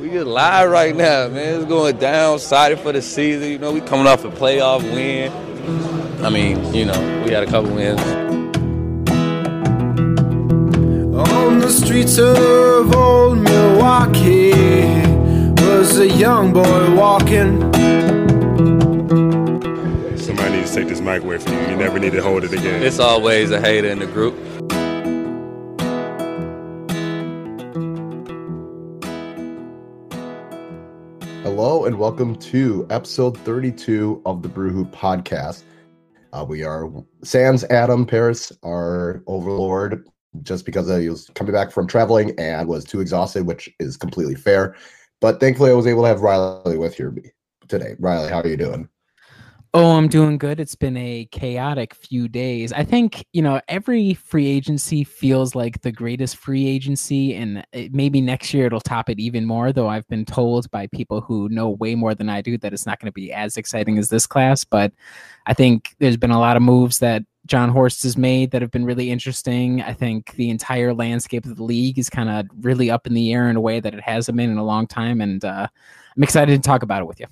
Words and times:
We 0.00 0.10
just 0.10 0.28
live 0.28 0.70
right 0.70 0.94
now, 0.94 1.26
man. 1.26 1.56
It's 1.56 1.64
going 1.64 1.96
down, 1.96 2.36
excited 2.36 2.78
for 2.78 2.92
the 2.92 3.02
season. 3.02 3.50
You 3.50 3.58
know, 3.58 3.72
we 3.72 3.80
coming 3.80 4.06
off 4.06 4.24
a 4.24 4.30
playoff 4.30 4.82
win. 4.82 5.32
I 6.24 6.30
mean, 6.30 6.72
you 6.72 6.84
know, 6.84 7.24
we 7.24 7.32
had 7.32 7.42
a 7.42 7.46
couple 7.46 7.74
wins. 7.74 8.00
On 11.32 11.58
the 11.58 11.68
streets 11.68 12.16
of 12.16 12.94
old 12.94 13.38
Milwaukee 13.38 14.52
was 15.64 15.98
a 15.98 16.08
young 16.08 16.52
boy 16.52 16.94
walking. 16.94 17.58
Somebody 20.16 20.58
needs 20.58 20.70
to 20.70 20.76
take 20.76 20.88
this 20.88 21.00
mic 21.00 21.24
away 21.24 21.38
from 21.38 21.54
you. 21.54 21.70
You 21.70 21.76
never 21.76 21.98
need 21.98 22.12
to 22.12 22.22
hold 22.22 22.44
it 22.44 22.52
again. 22.52 22.84
It's 22.84 23.00
always 23.00 23.50
a 23.50 23.60
hater 23.60 23.88
in 23.88 23.98
the 23.98 24.06
group. 24.06 24.36
And 31.88 31.98
welcome 31.98 32.36
to 32.36 32.86
episode 32.90 33.34
32 33.38 34.20
of 34.26 34.42
the 34.42 34.48
Brew 34.48 34.68
Hoop 34.68 34.94
podcast. 34.94 35.62
Uh, 36.34 36.44
we 36.46 36.62
are 36.62 36.92
Sans 37.24 37.64
Adam 37.70 38.04
Paris, 38.04 38.52
our 38.62 39.22
overlord, 39.26 40.06
just 40.42 40.66
because 40.66 40.86
he 41.00 41.08
was 41.08 41.30
coming 41.34 41.54
back 41.54 41.70
from 41.70 41.86
traveling 41.86 42.38
and 42.38 42.68
was 42.68 42.84
too 42.84 43.00
exhausted, 43.00 43.46
which 43.46 43.70
is 43.80 43.96
completely 43.96 44.34
fair. 44.34 44.76
But 45.22 45.40
thankfully, 45.40 45.70
I 45.70 45.74
was 45.74 45.86
able 45.86 46.02
to 46.02 46.08
have 46.08 46.20
Riley 46.20 46.76
with 46.76 46.94
here 46.94 47.16
today. 47.68 47.96
Riley, 47.98 48.28
how 48.28 48.42
are 48.42 48.46
you 48.46 48.58
doing? 48.58 48.86
Oh, 49.80 49.92
I'm 49.96 50.08
doing 50.08 50.38
good. 50.38 50.58
It's 50.58 50.74
been 50.74 50.96
a 50.96 51.28
chaotic 51.30 51.94
few 51.94 52.26
days. 52.26 52.72
I 52.72 52.82
think, 52.82 53.24
you 53.32 53.40
know, 53.40 53.60
every 53.68 54.12
free 54.12 54.48
agency 54.48 55.04
feels 55.04 55.54
like 55.54 55.82
the 55.82 55.92
greatest 55.92 56.36
free 56.36 56.66
agency, 56.66 57.32
and 57.36 57.64
it, 57.72 57.94
maybe 57.94 58.20
next 58.20 58.52
year 58.52 58.66
it'll 58.66 58.80
top 58.80 59.08
it 59.08 59.20
even 59.20 59.46
more. 59.46 59.72
Though 59.72 59.86
I've 59.86 60.08
been 60.08 60.24
told 60.24 60.68
by 60.72 60.88
people 60.88 61.20
who 61.20 61.48
know 61.50 61.70
way 61.70 61.94
more 61.94 62.12
than 62.12 62.28
I 62.28 62.42
do 62.42 62.58
that 62.58 62.72
it's 62.72 62.86
not 62.86 62.98
going 62.98 63.06
to 63.06 63.12
be 63.12 63.32
as 63.32 63.56
exciting 63.56 63.98
as 63.98 64.08
this 64.08 64.26
class. 64.26 64.64
But 64.64 64.92
I 65.46 65.54
think 65.54 65.94
there's 66.00 66.16
been 66.16 66.32
a 66.32 66.40
lot 66.40 66.56
of 66.56 66.62
moves 66.62 66.98
that 66.98 67.22
Jon 67.46 67.68
Horst 67.68 68.02
has 68.02 68.16
made 68.16 68.50
that 68.50 68.62
have 68.62 68.72
been 68.72 68.84
really 68.84 69.12
interesting. 69.12 69.80
I 69.82 69.92
think 69.92 70.32
the 70.32 70.50
entire 70.50 70.92
landscape 70.92 71.46
of 71.46 71.54
the 71.54 71.62
league 71.62 72.00
is 72.00 72.10
kind 72.10 72.28
of 72.28 72.46
really 72.64 72.90
up 72.90 73.06
in 73.06 73.14
the 73.14 73.32
air 73.32 73.48
in 73.48 73.54
a 73.54 73.60
way 73.60 73.78
that 73.78 73.94
it 73.94 74.00
hasn't 74.00 74.36
been 74.38 74.50
in 74.50 74.58
a 74.58 74.64
long 74.64 74.88
time. 74.88 75.20
And 75.20 75.44
uh, 75.44 75.68
I'm 76.16 76.22
excited 76.24 76.60
to 76.60 76.66
talk 76.66 76.82
about 76.82 77.00
it 77.00 77.06
with 77.06 77.20
you. 77.20 77.26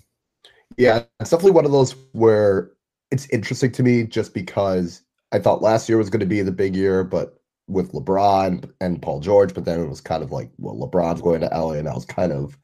Yeah, 0.77 1.05
it's 1.20 1.30
definitely 1.30 1.52
one 1.52 1.64
of 1.64 1.72
those 1.72 1.94
where 2.12 2.72
it's 3.10 3.28
interesting 3.30 3.72
to 3.72 3.82
me 3.82 4.02
just 4.05 4.34
because 4.34 5.02
I 5.33 5.38
thought 5.38 5.62
last 5.62 5.88
year 5.88 5.98
was 5.98 6.10
going 6.10 6.20
to 6.20 6.27
be 6.27 6.42
the 6.42 6.52
big 6.52 6.77
year, 6.77 7.02
but 7.05 7.38
with 7.68 7.92
LeBron 7.92 8.70
and 8.80 9.00
Paul 9.02 9.20
George, 9.20 9.55
but 9.55 9.64
then 9.64 9.80
it 9.80 9.88
was 9.88 10.00
kind 10.00 10.22
of 10.22 10.33
like, 10.33 10.50
well, 10.58 10.77
LeBron's 10.77 11.22
going 11.22 11.41
to 11.41 11.46
LA, 11.48 11.72
and 11.72 11.86
that 11.86 11.94
was 11.94 12.05
kind 12.05 12.33
of 12.33 12.56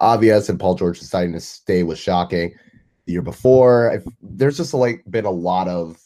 obvious, 0.00 0.48
and 0.48 0.58
Paul 0.58 0.74
George 0.74 0.98
deciding 0.98 1.32
to 1.34 1.40
stay 1.40 1.82
was 1.82 1.98
shocking. 1.98 2.54
The 3.06 3.12
year 3.12 3.22
before, 3.22 3.90
I've, 3.90 4.06
there's 4.20 4.56
just 4.56 4.74
like 4.74 5.04
been 5.08 5.24
a 5.24 5.30
lot 5.30 5.68
of, 5.68 5.98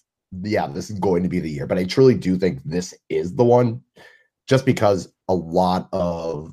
yeah, 0.43 0.67
this 0.69 0.91
is 0.91 0.99
going 0.99 1.23
to 1.23 1.29
be 1.29 1.41
the 1.41 1.51
year, 1.51 1.67
but 1.67 1.79
I 1.79 1.85
truly 1.85 2.15
do 2.15 2.37
think 2.37 2.63
this 2.65 2.95
is 3.09 3.35
the 3.35 3.45
one, 3.45 3.83
just 4.47 4.67
because 4.67 5.13
a 5.29 5.35
lot 5.35 5.89
of 5.93 6.53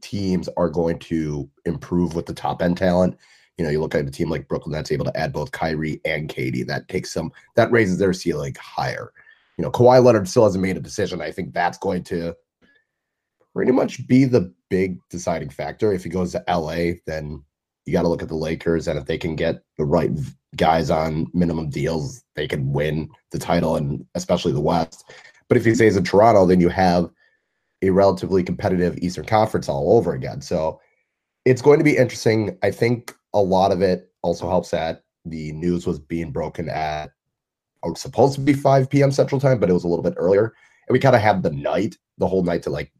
teams 0.00 0.48
are 0.56 0.70
going 0.70 0.98
to 0.98 1.48
improve 1.64 2.14
with 2.14 2.26
the 2.26 2.34
top 2.34 2.62
end 2.62 2.76
talent 2.76 3.16
you 3.62 3.68
know, 3.68 3.70
you 3.70 3.80
look 3.80 3.94
at 3.94 4.04
a 4.04 4.10
team 4.10 4.28
like 4.28 4.48
Brooklyn 4.48 4.72
that's 4.72 4.90
able 4.90 5.04
to 5.04 5.16
add 5.16 5.32
both 5.32 5.52
Kyrie 5.52 6.00
and 6.04 6.28
KD. 6.28 6.66
That 6.66 6.88
takes 6.88 7.12
some 7.12 7.30
that 7.54 7.70
raises 7.70 7.96
their 7.96 8.12
ceiling 8.12 8.56
higher. 8.60 9.12
You 9.56 9.62
know, 9.62 9.70
Kawhi 9.70 10.02
Leonard 10.02 10.28
still 10.28 10.42
hasn't 10.42 10.62
made 10.62 10.76
a 10.76 10.80
decision. 10.80 11.22
I 11.22 11.30
think 11.30 11.54
that's 11.54 11.78
going 11.78 12.02
to 12.04 12.34
pretty 13.54 13.70
much 13.70 14.04
be 14.08 14.24
the 14.24 14.52
big 14.68 14.98
deciding 15.10 15.50
factor. 15.50 15.92
If 15.92 16.02
he 16.02 16.10
goes 16.10 16.32
to 16.32 16.42
LA, 16.48 16.94
then 17.06 17.44
you 17.86 17.92
got 17.92 18.02
to 18.02 18.08
look 18.08 18.20
at 18.20 18.28
the 18.28 18.34
Lakers, 18.34 18.88
and 18.88 18.98
if 18.98 19.06
they 19.06 19.16
can 19.16 19.36
get 19.36 19.62
the 19.78 19.84
right 19.84 20.10
guys 20.56 20.90
on 20.90 21.28
minimum 21.32 21.70
deals, 21.70 22.24
they 22.34 22.48
can 22.48 22.72
win 22.72 23.10
the 23.30 23.38
title 23.38 23.76
and 23.76 24.04
especially 24.16 24.52
the 24.52 24.60
West. 24.60 25.08
But 25.46 25.56
if 25.56 25.64
he 25.64 25.72
stays 25.76 25.96
in 25.96 26.02
Toronto, 26.02 26.46
then 26.46 26.60
you 26.60 26.68
have 26.68 27.08
a 27.80 27.90
relatively 27.90 28.42
competitive 28.42 28.98
Eastern 28.98 29.24
Conference 29.24 29.68
all 29.68 29.96
over 29.96 30.14
again. 30.14 30.40
So 30.40 30.80
it's 31.44 31.62
going 31.62 31.78
to 31.78 31.84
be 31.84 31.96
interesting. 31.96 32.58
I 32.64 32.72
think 32.72 33.14
a 33.34 33.40
lot 33.40 33.72
of 33.72 33.82
it 33.82 34.12
also 34.22 34.48
helps 34.48 34.70
that 34.70 35.02
the 35.24 35.52
news 35.52 35.86
was 35.86 35.98
being 35.98 36.30
broken 36.30 36.68
at 36.68 37.10
oh, 37.82 37.94
supposed 37.94 38.34
to 38.34 38.40
be 38.40 38.52
5 38.52 38.88
p.m. 38.90 39.12
Central 39.12 39.40
Time, 39.40 39.58
but 39.58 39.70
it 39.70 39.74
was 39.74 39.84
a 39.84 39.88
little 39.88 40.02
bit 40.02 40.14
earlier. 40.16 40.54
And 40.88 40.92
we 40.92 40.98
kind 40.98 41.16
of 41.16 41.22
had 41.22 41.42
the 41.42 41.50
night, 41.50 41.96
the 42.18 42.26
whole 42.26 42.42
night 42.42 42.62
to 42.64 42.70
like 42.70 42.92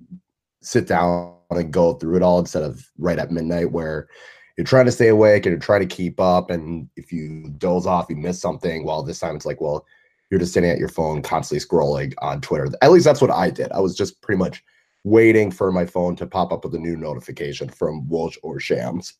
sit 0.60 0.86
down 0.86 1.34
and 1.50 1.72
go 1.72 1.94
through 1.94 2.16
it 2.16 2.22
all 2.22 2.38
instead 2.38 2.62
of 2.62 2.88
right 2.98 3.18
at 3.18 3.30
midnight 3.30 3.72
where 3.72 4.08
you're 4.56 4.64
trying 4.64 4.86
to 4.86 4.92
stay 4.92 5.08
awake 5.08 5.44
and 5.44 5.52
you're 5.52 5.60
trying 5.60 5.86
to 5.86 5.94
keep 5.94 6.20
up. 6.20 6.50
And 6.50 6.88
if 6.96 7.12
you 7.12 7.52
doze 7.58 7.86
off, 7.86 8.06
you 8.08 8.16
miss 8.16 8.40
something. 8.40 8.84
Well, 8.84 9.02
this 9.02 9.18
time 9.18 9.36
it's 9.36 9.46
like, 9.46 9.60
well, 9.60 9.86
you're 10.30 10.40
just 10.40 10.54
sitting 10.54 10.70
at 10.70 10.78
your 10.78 10.88
phone, 10.88 11.22
constantly 11.22 11.66
scrolling 11.66 12.14
on 12.18 12.40
Twitter. 12.40 12.68
At 12.80 12.92
least 12.92 13.04
that's 13.04 13.20
what 13.20 13.30
I 13.30 13.50
did. 13.50 13.70
I 13.72 13.80
was 13.80 13.96
just 13.96 14.20
pretty 14.22 14.38
much 14.38 14.62
waiting 15.04 15.50
for 15.50 15.72
my 15.72 15.84
phone 15.84 16.16
to 16.16 16.26
pop 16.26 16.52
up 16.52 16.64
with 16.64 16.74
a 16.74 16.78
new 16.78 16.96
notification 16.96 17.68
from 17.68 18.06
Woj 18.06 18.36
or 18.42 18.60
Shams. 18.60 19.14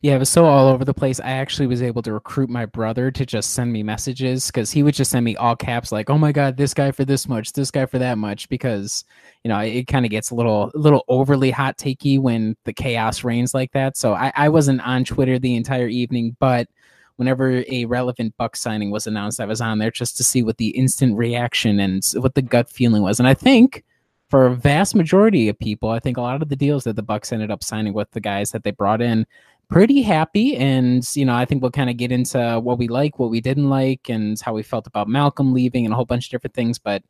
Yeah, 0.00 0.14
it 0.14 0.18
was 0.18 0.28
so 0.28 0.44
all 0.44 0.68
over 0.68 0.84
the 0.84 0.94
place. 0.94 1.18
I 1.18 1.30
actually 1.32 1.66
was 1.66 1.82
able 1.82 2.02
to 2.02 2.12
recruit 2.12 2.48
my 2.48 2.66
brother 2.66 3.10
to 3.10 3.26
just 3.26 3.50
send 3.54 3.72
me 3.72 3.82
messages 3.82 4.46
because 4.46 4.70
he 4.70 4.84
would 4.84 4.94
just 4.94 5.10
send 5.10 5.24
me 5.24 5.34
all 5.34 5.56
caps 5.56 5.90
like, 5.90 6.08
"Oh 6.08 6.16
my 6.18 6.30
god, 6.30 6.56
this 6.56 6.72
guy 6.72 6.92
for 6.92 7.04
this 7.04 7.26
much, 7.28 7.52
this 7.52 7.72
guy 7.72 7.84
for 7.84 7.98
that 7.98 8.16
much," 8.16 8.48
because 8.48 9.04
you 9.42 9.48
know 9.48 9.58
it 9.58 9.88
kind 9.88 10.04
of 10.04 10.10
gets 10.12 10.30
a 10.30 10.36
little 10.36 10.70
little 10.74 11.04
overly 11.08 11.50
hot 11.50 11.78
takey 11.78 12.16
when 12.20 12.56
the 12.64 12.72
chaos 12.72 13.24
reigns 13.24 13.54
like 13.54 13.72
that. 13.72 13.96
So 13.96 14.14
I, 14.14 14.32
I 14.36 14.48
wasn't 14.50 14.86
on 14.86 15.04
Twitter 15.04 15.36
the 15.38 15.56
entire 15.56 15.88
evening, 15.88 16.36
but 16.38 16.68
whenever 17.16 17.64
a 17.68 17.84
relevant 17.86 18.36
buck 18.36 18.54
signing 18.54 18.92
was 18.92 19.08
announced, 19.08 19.40
I 19.40 19.46
was 19.46 19.60
on 19.60 19.78
there 19.78 19.90
just 19.90 20.16
to 20.18 20.24
see 20.24 20.42
what 20.44 20.58
the 20.58 20.68
instant 20.68 21.16
reaction 21.16 21.80
and 21.80 22.04
what 22.14 22.34
the 22.36 22.42
gut 22.42 22.70
feeling 22.70 23.02
was. 23.02 23.18
And 23.18 23.28
I 23.28 23.34
think 23.34 23.84
for 24.30 24.46
a 24.46 24.54
vast 24.54 24.94
majority 24.94 25.48
of 25.48 25.58
people, 25.58 25.88
I 25.90 25.98
think 25.98 26.16
a 26.16 26.20
lot 26.20 26.40
of 26.42 26.48
the 26.48 26.54
deals 26.56 26.84
that 26.84 26.94
the 26.96 27.02
Bucks 27.02 27.32
ended 27.32 27.50
up 27.50 27.64
signing 27.64 27.94
with 27.94 28.10
the 28.12 28.20
guys 28.20 28.50
that 28.52 28.62
they 28.62 28.70
brought 28.70 29.00
in, 29.00 29.26
pretty 29.68 30.02
happy. 30.02 30.56
And, 30.56 31.06
you 31.14 31.24
know, 31.24 31.34
I 31.34 31.44
think 31.44 31.62
we'll 31.62 31.70
kind 31.70 31.90
of 31.90 31.96
get 31.96 32.12
into 32.12 32.60
what 32.60 32.78
we 32.78 32.88
like, 32.88 33.18
what 33.18 33.30
we 33.30 33.40
didn't 33.40 33.68
like, 33.68 34.08
and 34.08 34.40
how 34.40 34.54
we 34.54 34.62
felt 34.62 34.86
about 34.86 35.08
Malcolm 35.08 35.52
leaving 35.52 35.84
and 35.84 35.92
a 35.92 35.96
whole 35.96 36.04
bunch 36.04 36.26
of 36.26 36.30
different 36.30 36.54
things. 36.54 36.78
But 36.78 37.02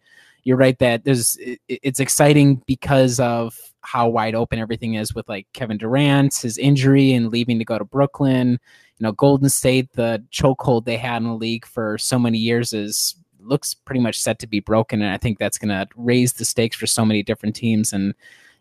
you're 0.44 0.56
right 0.56 0.78
that 0.78 1.04
there's 1.04 1.36
it's 1.68 2.00
exciting 2.00 2.62
because 2.66 3.20
of 3.20 3.58
how 3.82 4.08
wide 4.08 4.34
open 4.34 4.58
everything 4.58 4.94
is 4.94 5.14
with 5.14 5.28
like 5.28 5.46
Kevin 5.52 5.78
Durant, 5.78 6.34
his 6.34 6.58
injury 6.58 7.12
and 7.12 7.30
leaving 7.30 7.58
to 7.58 7.64
go 7.64 7.78
to 7.78 7.84
Brooklyn. 7.84 8.58
You 8.98 9.04
know, 9.04 9.12
Golden 9.12 9.48
State, 9.48 9.92
the 9.92 10.22
chokehold 10.32 10.84
they 10.84 10.96
had 10.96 11.22
in 11.22 11.28
the 11.28 11.34
league 11.34 11.66
for 11.66 11.96
so 11.98 12.18
many 12.18 12.38
years 12.38 12.72
is 12.72 13.14
looks 13.40 13.72
pretty 13.72 14.00
much 14.00 14.20
set 14.20 14.38
to 14.40 14.46
be 14.46 14.60
broken. 14.60 15.00
And 15.00 15.12
I 15.12 15.16
think 15.16 15.38
that's 15.38 15.58
going 15.58 15.68
to 15.68 15.86
raise 15.96 16.32
the 16.34 16.44
stakes 16.44 16.76
for 16.76 16.86
so 16.86 17.04
many 17.04 17.22
different 17.22 17.54
teams. 17.54 17.92
And, 17.92 18.14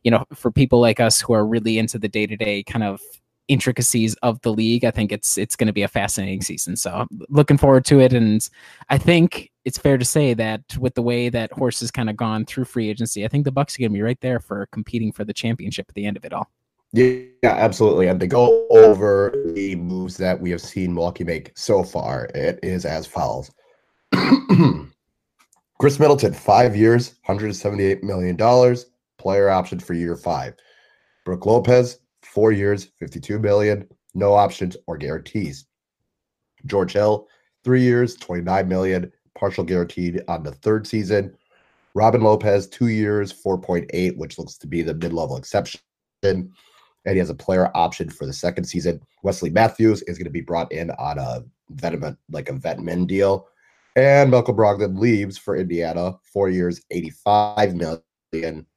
you 0.03 0.11
know, 0.11 0.25
for 0.33 0.51
people 0.51 0.79
like 0.79 0.99
us 0.99 1.19
who 1.19 1.33
are 1.33 1.45
really 1.45 1.77
into 1.77 1.97
the 1.97 2.07
day 2.07 2.27
to 2.27 2.37
day 2.37 2.63
kind 2.63 2.83
of 2.83 3.01
intricacies 3.47 4.15
of 4.15 4.41
the 4.41 4.51
league. 4.51 4.85
I 4.85 4.91
think 4.91 5.11
it's 5.11 5.37
it's 5.37 5.55
going 5.55 5.67
to 5.67 5.73
be 5.73 5.83
a 5.83 5.87
fascinating 5.87 6.41
season. 6.41 6.75
So 6.75 6.91
I'm 6.91 7.07
looking 7.29 7.57
forward 7.57 7.85
to 7.85 7.99
it, 7.99 8.13
and 8.13 8.47
I 8.89 8.97
think 8.97 9.51
it's 9.65 9.77
fair 9.77 9.97
to 9.97 10.05
say 10.05 10.33
that 10.33 10.61
with 10.77 10.95
the 10.95 11.01
way 11.01 11.29
that 11.29 11.51
Horst 11.51 11.81
has 11.81 11.91
kind 11.91 12.09
of 12.09 12.15
gone 12.15 12.45
through 12.45 12.65
free 12.65 12.89
agency, 12.89 13.25
I 13.25 13.27
think 13.27 13.45
the 13.45 13.51
Bucks 13.51 13.75
are 13.75 13.79
going 13.79 13.91
to 13.91 13.97
be 13.97 14.01
right 14.01 14.19
there 14.21 14.39
for 14.39 14.67
competing 14.71 15.11
for 15.11 15.23
the 15.25 15.33
championship 15.33 15.87
at 15.89 15.95
the 15.95 16.05
end 16.05 16.17
of 16.17 16.25
it 16.25 16.33
all. 16.33 16.49
Yeah, 16.93 17.25
absolutely. 17.43 18.07
And 18.07 18.19
to 18.19 18.27
go 18.27 18.65
over 18.69 19.33
the 19.53 19.75
moves 19.75 20.17
that 20.17 20.39
we 20.39 20.49
have 20.51 20.61
seen 20.61 20.93
Milwaukee 20.93 21.25
make 21.25 21.51
so 21.55 21.83
far, 21.83 22.29
it 22.33 22.59
is 22.63 22.85
as 22.85 23.05
follows. 23.05 23.51
Khris 25.79 25.99
Middleton, 25.99 26.33
five 26.33 26.75
years, 26.75 27.15
$178 27.27 28.03
million, 28.03 28.37
player 29.17 29.49
option 29.49 29.79
for 29.79 29.93
year 29.93 30.15
five. 30.15 30.55
Brook 31.25 31.45
Lopez, 31.45 31.99
four 32.37 32.51
years, 32.51 32.91
52 32.99 33.39
million, 33.39 33.87
no 34.13 34.35
options 34.35 34.77
or 34.85 34.95
guarantees. 34.95 35.65
George 36.67 36.93
Hill, 36.93 37.27
three 37.63 37.81
years, 37.81 38.13
29 38.13 38.67
million, 38.67 39.11
partial 39.33 39.63
guaranteed 39.63 40.21
on 40.27 40.43
the 40.43 40.51
third 40.51 40.85
season. 40.85 41.35
Robin 41.95 42.21
Lopez, 42.21 42.67
two 42.67 42.89
years, 42.89 43.33
4.8, 43.33 44.17
which 44.17 44.37
looks 44.37 44.55
to 44.59 44.67
be 44.67 44.83
the 44.83 44.93
mid-level 44.93 45.35
exception. 45.35 45.81
And 46.21 46.51
he 47.07 47.17
has 47.17 47.31
a 47.31 47.33
player 47.33 47.71
option 47.73 48.07
for 48.07 48.27
the 48.27 48.33
second 48.33 48.65
season. 48.65 49.01
Wesley 49.23 49.49
Matthews 49.49 50.03
is 50.03 50.19
going 50.19 50.25
to 50.25 50.29
be 50.29 50.41
brought 50.41 50.71
in 50.71 50.91
on 50.91 51.17
a 51.17 51.43
veteran, 51.71 52.19
like 52.29 52.49
a 52.49 52.53
vet 52.53 52.79
min 52.79 53.07
deal. 53.07 53.47
And 53.95 54.29
Malcolm 54.29 54.55
Brogdon 54.55 54.99
leaves 54.99 55.39
for 55.39 55.55
Indiana, 55.55 56.13
four 56.31 56.49
years, 56.49 56.81
85 56.91 57.73
million. 57.73 58.01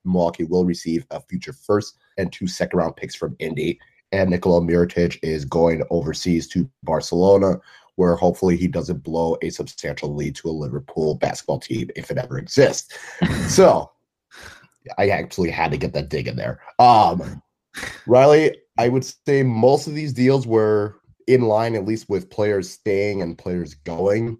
Milwaukee 0.04 0.44
will 0.44 0.64
receive 0.64 1.06
a 1.10 1.20
future 1.20 1.52
first 1.52 1.96
and 2.18 2.32
two 2.32 2.46
second 2.46 2.78
round 2.78 2.96
picks 2.96 3.14
from 3.14 3.36
Indy. 3.38 3.78
And 4.12 4.30
Nikola 4.30 4.60
Mirotic 4.60 5.18
is 5.22 5.44
going 5.44 5.82
overseas 5.90 6.48
to 6.48 6.68
Barcelona, 6.82 7.60
where 7.96 8.16
hopefully 8.16 8.56
he 8.56 8.66
doesn't 8.66 9.02
blow 9.02 9.36
a 9.42 9.50
substantial 9.50 10.14
lead 10.14 10.34
to 10.36 10.48
a 10.48 10.50
Liverpool 10.50 11.14
basketball 11.14 11.60
team 11.60 11.90
if 11.94 12.10
it 12.10 12.18
ever 12.18 12.38
exists. 12.38 12.96
so 13.48 13.90
I 14.98 15.10
actually 15.10 15.50
had 15.50 15.70
to 15.70 15.76
get 15.76 15.92
that 15.92 16.08
dig 16.08 16.26
in 16.26 16.36
there. 16.36 16.60
Um, 16.78 17.42
Riley, 18.06 18.56
I 18.78 18.88
would 18.88 19.04
say 19.04 19.42
most 19.42 19.86
of 19.86 19.94
these 19.94 20.12
deals 20.12 20.46
were 20.46 20.96
in 21.26 21.42
line, 21.42 21.74
at 21.74 21.84
least 21.84 22.08
with 22.08 22.30
players 22.30 22.70
staying 22.70 23.22
and 23.22 23.38
players 23.38 23.74
going. 23.74 24.38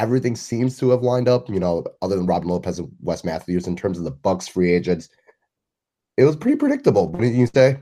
Everything 0.00 0.34
seems 0.34 0.78
to 0.78 0.88
have 0.90 1.02
lined 1.02 1.28
up, 1.28 1.50
you 1.50 1.60
know, 1.60 1.84
other 2.00 2.16
than 2.16 2.24
Robin 2.24 2.48
Lopez 2.48 2.78
and 2.78 2.90
Wes 3.02 3.22
Matthews 3.22 3.66
in 3.66 3.76
terms 3.76 3.98
of 3.98 4.04
the 4.04 4.10
Bucks 4.10 4.48
free 4.48 4.72
agents. 4.72 5.10
It 6.16 6.24
was 6.24 6.36
pretty 6.36 6.56
predictable. 6.56 7.08
Did 7.08 7.34
you 7.34 7.46
say? 7.46 7.76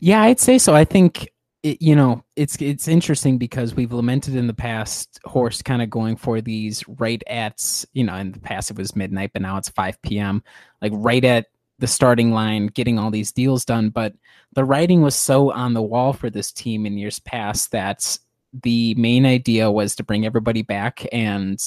Yeah, 0.00 0.22
I'd 0.22 0.40
say 0.40 0.58
so. 0.58 0.74
I 0.74 0.84
think 0.84 1.30
it, 1.62 1.80
you 1.80 1.94
know 1.94 2.24
it's 2.34 2.60
it's 2.60 2.88
interesting 2.88 3.38
because 3.38 3.74
we've 3.74 3.92
lamented 3.92 4.34
in 4.34 4.48
the 4.48 4.54
past 4.54 5.20
Horst 5.24 5.64
kind 5.64 5.82
of 5.82 5.88
going 5.88 6.16
for 6.16 6.40
these 6.40 6.84
right 6.98 7.22
at 7.28 7.84
you 7.92 8.04
know 8.04 8.16
in 8.16 8.32
the 8.32 8.40
past 8.40 8.72
it 8.72 8.76
was 8.76 8.96
midnight, 8.96 9.30
but 9.32 9.42
now 9.42 9.56
it's 9.56 9.68
five 9.68 10.00
p.m. 10.02 10.42
like 10.82 10.92
right 10.94 11.24
at 11.24 11.46
the 11.78 11.86
starting 11.86 12.32
line, 12.32 12.66
getting 12.68 12.98
all 12.98 13.10
these 13.10 13.32
deals 13.32 13.64
done. 13.64 13.88
But 13.90 14.14
the 14.54 14.64
writing 14.64 15.00
was 15.00 15.14
so 15.14 15.52
on 15.52 15.74
the 15.74 15.82
wall 15.82 16.12
for 16.12 16.28
this 16.28 16.52
team 16.52 16.86
in 16.86 16.98
years 16.98 17.18
past 17.20 17.72
that 17.72 18.18
the 18.62 18.94
main 18.94 19.26
idea 19.26 19.70
was 19.70 19.94
to 19.96 20.04
bring 20.04 20.24
everybody 20.24 20.62
back. 20.62 21.06
And 21.12 21.58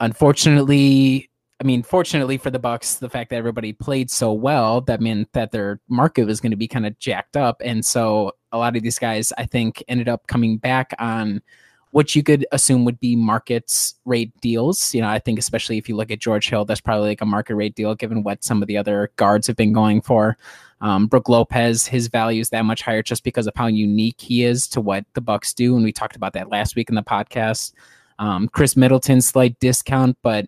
unfortunately, 0.00 1.30
I 1.60 1.64
mean, 1.64 1.82
fortunately 1.82 2.38
for 2.38 2.50
the 2.50 2.58
Bucks, 2.58 2.96
the 2.96 3.10
fact 3.10 3.30
that 3.30 3.36
everybody 3.36 3.72
played 3.72 4.10
so 4.10 4.32
well, 4.32 4.80
that 4.82 5.00
meant 5.00 5.32
that 5.32 5.50
their 5.50 5.80
market 5.88 6.24
was 6.24 6.40
going 6.40 6.52
to 6.52 6.56
be 6.56 6.68
kind 6.68 6.86
of 6.86 6.98
jacked 6.98 7.36
up. 7.36 7.60
And 7.64 7.84
so 7.84 8.32
a 8.52 8.58
lot 8.58 8.76
of 8.76 8.82
these 8.82 8.98
guys, 8.98 9.32
I 9.36 9.44
think, 9.46 9.82
ended 9.88 10.08
up 10.08 10.26
coming 10.26 10.56
back 10.56 10.94
on 10.98 11.42
what 11.90 12.14
you 12.14 12.22
could 12.22 12.46
assume 12.52 12.84
would 12.84 13.00
be 13.00 13.16
markets 13.16 13.96
rate 14.04 14.32
deals. 14.40 14.94
You 14.94 15.02
know, 15.02 15.08
I 15.08 15.18
think 15.18 15.38
especially 15.38 15.76
if 15.76 15.88
you 15.88 15.96
look 15.96 16.10
at 16.10 16.20
George 16.20 16.48
Hill, 16.48 16.64
that's 16.64 16.80
probably 16.80 17.08
like 17.08 17.20
a 17.20 17.26
market 17.26 17.56
rate 17.56 17.74
deal 17.74 17.94
given 17.94 18.22
what 18.22 18.44
some 18.44 18.62
of 18.62 18.68
the 18.68 18.76
other 18.76 19.10
guards 19.16 19.46
have 19.46 19.56
been 19.56 19.72
going 19.72 20.00
for. 20.00 20.38
Um, 20.80 21.06
Brook 21.06 21.28
Lopez, 21.28 21.86
his 21.86 22.08
value 22.08 22.40
is 22.40 22.50
that 22.50 22.64
much 22.64 22.82
higher 22.82 23.02
just 23.02 23.24
because 23.24 23.46
of 23.46 23.54
how 23.54 23.66
unique 23.66 24.20
he 24.20 24.44
is 24.44 24.66
to 24.68 24.80
what 24.80 25.04
the 25.14 25.20
Bucks 25.20 25.52
do, 25.52 25.74
and 25.74 25.84
we 25.84 25.92
talked 25.92 26.16
about 26.16 26.32
that 26.32 26.50
last 26.50 26.76
week 26.76 26.88
in 26.88 26.94
the 26.94 27.02
podcast. 27.02 27.72
Um, 28.18 28.48
Khris 28.48 28.76
Middleton, 28.76 29.20
slight 29.20 29.58
discount, 29.60 30.16
but 30.22 30.46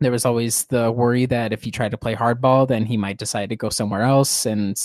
there 0.00 0.12
was 0.12 0.26
always 0.26 0.64
the 0.64 0.90
worry 0.90 1.26
that 1.26 1.52
if 1.52 1.62
he 1.62 1.70
tried 1.70 1.92
to 1.92 1.98
play 1.98 2.14
hardball, 2.14 2.66
then 2.66 2.84
he 2.84 2.96
might 2.96 3.18
decide 3.18 3.48
to 3.50 3.56
go 3.56 3.68
somewhere 3.68 4.02
else. 4.02 4.46
And 4.46 4.78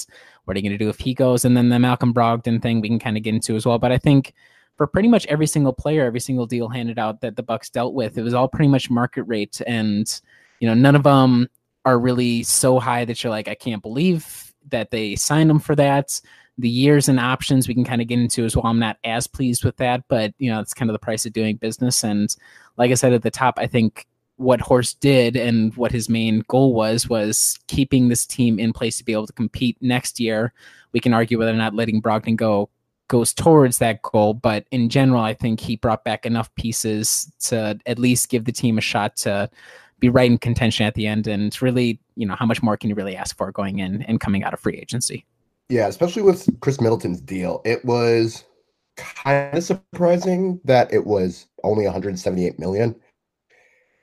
what 0.46 0.56
are 0.56 0.60
you 0.60 0.64
going 0.70 0.78
to 0.78 0.84
do 0.84 0.90
if 0.90 1.00
he 1.00 1.14
goes? 1.14 1.44
And 1.44 1.58
then 1.58 1.70
the 1.70 1.80
Malcolm 1.80 2.14
Brogdon 2.14 2.62
thing 2.62 2.82
we 2.82 2.90
can 2.90 3.00
kind 3.00 3.18
of 3.18 3.24
get 3.24 3.34
into 3.34 3.56
as 3.56 3.66
well. 3.66 3.80
But 3.80 3.92
I 3.92 3.98
think 3.98 4.34
for 4.78 4.88
pretty 4.88 5.08
much 5.08 5.26
every 5.26 5.48
single 5.48 5.74
player, 5.74 6.06
every 6.06 6.20
single 6.20 6.46
deal 6.46 6.70
handed 6.70 7.00
out 7.00 7.22
that 7.22 7.36
the 7.36 7.44
Bucks 7.44 7.70
dealt 7.70 7.94
with, 7.94 8.18
it 8.18 8.22
was 8.22 8.34
all 8.34 8.48
pretty 8.48 8.70
much 8.70 8.90
market 8.90 9.24
rate, 9.24 9.60
and 9.66 10.22
you 10.60 10.68
know 10.68 10.76
none 10.76 10.96
of 10.96 11.04
them 11.04 11.50
are 11.84 12.00
really 12.00 12.44
so 12.44 12.80
high 12.80 13.06
that 13.06 13.24
you're 13.24 13.32
like, 13.32 13.48
I 13.48 13.56
can't 13.56 13.82
believe 13.82 14.47
that 14.70 14.92
they 14.92 15.16
signed 15.16 15.50
them 15.50 15.60
for 15.60 15.76
that. 15.76 16.20
The 16.58 16.70
years 16.70 17.08
and 17.08 17.20
options 17.20 17.68
we 17.68 17.76
can 17.76 17.84
kind 17.84 18.02
of 18.02 18.08
get 18.08 18.20
into 18.20 18.44
as 18.44 18.56
well. 18.56 18.66
I'm 18.66 18.80
not 18.80 18.98
as 19.04 19.28
pleased 19.28 19.64
with 19.64 19.78
that, 19.78 20.04
but 20.08 20.34
you 20.40 20.50
know 20.50 20.60
it's 20.60 20.74
kind 20.74 20.90
of 20.90 20.94
the 20.94 21.00
price 21.00 21.26
of 21.26 21.34
doing 21.34 21.58
business. 21.58 22.04
And 22.04 22.36
like 22.78 22.92
I 22.92 22.96
said 22.96 23.14
at 23.14 23.22
the 23.22 23.32
top, 23.32 23.56
I 23.58 23.68
think 23.68 24.08
what 24.38 24.62
Horst 24.62 25.00
did 25.00 25.36
and 25.36 25.76
what 25.76 25.92
his 25.92 26.10
main 26.10 26.44
goal 26.48 26.74
was 26.74 27.10
was 27.10 27.60
keeping 27.68 28.08
this 28.08 28.26
team 28.26 28.60
in 28.60 28.72
place 28.72 28.98
to 28.98 29.04
be 29.04 29.12
able 29.12 29.28
to 29.28 29.34
compete 29.34 29.78
next 29.82 30.20
year. 30.20 30.54
We 30.94 31.00
can 31.00 31.14
argue 31.14 31.38
whether 31.38 31.52
or 31.52 31.56
not 31.56 31.76
letting 31.76 32.02
Brogdon 32.02 32.36
go 32.36 32.70
goes 33.08 33.34
towards 33.34 33.78
that 33.80 34.02
goal. 34.02 34.34
But 34.34 34.66
in 34.72 34.90
general, 34.90 35.22
I 35.22 35.34
think 35.34 35.60
he 35.60 35.76
brought 35.76 36.04
back 36.04 36.26
enough 36.26 36.54
pieces 36.56 37.32
to 37.46 37.80
at 37.86 38.00
least 38.00 38.30
give 38.30 38.46
the 38.46 38.52
team 38.52 38.78
a 38.78 38.82
shot 38.82 39.16
to 39.18 39.50
be 40.00 40.10
right 40.10 40.30
in 40.30 40.38
contention 40.38 40.86
at 40.86 40.96
the 40.96 41.08
end. 41.08 41.28
And 41.28 41.44
it's 41.44 41.62
really, 41.62 42.00
you 42.16 42.26
know, 42.26 42.36
how 42.36 42.46
much 42.46 42.62
more 42.62 42.78
can 42.78 42.90
you 42.90 42.96
really 42.96 43.16
ask 43.16 43.36
for 43.38 43.52
going 43.52 43.80
in 43.80 44.04
and 44.04 44.20
coming 44.20 44.44
out 44.44 44.54
of 44.54 44.60
free 44.60 44.78
agency? 44.78 45.26
Yeah, 45.70 45.88
especially 45.88 46.22
with 46.22 46.48
Khris 46.62 46.80
Middleton's 46.80 47.22
deal. 47.22 47.62
It 47.66 47.84
was 47.84 48.46
kind 48.96 49.58
of 49.58 49.64
surprising 49.64 50.60
that 50.64 50.92
it 50.94 51.06
was 51.06 51.48
only 51.64 51.84
178 51.84 52.60
million. 52.60 52.96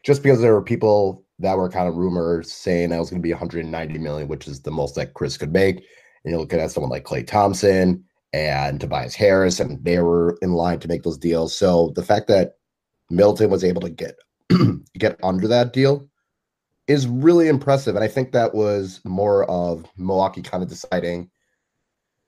Just 0.05 0.23
because 0.23 0.41
there 0.41 0.53
were 0.53 0.63
people 0.63 1.25
that 1.39 1.57
were 1.57 1.71
kind 1.71 1.89
of 1.89 1.97
rumors 1.97 2.53
saying 2.53 2.91
that 2.91 2.99
was 2.99 3.11
going 3.11 3.23
to 3.23 3.27
be 3.27 3.33
190 3.33 3.99
million, 3.99 4.29
which 4.29 4.47
is 4.47 4.61
the 4.61 4.71
most 4.71 4.95
that 4.97 5.15
Khris 5.15 5.39
could 5.39 5.53
make. 5.53 5.77
And 5.77 6.31
you're 6.31 6.39
looking 6.39 6.61
at 6.61 6.71
someone 6.71 6.91
like 6.91 7.05
Klay 7.05 7.27
Thompson, 7.27 8.05
and 8.35 8.81
Tobias 8.81 9.15
Harris, 9.15 9.61
and 9.61 9.83
they 9.85 10.01
were 10.01 10.37
in 10.43 10.55
line 10.55 10.81
to 10.81 10.89
make 10.89 11.05
those 11.05 11.17
deals. 11.17 11.57
So 11.57 11.93
the 11.95 12.03
fact 12.03 12.27
that 12.27 12.57
Middleton 13.09 13.49
was 13.49 13.63
able 13.63 13.81
to 13.83 13.91
get 13.91 14.17
get 14.99 15.19
under 15.23 15.49
that 15.49 15.73
deal 15.73 16.09
is 16.87 17.07
really 17.07 17.49
impressive. 17.49 17.97
And 17.97 18.05
I 18.05 18.09
think 18.09 18.33
that 18.33 18.55
was 18.55 19.01
more 19.05 19.45
of 19.51 19.87
Milwaukee 19.97 20.43
kind 20.43 20.63
of 20.63 20.69
deciding 20.69 21.31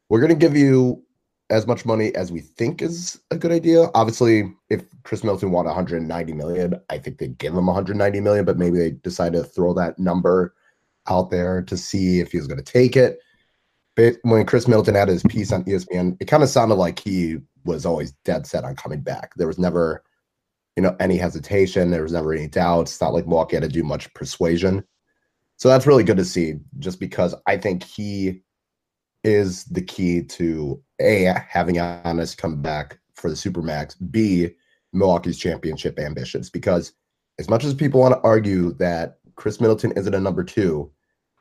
we're 0.08 0.20
going 0.20 0.30
to 0.30 0.36
give 0.36 0.56
you 0.56 1.02
as 1.50 1.66
much 1.66 1.84
money 1.84 2.14
as 2.14 2.32
we 2.32 2.40
think 2.40 2.82
is 2.82 3.20
a 3.30 3.36
good 3.38 3.52
idea. 3.52 3.88
Obviously, 3.94 4.52
if 4.70 4.84
Khris 5.04 5.22
Middleton 5.22 5.52
wanted 5.52 5.68
190 5.68 6.32
million, 6.32 6.80
I 6.90 6.98
think 6.98 7.18
they'd 7.18 7.38
give 7.38 7.54
him 7.54 7.66
190 7.66 8.20
million, 8.20 8.44
but 8.44 8.58
maybe 8.58 8.78
they 8.78 8.90
decided 8.92 9.38
to 9.38 9.44
throw 9.44 9.72
that 9.74 9.98
number 9.98 10.54
out 11.08 11.30
there 11.30 11.62
to 11.62 11.76
see 11.76 12.20
if 12.20 12.32
he 12.32 12.38
was 12.38 12.48
going 12.48 12.58
to 12.62 12.64
take 12.72 12.96
it 12.96 13.20
But 13.96 14.16
when 14.22 14.46
Khris 14.46 14.68
Middleton 14.68 14.94
had 14.94 15.08
his 15.08 15.22
piece 15.24 15.52
on 15.52 15.64
ESPN, 15.64 16.16
it 16.20 16.26
kind 16.26 16.42
of 16.42 16.48
sounded 16.50 16.76
like 16.76 16.98
he 16.98 17.38
was 17.64 17.86
always 17.86 18.12
dead 18.24 18.46
set 18.46 18.64
on 18.64 18.76
coming 18.76 19.00
back. 19.00 19.32
There 19.36 19.46
was 19.46 19.58
never, 19.58 20.04
you 20.76 20.82
know, 20.82 20.94
any 21.00 21.17
hesitation. 21.17 21.90
There 21.90 22.02
was 22.02 22.12
never 22.12 22.32
any 22.32 22.49
doubts. 22.49 22.93
It's 22.93 23.00
not 23.00 23.14
like 23.14 23.26
Milwaukee 23.26 23.56
had 23.56 23.62
to 23.62 23.69
do 23.69 23.82
much 23.82 24.12
persuasion. 24.14 24.84
So 25.56 25.69
that's 25.69 25.87
really 25.87 26.05
good 26.05 26.19
to 26.19 26.25
see, 26.25 26.56
just 26.78 27.00
because 27.00 27.34
I 27.46 27.56
think 27.56 27.82
he 27.82 28.43
is 29.25 29.64
the 29.64 29.81
key 29.81 30.23
to 30.23 30.81
a 31.00 31.32
having 31.49 31.76
Giannis 31.76 32.37
come 32.37 32.61
back 32.61 32.99
for 33.14 33.31
the 33.31 33.37
supermax. 33.37 33.96
B 34.11 34.50
Milwaukee's 34.93 35.38
championship 35.38 35.99
ambitions, 35.99 36.50
because 36.50 36.93
as 37.38 37.49
much 37.49 37.64
as 37.64 37.75
people 37.75 38.00
want 38.00 38.14
to 38.14 38.20
argue 38.20 38.73
that 38.75 39.19
Khris 39.34 39.61
Middleton 39.61 39.93
isn't 39.93 40.14
a 40.14 40.20
number 40.20 40.44
two, 40.44 40.90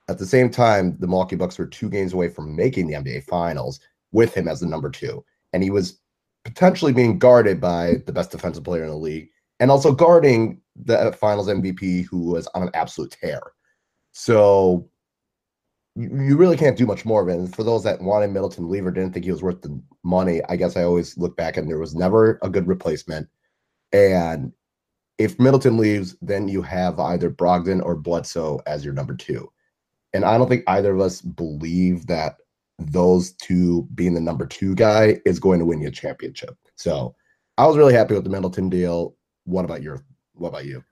at 0.08 0.18
the 0.18 0.26
same 0.26 0.50
time, 0.50 0.98
the 1.00 1.08
Milwaukee 1.08 1.36
Bucks 1.36 1.58
were 1.58 1.66
two 1.66 1.90
games 1.90 2.14
away 2.14 2.30
from 2.30 2.56
making 2.56 2.88
the 2.88 2.94
NBA 2.94 3.24
Finals 3.24 3.80
with 4.12 4.34
him 4.34 4.48
as 4.48 4.60
the 4.60 4.68
number 4.68 4.90
two, 4.90 5.24
and 5.54 5.64
he 5.64 5.70
was 5.70 6.00
potentially 6.46 6.94
being 6.94 7.20
guarded 7.20 7.60
by 7.60 7.96
the 8.06 8.14
best 8.14 8.32
defensive 8.32 8.64
player 8.64 8.84
in 8.84 8.90
the 8.90 8.96
league, 8.96 9.30
and 9.60 9.70
also 9.70 9.92
guarding 9.92 10.62
the 10.76 11.12
Finals 11.20 11.48
MVP 11.48 12.06
who 12.06 12.32
was 12.32 12.48
on 12.48 12.64
an 12.64 12.70
absolute 12.74 13.12
tear. 13.12 13.42
So 14.12 14.90
you 15.96 16.38
really 16.38 16.58
can't 16.58 16.78
do 16.78 16.86
much 16.86 17.06
more 17.06 17.22
of 17.22 17.30
it. 17.30 17.36
And 17.36 17.56
for 17.56 17.64
those 17.64 17.84
that 17.84 18.02
wanted 18.02 18.32
Middleton 18.32 18.66
to 18.66 18.70
leave 18.70 18.86
or 18.86 18.92
didn't 18.92 19.14
think 19.14 19.26
he 19.26 19.32
was 19.32 19.42
worth 19.42 19.62
the 19.62 19.82
money, 20.04 20.42
I 20.50 20.58
guess 20.58 20.76
I 20.76 20.84
always 20.84 21.18
look 21.18 21.38
back 21.38 21.56
and 21.58 21.70
there 21.70 21.80
was 21.80 21.96
never 21.96 22.38
a 22.42 22.50
good 22.50 22.68
replacement. 22.68 23.30
And 23.94 24.52
if 25.18 25.40
Middleton 25.40 25.78
leaves, 25.78 26.18
then 26.22 26.50
you 26.50 26.62
have 26.62 27.00
either 27.00 27.30
Brogdon 27.30 27.82
or 27.82 27.96
Bledsoe 27.96 28.60
as 28.68 28.84
your 28.84 28.94
number 28.94 29.16
two. 29.16 29.50
And 30.14 30.26
I 30.26 30.38
don't 30.38 30.50
think 30.50 30.66
either 30.68 30.94
of 30.94 31.00
us 31.00 31.22
believe 31.22 32.08
that 32.08 32.36
those 32.80 33.34
two 33.34 33.88
being 33.96 34.14
the 34.14 34.22
number 34.22 34.46
two 34.46 34.76
guy 34.76 35.20
is 35.26 35.40
going 35.40 35.60
to 35.60 35.66
win 35.66 35.82
you 35.82 35.88
a 35.88 35.92
championship. 35.92 36.58
So 36.76 37.16
I 37.58 37.68
was 37.68 37.78
really 37.78 37.94
happy 37.94 38.14
with 38.14 38.24
the 38.24 38.30
Middleton 38.30 38.70
deal. 38.70 39.16
What 39.46 39.66
about 39.66 39.82
your 39.82 40.04
what 40.34 40.50
about 40.50 40.66
you? 40.66 40.84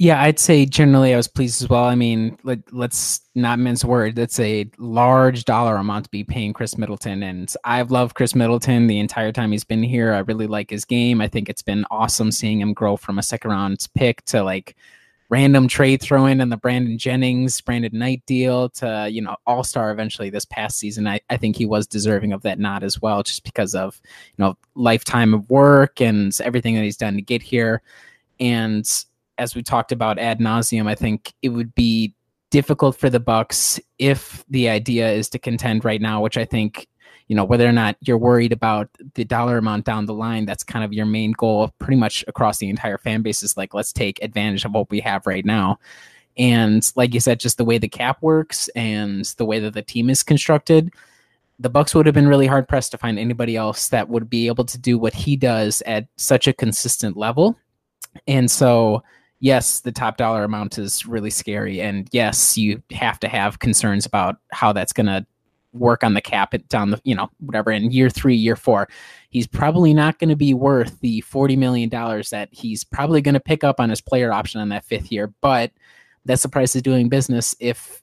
Yeah, 0.00 0.22
I'd 0.22 0.38
say 0.38 0.64
generally 0.64 1.12
I 1.12 1.18
was 1.18 1.28
pleased 1.28 1.62
as 1.62 1.68
well. 1.68 1.84
I 1.84 1.94
mean, 1.94 2.38
let, 2.42 2.60
let's 2.72 3.20
not 3.34 3.58
mince 3.58 3.84
words. 3.84 4.16
That's 4.16 4.40
a 4.40 4.70
large 4.78 5.44
dollar 5.44 5.76
amount 5.76 6.04
to 6.06 6.10
be 6.10 6.24
paying 6.24 6.54
Khris 6.54 6.78
Middleton. 6.78 7.22
And 7.22 7.54
I've 7.64 7.90
loved 7.90 8.14
Khris 8.14 8.34
Middleton 8.34 8.86
the 8.86 8.98
entire 8.98 9.30
time 9.30 9.52
he's 9.52 9.62
been 9.62 9.82
here. 9.82 10.14
I 10.14 10.20
really 10.20 10.46
like 10.46 10.70
his 10.70 10.86
game. 10.86 11.20
I 11.20 11.28
think 11.28 11.50
it's 11.50 11.60
been 11.60 11.84
awesome 11.90 12.32
seeing 12.32 12.62
him 12.62 12.72
grow 12.72 12.96
from 12.96 13.18
a 13.18 13.22
second 13.22 13.50
round 13.50 13.86
pick 13.94 14.24
to 14.24 14.42
like 14.42 14.74
random 15.30 15.68
trade 15.68 16.02
throw 16.02 16.26
in 16.26 16.40
and 16.40 16.50
the 16.50 16.56
Brandon 16.56 16.98
Jennings, 16.98 17.60
Brandon 17.60 17.96
Knight 17.96 18.22
deal 18.26 18.68
to, 18.70 19.08
you 19.10 19.22
know, 19.22 19.36
all 19.46 19.62
star 19.62 19.92
eventually 19.92 20.28
this 20.28 20.44
past 20.44 20.76
season. 20.76 21.06
I, 21.06 21.20
I 21.30 21.36
think 21.36 21.56
he 21.56 21.66
was 21.66 21.86
deserving 21.86 22.32
of 22.32 22.42
that 22.42 22.58
nod 22.58 22.82
as 22.82 23.00
well, 23.00 23.22
just 23.22 23.44
because 23.44 23.74
of, 23.74 24.00
you 24.36 24.44
know, 24.44 24.58
lifetime 24.74 25.32
of 25.32 25.48
work 25.48 26.00
and 26.00 26.36
everything 26.42 26.74
that 26.74 26.82
he's 26.82 26.96
done 26.96 27.14
to 27.14 27.22
get 27.22 27.42
here. 27.42 27.80
And 28.40 28.84
as 29.38 29.54
we 29.54 29.62
talked 29.62 29.92
about 29.92 30.18
ad 30.18 30.40
nauseum, 30.40 30.88
I 30.88 30.96
think 30.96 31.32
it 31.42 31.50
would 31.50 31.74
be 31.74 32.12
difficult 32.50 32.96
for 32.96 33.08
the 33.08 33.20
Bucks 33.20 33.78
if 33.98 34.44
the 34.50 34.68
idea 34.68 35.10
is 35.12 35.28
to 35.30 35.38
contend 35.38 35.84
right 35.84 36.00
now, 36.00 36.20
which 36.20 36.36
I 36.36 36.44
think 36.44 36.88
you 37.30 37.36
know 37.36 37.44
whether 37.44 37.66
or 37.66 37.72
not 37.72 37.96
you're 38.00 38.18
worried 38.18 38.52
about 38.52 38.90
the 39.14 39.24
dollar 39.24 39.56
amount 39.56 39.84
down 39.84 40.04
the 40.04 40.12
line 40.12 40.44
that's 40.44 40.64
kind 40.64 40.84
of 40.84 40.92
your 40.92 41.06
main 41.06 41.30
goal 41.30 41.72
pretty 41.78 41.94
much 41.94 42.24
across 42.26 42.58
the 42.58 42.68
entire 42.68 42.98
fan 42.98 43.22
base 43.22 43.44
is 43.44 43.56
like 43.56 43.72
let's 43.72 43.92
take 43.92 44.20
advantage 44.20 44.64
of 44.64 44.72
what 44.72 44.90
we 44.90 44.98
have 44.98 45.24
right 45.28 45.44
now. 45.44 45.78
And 46.36 46.82
like 46.96 47.14
you 47.14 47.20
said 47.20 47.38
just 47.38 47.56
the 47.56 47.64
way 47.64 47.78
the 47.78 47.88
cap 47.88 48.20
works 48.20 48.66
and 48.74 49.24
the 49.36 49.44
way 49.44 49.60
that 49.60 49.74
the 49.74 49.82
team 49.82 50.10
is 50.10 50.24
constructed 50.24 50.92
the 51.60 51.70
bucks 51.70 51.94
would 51.94 52.06
have 52.06 52.14
been 52.14 52.26
really 52.26 52.48
hard 52.48 52.66
pressed 52.66 52.90
to 52.90 52.98
find 52.98 53.16
anybody 53.16 53.54
else 53.54 53.90
that 53.90 54.08
would 54.08 54.28
be 54.28 54.48
able 54.48 54.64
to 54.64 54.78
do 54.78 54.98
what 54.98 55.14
he 55.14 55.36
does 55.36 55.82
at 55.86 56.08
such 56.16 56.48
a 56.48 56.52
consistent 56.52 57.16
level. 57.16 57.56
And 58.26 58.50
so 58.50 59.04
yes 59.38 59.78
the 59.78 59.92
top 59.92 60.16
dollar 60.16 60.42
amount 60.42 60.78
is 60.78 61.06
really 61.06 61.30
scary. 61.30 61.80
And 61.80 62.08
yes 62.10 62.58
you 62.58 62.82
have 62.90 63.20
to 63.20 63.28
have 63.28 63.60
concerns 63.60 64.04
about 64.04 64.38
how 64.50 64.72
that's 64.72 64.92
going 64.92 65.06
to 65.06 65.24
work 65.72 66.02
on 66.02 66.14
the 66.14 66.20
cap 66.20 66.54
down 66.68 66.90
the 66.90 67.00
you 67.04 67.14
know 67.14 67.30
whatever 67.38 67.70
in 67.70 67.90
year 67.90 68.10
three 68.10 68.34
year 68.34 68.56
four 68.56 68.88
he's 69.30 69.46
probably 69.46 69.94
not 69.94 70.18
going 70.18 70.28
to 70.28 70.36
be 70.36 70.52
worth 70.52 70.98
the 71.00 71.20
40 71.22 71.56
million 71.56 71.88
dollars 71.88 72.30
that 72.30 72.48
he's 72.52 72.84
probably 72.84 73.22
going 73.22 73.34
to 73.34 73.40
pick 73.40 73.64
up 73.64 73.80
on 73.80 73.88
his 73.88 74.00
player 74.00 74.32
option 74.32 74.60
on 74.60 74.68
that 74.70 74.84
fifth 74.84 75.10
year. 75.10 75.32
But 75.40 75.72
that's 76.24 76.42
the 76.42 76.48
price 76.48 76.76
of 76.76 76.82
doing 76.82 77.08
business 77.08 77.54
if 77.60 78.02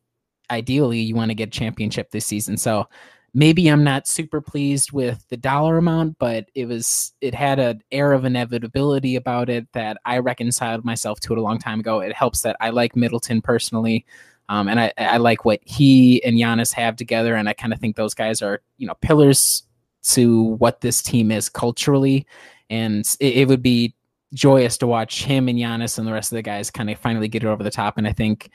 ideally 0.49 0.99
you 0.99 1.15
want 1.15 1.29
to 1.29 1.35
get 1.35 1.49
a 1.49 1.51
championship 1.51 2.11
this 2.11 2.25
season. 2.25 2.57
So 2.57 2.87
maybe 3.33 3.67
i'm 3.67 3.83
not 3.83 4.07
super 4.07 4.39
pleased 4.39 4.93
with 4.93 5.27
the 5.27 5.35
dollar 5.35 5.77
amount 5.77 6.17
but 6.17 6.45
it 6.55 6.65
was 6.65 7.13
it 7.19 7.35
had 7.35 7.59
an 7.59 7.83
air 7.91 8.13
of 8.13 8.23
inevitability 8.23 9.17
about 9.17 9.49
it 9.49 9.67
that 9.73 9.97
i 10.05 10.17
reconciled 10.17 10.85
myself 10.85 11.19
to 11.19 11.33
it 11.33 11.37
a 11.37 11.41
long 11.41 11.59
time 11.59 11.81
ago. 11.81 11.99
It 11.99 12.13
helps 12.13 12.41
that 12.43 12.55
i 12.61 12.69
like 12.69 12.95
middleton 12.95 13.41
personally 13.41 14.05
um, 14.49 14.67
and 14.67 14.79
I, 14.79 14.93
I 14.97 15.17
like 15.17 15.45
what 15.45 15.59
he 15.63 16.23
and 16.23 16.37
Giannis 16.37 16.73
have 16.73 16.95
together, 16.95 17.35
and 17.35 17.49
I 17.49 17.53
kind 17.53 17.73
of 17.73 17.79
think 17.79 17.95
those 17.95 18.13
guys 18.13 18.41
are, 18.41 18.61
you 18.77 18.87
know, 18.87 18.95
pillars 19.01 19.63
to 20.03 20.43
what 20.43 20.81
this 20.81 21.01
team 21.01 21.31
is 21.31 21.49
culturally. 21.49 22.25
And 22.69 23.05
it, 23.19 23.37
it 23.37 23.47
would 23.47 23.61
be 23.61 23.93
joyous 24.33 24.77
to 24.77 24.87
watch 24.87 25.23
him 25.23 25.47
and 25.47 25.57
Giannis 25.57 25.97
and 25.97 26.07
the 26.07 26.13
rest 26.13 26.31
of 26.31 26.37
the 26.37 26.41
guys 26.41 26.71
kind 26.71 26.89
of 26.89 26.97
finally 26.99 27.27
get 27.27 27.43
it 27.43 27.47
over 27.47 27.63
the 27.63 27.71
top. 27.71 27.97
And 27.97 28.07
I 28.07 28.13
think 28.13 28.49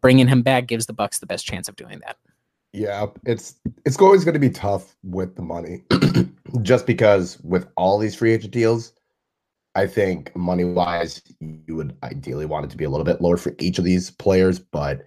bringing 0.00 0.28
him 0.28 0.42
back 0.42 0.66
gives 0.66 0.86
the 0.86 0.92
Bucks 0.92 1.18
the 1.18 1.26
best 1.26 1.46
chance 1.46 1.68
of 1.68 1.76
doing 1.76 2.00
that. 2.04 2.16
Yeah, 2.72 3.06
it's 3.26 3.56
it's 3.84 3.98
always 3.98 4.24
going 4.24 4.34
to 4.34 4.40
be 4.40 4.50
tough 4.50 4.94
with 5.02 5.34
the 5.34 5.42
money, 5.42 5.82
just 6.62 6.86
because 6.86 7.40
with 7.40 7.66
all 7.76 7.98
these 7.98 8.14
free 8.14 8.32
agent 8.32 8.52
deals, 8.52 8.92
I 9.74 9.88
think 9.88 10.34
money 10.36 10.62
wise, 10.62 11.20
you 11.40 11.74
would 11.74 11.96
ideally 12.04 12.46
want 12.46 12.66
it 12.66 12.70
to 12.70 12.76
be 12.76 12.84
a 12.84 12.90
little 12.90 13.04
bit 13.04 13.20
lower 13.20 13.36
for 13.36 13.56
each 13.58 13.78
of 13.78 13.84
these 13.84 14.10
players, 14.10 14.60
but 14.60 15.02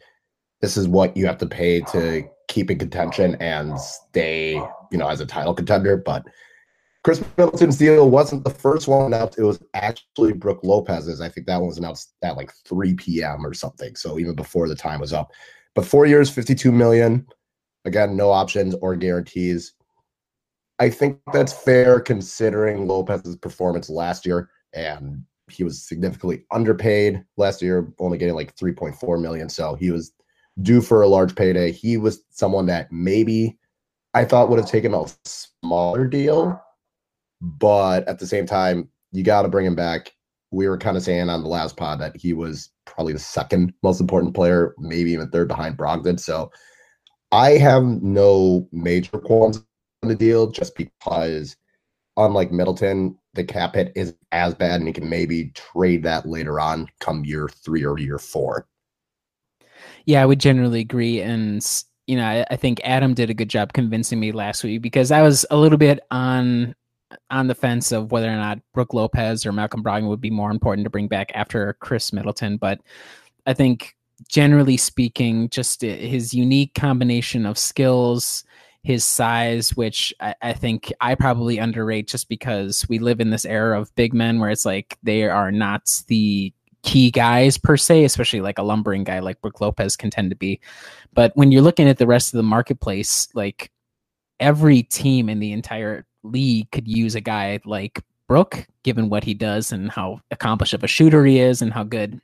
this 0.63 0.77
is 0.77 0.87
what 0.87 1.15
you 1.17 1.25
have 1.27 1.37
to 1.37 1.45
pay 1.45 1.81
to 1.81 2.23
keep 2.47 2.71
in 2.71 2.79
contention 2.79 3.35
and 3.41 3.79
stay, 3.79 4.53
you 4.91 4.97
know, 4.97 5.09
as 5.09 5.19
a 5.19 5.25
title 5.25 5.53
contender. 5.53 5.97
But 5.97 6.25
Khris 7.03 7.21
Middleton's 7.37 7.77
deal 7.77 8.09
wasn't 8.09 8.45
the 8.45 8.49
first 8.49 8.87
one 8.87 9.07
announced. 9.07 9.37
It 9.37 9.43
was 9.43 9.61
actually 9.73 10.31
Brook 10.31 10.61
Lopez's. 10.63 11.19
I 11.19 11.27
think 11.27 11.47
that 11.47 11.57
one 11.57 11.67
was 11.67 11.77
announced 11.77 12.13
at 12.23 12.37
like 12.37 12.53
3 12.65 12.93
p.m. 12.93 13.45
or 13.45 13.53
something. 13.53 13.95
So 13.97 14.17
even 14.17 14.35
before 14.35 14.69
the 14.69 14.75
time 14.75 15.01
was 15.01 15.11
up. 15.11 15.31
But 15.75 15.85
four 15.85 16.05
years, 16.05 16.29
52 16.29 16.71
million. 16.71 17.27
Again, 17.83 18.15
no 18.15 18.31
options 18.31 18.73
or 18.75 18.95
guarantees. 18.95 19.73
I 20.79 20.89
think 20.89 21.19
that's 21.33 21.51
fair 21.51 21.99
considering 21.99 22.87
Lopez's 22.87 23.35
performance 23.35 23.89
last 23.89 24.25
year. 24.25 24.49
And 24.73 25.23
he 25.49 25.65
was 25.65 25.85
significantly 25.85 26.45
underpaid 26.51 27.21
last 27.35 27.61
year, 27.61 27.91
only 27.99 28.17
getting 28.17 28.35
like 28.35 28.55
3.4 28.55 29.21
million. 29.21 29.49
So 29.49 29.75
he 29.75 29.91
was 29.91 30.13
due 30.61 30.81
for 30.81 31.01
a 31.01 31.07
large 31.07 31.35
payday. 31.35 31.71
He 31.71 31.97
was 31.97 32.23
someone 32.29 32.67
that 32.67 32.91
maybe 32.91 33.57
I 34.13 34.25
thought 34.25 34.49
would 34.49 34.59
have 34.59 34.69
taken 34.69 34.93
a 34.93 35.05
smaller 35.25 36.07
deal, 36.07 36.61
but 37.41 38.07
at 38.07 38.19
the 38.19 38.27
same 38.27 38.45
time, 38.45 38.89
you 39.11 39.23
got 39.23 39.43
to 39.43 39.49
bring 39.49 39.65
him 39.65 39.75
back. 39.75 40.11
We 40.51 40.67
were 40.67 40.77
kind 40.77 40.97
of 40.97 41.03
saying 41.03 41.29
on 41.29 41.41
the 41.41 41.49
last 41.49 41.77
pod 41.77 41.99
that 41.99 42.15
he 42.15 42.33
was 42.33 42.69
probably 42.85 43.13
the 43.13 43.19
second 43.19 43.73
most 43.81 43.99
important 43.99 44.35
player, 44.35 44.75
maybe 44.77 45.11
even 45.11 45.29
third 45.29 45.47
behind 45.47 45.77
Brogdon. 45.77 46.19
So 46.19 46.51
I 47.31 47.51
have 47.51 47.83
no 47.83 48.67
major 48.71 49.17
qualms 49.17 49.63
on 50.03 50.09
the 50.09 50.15
deal 50.15 50.51
just 50.51 50.75
because, 50.75 51.55
unlike 52.17 52.51
Middleton, 52.51 53.17
the 53.33 53.43
cap 53.43 53.73
hit 53.73 53.91
is 53.95 54.13
as 54.31 54.53
bad 54.53 54.79
and 54.79 54.87
he 54.87 54.93
can 54.93 55.09
maybe 55.09 55.51
trade 55.55 56.03
that 56.03 56.27
later 56.27 56.59
on 56.59 56.87
come 56.99 57.25
year 57.25 57.49
three 57.49 57.83
or 57.83 57.97
year 57.97 58.19
four. 58.19 58.67
Yeah, 60.05 60.21
I 60.21 60.25
would 60.25 60.39
generally 60.39 60.81
agree. 60.81 61.21
And, 61.21 61.65
you 62.07 62.17
know, 62.17 62.25
I, 62.25 62.45
I, 62.51 62.55
think 62.55 62.81
Adam 62.83 63.13
did 63.13 63.29
a 63.29 63.33
good 63.33 63.49
job 63.49 63.73
convincing 63.73 64.19
me 64.19 64.31
last 64.31 64.63
week 64.63 64.81
because 64.81 65.11
I 65.11 65.21
was 65.21 65.45
a 65.49 65.57
little 65.57 65.77
bit 65.77 65.99
on 66.11 66.75
on 67.29 67.47
the 67.47 67.55
fence 67.55 67.91
of 67.91 68.11
whether 68.11 68.27
or 68.27 68.35
not 68.35 68.59
Brook 68.73 68.93
Lopez 68.93 69.45
or 69.45 69.51
Malcolm 69.51 69.83
Brogdon 69.83 70.09
would 70.09 70.21
be 70.21 70.29
more 70.29 70.51
important 70.51 70.83
to 70.85 70.89
bring 70.89 71.07
back 71.07 71.31
after 71.35 71.77
Khris 71.79 72.11
Middleton. 72.11 72.57
But 72.57 72.81
I 73.45 73.53
think 73.53 73.95
generally 74.27 74.77
speaking, 74.77 75.49
just 75.49 75.81
his 75.81 76.33
unique 76.33 76.73
combination 76.73 77.45
of 77.45 77.57
skills, 77.57 78.43
his 78.83 79.05
size, 79.05 79.75
which 79.75 80.13
I, 80.19 80.35
I, 80.41 80.53
think 80.53 80.91
I 81.01 81.15
probably 81.15 81.57
underrate 81.57 82.07
just 82.07 82.29
because 82.29 82.87
we 82.89 82.99
live 82.99 83.19
in 83.19 83.29
this 83.29 83.45
era 83.45 83.79
of 83.79 83.95
big 83.95 84.13
men 84.13 84.39
where 84.39 84.49
it's 84.49 84.65
like 84.65 84.97
they 85.03 85.23
are 85.23 85.51
not 85.51 86.03
the 86.07 86.53
key 86.83 87.09
guys 87.09 87.57
per 87.57 87.77
se, 87.77 88.03
especially 88.03 88.41
like 88.41 88.59
a 88.59 88.63
lumbering 88.63 89.03
guy 89.03 89.19
like 89.19 89.41
Brook 89.41 89.59
Lopez 89.61 89.95
can 89.95 90.09
tend 90.09 90.29
to 90.29 90.35
be. 90.35 90.59
But 91.13 91.31
when 91.35 91.51
you're 91.51 91.61
looking 91.61 91.87
at 91.87 91.97
the 91.97 92.07
rest 92.07 92.33
of 92.33 92.37
the 92.37 92.43
marketplace, 92.43 93.27
like 93.33 93.71
every 94.39 94.83
team 94.83 95.29
in 95.29 95.39
the 95.39 95.53
entire 95.53 96.05
league 96.23 96.69
could 96.71 96.87
use 96.87 97.15
a 97.15 97.21
guy 97.21 97.59
like 97.65 98.01
Brook, 98.27 98.65
given 98.83 99.09
what 99.09 99.23
he 99.23 99.33
does 99.33 99.71
and 99.71 99.89
how 99.89 100.19
accomplished 100.31 100.73
of 100.73 100.83
a 100.83 100.87
shooter 100.87 101.25
he 101.25 101.39
is 101.39 101.61
and 101.61 101.73
how 101.73 101.83
good, 101.83 102.19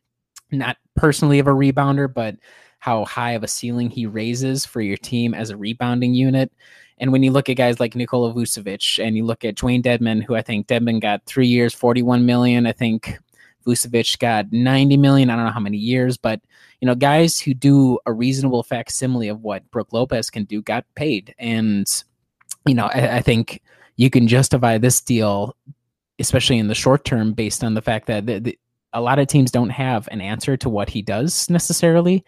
not 0.52 0.78
personally 0.96 1.40
of 1.40 1.48
a 1.48 1.52
rebounder, 1.52 2.12
but 2.14 2.36
how 2.80 3.06
high 3.06 3.32
of 3.32 3.44
a 3.44 3.48
ceiling 3.48 3.90
he 3.90 4.06
raises 4.06 4.66
for 4.66 4.82
your 4.82 4.98
team 4.98 5.34
as 5.34 5.50
a 5.50 5.58
rebounding 5.58 6.14
unit. 6.14 6.52
And 6.98 7.12
when 7.12 7.24
you 7.24 7.32
look 7.32 7.50
at 7.50 7.58
guys 7.58 7.80
like 7.80 7.96
Nikola 7.96 8.34
Vucevic 8.34 9.04
and 9.06 9.16
you 9.16 9.26
look 9.26 9.46
at 9.46 9.56
Dewayne 9.56 9.84
Dedmon, 9.84 10.24
who 10.24 10.36
I 10.36 10.42
think 10.42 10.68
Dedmon 10.68 11.02
got 11.02 11.26
three 11.26 11.48
years, 11.48 11.74
41 11.74 12.26
million. 12.26 12.66
I 12.66 12.74
think 12.74 13.18
Vucevic 13.70 14.20
got 14.20 14.52
90 14.52 14.98
million. 14.98 15.30
I 15.30 15.36
don't 15.36 15.46
know 15.46 15.52
how 15.52 15.60
many 15.60 15.78
years, 15.78 16.18
but 16.18 16.42
you 16.82 16.86
know, 16.86 16.96
guys 16.96 17.40
who 17.40 17.54
do 17.54 18.00
a 18.06 18.14
reasonable 18.14 18.64
facsimile 18.64 19.28
of 19.28 19.42
what 19.42 19.70
Brook 19.72 19.92
Lopez 19.92 20.30
can 20.30 20.46
do 20.46 20.62
got 20.62 20.86
paid. 20.96 21.36
And, 21.38 21.88
you 22.66 22.74
know, 22.74 22.86
I, 22.94 23.18
I 23.18 23.22
think 23.22 23.62
you 23.98 24.10
can 24.10 24.28
justify 24.28 24.78
this 24.78 25.02
deal, 25.02 25.56
especially 26.20 26.58
in 26.58 26.68
the 26.68 26.76
short 26.76 27.04
term, 27.04 27.34
based 27.34 27.64
on 27.64 27.74
the 27.74 27.82
fact 27.82 28.08
that 28.08 28.26
the, 28.26 28.40
the, 28.40 28.60
a 28.94 29.02
lot 29.02 29.20
of 29.20 29.28
teams 29.28 29.52
don't 29.52 29.70
have 29.70 30.08
an 30.12 30.22
answer 30.22 30.56
to 30.58 30.70
what 30.70 30.90
he 30.90 31.02
does 31.02 31.50
necessarily. 31.50 32.24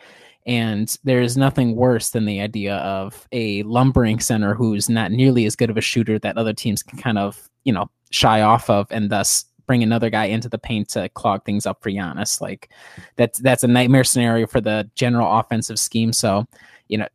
And 0.46 0.96
there's 1.04 1.38
nothing 1.38 1.76
worse 1.76 2.10
than 2.10 2.26
the 2.26 2.42
idea 2.42 2.76
of 2.78 3.28
a 3.32 3.64
lumbering 3.64 4.20
center 4.20 4.54
who's 4.54 4.90
not 4.90 5.12
nearly 5.12 5.46
as 5.46 5.56
good 5.56 5.70
of 5.70 5.78
a 5.78 5.82
shooter 5.82 6.20
that 6.20 6.38
other 6.38 6.54
teams 6.54 6.84
can 6.84 6.98
kind 6.98 7.18
of, 7.18 7.50
you 7.64 7.72
know, 7.72 7.90
shy 8.10 8.42
off 8.42 8.70
of 8.70 8.88
and 8.92 9.10
thus 9.10 9.46
bring 9.68 9.84
another 9.84 10.10
guy 10.10 10.26
into 10.26 10.50
the 10.50 10.58
paint 10.58 10.90
to 10.90 11.10
clog 11.10 11.44
things 11.46 11.66
up 11.66 11.82
for 11.82 11.90
Giannis. 11.90 12.42
Like 12.42 12.70
that's 13.16 13.40
that's 13.40 13.64
a 13.64 13.68
nightmare 13.68 14.04
scenario 14.04 14.48
for 14.48 14.62
the 14.62 14.90
general 14.96 15.40
offensive 15.40 15.80
scheme. 15.80 16.14
So, 16.14 16.46
you 16.88 16.98
know, 16.98 17.08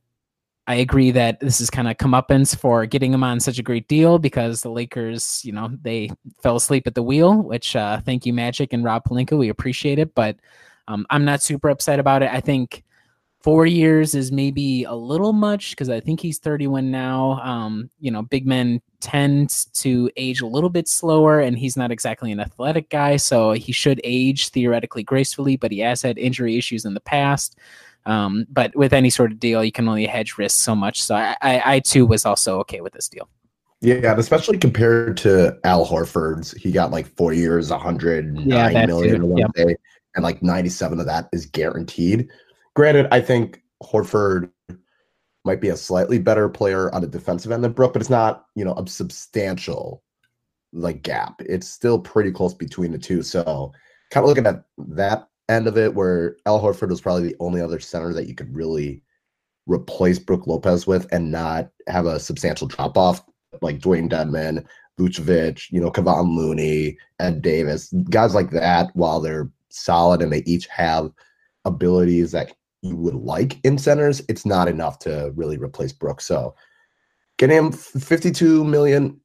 I 0.67 0.77
agree 0.77 1.13
that 1.13 1.39
this 1.41 1.61
is 1.61 1.71
kind 1.71 1.89
of 1.89 1.97
comeuppance 1.97 2.57
for 2.57 2.87
getting 2.87 3.13
him 3.13 3.23
on 3.23 3.39
such 3.39 3.59
a 3.59 3.63
great 3.63 3.87
deal 3.87 4.19
because 4.19 4.63
the 4.63 4.71
Lakers, 4.71 5.45
you 5.45 5.53
know, 5.53 5.71
they 5.83 6.11
fell 6.43 6.57
asleep 6.57 6.87
at 6.87 6.95
the 6.95 7.03
wheel. 7.03 7.41
Which 7.41 7.77
uh, 7.77 8.01
thank 8.01 8.27
you, 8.27 8.33
Magic 8.33 8.73
and 8.73 8.83
Rob 8.83 9.05
Pelinka, 9.05 9.39
we 9.39 9.49
appreciate 9.49 9.99
it. 9.99 10.15
But 10.15 10.37
um, 10.89 11.07
I'm 11.11 11.25
not 11.25 11.43
super 11.43 11.69
upset 11.69 12.01
about 12.01 12.23
it. 12.23 12.31
I 12.33 12.41
think 12.41 12.83
four 13.47 13.65
years 13.65 14.17
is 14.17 14.33
maybe 14.33 14.83
a 14.83 14.93
little 14.93 15.33
much 15.33 15.71
because 15.71 15.89
I 15.89 16.01
think 16.01 16.19
he's 16.19 16.41
31 16.41 16.91
now. 16.91 17.41
Um, 17.43 17.89
you 18.01 18.11
know, 18.11 18.23
big 18.23 18.45
men 18.45 18.83
tend 18.99 19.51
to 19.75 20.11
age 20.17 20.41
a 20.41 20.49
little 20.49 20.69
bit 20.69 20.89
slower, 20.89 21.39
and 21.39 21.57
he's 21.57 21.77
not 21.77 21.93
exactly 21.93 22.33
an 22.33 22.41
athletic 22.41 22.91
guy, 22.91 23.15
so 23.15 23.53
he 23.53 23.71
should 23.71 24.01
age 24.03 24.49
theoretically 24.49 25.05
gracefully. 25.05 25.57
But 25.57 25.71
he 25.71 25.79
has 25.79 26.03
had 26.03 26.19
injury 26.19 26.59
issues 26.59 26.85
in 26.85 26.95
the 26.95 27.01
past. 27.01 27.57
Um, 28.05 28.49
but 28.51 28.75
with 28.75 28.93
any 28.93 29.11
sort 29.11 29.31
of 29.31 29.39
deal, 29.39 29.63
you 29.63 29.71
can 29.71 29.87
only 29.87 30.07
hedge 30.07 30.37
risk 30.39 30.61
so 30.61 30.75
much. 30.75 31.01
So 31.01 31.15
I, 31.15 31.37
I, 31.41 31.63
I 31.77 31.81
too 31.81 32.05
was 32.05 32.27
also 32.27 32.59
okay 32.61 32.81
with 32.81 32.95
this 32.95 33.09
deal. 33.09 33.29
Yeah, 33.81 34.17
especially 34.19 34.59
compared 34.59 35.17
to 35.19 35.57
Al 35.63 35.87
Horford's, 35.87 36.51
he 36.51 36.73
got 36.73 36.91
like 36.91 37.07
four 37.15 37.33
years, 37.33 37.71
109 37.71 38.49
yeah, 38.49 38.87
million 38.87 39.29
one 39.29 39.39
yep. 39.39 39.53
day, 39.53 39.77
and 40.17 40.25
like 40.25 40.43
97 40.43 40.99
of 40.99 41.07
that 41.07 41.29
is 41.33 41.47
guaranteed. 41.47 42.29
Granted, 42.77 43.09
I 43.11 43.23
think 43.23 43.63
Horford 43.83 44.51
might 45.47 45.63
be 45.63 45.71
a 45.71 45.77
slightly 45.77 46.19
better 46.19 46.49
player 46.49 46.95
on 46.95 47.01
the 47.01 47.07
defensive 47.07 47.51
end 47.51 47.65
than 47.65 47.73
Brook, 47.73 47.95
but 47.95 48.03
it's 48.03 48.11
not, 48.11 48.45
you 48.55 48.65
know, 48.65 48.75
a 48.75 48.87
substantial 48.87 50.03
like 50.75 51.03
gap. 51.03 51.41
It's 51.41 51.67
still 51.67 51.99
pretty 51.99 52.31
close 52.31 52.53
between 52.53 52.93
the 52.93 52.99
two. 52.99 53.23
So 53.23 53.73
kind 54.11 54.25
of 54.25 54.29
looking 54.29 54.47
at 54.47 54.65
that 54.77 55.27
end 55.49 55.67
of 55.67 55.79
it 55.79 55.95
where 55.95 56.37
Al 56.45 56.61
Horford 56.61 56.91
was 56.91 57.01
probably 57.01 57.29
the 57.29 57.37
only 57.41 57.63
other 57.63 57.81
center 57.81 58.13
that 58.13 58.29
you 58.29 58.35
could 58.35 58.55
really 58.55 59.03
replace 59.67 60.19
Brook 60.19 60.47
Lopez 60.47 60.87
with 60.87 61.11
and 61.13 61.31
not 61.31 61.71
have 61.89 62.05
a 62.05 62.21
substantial 62.21 62.67
drop 62.67 62.99
off 62.99 63.25
like 63.63 63.79
Dewayne 63.79 64.11
Dedmon, 64.11 64.67
Vucevic, 65.01 65.71
you 65.71 65.81
know, 65.81 65.91
Kevon 65.91 66.37
Looney, 66.37 66.99
Ed 67.21 67.41
Davis, 67.41 67.91
guys 68.11 68.35
like 68.35 68.51
that, 68.51 68.95
while 68.95 69.21
they're 69.21 69.51
solid 69.71 70.21
and 70.21 70.31
they 70.31 70.43
each 70.45 70.67
have 70.67 71.11
abilities 71.65 72.33
that 72.33 72.53
you 72.89 72.97
would 72.97 73.15
like 73.15 73.59
in 73.65 73.79
centers, 73.79 74.23
it's 74.29 74.47
not 74.47 74.69
enough 74.69 74.99
to 75.01 75.33
really 75.35 75.59
replace 75.59 75.93
Brooks. 75.93 76.27
So 76.27 76.55
getting 77.39 77.57
him 77.57 77.73
52 77.73 78.65
million 78.65 79.21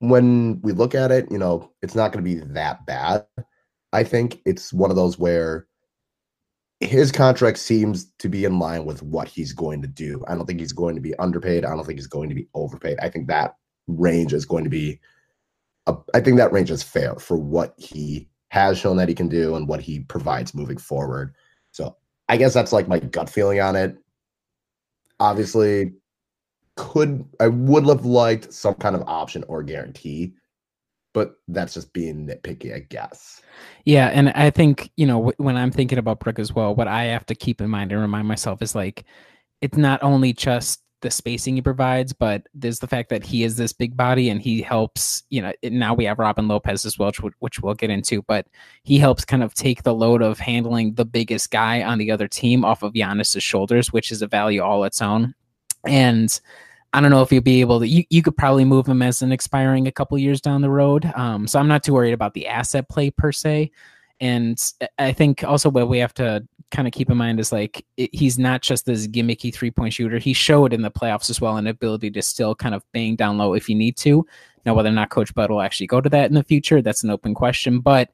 when 0.00 0.60
we 0.62 0.72
look 0.72 0.94
at 0.94 1.12
it, 1.12 1.30
you 1.30 1.38
know, 1.38 1.70
it's 1.80 1.94
not 1.94 2.12
going 2.12 2.24
to 2.24 2.28
be 2.28 2.40
that 2.54 2.84
bad. 2.86 3.24
I 3.92 4.04
think 4.04 4.40
it's 4.44 4.72
one 4.72 4.90
of 4.90 4.96
those 4.96 5.18
where 5.18 5.66
his 6.80 7.12
contract 7.12 7.58
seems 7.58 8.10
to 8.18 8.28
be 8.28 8.44
in 8.44 8.58
line 8.58 8.84
with 8.84 9.02
what 9.02 9.28
he's 9.28 9.52
going 9.52 9.82
to 9.82 9.88
do. 9.88 10.24
I 10.26 10.34
don't 10.34 10.46
think 10.46 10.58
he's 10.58 10.72
going 10.72 10.96
to 10.96 11.00
be 11.00 11.14
underpaid. 11.18 11.64
I 11.64 11.70
don't 11.70 11.84
think 11.84 11.98
he's 11.98 12.08
going 12.08 12.28
to 12.28 12.34
be 12.34 12.48
overpaid. 12.54 12.98
I 13.00 13.08
think 13.08 13.28
that 13.28 13.54
range 13.86 14.32
is 14.32 14.44
going 14.44 14.64
to 14.64 14.70
be, 14.70 14.98
a, 15.86 15.94
I 16.14 16.20
think 16.20 16.38
that 16.38 16.52
range 16.52 16.70
is 16.70 16.82
fair 16.82 17.14
for 17.16 17.36
what 17.36 17.74
he 17.76 18.28
has 18.50 18.76
shown 18.78 18.96
that 18.96 19.08
he 19.08 19.14
can 19.14 19.28
do 19.28 19.54
and 19.54 19.68
what 19.68 19.80
he 19.80 20.00
provides 20.00 20.54
moving 20.54 20.78
forward. 20.78 21.34
I 22.32 22.38
guess 22.38 22.54
that's 22.54 22.72
like 22.72 22.88
my 22.88 22.98
gut 22.98 23.28
feeling 23.28 23.60
on 23.60 23.76
it. 23.76 23.94
Obviously, 25.20 25.92
could 26.76 27.26
I 27.38 27.48
would 27.48 27.86
have 27.86 28.06
liked 28.06 28.54
some 28.54 28.72
kind 28.72 28.96
of 28.96 29.02
option 29.06 29.44
or 29.48 29.62
guarantee, 29.62 30.32
but 31.12 31.34
that's 31.48 31.74
just 31.74 31.92
being 31.92 32.26
nitpicky, 32.26 32.74
I 32.74 32.78
guess. 32.78 33.42
Yeah, 33.84 34.06
and 34.06 34.30
I 34.30 34.48
think 34.48 34.90
you 34.96 35.06
know 35.06 35.16
w- 35.18 35.34
when 35.36 35.58
I'm 35.58 35.70
thinking 35.70 35.98
about 35.98 36.20
Brook 36.20 36.38
as 36.38 36.54
well, 36.54 36.74
what 36.74 36.88
I 36.88 37.04
have 37.04 37.26
to 37.26 37.34
keep 37.34 37.60
in 37.60 37.68
mind 37.68 37.92
and 37.92 38.00
remind 38.00 38.26
myself 38.26 38.62
is 38.62 38.74
like 38.74 39.04
it's 39.60 39.76
not 39.76 40.02
only 40.02 40.32
just 40.32 40.81
the 41.02 41.10
spacing 41.10 41.56
he 41.56 41.62
provides, 41.62 42.12
but 42.12 42.46
there's 42.54 42.78
the 42.78 42.86
fact 42.86 43.10
that 43.10 43.24
he 43.24 43.44
is 43.44 43.56
this 43.56 43.72
big 43.72 43.96
body 43.96 44.30
and 44.30 44.40
he 44.40 44.62
helps. 44.62 45.24
You 45.28 45.42
know, 45.42 45.52
now 45.64 45.94
we 45.94 46.04
have 46.06 46.18
Robin 46.18 46.48
Lopez 46.48 46.86
as 46.86 46.98
well, 46.98 47.12
which, 47.20 47.34
which 47.40 47.60
we'll 47.60 47.74
get 47.74 47.90
into, 47.90 48.22
but 48.22 48.46
he 48.84 48.98
helps 48.98 49.24
kind 49.24 49.42
of 49.42 49.54
take 49.54 49.82
the 49.82 49.94
load 49.94 50.22
of 50.22 50.38
handling 50.38 50.94
the 50.94 51.04
biggest 51.04 51.50
guy 51.50 51.82
on 51.82 51.98
the 51.98 52.10
other 52.10 52.28
team 52.28 52.64
off 52.64 52.82
of 52.82 52.94
Giannis's 52.94 53.42
shoulders, 53.42 53.92
which 53.92 54.10
is 54.10 54.22
a 54.22 54.26
value 54.26 54.62
all 54.62 54.84
its 54.84 55.02
own. 55.02 55.34
And 55.86 56.40
I 56.92 57.00
don't 57.00 57.10
know 57.10 57.22
if 57.22 57.32
you'll 57.32 57.42
be 57.42 57.60
able 57.60 57.80
to. 57.80 57.88
You, 57.88 58.04
you 58.10 58.22
could 58.22 58.36
probably 58.36 58.64
move 58.64 58.86
him 58.86 59.02
as 59.02 59.22
an 59.22 59.32
expiring 59.32 59.86
a 59.86 59.92
couple 59.92 60.18
years 60.18 60.40
down 60.40 60.62
the 60.62 60.70
road. 60.70 61.10
Um, 61.16 61.46
so 61.46 61.58
I'm 61.58 61.68
not 61.68 61.82
too 61.82 61.94
worried 61.94 62.12
about 62.12 62.34
the 62.34 62.46
asset 62.46 62.88
play 62.88 63.10
per 63.10 63.32
se. 63.32 63.70
And 64.20 64.56
I 64.98 65.12
think 65.12 65.42
also 65.42 65.68
what 65.68 65.88
we 65.88 65.98
have 65.98 66.14
to 66.14 66.46
kind 66.72 66.88
of 66.88 66.92
keep 66.92 67.10
in 67.10 67.16
mind 67.16 67.38
is 67.38 67.52
like 67.52 67.84
it, 67.96 68.10
he's 68.12 68.38
not 68.38 68.62
just 68.62 68.86
this 68.86 69.06
gimmicky 69.06 69.54
three 69.54 69.70
point 69.70 69.92
shooter. 69.92 70.18
He 70.18 70.32
showed 70.32 70.72
in 70.72 70.82
the 70.82 70.90
playoffs 70.90 71.30
as 71.30 71.40
well 71.40 71.56
an 71.56 71.68
ability 71.68 72.10
to 72.10 72.22
still 72.22 72.54
kind 72.54 72.74
of 72.74 72.82
bang 72.92 73.14
down 73.14 73.38
low 73.38 73.54
if 73.54 73.68
you 73.68 73.76
need 73.76 73.96
to. 73.98 74.26
Now, 74.66 74.74
whether 74.74 74.88
or 74.88 74.92
not 74.92 75.10
Coach 75.10 75.34
Bud 75.34 75.50
will 75.50 75.60
actually 75.60 75.86
go 75.86 76.00
to 76.00 76.08
that 76.08 76.30
in 76.30 76.34
the 76.34 76.42
future, 76.42 76.82
that's 76.82 77.04
an 77.04 77.10
open 77.10 77.34
question. 77.34 77.80
But 77.80 78.10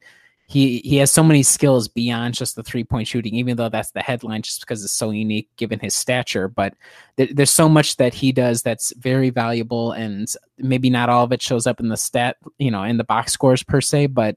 he 0.48 0.78
he 0.78 0.96
has 0.96 1.10
so 1.10 1.22
many 1.22 1.42
skills 1.42 1.88
beyond 1.88 2.34
just 2.34 2.56
the 2.56 2.62
three 2.62 2.82
point 2.82 3.06
shooting, 3.06 3.34
even 3.34 3.56
though 3.56 3.68
that's 3.68 3.90
the 3.92 4.00
headline, 4.00 4.42
just 4.42 4.60
because 4.60 4.82
it's 4.82 4.92
so 4.92 5.10
unique 5.10 5.48
given 5.56 5.78
his 5.78 5.94
stature. 5.94 6.48
But 6.48 6.74
th- 7.18 7.30
there's 7.34 7.50
so 7.50 7.68
much 7.68 7.96
that 7.98 8.14
he 8.14 8.32
does 8.32 8.62
that's 8.62 8.92
very 8.96 9.30
valuable, 9.30 9.92
and 9.92 10.26
maybe 10.56 10.90
not 10.90 11.10
all 11.10 11.24
of 11.24 11.32
it 11.32 11.42
shows 11.42 11.66
up 11.66 11.80
in 11.80 11.90
the 11.90 11.98
stat, 11.98 12.38
you 12.58 12.70
know, 12.70 12.82
in 12.82 12.96
the 12.96 13.04
box 13.04 13.32
scores 13.32 13.62
per 13.62 13.82
se. 13.82 14.06
But 14.06 14.36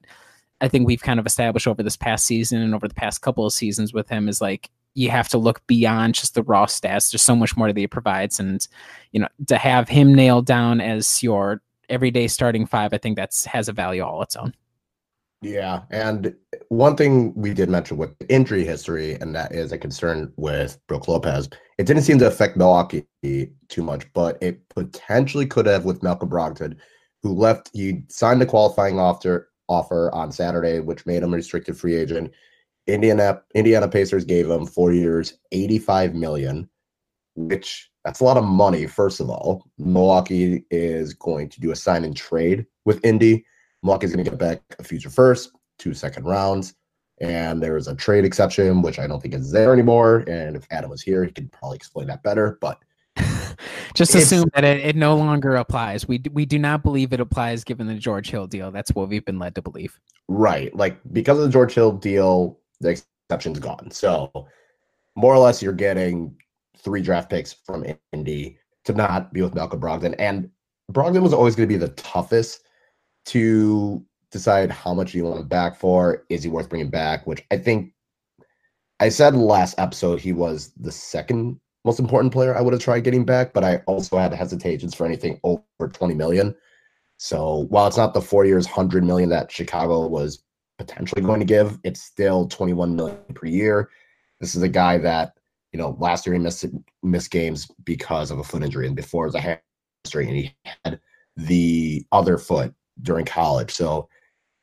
I 0.62 0.68
think 0.68 0.86
we've 0.86 1.02
kind 1.02 1.18
of 1.18 1.26
established 1.26 1.66
over 1.66 1.82
this 1.82 1.96
past 1.96 2.24
season 2.24 2.62
and 2.62 2.74
over 2.74 2.86
the 2.86 2.94
past 2.94 3.20
couple 3.20 3.44
of 3.44 3.52
seasons 3.52 3.92
with 3.92 4.08
him 4.08 4.28
is 4.28 4.40
like 4.40 4.70
you 4.94 5.10
have 5.10 5.28
to 5.30 5.38
look 5.38 5.66
beyond 5.66 6.14
just 6.14 6.34
the 6.34 6.44
raw 6.44 6.66
stats. 6.66 7.10
There's 7.10 7.22
so 7.22 7.34
much 7.34 7.56
more 7.56 7.66
that 7.66 7.76
he 7.76 7.86
provides, 7.86 8.38
and 8.38 8.66
you 9.10 9.20
know, 9.20 9.28
to 9.48 9.58
have 9.58 9.88
him 9.88 10.14
nailed 10.14 10.46
down 10.46 10.80
as 10.80 11.22
your 11.22 11.60
everyday 11.88 12.28
starting 12.28 12.64
five, 12.64 12.94
I 12.94 12.98
think 12.98 13.16
that's 13.16 13.44
has 13.46 13.68
a 13.68 13.72
value 13.72 14.02
all 14.02 14.22
its 14.22 14.36
own. 14.36 14.54
Yeah, 15.40 15.82
and 15.90 16.36
one 16.68 16.96
thing 16.96 17.34
we 17.34 17.52
did 17.52 17.68
mention 17.68 17.96
with 17.96 18.14
injury 18.28 18.64
history, 18.64 19.14
and 19.14 19.34
that 19.34 19.52
is 19.52 19.72
a 19.72 19.78
concern 19.78 20.32
with 20.36 20.78
Brook 20.86 21.08
Lopez. 21.08 21.48
It 21.78 21.86
didn't 21.86 22.04
seem 22.04 22.18
to 22.20 22.28
affect 22.28 22.56
Milwaukee 22.56 23.04
too 23.22 23.82
much, 23.82 24.12
but 24.12 24.38
it 24.40 24.68
potentially 24.68 25.46
could 25.46 25.66
have 25.66 25.84
with 25.84 26.04
Malcolm 26.04 26.28
Brogdon, 26.28 26.76
who 27.22 27.34
left. 27.34 27.70
He 27.72 28.04
signed 28.08 28.42
a 28.42 28.46
qualifying 28.46 29.00
offer 29.00 29.48
offer 29.72 30.10
on 30.14 30.30
Saturday, 30.30 30.80
which 30.80 31.06
made 31.06 31.22
him 31.22 31.32
a 31.32 31.36
restricted 31.36 31.76
free 31.76 31.96
agent. 31.96 32.32
Indiana 32.86 33.40
Indiana 33.54 33.88
Pacers 33.88 34.24
gave 34.24 34.50
him 34.50 34.66
four 34.66 34.92
years, 34.92 35.38
eighty 35.52 35.78
five 35.78 36.14
million, 36.14 36.68
which 37.36 37.90
that's 38.04 38.20
a 38.20 38.24
lot 38.24 38.36
of 38.36 38.44
money. 38.44 38.86
First 38.86 39.20
of 39.20 39.30
all, 39.30 39.64
Milwaukee 39.78 40.64
is 40.70 41.14
going 41.14 41.48
to 41.50 41.60
do 41.60 41.70
a 41.70 41.76
sign 41.76 42.04
and 42.04 42.16
trade 42.16 42.66
with 42.84 43.04
Indy 43.04 43.44
Milwaukee's 43.82 44.12
going 44.12 44.24
to 44.24 44.30
get 44.30 44.38
back 44.38 44.62
a 44.78 44.84
future 44.84 45.10
first, 45.10 45.52
two 45.78 45.94
second 45.94 46.24
rounds, 46.24 46.74
and 47.20 47.62
there 47.62 47.76
is 47.76 47.88
a 47.88 47.96
trade 47.96 48.24
exception, 48.24 48.82
which 48.82 48.98
I 48.98 49.06
don't 49.06 49.20
think 49.20 49.34
is 49.34 49.50
there 49.50 49.72
anymore. 49.72 50.24
And 50.28 50.56
if 50.56 50.66
Adam 50.70 50.90
was 50.90 51.02
here, 51.02 51.24
he 51.24 51.32
could 51.32 51.50
probably 51.52 51.76
explain 51.76 52.06
that 52.08 52.22
better. 52.22 52.58
But 52.60 52.78
just 53.94 54.14
assume 54.14 54.48
that 54.54 54.64
it, 54.64 54.84
it 54.84 54.96
no 54.96 55.16
longer 55.16 55.56
applies. 55.56 56.06
We 56.06 56.22
we 56.32 56.46
do 56.46 56.58
not 56.58 56.82
believe 56.82 57.12
it 57.12 57.20
applies 57.20 57.64
given 57.64 57.86
the 57.86 57.94
George 57.94 58.30
Hill 58.30 58.46
deal. 58.46 58.70
That's 58.70 58.90
what 58.92 59.08
we've 59.08 59.24
been 59.24 59.38
led 59.38 59.54
to 59.56 59.62
believe. 59.62 59.98
Right, 60.28 60.74
like 60.74 60.98
because 61.12 61.38
of 61.38 61.44
the 61.44 61.50
George 61.50 61.74
Hill 61.74 61.92
deal, 61.92 62.58
the 62.80 62.90
exception's 62.90 63.58
gone. 63.58 63.90
So 63.90 64.30
more 65.16 65.34
or 65.34 65.38
less, 65.38 65.62
you're 65.62 65.72
getting 65.72 66.36
three 66.78 67.02
draft 67.02 67.30
picks 67.30 67.52
from 67.52 67.84
Indy 68.12 68.58
to 68.84 68.92
not 68.92 69.32
be 69.32 69.42
with 69.42 69.54
Malcolm 69.54 69.80
Brogdon, 69.80 70.14
and 70.18 70.50
Brogdon 70.92 71.22
was 71.22 71.34
always 71.34 71.54
going 71.54 71.68
to 71.68 71.74
be 71.74 71.78
the 71.78 71.92
toughest 71.92 72.60
to 73.26 74.04
decide 74.30 74.70
how 74.70 74.94
much 74.94 75.14
you 75.14 75.24
want 75.24 75.40
him 75.40 75.48
back 75.48 75.78
for. 75.78 76.24
Is 76.28 76.42
he 76.42 76.48
worth 76.48 76.68
bringing 76.68 76.90
back? 76.90 77.26
Which 77.26 77.44
I 77.50 77.58
think 77.58 77.92
I 78.98 79.08
said 79.08 79.34
last 79.34 79.78
episode 79.78 80.20
he 80.20 80.32
was 80.32 80.72
the 80.80 80.92
second 80.92 81.60
most 81.84 81.98
important 81.98 82.32
player 82.32 82.56
I 82.56 82.60
would 82.60 82.72
have 82.72 82.82
tried 82.82 83.04
getting 83.04 83.24
back, 83.24 83.52
but 83.52 83.64
I 83.64 83.78
also 83.86 84.16
had 84.18 84.32
hesitations 84.32 84.94
for 84.94 85.04
anything 85.04 85.40
over 85.42 85.62
20 85.80 86.14
million. 86.14 86.54
So 87.16 87.66
while 87.68 87.86
it's 87.86 87.96
not 87.96 88.14
the 88.14 88.20
four 88.20 88.44
years, 88.44 88.66
100 88.66 89.04
million 89.04 89.28
that 89.30 89.50
Chicago 89.50 90.06
was 90.06 90.42
potentially 90.78 91.22
going 91.22 91.40
to 91.40 91.46
give, 91.46 91.78
it's 91.84 92.02
still 92.02 92.48
21 92.48 92.96
million 92.96 93.18
per 93.34 93.46
year. 93.46 93.90
This 94.40 94.54
is 94.54 94.62
a 94.62 94.68
guy 94.68 94.98
that, 94.98 95.34
you 95.72 95.78
know, 95.78 95.96
last 95.98 96.26
year 96.26 96.34
he 96.34 96.40
missed 96.40 96.64
missed 97.02 97.30
games 97.30 97.70
because 97.84 98.30
of 98.30 98.38
a 98.38 98.44
foot 98.44 98.62
injury, 98.62 98.86
and 98.86 98.96
before 98.96 99.24
it 99.24 99.28
was 99.28 99.34
a 99.36 99.58
hamstring, 100.04 100.28
and 100.28 100.36
he 100.36 100.54
had 100.84 101.00
the 101.36 102.04
other 102.12 102.38
foot 102.38 102.74
during 103.02 103.24
college. 103.24 103.70
So 103.70 104.08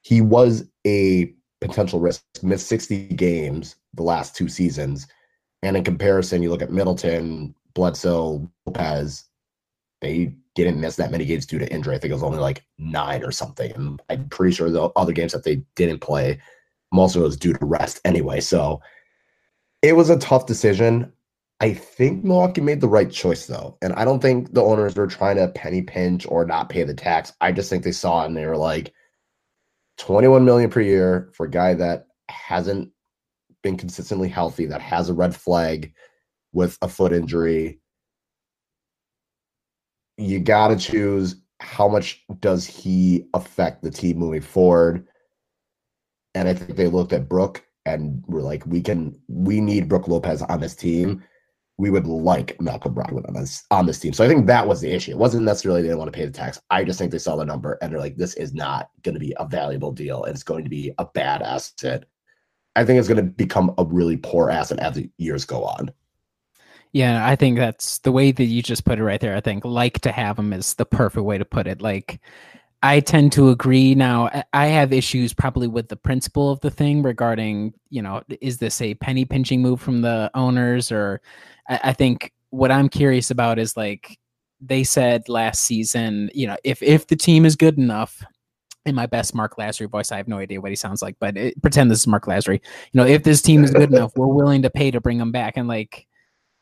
he 0.01 0.21
was 0.21 0.69
a 0.85 1.33
potential 1.61 1.99
risk. 1.99 2.23
Missed 2.43 2.67
60 2.67 3.07
games 3.09 3.75
the 3.93 4.03
last 4.03 4.35
two 4.35 4.47
seasons. 4.47 5.07
And 5.61 5.75
in 5.75 5.83
comparison, 5.83 6.41
you 6.41 6.49
look 6.49 6.61
at 6.61 6.71
Middleton, 6.71 7.53
Bledsoe, 7.73 8.49
Lopez, 8.65 9.25
they 10.01 10.35
didn't 10.55 10.79
miss 10.79 10.95
that 10.95 11.11
many 11.11 11.25
games 11.25 11.45
due 11.45 11.59
to 11.59 11.71
injury. 11.71 11.95
I 11.95 11.99
think 11.99 12.11
it 12.11 12.15
was 12.15 12.23
only 12.23 12.39
like 12.39 12.63
nine 12.77 13.23
or 13.23 13.31
something. 13.31 13.71
And 13.73 14.01
I'm 14.09 14.29
pretty 14.29 14.55
sure 14.55 14.69
the 14.69 14.89
other 14.95 15.11
games 15.11 15.33
that 15.33 15.43
they 15.43 15.63
didn't 15.75 15.99
play, 15.99 16.39
most 16.91 17.15
of 17.15 17.21
it 17.21 17.25
was 17.25 17.37
due 17.37 17.53
to 17.53 17.65
rest 17.65 17.99
anyway. 18.05 18.39
So 18.39 18.81
it 19.81 19.95
was 19.95 20.09
a 20.09 20.19
tough 20.19 20.45
decision. 20.45 21.11
I 21.61 21.73
think 21.73 22.23
Milwaukee 22.23 22.61
made 22.61 22.79
the 22.79 22.87
right 22.87 23.11
choice 23.11 23.45
though. 23.45 23.77
And 23.81 23.93
I 23.93 24.05
don't 24.05 24.21
think 24.21 24.53
the 24.53 24.63
owners 24.63 24.95
were 24.95 25.07
trying 25.07 25.35
to 25.35 25.49
penny 25.49 25.81
pinch 25.81 26.25
or 26.27 26.45
not 26.45 26.69
pay 26.69 26.83
the 26.83 26.93
tax. 26.93 27.33
I 27.41 27.51
just 27.51 27.69
think 27.69 27.83
they 27.83 27.91
saw 27.91 28.23
it 28.23 28.27
and 28.27 28.37
they 28.37 28.45
were 28.45 28.57
like 28.57 28.93
21 29.97 30.45
million 30.45 30.69
per 30.69 30.81
year 30.81 31.29
for 31.33 31.45
a 31.45 31.51
guy 31.51 31.73
that 31.73 32.07
hasn't 32.29 32.91
been 33.63 33.77
consistently 33.77 34.29
healthy, 34.29 34.65
that 34.67 34.81
has 34.81 35.09
a 35.09 35.13
red 35.13 35.35
flag 35.35 35.93
with 36.53 36.77
a 36.81 36.87
foot 36.87 37.13
injury. 37.13 37.79
You 40.17 40.39
got 40.39 40.69
to 40.69 40.75
choose 40.75 41.35
how 41.59 41.87
much 41.87 42.23
does 42.39 42.65
he 42.65 43.27
affect 43.33 43.83
the 43.83 43.91
team 43.91 44.17
moving 44.17 44.41
forward. 44.41 45.07
And 46.35 46.47
I 46.47 46.53
think 46.53 46.77
they 46.77 46.87
looked 46.87 47.13
at 47.13 47.29
Brook 47.29 47.65
and 47.85 48.23
were 48.27 48.41
like, 48.41 48.65
we 48.65 48.81
can, 48.81 49.19
we 49.27 49.59
need 49.59 49.89
Brook 49.89 50.07
Lopez 50.07 50.41
on 50.43 50.59
this 50.59 50.75
team 50.75 51.23
we 51.79 51.89
would 51.89 52.05
like 52.05 52.59
Malcolm 52.59 52.93
Brogdon 52.93 53.25
on 53.25 53.33
this 53.33 53.63
on 53.71 53.85
this 53.85 53.99
team. 53.99 54.11
So 54.11 54.25
I 54.25 54.27
think 54.27 54.47
that 54.47 54.67
was 54.67 54.81
the 54.81 54.91
issue. 54.91 55.11
It 55.11 55.17
wasn't 55.17 55.45
necessarily 55.45 55.81
they 55.81 55.87
didn't 55.87 55.99
want 55.99 56.11
to 56.11 56.17
pay 56.17 56.25
the 56.25 56.31
tax. 56.31 56.59
I 56.69 56.83
just 56.83 56.99
think 56.99 57.09
they 57.09 57.17
saw 57.17 57.37
the 57.37 57.45
number 57.45 57.77
and 57.81 57.91
they're 57.91 58.01
like, 58.01 58.17
this 58.17 58.33
is 58.33 58.53
not 58.53 58.89
going 59.01 59.13
to 59.13 59.19
be 59.19 59.33
a 59.39 59.47
valuable 59.47 59.93
deal 59.93 60.25
and 60.25 60.35
it's 60.35 60.43
going 60.43 60.65
to 60.65 60.69
be 60.69 60.91
a 60.97 61.05
bad 61.05 61.41
asset. 61.41 62.03
I 62.79 62.85
think 62.85 62.97
it's 62.97 63.09
going 63.09 63.17
to 63.17 63.29
become 63.29 63.73
a 63.77 63.83
really 63.83 64.15
poor 64.15 64.49
asset 64.49 64.79
as 64.79 64.95
the 64.95 65.09
years 65.17 65.43
go 65.43 65.65
on. 65.65 65.91
Yeah, 66.93 67.27
I 67.27 67.35
think 67.35 67.57
that's 67.57 67.99
the 67.99 68.11
way 68.13 68.31
that 68.31 68.45
you 68.45 68.63
just 68.63 68.85
put 68.85 68.99
it 68.99 69.03
right 69.03 69.19
there. 69.19 69.35
I 69.35 69.41
think 69.41 69.65
like 69.65 69.99
to 69.99 70.13
have 70.13 70.39
him 70.39 70.53
is 70.53 70.75
the 70.75 70.85
perfect 70.85 71.25
way 71.25 71.37
to 71.37 71.43
put 71.43 71.67
it. 71.67 71.81
Like 71.81 72.21
I 72.81 73.01
tend 73.01 73.33
to 73.33 73.49
agree. 73.49 73.95
Now, 73.95 74.43
I 74.53 74.67
have 74.67 74.93
issues 74.93 75.33
probably 75.33 75.67
with 75.67 75.89
the 75.89 75.97
principle 75.97 76.51
of 76.51 76.61
the 76.61 76.71
thing 76.71 77.03
regarding, 77.03 77.73
you 77.89 78.01
know, 78.01 78.23
is 78.39 78.59
this 78.59 78.81
a 78.81 78.95
penny 78.95 79.25
pinching 79.25 79.61
move 79.61 79.81
from 79.81 80.01
the 80.01 80.31
owners? 80.33 80.89
Or 80.89 81.21
I 81.67 81.91
think 81.91 82.31
what 82.51 82.71
I'm 82.71 82.87
curious 82.87 83.29
about 83.29 83.59
is 83.59 83.75
like 83.75 84.17
they 84.61 84.85
said 84.85 85.27
last 85.27 85.65
season, 85.65 86.31
you 86.33 86.47
know, 86.47 86.55
if 86.63 86.81
if 86.81 87.07
the 87.07 87.17
team 87.17 87.45
is 87.45 87.57
good 87.57 87.77
enough, 87.77 88.23
in 88.85 88.95
my 88.95 89.05
best 89.05 89.35
Mark 89.35 89.57
Lasry 89.57 89.89
voice, 89.89 90.11
I 90.11 90.17
have 90.17 90.27
no 90.27 90.37
idea 90.37 90.61
what 90.61 90.71
he 90.71 90.75
sounds 90.75 91.01
like, 91.01 91.15
but 91.19 91.37
it, 91.37 91.61
pretend 91.61 91.91
this 91.91 91.99
is 91.99 92.07
Mark 92.07 92.25
Lasry. 92.25 92.61
You 92.91 93.01
know, 93.01 93.05
if 93.05 93.23
this 93.23 93.41
team 93.41 93.63
is 93.63 93.71
good 93.71 93.89
enough, 93.93 94.13
we're 94.15 94.27
willing 94.27 94.61
to 94.63 94.69
pay 94.69 94.91
to 94.91 95.01
bring 95.01 95.19
him 95.19 95.31
back. 95.31 95.57
And 95.57 95.67
like, 95.67 96.07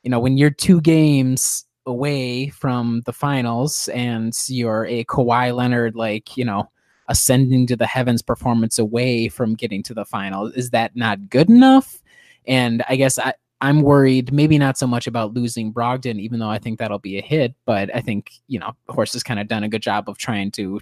you 0.03 0.09
know, 0.09 0.19
when 0.19 0.37
you're 0.37 0.49
two 0.49 0.81
games 0.81 1.65
away 1.85 2.49
from 2.49 3.01
the 3.05 3.13
finals 3.13 3.87
and 3.89 4.37
you're 4.47 4.85
a 4.85 5.05
Kawhi 5.05 5.55
Leonard, 5.55 5.95
like, 5.95 6.35
you 6.35 6.45
know, 6.45 6.69
ascending 7.07 7.67
to 7.67 7.75
the 7.75 7.87
heavens 7.87 8.21
performance 8.21 8.77
away 8.77 9.29
from 9.29 9.55
getting 9.55 9.81
to 9.83 9.93
the 9.93 10.05
final. 10.05 10.47
Is 10.47 10.71
that 10.71 10.95
not 10.95 11.29
good 11.29 11.49
enough? 11.49 12.01
And 12.45 12.83
I 12.89 12.95
guess 12.97 13.17
I, 13.17 13.33
I'm 13.61 13.81
worried, 13.81 14.31
maybe 14.31 14.57
not 14.57 14.77
so 14.77 14.85
much 14.85 15.07
about 15.07 15.33
losing 15.33 15.73
Brogdon, 15.73 16.19
even 16.19 16.39
though 16.39 16.49
I 16.49 16.59
think 16.59 16.79
that'll 16.79 16.99
be 16.99 17.17
a 17.17 17.21
hit. 17.21 17.55
But 17.65 17.93
I 17.95 18.01
think, 18.01 18.31
you 18.47 18.59
know, 18.59 18.73
Horst 18.89 19.13
has 19.13 19.23
kind 19.23 19.39
of 19.39 19.47
done 19.47 19.63
a 19.63 19.69
good 19.69 19.81
job 19.81 20.09
of 20.09 20.17
trying 20.17 20.51
to 20.51 20.79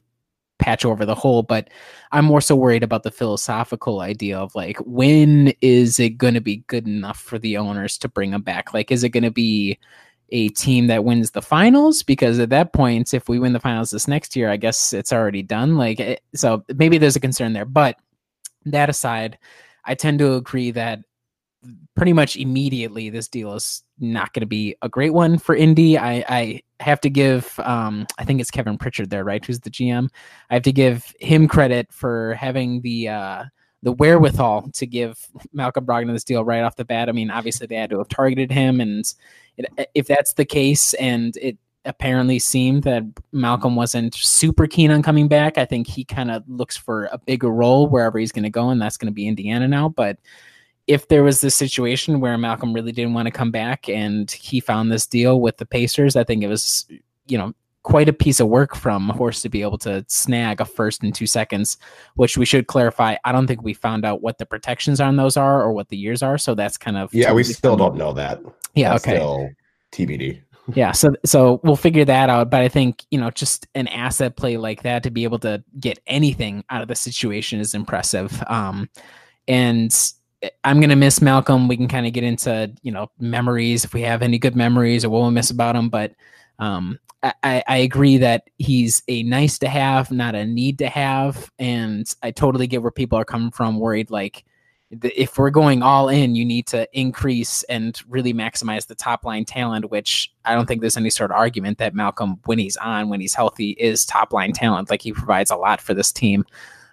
patch 0.60 0.86
over 0.86 1.06
the 1.06 1.16
hole. 1.16 1.44
But 1.44 1.70
I'm 2.12 2.26
more 2.26 2.42
so 2.42 2.56
worried 2.56 2.84
about 2.84 3.04
the 3.04 3.12
philosophical 3.12 4.02
idea 4.02 4.38
of 4.38 4.56
like, 4.56 4.78
when 4.80 5.54
is 5.62 6.00
it 6.00 6.12
going 6.12 6.34
to 6.34 6.42
be 6.42 6.58
good 6.68 6.88
enough 6.88 7.20
for 7.20 7.38
the 7.38 7.58
owners 7.58 7.98
to 8.00 8.10
bring 8.10 8.32
him 8.32 8.42
back? 8.42 8.74
Like, 8.74 8.92
is 8.92 9.04
it 9.04 9.10
going 9.10 9.24
to 9.24 9.32
be 9.32 9.78
a 10.30 10.50
team 10.50 10.88
that 10.88 11.04
wins 11.04 11.32
the 11.32 11.42
finals? 11.42 12.04
Because 12.04 12.40
at 12.40 12.50
that 12.50 12.74
point, 12.74 13.14
if 13.14 13.30
we 13.30 13.40
win 13.40 13.54
the 13.54 13.60
finals 13.60 13.92
this 13.92 14.08
next 14.08 14.36
year, 14.36 14.50
I 14.50 14.58
guess 14.58 14.94
it's 14.94 15.14
already 15.14 15.44
done. 15.44 15.76
Like, 15.76 16.00
it, 16.00 16.22
so 16.34 16.64
maybe 16.76 16.98
there's 16.98 17.16
a 17.16 17.22
concern 17.22 17.54
there. 17.54 17.66
But 17.66 17.98
that 18.66 18.90
aside, 18.90 19.38
I 19.86 19.94
tend 19.94 20.20
to 20.20 20.34
agree 20.34 20.72
that 20.72 21.00
pretty 21.96 22.14
much 22.14 22.36
immediately 22.36 23.10
this 23.10 23.28
deal 23.28 23.54
is 23.54 23.84
not 24.00 24.34
going 24.34 24.42
to 24.42 24.48
be 24.48 24.76
a 24.82 24.90
great 24.90 25.14
one 25.14 25.38
for 25.38 25.56
Indy. 25.56 25.98
I, 25.98 26.26
I 26.28 26.62
have 26.80 27.00
to 27.02 27.10
give, 27.10 27.58
um, 27.60 28.06
I 28.18 28.26
think 28.26 28.42
it's 28.42 28.52
Kevin 28.52 28.78
Pritchard 28.78 29.10
there, 29.10 29.24
right? 29.24 29.44
Who's 29.44 29.60
the 29.60 29.70
GM? 29.70 30.10
I 30.50 30.54
have 30.54 30.64
to 30.64 30.72
give 30.72 31.14
him 31.20 31.48
credit 31.48 31.92
for 31.92 32.34
having 32.36 32.82
the 32.82 33.10
uh, 33.10 33.44
the 33.84 33.92
wherewithal 33.92 34.72
to 34.74 34.88
give 34.88 35.28
Malcolm 35.54 35.86
Brogdon 35.86 36.12
this 36.12 36.24
deal 36.24 36.44
right 36.44 36.64
off 36.64 36.76
the 36.76 36.84
bat. 36.84 37.08
I 37.08 37.12
mean, 37.12 37.30
obviously 37.30 37.68
they 37.68 37.76
had 37.76 37.92
to 37.92 38.00
have 38.00 38.10
targeted 38.10 38.52
him, 38.52 38.82
and 38.82 39.06
it, 39.58 39.90
if 39.94 40.08
that's 40.08 40.34
the 40.34 40.46
case, 40.46 40.96
and 40.96 41.38
it 41.38 41.58
apparently 41.86 42.40
seemed 42.40 42.84
that 42.84 43.04
Malcolm 43.32 43.76
wasn't 43.76 44.16
super 44.16 44.66
keen 44.66 44.90
on 44.90 45.04
coming 45.04 45.28
back, 45.28 45.60
I 45.60 45.66
think 45.66 45.86
he 45.86 46.04
kind 46.04 46.32
of 46.32 46.44
looks 46.48 46.76
for 46.76 47.06
a 47.12 47.20
bigger 47.20 47.52
role 47.52 47.88
wherever 47.88 48.18
he's 48.18 48.32
going 48.32 48.44
to 48.44 48.50
go, 48.50 48.70
and 48.70 48.82
that's 48.82 48.98
going 48.98 49.12
to 49.12 49.14
be 49.14 49.28
Indiana 49.28 49.68
now. 49.68 49.90
But 49.90 50.18
if 50.88 51.08
there 51.08 51.24
was 51.24 51.42
this 51.42 51.56
situation 51.56 52.20
where 52.20 52.38
Malcolm 52.38 52.74
really 52.74 52.92
didn't 52.92 53.14
want 53.14 53.26
to 53.26 53.32
come 53.32 53.52
back 53.52 53.90
and 53.90 54.30
he 54.32 54.60
found 54.60 54.92
this 54.92 55.08
deal 55.08 55.42
with 55.42 55.58
the 55.58 55.66
Pacers, 55.66 56.16
I 56.16 56.24
think 56.24 56.44
it 56.44 56.48
was, 56.48 56.86
you 57.28 57.38
know, 57.38 57.54
quite 57.84 58.10
a 58.10 58.14
piece 58.14 58.40
of 58.40 58.48
work 58.48 58.76
from 58.76 59.10
Horst 59.10 59.44
to 59.44 59.50
be 59.50 59.62
able 59.62 59.78
to 59.80 60.04
snag 60.08 60.60
a 60.60 60.66
first 60.66 61.04
in 61.04 61.12
two 61.12 61.28
seconds, 61.28 61.78
which 62.16 62.38
we 62.38 62.46
should 62.46 62.68
clarify. 62.68 63.16
I 63.24 63.32
don't 63.32 63.48
think 63.48 63.62
we 63.62 63.74
found 63.74 64.06
out 64.06 64.22
what 64.22 64.38
the 64.38 64.46
protections 64.46 65.00
on 65.00 65.16
those 65.16 65.38
are 65.38 65.62
or 65.62 65.72
what 65.72 65.90
the 65.90 65.98
years 65.98 66.22
are. 66.22 66.38
So 66.38 66.56
that's 66.56 66.78
kind 66.78 66.98
of 66.98 67.14
yeah, 67.14 67.32
we 67.32 67.44
still 67.44 67.78
don't 67.78 67.96
know 67.96 68.14
that. 68.14 68.42
Yeah, 68.74 68.92
That's 68.92 69.08
okay. 69.08 69.18
Still 69.18 69.50
TBD. 69.92 70.42
yeah 70.74 70.92
so 70.92 71.14
so 71.24 71.60
we'll 71.64 71.76
figure 71.76 72.04
that 72.04 72.28
out 72.28 72.50
but 72.50 72.60
i 72.62 72.68
think 72.68 73.06
you 73.12 73.20
know 73.20 73.30
just 73.30 73.68
an 73.76 73.88
asset 73.90 74.36
play 74.36 74.58
like 74.58 74.82
that 74.82 75.04
to 75.04 75.12
be 75.12 75.24
able 75.24 75.38
to 75.38 75.64
get 75.80 76.00
anything 76.08 76.64
out 76.72 76.82
of 76.82 76.88
the 76.88 76.96
situation 76.96 77.60
is 77.60 77.76
impressive 77.76 78.44
um 78.48 78.90
and 79.48 80.14
i'm 80.64 80.80
gonna 80.80 80.96
miss 80.96 81.22
malcolm 81.22 81.68
we 81.68 81.78
can 81.78 81.88
kind 81.88 82.06
of 82.06 82.14
get 82.14 82.24
into 82.24 82.72
you 82.82 82.92
know 82.92 83.10
memories 83.20 83.84
if 83.86 83.94
we 83.94 84.02
have 84.02 84.22
any 84.22 84.38
good 84.38 84.56
memories 84.56 85.04
or 85.06 85.10
what 85.10 85.22
we'll 85.22 85.32
miss 85.32 85.52
about 85.52 85.76
him 85.76 85.90
but 85.90 86.14
um 86.60 87.00
I, 87.44 87.64
I 87.68 87.78
agree 87.78 88.18
that 88.18 88.50
he's 88.58 89.02
a 89.08 89.24
nice 89.24 89.58
to 89.60 89.68
have, 89.68 90.12
not 90.12 90.36
a 90.36 90.46
need 90.46 90.78
to 90.80 90.88
have. 90.88 91.50
And 91.58 92.08
I 92.22 92.30
totally 92.30 92.68
get 92.68 92.84
where 92.84 92.92
people 92.92 93.18
are 93.18 93.26
coming 93.26 93.52
from, 93.52 93.80
worried 93.80 94.12
like 94.12 94.46
if 95.02 95.38
we're 95.38 95.50
going 95.50 95.82
all 95.82 96.10
in, 96.10 96.36
you 96.36 96.46
need 96.46 96.68
to 96.68 96.88
increase 96.98 97.64
and 97.64 98.00
really 98.08 98.34
maximize 98.34 98.86
the 98.86 98.96
top 98.96 99.26
line 99.26 99.44
talent, 99.44 99.90
which 99.90 100.32
I 100.46 100.54
don't 100.54 100.68
think 100.68 100.82
there's 100.82 100.98
any 100.98 101.10
sort 101.10 101.32
of 101.32 101.38
argument 101.38 101.80
that 101.80 101.96
Malcolm, 101.96 102.40
when 102.46 102.60
he's 102.60 102.78
on, 102.78 103.10
when 103.10 103.20
he's 103.20 103.34
healthy, 103.34 103.72
is 103.72 104.06
top 104.06 104.32
line 104.32 104.54
talent. 104.54 104.90
Like 104.90 105.02
he 105.02 105.12
provides 105.12 105.50
a 105.52 105.56
lot 105.56 105.82
for 105.82 105.94
this 105.94 106.12
team. 106.12 106.46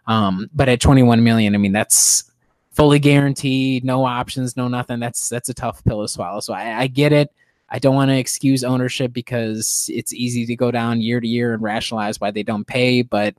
Um, 0.06 0.48
but 0.54 0.68
at 0.68 0.80
21 0.80 1.22
million, 1.22 1.54
I 1.54 1.58
mean, 1.58 1.72
that's 1.72 2.24
fully 2.72 2.98
guaranteed, 2.98 3.84
no 3.84 4.04
options, 4.04 4.56
no 4.56 4.68
nothing. 4.68 5.00
That's 5.00 5.28
that's 5.28 5.48
a 5.48 5.54
tough 5.54 5.84
pill 5.84 6.02
to 6.02 6.08
swallow. 6.08 6.40
So 6.40 6.52
I, 6.52 6.80
I 6.80 6.86
get 6.86 7.12
it. 7.12 7.30
I 7.68 7.78
don't 7.78 7.94
want 7.94 8.10
to 8.10 8.18
excuse 8.18 8.64
ownership 8.64 9.12
because 9.12 9.88
it's 9.92 10.12
easy 10.12 10.44
to 10.46 10.56
go 10.56 10.70
down 10.70 11.00
year 11.00 11.20
to 11.20 11.26
year 11.26 11.54
and 11.54 11.62
rationalize 11.62 12.20
why 12.20 12.30
they 12.30 12.42
don't 12.42 12.66
pay, 12.66 13.00
but 13.02 13.34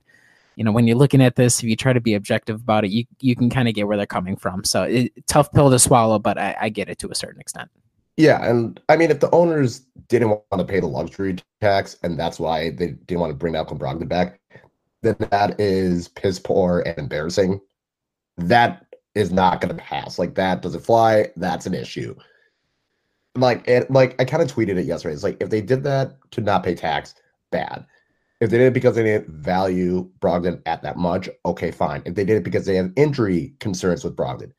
you 0.56 0.64
know 0.64 0.72
when 0.72 0.86
you're 0.86 0.96
looking 0.96 1.22
at 1.22 1.36
this 1.36 1.58
if 1.58 1.64
you 1.64 1.76
try 1.76 1.92
to 1.92 2.00
be 2.00 2.14
objective 2.14 2.60
about 2.60 2.84
it 2.84 2.90
you 2.90 3.04
you 3.20 3.34
can 3.34 3.50
kind 3.50 3.68
of 3.68 3.74
get 3.74 3.86
where 3.86 3.96
they're 3.96 4.06
coming 4.06 4.36
from 4.36 4.64
so 4.64 4.84
it, 4.84 5.12
tough 5.26 5.52
pill 5.52 5.70
to 5.70 5.78
swallow 5.78 6.18
but 6.18 6.38
I, 6.38 6.56
I, 6.60 6.68
get 6.68 6.88
it 6.88 6.98
to 7.00 7.08
a 7.10 7.14
certain 7.14 7.40
extent 7.40 7.70
yeah 8.16 8.44
and 8.48 8.80
i 8.88 8.96
mean 8.96 9.10
if 9.10 9.20
the 9.20 9.30
owners 9.32 9.80
didn't 10.08 10.28
want 10.28 10.44
to 10.58 10.64
pay 10.64 10.80
the 10.80 10.86
luxury 10.86 11.36
tax 11.60 11.96
and 12.02 12.18
that's 12.18 12.38
why 12.38 12.70
they 12.70 12.88
didn't 12.88 13.20
want 13.20 13.30
to 13.30 13.36
bring 13.36 13.52
malcolm 13.52 13.78
brogdon 13.78 14.08
back 14.08 14.40
then 15.02 15.16
that 15.30 15.58
is 15.60 16.08
piss 16.08 16.38
poor 16.38 16.80
and 16.86 16.98
embarrassing 16.98 17.60
that 18.36 18.83
is 19.14 19.30
not 19.30 19.60
going 19.60 19.74
to 19.74 19.82
pass 19.82 20.18
like 20.18 20.34
that 20.34 20.62
doesn't 20.62 20.84
fly 20.84 21.26
that's 21.36 21.66
an 21.66 21.74
issue 21.74 22.14
like 23.36 23.66
it 23.68 23.90
like 23.90 24.20
i 24.20 24.24
kind 24.24 24.42
of 24.42 24.52
tweeted 24.52 24.76
it 24.76 24.86
yesterday 24.86 25.14
it's 25.14 25.22
like 25.22 25.40
if 25.40 25.50
they 25.50 25.60
did 25.60 25.82
that 25.82 26.16
to 26.30 26.40
not 26.40 26.62
pay 26.62 26.74
tax 26.74 27.14
bad 27.50 27.86
if 28.40 28.50
they 28.50 28.58
did 28.58 28.66
it 28.66 28.74
because 28.74 28.94
they 28.94 29.02
didn't 29.02 29.28
value 29.28 30.10
Brogdon 30.20 30.60
at 30.66 30.82
that 30.82 30.96
much, 30.96 31.30
okay, 31.46 31.70
fine. 31.70 32.02
If 32.04 32.14
they 32.14 32.24
did 32.24 32.36
it 32.36 32.44
because 32.44 32.66
they 32.66 32.76
have 32.76 32.92
injury 32.96 33.54
concerns 33.60 34.04
with 34.04 34.16
Brogdon, 34.16 34.52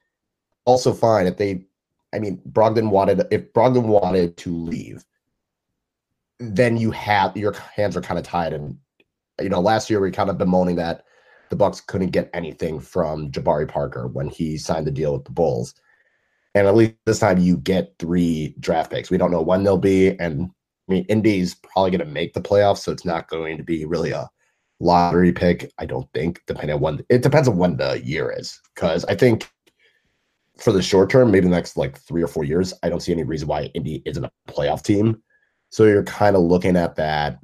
also 0.65 0.93
fine. 0.93 1.27
If 1.27 1.37
they, 1.37 1.65
I 2.13 2.19
mean, 2.19 2.41
Brogdon 2.49 2.89
wanted, 2.89 3.27
if 3.31 3.53
Brogdon 3.53 3.83
wanted 3.83 4.37
to 4.37 4.55
leave, 4.55 5.05
then 6.39 6.77
you 6.77 6.91
have 6.91 7.37
your 7.37 7.53
hands 7.53 7.95
are 7.95 8.01
kind 8.01 8.17
of 8.17 8.25
tied. 8.25 8.53
And 8.53 8.77
you 9.39 9.49
know, 9.49 9.61
last 9.61 9.89
year 9.89 9.99
we 9.99 10.11
kind 10.11 10.29
of 10.29 10.37
bemoaning 10.37 10.77
that 10.77 11.03
the 11.49 11.55
Bucks 11.55 11.81
couldn't 11.81 12.11
get 12.11 12.29
anything 12.33 12.79
from 12.79 13.31
Jabari 13.31 13.67
Parker 13.67 14.07
when 14.07 14.29
he 14.29 14.57
signed 14.57 14.87
the 14.87 14.91
deal 14.91 15.13
with 15.13 15.25
the 15.25 15.31
Bulls. 15.31 15.73
And 16.53 16.67
at 16.67 16.75
least 16.75 16.93
this 17.05 17.19
time 17.19 17.37
you 17.39 17.57
get 17.57 17.93
three 17.99 18.55
draft 18.59 18.91
picks. 18.91 19.11
We 19.11 19.17
don't 19.17 19.31
know 19.31 19.41
when 19.41 19.63
they'll 19.63 19.77
be, 19.77 20.17
and 20.19 20.49
I 20.87 20.91
mean, 20.91 21.05
Indy's 21.09 21.55
probably 21.55 21.91
going 21.91 22.07
to 22.07 22.13
make 22.13 22.33
the 22.33 22.41
playoffs, 22.41 22.79
so 22.79 22.91
it's 22.91 23.05
not 23.05 23.27
going 23.27 23.57
to 23.57 23.63
be 23.63 23.85
really 23.85 24.11
a 24.11 24.29
lottery 24.79 25.31
pick. 25.31 25.71
I 25.77 25.85
don't 25.85 26.07
think, 26.13 26.41
depending 26.47 26.75
on 26.75 26.81
when 26.81 27.05
it 27.09 27.23
depends 27.23 27.47
on 27.47 27.57
when 27.57 27.77
the 27.77 28.01
year 28.03 28.33
is. 28.37 28.59
Because 28.73 29.03
I 29.05 29.15
think 29.15 29.49
for 30.57 30.71
the 30.71 30.81
short 30.81 31.09
term, 31.09 31.31
maybe 31.31 31.45
the 31.45 31.55
next 31.55 31.75
like 31.75 31.97
three 31.97 32.23
or 32.23 32.27
four 32.27 32.43
years, 32.43 32.73
I 32.83 32.89
don't 32.89 33.01
see 33.01 33.11
any 33.11 33.23
reason 33.23 33.47
why 33.47 33.63
Indy 33.73 34.01
isn't 34.05 34.23
a 34.23 34.31
playoff 34.47 34.83
team. 34.83 35.21
So 35.71 35.83
you're 35.83 36.03
kind 36.03 36.35
of 36.35 36.43
looking 36.43 36.77
at 36.77 36.95
that 36.95 37.39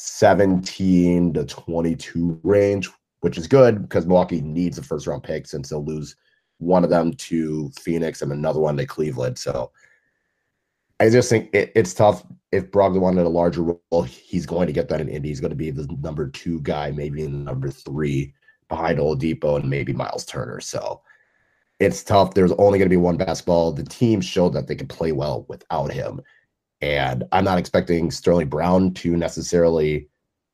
17 0.00 1.32
to 1.34 1.44
22 1.44 2.38
range, 2.44 2.88
which 3.18 3.36
is 3.36 3.48
good 3.48 3.82
because 3.82 4.06
Milwaukee 4.06 4.40
needs 4.40 4.78
a 4.78 4.82
first 4.82 5.08
round 5.08 5.24
pick 5.24 5.44
since 5.48 5.68
they'll 5.68 5.84
lose 5.84 6.14
one 6.58 6.84
of 6.84 6.90
them 6.90 7.12
to 7.14 7.68
Phoenix 7.70 8.22
and 8.22 8.30
another 8.30 8.60
one 8.60 8.76
to 8.76 8.86
Cleveland. 8.86 9.36
So 9.38 9.72
I 11.00 11.10
just 11.10 11.28
think 11.28 11.50
it, 11.52 11.72
it's 11.74 11.94
tough. 11.94 12.24
If 12.52 12.70
Brogdon 12.70 13.00
wanted 13.00 13.26
a 13.26 13.28
larger 13.28 13.62
role, 13.62 14.02
he's 14.04 14.46
going 14.46 14.68
to 14.68 14.72
get 14.72 14.88
that 14.88 15.00
in 15.00 15.08
Indy. 15.08 15.30
He's 15.30 15.40
going 15.40 15.50
to 15.50 15.56
be 15.56 15.72
the 15.72 15.88
number 16.00 16.28
two 16.28 16.60
guy, 16.60 16.92
maybe 16.92 17.24
in 17.24 17.42
number 17.42 17.68
three 17.68 18.32
behind 18.68 19.00
Oladipo 19.00 19.58
and 19.58 19.68
maybe 19.68 19.92
Myles 19.92 20.24
Turner. 20.24 20.60
So 20.60 21.02
it's 21.80 22.04
tough. 22.04 22.34
There's 22.34 22.52
only 22.52 22.78
going 22.78 22.88
to 22.88 22.88
be 22.88 22.96
one 22.96 23.16
basketball. 23.16 23.72
The 23.72 23.82
team 23.82 24.20
showed 24.20 24.52
that 24.52 24.68
they 24.68 24.76
could 24.76 24.88
play 24.88 25.10
well 25.10 25.44
without 25.48 25.92
him. 25.92 26.20
And 26.80 27.24
I'm 27.32 27.44
not 27.44 27.58
expecting 27.58 28.10
Sterling 28.10 28.48
Brown 28.48 28.94
to 28.94 29.16
necessarily 29.16 30.08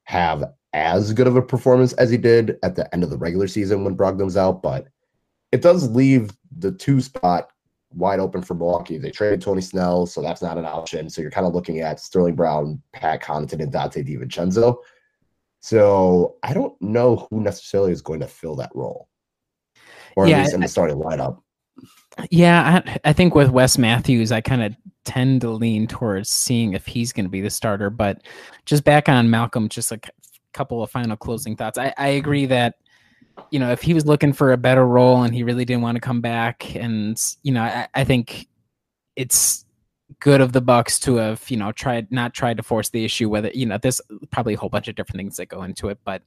have 0.04 0.44
as 0.72 1.12
good 1.12 1.26
of 1.26 1.36
a 1.36 1.42
performance 1.42 1.92
as 1.94 2.10
he 2.10 2.16
did 2.16 2.58
at 2.62 2.74
the 2.74 2.92
end 2.92 3.04
of 3.04 3.10
the 3.10 3.18
regular 3.18 3.46
season 3.46 3.84
when 3.84 3.96
Brogdon 3.96 4.24
was 4.24 4.36
out, 4.36 4.62
but 4.62 4.88
it 5.52 5.62
does 5.62 5.88
leave 5.90 6.36
the 6.58 6.72
two 6.72 7.00
spot 7.00 7.50
wide 7.92 8.18
open 8.18 8.42
for 8.42 8.54
Milwaukee. 8.54 8.98
They 8.98 9.10
traded 9.10 9.40
Tony 9.40 9.60
Snell, 9.60 10.06
so 10.06 10.20
that's 10.20 10.42
not 10.42 10.58
an 10.58 10.64
option. 10.64 11.08
So 11.08 11.22
you're 11.22 11.30
kind 11.30 11.46
of 11.46 11.54
looking 11.54 11.80
at 11.80 12.00
Sterling 12.00 12.34
Brown, 12.34 12.82
Pat 12.92 13.22
Connaughton, 13.22 13.62
and 13.62 13.72
Donte 13.72 14.04
DiVincenzo. 14.06 14.78
So 15.60 16.36
I 16.42 16.52
don't 16.52 16.80
know 16.82 17.28
who 17.30 17.40
necessarily 17.40 17.92
is 17.92 18.02
going 18.02 18.20
to 18.20 18.26
fill 18.26 18.56
that 18.56 18.72
role, 18.74 19.08
or 20.16 20.26
Yeah, 20.26 20.38
at 20.38 20.42
least 20.42 20.54
in 20.54 20.60
the 20.60 20.68
starting 20.68 20.96
lineup. 20.96 21.40
Yeah 22.30 22.82
I, 22.86 23.10
I 23.10 23.12
think 23.12 23.34
with 23.34 23.50
wes 23.50 23.76
matthews 23.76 24.30
i 24.30 24.40
kind 24.40 24.62
of 24.62 24.76
tend 25.04 25.40
to 25.42 25.50
lean 25.50 25.86
towards 25.86 26.30
seeing 26.30 26.72
if 26.72 26.86
he's 26.86 27.12
going 27.12 27.24
to 27.24 27.30
be 27.30 27.40
the 27.40 27.50
starter 27.50 27.90
but 27.90 28.22
just 28.64 28.84
back 28.84 29.08
on 29.08 29.28
malcolm 29.28 29.68
just 29.68 29.92
a 29.92 30.00
c- 30.02 30.10
couple 30.54 30.82
of 30.82 30.90
final 30.90 31.16
closing 31.16 31.56
thoughts. 31.56 31.76
I, 31.76 31.92
I 31.98 32.08
agree 32.08 32.46
that 32.46 32.76
you 33.50 33.58
know 33.58 33.72
if 33.72 33.82
he 33.82 33.92
was 33.92 34.06
looking 34.06 34.32
for 34.32 34.52
a 34.52 34.56
better 34.56 34.86
role 34.86 35.24
and 35.24 35.34
he 35.34 35.42
really 35.42 35.64
didn't 35.64 35.82
want 35.82 35.96
to 35.96 36.00
come 36.00 36.20
back 36.20 36.74
and 36.76 37.20
you 37.42 37.52
know 37.52 37.62
i, 37.62 37.88
I 37.92 38.04
think 38.04 38.46
it's 39.16 39.66
good 40.20 40.40
of 40.40 40.52
the 40.52 40.60
bucks 40.60 41.00
to 41.00 41.16
have 41.16 41.42
you 41.50 41.56
know 41.56 41.72
tried 41.72 42.10
not 42.12 42.32
tried 42.32 42.56
to 42.58 42.62
force 42.62 42.90
the 42.90 43.04
issue 43.04 43.28
whether 43.28 43.50
you 43.52 43.66
know 43.66 43.76
there's 43.76 44.00
probably 44.30 44.54
a 44.54 44.56
whole 44.56 44.68
bunch 44.68 44.86
of 44.86 44.94
different 44.94 45.18
things 45.18 45.36
that 45.36 45.46
go 45.46 45.64
into 45.64 45.88
it 45.88 45.98
but 46.04 46.22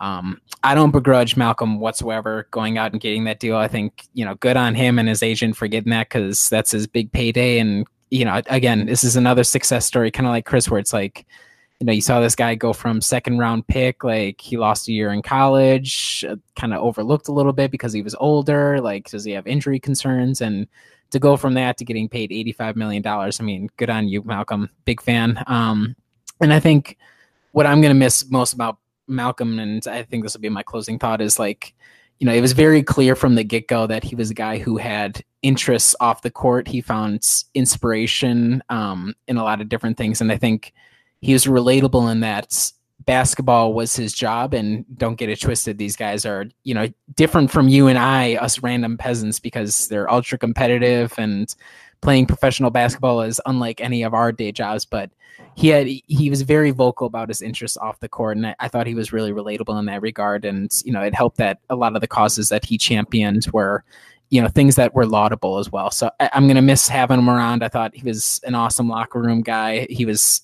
um, 0.00 0.40
I 0.62 0.74
don't 0.74 0.90
begrudge 0.90 1.36
Malcolm 1.36 1.78
whatsoever 1.78 2.46
going 2.50 2.78
out 2.78 2.92
and 2.92 3.00
getting 3.00 3.24
that 3.24 3.38
deal. 3.38 3.56
I 3.56 3.68
think 3.68 4.06
you 4.14 4.24
know, 4.24 4.34
good 4.36 4.56
on 4.56 4.74
him 4.74 4.98
and 4.98 5.08
his 5.08 5.22
agent 5.22 5.56
for 5.56 5.68
getting 5.68 5.90
that 5.90 6.08
because 6.08 6.48
that's 6.48 6.70
his 6.70 6.86
big 6.86 7.12
payday. 7.12 7.58
And 7.58 7.86
you 8.10 8.24
know, 8.24 8.40
again, 8.46 8.86
this 8.86 9.04
is 9.04 9.16
another 9.16 9.44
success 9.44 9.86
story, 9.86 10.10
kind 10.10 10.26
of 10.26 10.30
like 10.30 10.46
Khris, 10.46 10.70
where 10.70 10.80
it's 10.80 10.92
like 10.92 11.26
you 11.80 11.86
know, 11.86 11.92
you 11.92 12.02
saw 12.02 12.20
this 12.20 12.36
guy 12.36 12.54
go 12.54 12.74
from 12.74 13.00
second 13.00 13.38
round 13.38 13.66
pick, 13.66 14.04
like 14.04 14.40
he 14.40 14.58
lost 14.58 14.86
a 14.88 14.92
year 14.92 15.12
in 15.12 15.22
college, 15.22 16.24
uh, 16.28 16.36
kind 16.54 16.74
of 16.74 16.82
overlooked 16.82 17.28
a 17.28 17.32
little 17.32 17.54
bit 17.54 17.70
because 17.70 17.92
he 17.94 18.02
was 18.02 18.14
older. 18.20 18.80
Like, 18.80 19.08
does 19.08 19.24
he 19.24 19.32
have 19.32 19.46
injury 19.46 19.80
concerns? 19.80 20.42
And 20.42 20.68
to 21.10 21.18
go 21.18 21.38
from 21.38 21.54
that 21.54 21.78
to 21.78 21.86
getting 21.86 22.06
paid 22.06 22.30
$85 22.30 22.76
million, 22.76 23.06
I 23.06 23.30
mean, 23.42 23.70
good 23.78 23.88
on 23.88 24.08
you, 24.08 24.22
Malcolm. 24.22 24.68
Big 24.84 25.00
fan. 25.00 25.42
Um, 25.46 25.96
and 26.42 26.52
I 26.52 26.60
think 26.60 26.98
what 27.52 27.66
I'm 27.66 27.80
going 27.80 27.94
to 27.94 27.98
miss 27.98 28.30
most 28.30 28.52
about 28.52 28.76
Malcolm, 29.10 29.58
and 29.58 29.86
I 29.86 30.02
think 30.02 30.22
this 30.22 30.34
will 30.34 30.40
be 30.40 30.48
my 30.48 30.62
closing 30.62 30.98
thought, 30.98 31.20
is 31.20 31.38
like, 31.38 31.74
you 32.18 32.26
know, 32.26 32.34
it 32.34 32.40
was 32.40 32.52
very 32.52 32.82
clear 32.82 33.16
from 33.16 33.34
the 33.34 33.44
get 33.44 33.66
go 33.66 33.86
that 33.86 34.04
he 34.04 34.14
was 34.14 34.30
a 34.30 34.34
guy 34.34 34.58
who 34.58 34.76
had 34.76 35.22
interests 35.42 35.96
off 36.00 36.22
the 36.22 36.30
court. 36.30 36.68
He 36.68 36.80
found 36.80 37.26
inspiration 37.54 38.62
um, 38.68 39.14
in 39.26 39.36
a 39.36 39.44
lot 39.44 39.60
of 39.60 39.68
different 39.68 39.96
things. 39.96 40.20
And 40.20 40.30
I 40.30 40.36
think 40.36 40.72
he 41.20 41.32
was 41.32 41.46
relatable 41.46 42.10
in 42.12 42.20
that 42.20 42.72
basketball 43.06 43.72
was 43.72 43.96
his 43.96 44.12
job 44.12 44.52
and 44.54 44.84
don't 44.96 45.16
get 45.16 45.30
it 45.30 45.40
twisted 45.40 45.78
these 45.78 45.96
guys 45.96 46.26
are 46.26 46.44
you 46.64 46.74
know 46.74 46.86
different 47.16 47.50
from 47.50 47.66
you 47.66 47.86
and 47.86 47.98
i 47.98 48.36
us 48.36 48.62
random 48.62 48.98
peasants 48.98 49.40
because 49.40 49.88
they're 49.88 50.10
ultra 50.10 50.36
competitive 50.36 51.14
and 51.16 51.54
playing 52.00 52.26
professional 52.26 52.70
basketball 52.70 53.22
is 53.22 53.40
unlike 53.46 53.80
any 53.80 54.02
of 54.02 54.14
our 54.14 54.32
day 54.32 54.52
jobs 54.52 54.84
but 54.84 55.10
he 55.54 55.68
had 55.68 55.86
he 55.86 56.30
was 56.30 56.42
very 56.42 56.70
vocal 56.70 57.06
about 57.06 57.28
his 57.28 57.42
interests 57.42 57.76
off 57.78 58.00
the 58.00 58.08
court 58.08 58.36
and 58.36 58.46
I, 58.46 58.56
I 58.60 58.68
thought 58.68 58.86
he 58.86 58.94
was 58.94 59.12
really 59.12 59.32
relatable 59.32 59.78
in 59.78 59.86
that 59.86 60.02
regard 60.02 60.44
and 60.44 60.70
you 60.84 60.92
know 60.92 61.02
it 61.02 61.14
helped 61.14 61.36
that 61.38 61.58
a 61.68 61.76
lot 61.76 61.94
of 61.94 62.00
the 62.00 62.08
causes 62.08 62.48
that 62.48 62.64
he 62.64 62.78
championed 62.78 63.46
were 63.52 63.84
you 64.30 64.40
know 64.40 64.48
things 64.48 64.76
that 64.76 64.94
were 64.94 65.06
laudable 65.06 65.58
as 65.58 65.70
well. 65.70 65.90
So 65.90 66.10
I, 66.20 66.30
i'm 66.32 66.46
going 66.46 66.56
to 66.56 66.62
miss 66.62 66.88
having 66.88 67.18
him 67.18 67.28
around. 67.28 67.62
I 67.62 67.68
thought 67.68 67.94
he 67.94 68.02
was 68.02 68.40
an 68.44 68.54
awesome 68.54 68.88
locker 68.88 69.20
room 69.20 69.42
guy. 69.42 69.86
He 69.90 70.04
was 70.04 70.42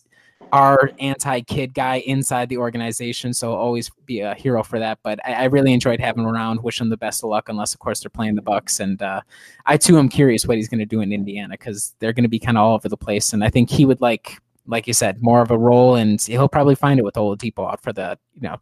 our 0.52 0.90
anti-Kidd 0.98 1.74
guy 1.74 1.96
inside 2.06 2.48
the 2.48 2.59
organization. 2.59 3.35
So 3.35 3.54
always 3.54 3.90
be 4.04 4.20
a 4.20 4.35
hero 4.35 4.62
for 4.62 4.78
that. 4.78 4.98
But 5.02 5.18
I, 5.26 5.32
I, 5.32 5.44
really 5.44 5.72
enjoyed 5.72 6.00
having 6.00 6.24
around. 6.24 6.62
Wish 6.62 6.80
him 6.80 6.88
the 6.88 6.96
best 6.96 7.24
of 7.24 7.30
luck, 7.30 7.48
unless 7.48 7.74
of 7.74 7.80
course 7.80 8.00
they're 8.00 8.11
playing 8.11 8.37
the 8.37 8.42
Bucks. 8.42 8.80
And 8.80 9.00
uh, 9.02 9.20
I 9.66 9.76
too 9.76 9.98
am 9.98 10.09
curious 10.09 10.46
what 10.46 10.56
he's 10.56 10.68
going 10.68 10.78
to 10.78 10.87
do 10.87 11.00
in 11.00 11.12
Indiana 11.12 11.54
because 11.54 11.94
they're 11.98 12.12
going 12.12 12.24
to 12.24 12.28
be 12.28 12.38
kind 12.38 12.56
of 12.56 12.62
all 12.62 12.74
over 12.74 12.88
the 12.88 12.96
place. 12.96 13.32
And 13.32 13.44
I 13.44 13.50
think 13.50 13.70
he 13.70 13.85
would 13.85 14.00
like, 14.00 14.38
like 14.66 14.87
you 14.87 14.94
said, 14.94 15.22
more 15.22 15.42
of 15.42 15.50
a 15.50 15.59
role, 15.59 15.96
and 15.96 16.20
he'll 16.20 16.48
probably 16.48 16.74
find 16.74 16.98
it 16.98 17.04
with 17.04 17.14
Oladipo 17.14 17.70
out 17.70 17.82
for 17.82 17.92
the 17.92 18.18
you 18.35 18.42
know 18.42 18.56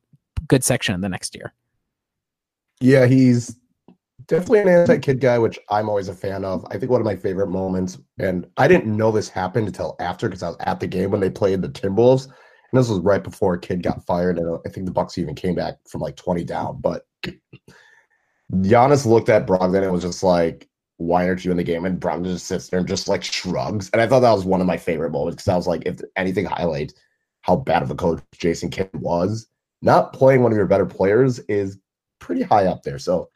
good 0.48 0.64
section 0.64 0.94
of 0.94 1.00
the 1.00 1.08
next 1.08 1.34
year. 1.34 1.52
Yeah, 2.80 3.06
he's 3.06 3.56
definitely 4.26 4.60
an 4.60 4.68
anti-Kidd 4.68 5.20
guy, 5.20 5.38
which 5.38 5.58
I'm 5.70 5.88
always 5.88 6.08
a 6.08 6.14
fan 6.14 6.44
of. 6.44 6.64
I 6.70 6.78
think 6.78 6.90
one 6.90 7.00
of 7.00 7.04
my 7.04 7.16
favorite 7.16 7.48
moments, 7.48 7.98
and 8.18 8.46
I 8.56 8.68
didn't 8.68 8.96
know 8.96 9.10
this 9.10 9.28
happened 9.28 9.66
until 9.68 9.96
after 10.00 10.28
because 10.28 10.42
I 10.42 10.48
was 10.48 10.56
at 10.60 10.80
the 10.80 10.86
game 10.86 11.10
when 11.10 11.20
they 11.20 11.30
played 11.30 11.62
the 11.62 11.68
Timberwolves, 11.68 12.26
and 12.26 12.80
this 12.80 12.88
was 12.88 13.00
right 13.00 13.22
before 13.22 13.56
kid 13.56 13.82
got 13.82 14.04
fired, 14.04 14.38
and 14.38 14.58
I 14.66 14.68
think 14.68 14.86
the 14.86 14.92
Bucks 14.92 15.18
even 15.18 15.34
came 15.34 15.54
back 15.54 15.74
from 15.88 16.00
like 16.00 16.16
20 16.16 16.44
down. 16.44 16.80
But 16.80 17.06
Giannis 18.52 19.06
looked 19.06 19.28
at 19.28 19.46
Brogdon 19.46 19.82
and 19.82 19.92
was 19.92 20.02
just 20.02 20.22
like, 20.22 20.68
"Why 20.96 21.28
aren't 21.28 21.44
you 21.44 21.50
in 21.50 21.56
the 21.56 21.64
game?" 21.64 21.84
And 21.84 22.00
Brogdon 22.00 22.24
just 22.24 22.46
sits 22.46 22.68
there 22.68 22.80
and 22.80 22.88
just 22.88 23.08
like 23.08 23.22
shrugs, 23.22 23.90
and 23.92 24.00
I 24.00 24.06
thought 24.06 24.20
that 24.20 24.32
was 24.32 24.44
one 24.44 24.60
of 24.60 24.66
my 24.66 24.76
favorite 24.76 25.12
moments 25.12 25.36
because 25.36 25.48
I 25.48 25.56
was 25.56 25.66
like, 25.66 25.82
if 25.86 26.00
anything 26.16 26.46
highlights 26.46 26.94
how 27.42 27.56
bad 27.56 27.82
of 27.82 27.90
a 27.90 27.94
coach 27.94 28.22
Jason 28.32 28.70
Kidd 28.70 28.88
was, 28.94 29.48
not 29.82 30.14
playing 30.14 30.42
one 30.42 30.50
of 30.50 30.56
your 30.56 30.66
better 30.66 30.86
players 30.86 31.40
is 31.40 31.78
pretty 32.18 32.40
high 32.40 32.64
up 32.64 32.82
there. 32.82 32.98
So 32.98 33.28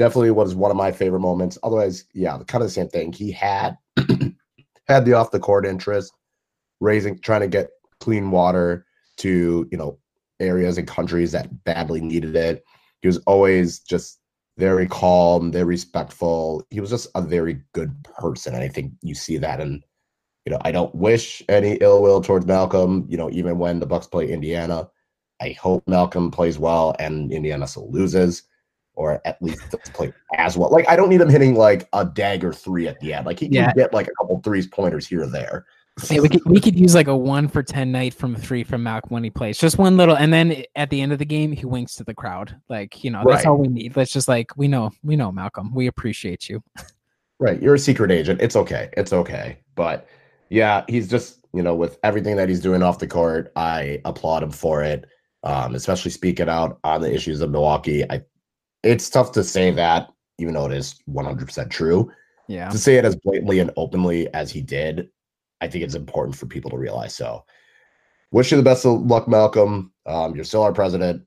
definitely 0.00 0.30
was 0.30 0.54
one 0.54 0.70
of 0.70 0.78
my 0.78 0.90
favorite 0.90 1.20
moments. 1.20 1.58
Otherwise, 1.62 2.06
yeah, 2.14 2.38
kind 2.46 2.62
of 2.62 2.68
the 2.68 2.72
same 2.72 2.88
thing. 2.88 3.12
He 3.12 3.30
had 3.30 3.76
had 4.88 5.04
the 5.04 5.12
off 5.12 5.30
the 5.30 5.38
court 5.38 5.66
interest, 5.66 6.10
raising 6.80 7.18
trying 7.18 7.42
to 7.42 7.48
get 7.48 7.68
clean 8.00 8.30
water 8.30 8.86
to 9.18 9.68
you 9.70 9.76
know 9.76 9.98
areas 10.40 10.78
and 10.78 10.88
countries 10.88 11.32
that 11.32 11.64
badly 11.64 12.00
needed 12.00 12.34
it. 12.34 12.64
He 13.02 13.08
was 13.08 13.18
always 13.26 13.80
just 13.80 14.18
very 14.56 14.86
calm, 14.86 15.52
very 15.52 15.66
respectful. 15.66 16.64
He 16.70 16.80
was 16.80 16.88
just 16.88 17.08
a 17.14 17.20
very 17.20 17.60
good 17.74 17.94
person, 18.04 18.54
and 18.54 18.64
I 18.64 18.68
think 18.68 18.94
you 19.02 19.14
see 19.14 19.36
that. 19.36 19.60
And 19.60 19.84
you 20.46 20.52
know, 20.52 20.58
I 20.62 20.72
don't 20.72 20.94
wish 20.94 21.42
any 21.50 21.74
ill 21.82 22.00
will 22.00 22.22
towards 22.22 22.46
Malcolm. 22.46 23.04
You 23.06 23.18
know, 23.18 23.30
even 23.30 23.58
when 23.58 23.80
the 23.80 23.86
Bucks 23.86 24.06
play 24.06 24.32
Indiana, 24.32 24.88
I 25.42 25.50
hope 25.60 25.86
Malcolm 25.86 26.30
plays 26.30 26.58
well 26.58 26.96
and 26.98 27.30
Indiana 27.30 27.68
still 27.68 27.92
loses 27.92 28.44
or 29.00 29.20
at 29.24 29.40
least 29.40 29.62
doesn't 29.70 29.94
play 29.94 30.12
as 30.36 30.58
well. 30.58 30.70
Like 30.70 30.86
I 30.88 30.94
don't 30.94 31.08
need 31.08 31.22
him 31.22 31.30
hitting 31.30 31.54
like 31.54 31.88
a 31.94 32.04
dagger 32.04 32.52
three 32.52 32.86
at 32.86 33.00
the 33.00 33.14
end. 33.14 33.24
Like 33.24 33.40
he 33.40 33.46
can 33.46 33.54
yeah. 33.54 33.72
get 33.72 33.94
like 33.94 34.08
a 34.08 34.12
couple 34.20 34.38
threes 34.42 34.66
pointers 34.66 35.06
here 35.06 35.22
or 35.22 35.26
there. 35.26 35.64
yeah, 36.10 36.20
we 36.20 36.28
could 36.28 36.44
we 36.44 36.60
could 36.60 36.78
use 36.78 36.94
like 36.94 37.08
a 37.08 37.16
one 37.16 37.48
for 37.48 37.62
ten 37.62 37.90
night 37.90 38.12
from 38.12 38.36
three 38.36 38.62
from 38.62 38.82
Malcolm 38.82 39.10
when 39.10 39.24
he 39.24 39.30
plays. 39.30 39.56
Just 39.58 39.78
one 39.78 39.96
little, 39.96 40.16
and 40.16 40.32
then 40.32 40.64
at 40.76 40.90
the 40.90 41.00
end 41.00 41.12
of 41.12 41.18
the 41.18 41.24
game, 41.24 41.50
he 41.50 41.64
winks 41.64 41.94
to 41.96 42.04
the 42.04 42.14
crowd. 42.14 42.54
Like 42.68 43.02
you 43.02 43.10
know, 43.10 43.22
that's 43.26 43.44
right. 43.44 43.46
all 43.46 43.56
we 43.56 43.68
need. 43.68 43.96
Let's 43.96 44.12
just 44.12 44.28
like 44.28 44.54
we 44.56 44.68
know, 44.68 44.90
we 45.02 45.16
know 45.16 45.32
Malcolm. 45.32 45.74
We 45.74 45.86
appreciate 45.86 46.48
you. 46.48 46.62
Right, 47.42 47.62
you're 47.62 47.74
a 47.74 47.78
secret 47.78 48.10
agent. 48.10 48.42
It's 48.42 48.54
okay. 48.54 48.90
It's 48.98 49.14
okay. 49.14 49.60
But 49.74 50.06
yeah, 50.50 50.84
he's 50.88 51.08
just 51.08 51.46
you 51.54 51.62
know 51.62 51.74
with 51.74 51.98
everything 52.02 52.36
that 52.36 52.50
he's 52.50 52.60
doing 52.60 52.82
off 52.82 52.98
the 52.98 53.06
court, 53.06 53.50
I 53.56 54.02
applaud 54.04 54.42
him 54.42 54.50
for 54.50 54.82
it. 54.82 55.06
Um, 55.42 55.74
especially 55.74 56.10
speaking 56.10 56.50
out 56.50 56.78
on 56.84 57.00
the 57.00 57.10
issues 57.10 57.40
of 57.40 57.50
Milwaukee. 57.50 58.04
I 58.10 58.20
it's 58.82 59.10
tough 59.10 59.32
to 59.32 59.44
say 59.44 59.70
that, 59.72 60.10
even 60.38 60.54
though 60.54 60.66
it 60.66 60.72
is 60.72 60.96
100% 61.08 61.70
true. 61.70 62.10
Yeah. 62.48 62.68
To 62.68 62.78
say 62.78 62.96
it 62.96 63.04
as 63.04 63.16
blatantly 63.16 63.60
and 63.60 63.70
openly 63.76 64.32
as 64.34 64.50
he 64.50 64.60
did, 64.60 65.08
I 65.60 65.68
think 65.68 65.84
it's 65.84 65.94
important 65.94 66.36
for 66.36 66.46
people 66.46 66.70
to 66.70 66.76
realize. 66.76 67.14
So, 67.14 67.44
wish 68.32 68.50
you 68.50 68.56
the 68.56 68.62
best 68.62 68.84
of 68.84 69.02
luck, 69.02 69.28
Malcolm. 69.28 69.92
Um, 70.06 70.34
you're 70.34 70.44
still 70.44 70.62
our 70.62 70.72
president. 70.72 71.22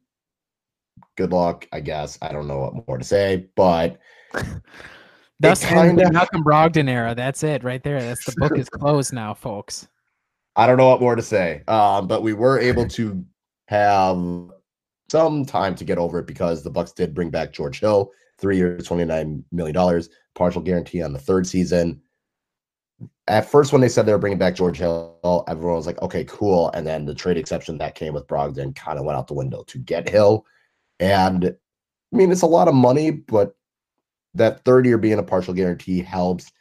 Good 1.15 1.31
luck, 1.31 1.67
I 1.71 1.79
guess. 1.79 2.17
I 2.21 2.31
don't 2.31 2.47
know 2.47 2.59
what 2.59 2.87
more 2.87 2.97
to 2.97 3.03
say, 3.03 3.47
but 3.55 3.99
that's 5.39 5.63
kind 5.63 6.01
of 6.01 6.11
Malcolm 6.11 6.43
Brogdon 6.43 6.89
era. 6.89 7.13
That's 7.15 7.43
it 7.43 7.63
right 7.63 7.83
there. 7.83 8.01
That's 8.01 8.25
the 8.25 8.33
book 8.37 8.57
is 8.57 8.69
closed 8.69 9.13
now, 9.13 9.33
folks. 9.33 9.87
I 10.55 10.67
don't 10.67 10.77
know 10.77 10.89
what 10.89 11.01
more 11.01 11.15
to 11.15 11.21
say. 11.21 11.63
Um, 11.67 12.07
but 12.07 12.21
we 12.21 12.33
were 12.33 12.59
able 12.59 12.87
to 12.89 13.23
have 13.67 14.51
some 15.13 15.45
time 15.45 15.75
to 15.75 15.85
get 15.85 15.99
over 15.99 16.17
it 16.17 16.25
because 16.25 16.63
the 16.63 16.71
Bucks 16.71 16.91
did 16.91 17.13
bring 17.13 17.29
back 17.29 17.53
George 17.53 17.79
Hill, 17.79 18.11
three 18.39 18.57
years, 18.57 18.89
$29 18.89 19.43
million, 19.51 20.03
partial 20.33 20.59
guarantee 20.59 21.03
on 21.03 21.13
the 21.13 21.19
third 21.19 21.45
season. 21.45 22.01
At 23.27 23.47
first, 23.47 23.71
when 23.71 23.79
they 23.79 23.89
said 23.89 24.07
they 24.07 24.11
were 24.11 24.17
bringing 24.17 24.39
back 24.39 24.55
George 24.55 24.79
Hill, 24.79 25.43
everyone 25.47 25.75
was 25.75 25.85
like, 25.85 26.01
okay, 26.01 26.23
cool. 26.23 26.71
And 26.71 26.87
then 26.87 27.05
the 27.05 27.13
trade 27.13 27.37
exception 27.37 27.77
that 27.77 27.93
came 27.93 28.15
with 28.15 28.25
Brogdon 28.25 28.75
kind 28.75 28.97
of 28.97 29.05
went 29.05 29.15
out 29.15 29.27
the 29.27 29.35
window 29.35 29.63
to 29.67 29.77
get 29.77 30.09
Hill. 30.09 30.47
And 30.99 31.45
I 31.45 32.15
mean, 32.17 32.31
it's 32.31 32.41
a 32.41 32.47
lot 32.47 32.67
of 32.67 32.73
money, 32.73 33.11
but 33.11 33.55
that 34.33 34.65
third 34.65 34.87
year 34.87 34.97
being 34.97 35.19
a 35.19 35.23
partial 35.23 35.53
guarantee 35.53 36.01
helps. 36.01 36.51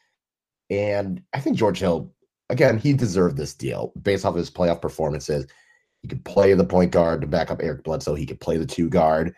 And 0.69 1.23
I 1.33 1.41
think 1.41 1.57
George 1.57 1.79
Hill, 1.79 2.13
again, 2.51 2.77
he 2.77 2.93
deserved 2.93 3.39
this 3.39 3.55
deal 3.55 3.95
based 4.03 4.27
off 4.27 4.37
his 4.37 4.51
playoff 4.51 4.83
performances. 4.83 5.47
He 6.03 6.09
could 6.09 6.25
play 6.25 6.53
the 6.55 6.65
point 6.65 6.91
guard 6.91 7.21
to 7.21 7.27
back 7.27 7.51
up 7.51 7.61
Eric 7.63 7.85
Bledsoe. 7.85 8.15
He 8.15 8.27
could 8.27 8.41
play 8.41 8.57
the 8.57 8.67
two 8.67 8.89
guard. 8.89 9.35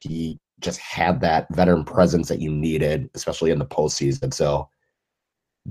He 0.00 0.38
just 0.60 0.80
had 0.80 1.20
that 1.20 1.46
veteran 1.54 1.84
presence 1.84 2.28
that 2.28 2.40
you 2.40 2.50
needed, 2.50 3.08
especially 3.14 3.50
in 3.50 3.58
the 3.58 3.66
postseason. 3.66 4.34
So, 4.34 4.68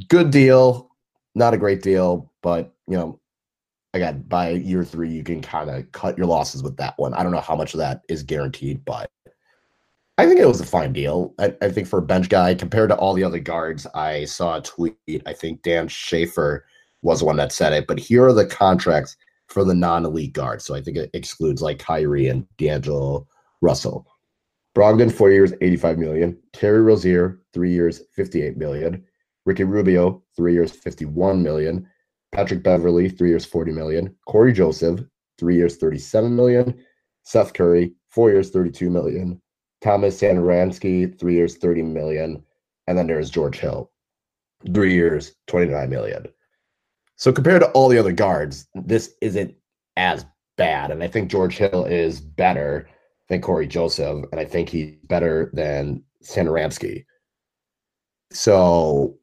good 0.08 0.32
deal, 0.32 0.90
not 1.36 1.54
a 1.54 1.58
great 1.58 1.82
deal, 1.82 2.32
but 2.42 2.74
you 2.88 2.96
know, 2.96 3.20
again, 3.94 4.24
by 4.28 4.52
year 4.52 4.86
three, 4.86 5.10
you 5.10 5.24
can 5.24 5.42
kind 5.42 5.70
of 5.70 5.92
cut 5.92 6.18
your 6.18 6.28
losses 6.28 6.64
with 6.64 6.78
that 6.78 6.94
one. 6.98 7.14
I 7.14 7.24
don't 7.24 7.32
know 7.32 7.42
how 7.42 7.56
much 7.56 7.74
of 7.74 7.80
that 7.80 8.02
is 8.08 8.24
guaranteed, 8.24 8.86
but 8.86 9.12
I 10.18 10.26
think 10.26 10.40
it 10.40 10.48
was 10.48 10.62
a 10.62 10.66
fine 10.66 10.94
deal. 10.94 11.36
I, 11.40 11.54
I 11.62 11.70
think 11.70 11.88
for 11.88 12.00
a 12.00 12.04
bench 12.04 12.30
guy, 12.30 12.56
compared 12.56 12.90
to 12.90 12.96
all 12.96 13.14
the 13.14 13.24
other 13.24 13.40
guards, 13.40 13.86
I 13.94 14.26
saw 14.26 14.58
a 14.58 14.62
tweet. 14.62 14.96
I 15.26 15.34
think 15.34 15.62
Dan 15.62 15.88
Schaefer 15.88 16.66
was 17.02 17.20
the 17.20 17.26
one 17.26 17.36
that 17.38 17.52
said 17.52 17.74
it, 17.74 17.86
but 17.88 18.00
here 18.00 18.26
are 18.26 18.34
the 18.34 18.46
contracts 18.46 19.16
for 19.48 19.64
the 19.64 19.74
non-elite 19.74 20.34
guard. 20.34 20.62
So 20.62 20.76
I 20.76 20.82
think 20.82 20.98
it 20.98 21.10
excludes 21.14 21.62
like 21.62 21.80
Kyrie 21.80 22.28
and 22.28 22.46
D'Angelo 22.58 23.28
Russell. 23.62 24.06
Brogdon, 24.76 25.12
four 25.12 25.32
years, 25.32 25.54
85 25.62 25.98
million. 25.98 26.38
Terry 26.54 26.82
Rozier, 26.82 27.42
three 27.54 27.72
years, 27.72 28.04
58 28.16 28.58
million. 28.58 29.04
Ricky 29.46 29.64
Rubio, 29.64 30.22
three 30.36 30.54
years, 30.54 30.72
51 30.72 31.42
million. 31.42 31.88
Patrick 32.32 32.62
Beverley, 32.62 33.10
three 33.10 33.30
years, 33.30 33.46
40 33.46 33.72
million. 33.72 34.16
Cory 34.28 34.54
Joseph, 34.54 35.00
three 35.40 35.56
years, 35.56 35.78
37 35.78 36.36
million. 36.36 36.78
Seth 37.24 37.54
Curry, 37.54 37.94
four 38.10 38.30
years, 38.30 38.52
32 38.52 38.90
million. 38.90 39.42
Tomas 39.82 40.20
Satoransky, 40.22 41.18
three 41.20 41.36
years, 41.36 41.58
30 41.58 41.82
million. 41.84 42.44
And 42.88 42.98
then 42.98 43.08
there's 43.08 43.30
George 43.30 43.58
Hill, 43.58 43.92
three 44.74 44.94
years, 44.94 45.36
29 45.48 45.90
million. 45.90 46.28
So 47.18 47.32
compared 47.32 47.62
to 47.62 47.72
all 47.72 47.90
the 47.90 47.98
other 47.98 48.12
guards, 48.12 48.68
this 48.76 49.14
isn't 49.22 49.56
as 49.98 50.26
bad. 50.56 50.92
And 50.92 51.04
I 51.04 51.08
think 51.08 51.30
George 51.30 51.58
Hill 51.58 51.86
is 51.86 52.22
better 52.22 52.88
than 53.28 53.42
Cory 53.42 53.68
Joseph, 53.68 54.26
and 54.32 54.40
I 54.40 54.46
think 54.46 54.70
he's 54.70 54.96
better 55.04 55.52
than 55.54 56.04
Satoransky. 56.24 57.06
So, 58.32 59.18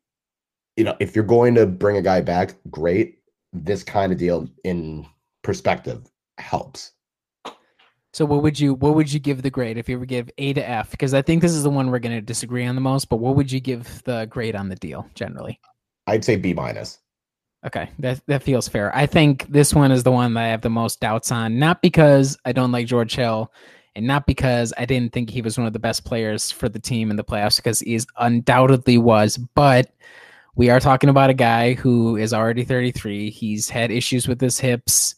you 0.77 0.85
know, 0.85 0.97
if 1.01 1.15
you're 1.15 1.25
going 1.25 1.55
to 1.55 1.67
bring 1.67 1.97
a 1.97 2.03
guy 2.03 2.21
back, 2.21 2.55
great. 2.71 3.19
This 3.53 3.83
kind 3.83 4.13
of 4.13 4.19
deal 4.19 4.49
in 4.65 5.07
perspective 5.43 6.11
helps. 6.39 6.93
So 8.13 8.25
what 8.25 8.43
would 8.43 8.59
you 8.59 8.75
what 8.75 8.95
would 8.95 9.13
you 9.13 9.19
give 9.19 9.43
the 9.43 9.51
grade 9.51 9.77
if 9.77 9.89
you 9.89 9.99
were 9.99 10.07
give 10.07 10.31
A 10.39 10.53
to 10.53 10.69
F? 10.69 10.91
Because 10.91 11.15
I 11.15 11.23
think 11.23 11.43
this 11.43 11.53
is 11.53 11.63
the 11.63 11.71
one 11.71 11.91
we're 11.91 11.99
going 11.99 12.15
to 12.15 12.21
disagree 12.21 12.65
on 12.65 12.75
the 12.75 12.81
most. 12.81 13.09
But 13.09 13.17
what 13.17 13.37
would 13.37 13.51
you 13.51 13.61
give 13.61 14.03
the 14.05 14.27
grade 14.27 14.55
on 14.57 14.69
the 14.69 14.77
deal 14.77 15.09
generally? 15.15 15.61
I'd 16.07 16.25
say 16.25 16.37
B 16.37 16.55
minus. 16.55 16.99
Okay, 17.67 17.91
that 17.99 18.21
that 18.27 18.43
feels 18.43 18.69
fair. 18.69 18.95
I 18.95 19.07
think 19.07 19.47
this 19.49 19.73
one 19.75 19.91
is 19.91 20.03
the 20.03 20.13
one 20.13 20.35
that 20.35 20.45
I 20.45 20.49
have 20.49 20.61
the 20.61 20.71
most 20.71 21.01
doubts 21.01 21.33
on, 21.33 21.59
not 21.59 21.81
because 21.81 22.37
I 22.45 22.53
don't 22.53 22.73
like 22.73 22.87
George 22.87 23.15
Hill, 23.15 23.53
and 23.97 24.07
not 24.07 24.27
because 24.27 24.73
I 24.77 24.85
didn't 24.85 25.13
think 25.13 25.31
he 25.31 25.41
was 25.43 25.57
one 25.57 25.67
of 25.67 25.73
the 25.73 25.79
best 25.79 26.05
players 26.05 26.51
for 26.51 26.69
the 26.69 26.79
team 26.79 27.11
in 27.11 27.17
the 27.17 27.25
playoffs, 27.25 27.57
because 27.57 27.81
he 27.81 27.99
undoubtedly 28.19 28.99
was. 28.99 29.39
But 29.39 29.91
we 30.57 30.69
are 30.69 30.81
talking 30.81 31.11
about 31.11 31.31
a 31.31 31.35
guy 31.35 31.73
who 31.75 32.17
is 32.17 32.35
already 32.35 32.65
33. 32.65 33.31
He's 33.31 33.71
had 33.71 33.91
issues 33.91 34.29
with 34.29 34.41
his 34.41 34.59
hips 34.59 35.15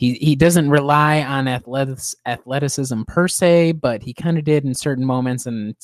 he 0.00 0.14
he 0.14 0.34
doesn't 0.34 0.70
rely 0.70 1.20
on 1.20 1.46
athletics, 1.46 2.16
athleticism 2.24 3.02
per 3.02 3.28
se, 3.28 3.72
but 3.72 4.02
he 4.02 4.14
kind 4.14 4.38
of 4.38 4.44
did 4.44 4.64
in 4.64 4.72
certain 4.72 5.04
moments. 5.04 5.44
And 5.44 5.76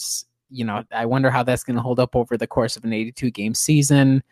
you 0.48 0.64
know, 0.64 0.84
I 0.90 1.04
wonder 1.04 1.30
how 1.30 1.42
that's 1.42 1.64
going 1.64 1.76
to 1.76 1.82
hold 1.82 2.00
up 2.00 2.16
over 2.16 2.38
the 2.38 2.46
course 2.46 2.78
of 2.78 2.84
an 2.84 2.94
82 2.94 3.30
game 3.30 3.52
season. 3.52 4.22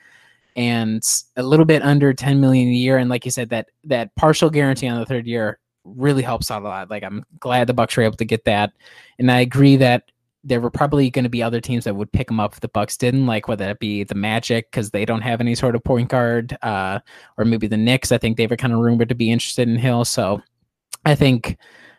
And 0.57 1.03
a 1.37 1.43
little 1.43 1.64
bit 1.64 1.83
under 1.83 2.12
10 2.12 2.40
million 2.40 2.69
a 2.69 2.73
year, 2.73 2.99
and 2.99 3.11
like 3.11 3.25
you 3.25 3.31
said, 3.31 3.51
that 3.51 3.71
that 3.85 4.14
partial 4.14 4.51
guarantee 4.51 4.87
on 4.87 5.01
the 5.01 5.07
third 5.07 5.27
year 5.27 5.59
really 5.85 6.23
helps 6.23 6.51
out 6.51 6.62
a 6.62 6.64
lot. 6.64 6.90
Like 6.90 7.03
I'm 7.03 7.25
glad 7.40 7.67
the 7.67 7.75
Bucks 7.75 7.97
were 7.97 8.05
able 8.05 8.17
to 8.17 8.25
get 8.25 8.45
that, 8.45 8.73
and 9.19 9.31
I 9.31 9.40
agree 9.40 9.77
that 9.77 10.11
there 10.45 10.61
were 10.61 10.71
probably 10.71 11.11
going 11.11 11.25
to 11.25 11.31
be 11.31 11.43
other 11.43 11.61
teams 11.61 11.85
that 11.85 11.97
would 11.97 12.12
pick 12.12 12.31
him 12.31 12.38
up 12.38 12.53
if 12.53 12.61
the 12.61 12.69
Bucks 12.69 12.97
didn't, 12.97 13.27
like 13.27 13.49
whether 13.49 13.71
it 13.71 13.79
be 13.79 14.05
the 14.05 14.14
Magic 14.14 14.71
because 14.71 14.90
they 14.90 15.05
don't 15.05 15.23
have 15.23 15.40
any 15.40 15.55
sort 15.55 15.75
of 15.75 15.83
point 15.83 16.11
guard, 16.11 16.57
uh, 16.62 17.01
or 17.38 17.45
maybe 17.47 17.67
the 17.67 17.79
Knicks. 17.79 18.12
I 18.12 18.19
think 18.19 18.37
they 18.37 18.47
were 18.47 18.57
kind 18.57 18.73
of 18.73 18.79
rumored 18.79 19.09
to 19.09 19.14
be 19.14 19.31
interested 19.31 19.69
in 19.69 19.77
Hill. 19.77 20.05
So 20.05 20.43
I 21.07 21.14
think 21.14 21.57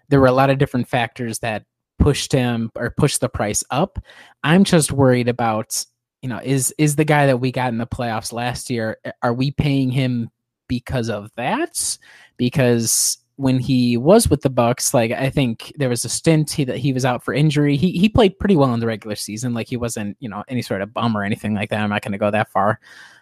there 0.10 0.20
were 0.20 0.28
a 0.28 0.32
lot 0.32 0.52
of 0.52 0.60
different 0.60 0.88
factors 0.88 1.40
that 1.40 1.66
pushed 1.98 2.32
him 2.32 2.72
or 2.76 2.92
pushed 2.92 3.20
the 3.20 3.30
price 3.30 3.64
up. 3.72 3.98
I'm 4.44 4.64
just 4.64 4.92
worried 4.92 5.28
about, 5.28 5.84
you 6.26 6.30
know, 6.30 6.42
is 6.44 6.74
is 6.80 6.96
the 6.96 7.06
guy 7.06 7.28
that 7.28 7.38
we 7.38 7.52
got 7.52 7.72
in 7.72 7.78
the 7.78 7.86
playoffs 7.86 8.34
last 8.34 8.72
year? 8.72 8.98
Are 9.22 9.36
we 9.36 9.52
paying 9.52 9.92
him 9.92 10.32
because 10.68 11.08
of 11.08 11.30
that? 11.36 12.00
Because 12.36 13.20
when 13.36 13.60
he 13.60 13.96
was 13.96 14.28
with 14.28 14.42
the 14.42 14.50
Bucks, 14.50 14.92
like 14.92 15.12
I 15.12 15.30
think 15.30 15.72
there 15.78 15.88
was 15.88 16.04
a 16.04 16.10
stint 16.10 16.50
he, 16.50 16.64
that 16.64 16.80
he 16.80 16.94
was 16.94 17.06
out 17.06 17.22
for 17.22 17.32
injury. 17.32 17.78
He 17.78 17.92
he 17.92 18.10
played 18.10 18.40
pretty 18.40 18.56
well 18.56 18.74
in 18.74 18.80
the 18.80 18.88
regular 18.88 19.16
season. 19.16 19.54
Like 19.54 19.68
he 19.68 19.78
wasn't 19.78 20.18
you 20.20 20.28
know 20.28 20.44
any 20.48 20.64
sort 20.64 20.82
of 20.82 20.96
bum 20.96 21.16
or 21.16 21.24
anything 21.24 21.54
like 21.54 21.70
that. 21.70 21.82
I'm 21.82 21.92
not 21.92 22.02
going 22.02 22.14
to 22.14 22.18
go 22.18 22.32
that 22.32 22.50
far, 22.50 22.80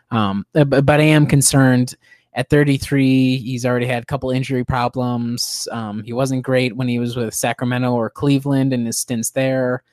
um, 0.10 0.46
uh, 0.56 0.64
but, 0.64 0.86
but 0.86 1.02
I 1.02 1.04
am 1.04 1.28
concerned. 1.28 1.96
At 2.36 2.50
33, 2.50 3.36
he's 3.36 3.66
already 3.66 3.86
had 3.86 4.02
a 4.02 4.06
couple 4.06 4.32
injury 4.32 4.64
problems. 4.64 5.68
Um, 5.74 6.04
he 6.04 6.14
wasn't 6.14 6.44
great 6.44 6.78
when 6.78 6.88
he 6.88 7.00
was 7.00 7.18
with 7.18 7.34
Sacramento 7.34 7.92
or 7.92 8.10
Cleveland 8.10 8.72
in 8.72 8.86
his 8.86 8.98
stints 8.98 9.32
there 9.32 9.84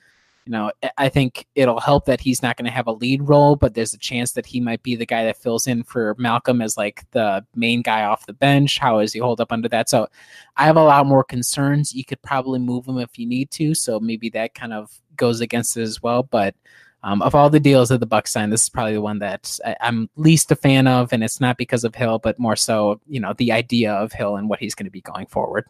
you 0.47 0.53
know, 0.53 0.73
I 0.97 1.09
think 1.09 1.47
it'll 1.55 1.81
help 1.81 2.07
that 2.07 2.21
he's 2.21 2.43
not 2.43 2.57
going 2.57 2.65
to 2.65 2.71
have 2.71 2.87
a 2.87 2.93
lead 2.93 3.29
role, 3.29 3.57
but 3.57 3.75
there's 3.75 3.95
a 3.95 3.99
chance 3.99 4.33
that 4.33 4.47
he 4.47 4.61
might 4.61 4.83
be 4.83 4.97
the 4.97 5.07
guy 5.07 5.25
that 5.25 5.37
fills 5.37 5.67
in 5.67 5.83
for 5.83 6.15
Malcolm 6.19 6.63
as 6.63 6.77
like 6.77 7.05
the 7.11 7.45
main 7.55 7.83
guy 7.83 8.05
off 8.05 8.27
the 8.27 8.33
bench. 8.33 8.79
How 8.79 9.01
does 9.01 9.13
he 9.13 9.19
hold 9.19 9.41
up 9.41 9.53
under 9.53 9.69
that? 9.69 9.89
So 9.91 10.09
I 10.57 10.65
have 10.65 10.77
a 10.77 10.83
lot 10.83 11.07
more 11.07 11.25
concerns. 11.25 11.95
You 11.95 12.05
could 12.05 12.23
probably 12.23 12.59
move 12.59 12.87
him 12.87 12.99
if 12.99 13.19
you 13.19 13.27
need 13.27 13.51
to. 13.53 13.75
So 13.75 14.01
maybe 14.01 14.31
that 14.31 14.55
kind 14.55 14.73
of 14.73 14.91
goes 15.17 15.41
against 15.41 15.77
it 15.77 15.83
as 15.83 16.03
well. 16.03 16.23
But 16.23 16.55
um, 17.03 17.23
of 17.23 17.35
all 17.35 17.49
the 17.49 17.61
deals 17.61 17.91
that 17.91 18.01
the 18.01 18.07
Bucks 18.07 18.31
signed, 18.31 18.53
this 18.53 18.63
is 18.63 18.69
probably 18.69 18.95
the 18.95 19.01
one 19.01 19.19
that 19.21 19.59
I, 19.65 19.77
am 19.81 20.11
least 20.17 20.51
a 20.53 20.57
fan 20.57 20.87
of, 20.87 21.13
and 21.13 21.25
it's 21.25 21.41
not 21.41 21.57
because 21.57 21.85
of 21.85 21.95
Hill, 21.95 22.19
but 22.19 22.39
more 22.39 22.57
so, 22.57 23.01
you 23.07 23.21
know, 23.21 23.35
the 23.35 23.53
idea 23.53 23.93
of 23.93 24.13
Hill 24.13 24.37
and 24.37 24.49
what 24.49 24.59
he's 24.59 24.75
going 24.75 24.85
to 24.85 24.91
be 24.91 25.01
going 25.01 25.27
forward. 25.27 25.65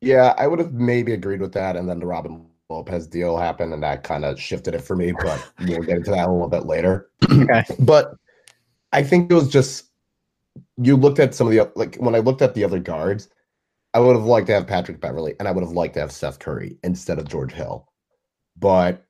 Yeah, 0.00 0.34
I 0.38 0.46
would 0.46 0.58
have 0.58 0.72
maybe 0.72 1.12
agreed 1.12 1.40
with 1.40 1.52
that, 1.52 1.76
and 1.76 1.88
then 1.88 1.98
the 1.98 2.06
Robin 2.06 2.46
Lopez 2.70 3.06
deal 3.06 3.36
happened, 3.36 3.72
and 3.72 3.82
that 3.82 4.04
kind 4.04 4.24
of 4.24 4.40
shifted 4.40 4.74
it 4.74 4.80
for 4.80 4.96
me. 4.96 5.12
But 5.12 5.52
we'll 5.60 5.82
get 5.82 5.98
into 5.98 6.10
that 6.10 6.28
a 6.28 6.32
little 6.32 6.48
bit 6.48 6.66
later. 6.66 7.10
okay. 7.30 7.64
But 7.80 8.14
I 8.92 9.02
think 9.02 9.30
it 9.30 9.34
was 9.34 9.48
just 9.48 9.86
you 10.76 10.96
looked 10.96 11.18
at 11.18 11.34
some 11.34 11.46
of 11.46 11.52
the 11.52 11.70
like 11.74 11.96
when 11.96 12.14
I 12.14 12.18
looked 12.18 12.42
at 12.42 12.54
the 12.54 12.64
other 12.64 12.78
guards, 12.78 13.28
I 13.92 14.00
would 14.00 14.16
have 14.16 14.24
liked 14.24 14.46
to 14.48 14.54
have 14.54 14.66
Patrick 14.66 15.00
Beverley, 15.00 15.34
and 15.38 15.48
I 15.48 15.52
would 15.52 15.64
have 15.64 15.72
liked 15.72 15.94
to 15.94 16.00
have 16.00 16.12
Seth 16.12 16.38
Curry 16.38 16.78
instead 16.82 17.18
of 17.18 17.28
George 17.28 17.52
Hill. 17.52 17.88
But 18.56 19.04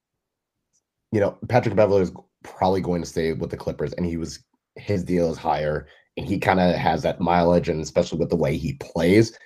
you 1.13 1.21
know, 1.21 1.39
Patrick 1.49 1.77
Beverley 1.77 2.03
is 2.03 2.13
probably 2.43 2.81
going 2.81 3.01
to 3.01 3.09
stay 3.09 3.33
with 3.33 3.51
the 3.51 3.57
Clippers, 3.57 3.93
and 3.95 4.05
he 4.07 4.17
was 4.17 4.41
his 4.77 5.05
deal 5.05 5.31
is 5.31 5.39
higher, 5.39 5.87
and 6.17 6.27
he 6.27 6.39
kind 6.39 6.61
of 6.61 6.75
has 6.75 7.03
that 7.03 7.21
mileage, 7.21 7.69
and 7.69 7.81
especially 7.81 8.19
with 8.19 8.31
the 8.31 8.37
way 8.37 8.57
he 8.57 8.75
plays, 8.75 9.37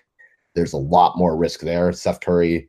there's 0.55 0.73
a 0.73 0.79
lot 0.79 1.18
more 1.18 1.37
risk 1.37 1.61
there. 1.61 1.92
Seth 1.92 2.21
Curry 2.21 2.68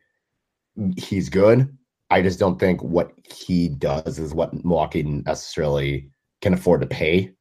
he's 0.97 1.29
good. 1.29 1.75
I 2.09 2.21
just 2.21 2.39
don't 2.39 2.59
think 2.59 2.81
what 2.81 3.11
he 3.23 3.69
does 3.69 4.17
is 4.17 4.33
what 4.33 4.53
Milwaukee 4.65 5.03
necessarily 5.03 6.09
can 6.41 6.53
afford 6.53 6.81
to 6.81 6.87
pay, 6.87 7.31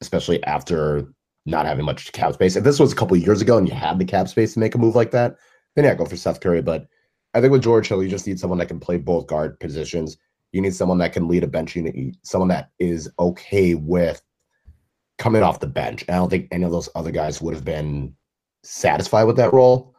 especially 0.00 0.42
after 0.44 1.12
not 1.46 1.66
having 1.66 1.84
much 1.84 2.12
cap 2.12 2.34
space. 2.34 2.56
If 2.56 2.64
this 2.64 2.80
was 2.80 2.92
a 2.92 2.96
couple 2.96 3.16
years 3.16 3.40
ago 3.40 3.56
and 3.56 3.68
you 3.68 3.74
had 3.74 3.98
the 3.98 4.04
cap 4.04 4.28
space 4.28 4.54
to 4.54 4.60
make 4.60 4.74
a 4.74 4.78
move 4.78 4.96
like 4.96 5.12
that, 5.12 5.36
then 5.76 5.84
yeah, 5.84 5.94
go 5.94 6.04
for 6.04 6.16
Seth 6.16 6.40
Curry. 6.40 6.62
But 6.62 6.86
I 7.34 7.40
think 7.40 7.52
with 7.52 7.62
George 7.62 7.88
Hill, 7.88 8.02
you 8.02 8.08
just 8.08 8.26
need 8.26 8.40
someone 8.40 8.58
that 8.58 8.66
can 8.68 8.80
play 8.80 8.96
both 8.96 9.26
guard 9.26 9.58
positions. 9.60 10.16
You 10.52 10.60
need 10.60 10.74
someone 10.74 10.98
that 10.98 11.12
can 11.12 11.28
lead 11.28 11.44
a 11.44 11.48
bench 11.48 11.76
unit, 11.76 12.16
someone 12.22 12.48
that 12.48 12.70
is 12.78 13.08
okay 13.18 13.74
with 13.74 14.22
coming 15.18 15.42
off 15.42 15.60
the 15.60 15.66
bench. 15.66 16.04
I 16.08 16.12
don't 16.12 16.30
think 16.30 16.48
any 16.50 16.64
of 16.64 16.72
those 16.72 16.88
other 16.94 17.10
guys 17.10 17.40
would 17.40 17.54
have 17.54 17.64
been 17.64 18.14
satisfied 18.62 19.24
with 19.24 19.36
that 19.36 19.52
role. 19.52 19.94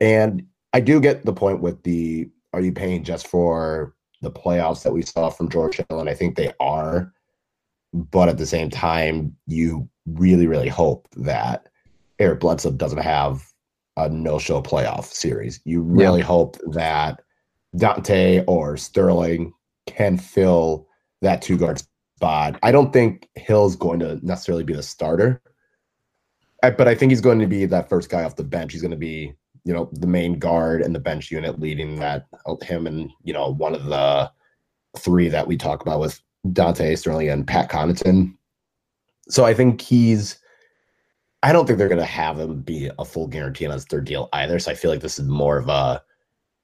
And 0.00 0.46
I 0.72 0.80
do 0.80 1.00
get 1.00 1.24
the 1.24 1.32
point 1.32 1.60
with 1.60 1.82
the 1.82 2.30
are 2.52 2.60
you 2.60 2.72
paying 2.72 3.04
just 3.04 3.26
for 3.26 3.94
the 4.20 4.30
playoffs 4.30 4.82
that 4.82 4.92
we 4.92 5.02
saw 5.02 5.30
from 5.30 5.48
George 5.48 5.76
Hill? 5.76 6.00
And 6.00 6.08
I 6.08 6.14
think 6.14 6.36
they 6.36 6.52
are. 6.60 7.12
But 7.92 8.28
at 8.28 8.38
the 8.38 8.46
same 8.46 8.70
time, 8.70 9.36
you 9.46 9.88
really, 10.06 10.46
really 10.46 10.68
hope 10.68 11.08
that 11.16 11.68
Eric 12.18 12.40
Bledsoe 12.40 12.72
doesn't 12.72 13.02
have 13.02 13.42
a 13.96 14.08
no 14.08 14.38
show 14.38 14.62
playoff 14.62 15.04
series. 15.04 15.60
You 15.64 15.82
really 15.82 16.20
yeah. 16.20 16.26
hope 16.26 16.56
that 16.68 17.20
Dante 17.76 18.44
or 18.46 18.76
Sterling 18.76 19.52
can 19.86 20.16
fill 20.16 20.86
that 21.20 21.42
two 21.42 21.58
guard 21.58 21.82
spot. 22.16 22.58
I 22.62 22.72
don't 22.72 22.92
think 22.92 23.28
Hill's 23.34 23.76
going 23.76 24.00
to 24.00 24.24
necessarily 24.24 24.64
be 24.64 24.74
the 24.74 24.82
starter, 24.82 25.42
but 26.62 26.88
I 26.88 26.94
think 26.94 27.10
he's 27.10 27.20
going 27.20 27.40
to 27.40 27.46
be 27.46 27.66
that 27.66 27.88
first 27.88 28.08
guy 28.08 28.24
off 28.24 28.36
the 28.36 28.44
bench. 28.44 28.72
He's 28.72 28.82
going 28.82 28.92
to 28.92 28.96
be 28.96 29.34
you 29.64 29.72
know, 29.72 29.88
the 29.92 30.06
main 30.06 30.38
guard 30.38 30.82
and 30.82 30.94
the 30.94 31.00
bench 31.00 31.30
unit 31.30 31.60
leading 31.60 31.96
that 31.96 32.26
uh, 32.46 32.56
him 32.62 32.86
and, 32.86 33.10
you 33.22 33.32
know, 33.32 33.48
one 33.48 33.74
of 33.74 33.84
the 33.84 34.30
three 34.98 35.28
that 35.28 35.46
we 35.46 35.56
talk 35.56 35.82
about 35.82 36.00
with 36.00 36.20
Dante 36.52 36.94
Sterling 36.96 37.28
and 37.28 37.46
Pat 37.46 37.70
Connaughton. 37.70 38.34
So 39.28 39.44
I 39.44 39.54
think 39.54 39.80
he's 39.80 40.38
I 41.44 41.52
don't 41.52 41.66
think 41.66 41.78
they're 41.78 41.88
gonna 41.88 42.04
have 42.04 42.38
him 42.38 42.62
be 42.62 42.90
a 42.98 43.04
full 43.04 43.26
guarantee 43.26 43.66
on 43.66 43.72
his 43.72 43.84
third 43.84 44.04
deal 44.04 44.28
either. 44.32 44.58
So 44.58 44.70
I 44.70 44.74
feel 44.74 44.90
like 44.90 45.00
this 45.00 45.18
is 45.18 45.28
more 45.28 45.58
of 45.58 45.68
a 45.68 46.02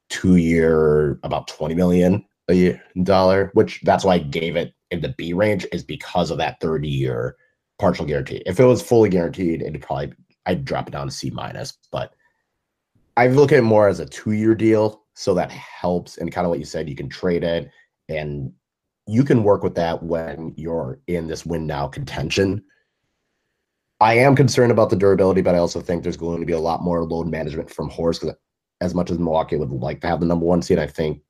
two 0.08 0.36
year 0.36 1.18
about 1.22 1.48
20 1.48 1.74
million 1.74 2.24
a 2.48 2.54
year 2.54 2.82
dollar, 3.02 3.50
which 3.54 3.80
that's 3.82 4.04
why 4.04 4.14
I 4.14 4.18
gave 4.18 4.56
it 4.56 4.74
in 4.90 5.00
the 5.00 5.14
B 5.16 5.32
range, 5.32 5.66
is 5.72 5.84
because 5.84 6.30
of 6.30 6.38
that 6.38 6.60
30 6.60 6.88
year 6.88 7.36
partial 7.78 8.06
guarantee. 8.06 8.42
If 8.46 8.58
it 8.58 8.64
was 8.64 8.82
fully 8.82 9.08
guaranteed, 9.08 9.62
it'd 9.62 9.82
probably 9.82 10.12
I'd 10.46 10.64
drop 10.64 10.88
it 10.88 10.92
down 10.92 11.06
to 11.06 11.12
C 11.12 11.30
minus, 11.30 11.76
but 11.92 12.14
I 13.18 13.26
look 13.26 13.50
at 13.50 13.58
it 13.58 13.62
more 13.62 13.88
as 13.88 13.98
a 13.98 14.06
two 14.06 14.30
year 14.30 14.54
deal. 14.54 15.02
So 15.14 15.34
that 15.34 15.50
helps. 15.50 16.18
And 16.18 16.30
kind 16.30 16.44
of 16.44 16.50
what 16.50 16.60
you 16.60 16.64
said, 16.64 16.88
you 16.88 16.94
can 16.94 17.08
trade 17.08 17.42
it 17.42 17.68
and 18.08 18.52
you 19.08 19.24
can 19.24 19.42
work 19.42 19.64
with 19.64 19.74
that 19.74 20.00
when 20.04 20.54
you're 20.56 21.00
in 21.08 21.26
this 21.26 21.44
win 21.44 21.66
now 21.66 21.88
contention. 21.88 22.62
I 24.00 24.14
am 24.18 24.36
concerned 24.36 24.70
about 24.70 24.90
the 24.90 24.96
durability, 24.96 25.40
but 25.40 25.56
I 25.56 25.58
also 25.58 25.80
think 25.80 26.04
there's 26.04 26.16
going 26.16 26.38
to 26.38 26.46
be 26.46 26.52
a 26.52 26.60
lot 26.60 26.84
more 26.84 27.02
load 27.02 27.26
management 27.26 27.68
from 27.68 27.90
Horst 27.90 28.20
because 28.20 28.36
as 28.80 28.94
much 28.94 29.10
as 29.10 29.18
Milwaukee 29.18 29.56
would 29.56 29.72
like 29.72 30.00
to 30.02 30.06
have 30.06 30.20
the 30.20 30.26
number 30.26 30.46
one 30.46 30.62
seed, 30.62 30.78
I 30.78 30.86
think, 30.86 31.20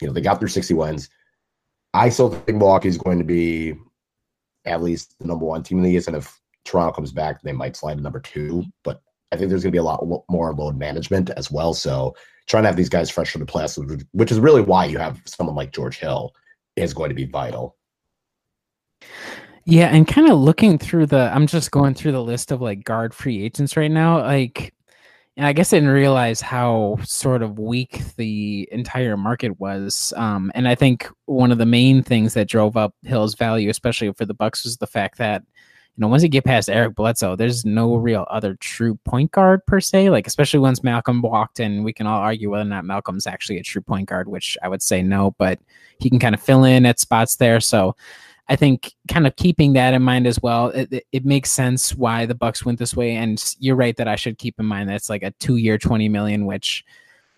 you 0.00 0.08
know, 0.08 0.12
they 0.12 0.20
got 0.20 0.40
through 0.40 0.48
60 0.48 0.74
wins. 0.74 1.08
I 1.94 2.08
still 2.08 2.30
think 2.30 2.58
Milwaukee 2.58 2.88
is 2.88 2.98
going 2.98 3.18
to 3.18 3.24
be 3.24 3.74
at 4.64 4.82
least 4.82 5.14
the 5.20 5.28
number 5.28 5.44
one 5.44 5.62
team 5.62 5.78
in 5.78 5.84
the 5.84 5.92
East. 5.92 6.08
And 6.08 6.16
if 6.16 6.40
Toronto 6.64 6.92
comes 6.92 7.12
back, 7.12 7.40
they 7.42 7.52
might 7.52 7.76
slide 7.76 7.98
to 7.98 8.02
number 8.02 8.18
two. 8.18 8.64
But 8.82 9.00
I 9.32 9.36
think 9.36 9.50
there's 9.50 9.62
going 9.62 9.70
to 9.70 9.76
be 9.76 9.78
a 9.78 9.82
lot 9.82 10.04
more 10.28 10.52
load 10.54 10.76
management 10.76 11.30
as 11.30 11.50
well. 11.50 11.72
So 11.74 12.14
trying 12.46 12.64
to 12.64 12.68
have 12.68 12.76
these 12.76 12.88
guys 12.88 13.10
fresh 13.10 13.30
for 13.30 13.38
the 13.38 13.46
playoffs, 13.46 14.04
which 14.12 14.32
is 14.32 14.40
really 14.40 14.62
why 14.62 14.84
you 14.84 14.98
have 14.98 15.20
someone 15.24 15.54
like 15.54 15.72
George 15.72 15.98
Hill, 15.98 16.32
is 16.76 16.94
going 16.94 17.10
to 17.10 17.14
be 17.14 17.26
vital. 17.26 17.76
Yeah, 19.64 19.86
and 19.86 20.06
kind 20.08 20.28
of 20.28 20.38
looking 20.38 20.78
through 20.78 21.06
the, 21.06 21.30
I'm 21.32 21.46
just 21.46 21.70
going 21.70 21.94
through 21.94 22.12
the 22.12 22.22
list 22.22 22.50
of 22.50 22.60
like 22.60 22.82
guard 22.82 23.14
free 23.14 23.44
agents 23.44 23.76
right 23.76 23.90
now. 23.90 24.20
Like, 24.20 24.74
and 25.36 25.46
I 25.46 25.52
guess 25.52 25.72
I 25.72 25.76
didn't 25.76 25.90
realize 25.90 26.40
how 26.40 26.98
sort 27.04 27.42
of 27.42 27.58
weak 27.58 28.02
the 28.16 28.68
entire 28.72 29.16
market 29.16 29.60
was. 29.60 30.12
Um, 30.16 30.50
and 30.54 30.66
I 30.66 30.74
think 30.74 31.08
one 31.26 31.52
of 31.52 31.58
the 31.58 31.66
main 31.66 32.02
things 32.02 32.34
that 32.34 32.48
drove 32.48 32.76
up 32.76 32.94
Hill's 33.04 33.36
value, 33.36 33.70
especially 33.70 34.12
for 34.12 34.24
the 34.24 34.34
Bucks, 34.34 34.64
was 34.64 34.78
the 34.78 34.86
fact 34.86 35.18
that 35.18 35.42
know, 36.00 36.08
once 36.08 36.22
you 36.22 36.28
get 36.28 36.44
past 36.44 36.70
Eric 36.70 36.94
Bledsoe, 36.94 37.36
there's 37.36 37.64
no 37.64 37.96
real 37.96 38.26
other 38.30 38.54
true 38.54 38.98
point 39.04 39.30
guard 39.32 39.64
per 39.66 39.80
se. 39.80 40.10
Like, 40.10 40.26
especially 40.26 40.60
once 40.60 40.82
Malcolm 40.82 41.22
walked 41.22 41.60
in, 41.60 41.82
we 41.82 41.92
can 41.92 42.06
all 42.06 42.20
argue 42.20 42.50
whether 42.50 42.62
or 42.62 42.66
not 42.66 42.84
Malcolm's 42.84 43.26
actually 43.26 43.58
a 43.58 43.62
true 43.62 43.82
point 43.82 44.08
guard, 44.08 44.28
which 44.28 44.56
I 44.62 44.68
would 44.68 44.82
say 44.82 45.02
no, 45.02 45.34
but 45.38 45.58
he 45.98 46.10
can 46.10 46.18
kind 46.18 46.34
of 46.34 46.42
fill 46.42 46.64
in 46.64 46.86
at 46.86 47.00
spots 47.00 47.36
there. 47.36 47.60
So 47.60 47.96
I 48.48 48.56
think 48.56 48.94
kind 49.08 49.26
of 49.26 49.36
keeping 49.36 49.74
that 49.74 49.94
in 49.94 50.02
mind 50.02 50.26
as 50.26 50.40
well, 50.42 50.68
it, 50.68 50.92
it, 50.92 51.06
it 51.12 51.24
makes 51.24 51.50
sense 51.50 51.94
why 51.94 52.26
the 52.26 52.34
Bucks 52.34 52.64
went 52.64 52.78
this 52.78 52.96
way. 52.96 53.16
And 53.16 53.42
you're 53.58 53.76
right 53.76 53.96
that 53.96 54.08
I 54.08 54.16
should 54.16 54.38
keep 54.38 54.58
in 54.58 54.66
mind 54.66 54.88
that 54.88 54.96
it's 54.96 55.10
like 55.10 55.22
a 55.22 55.30
two 55.32 55.56
year, 55.56 55.78
20 55.78 56.08
million, 56.08 56.46
which 56.46 56.84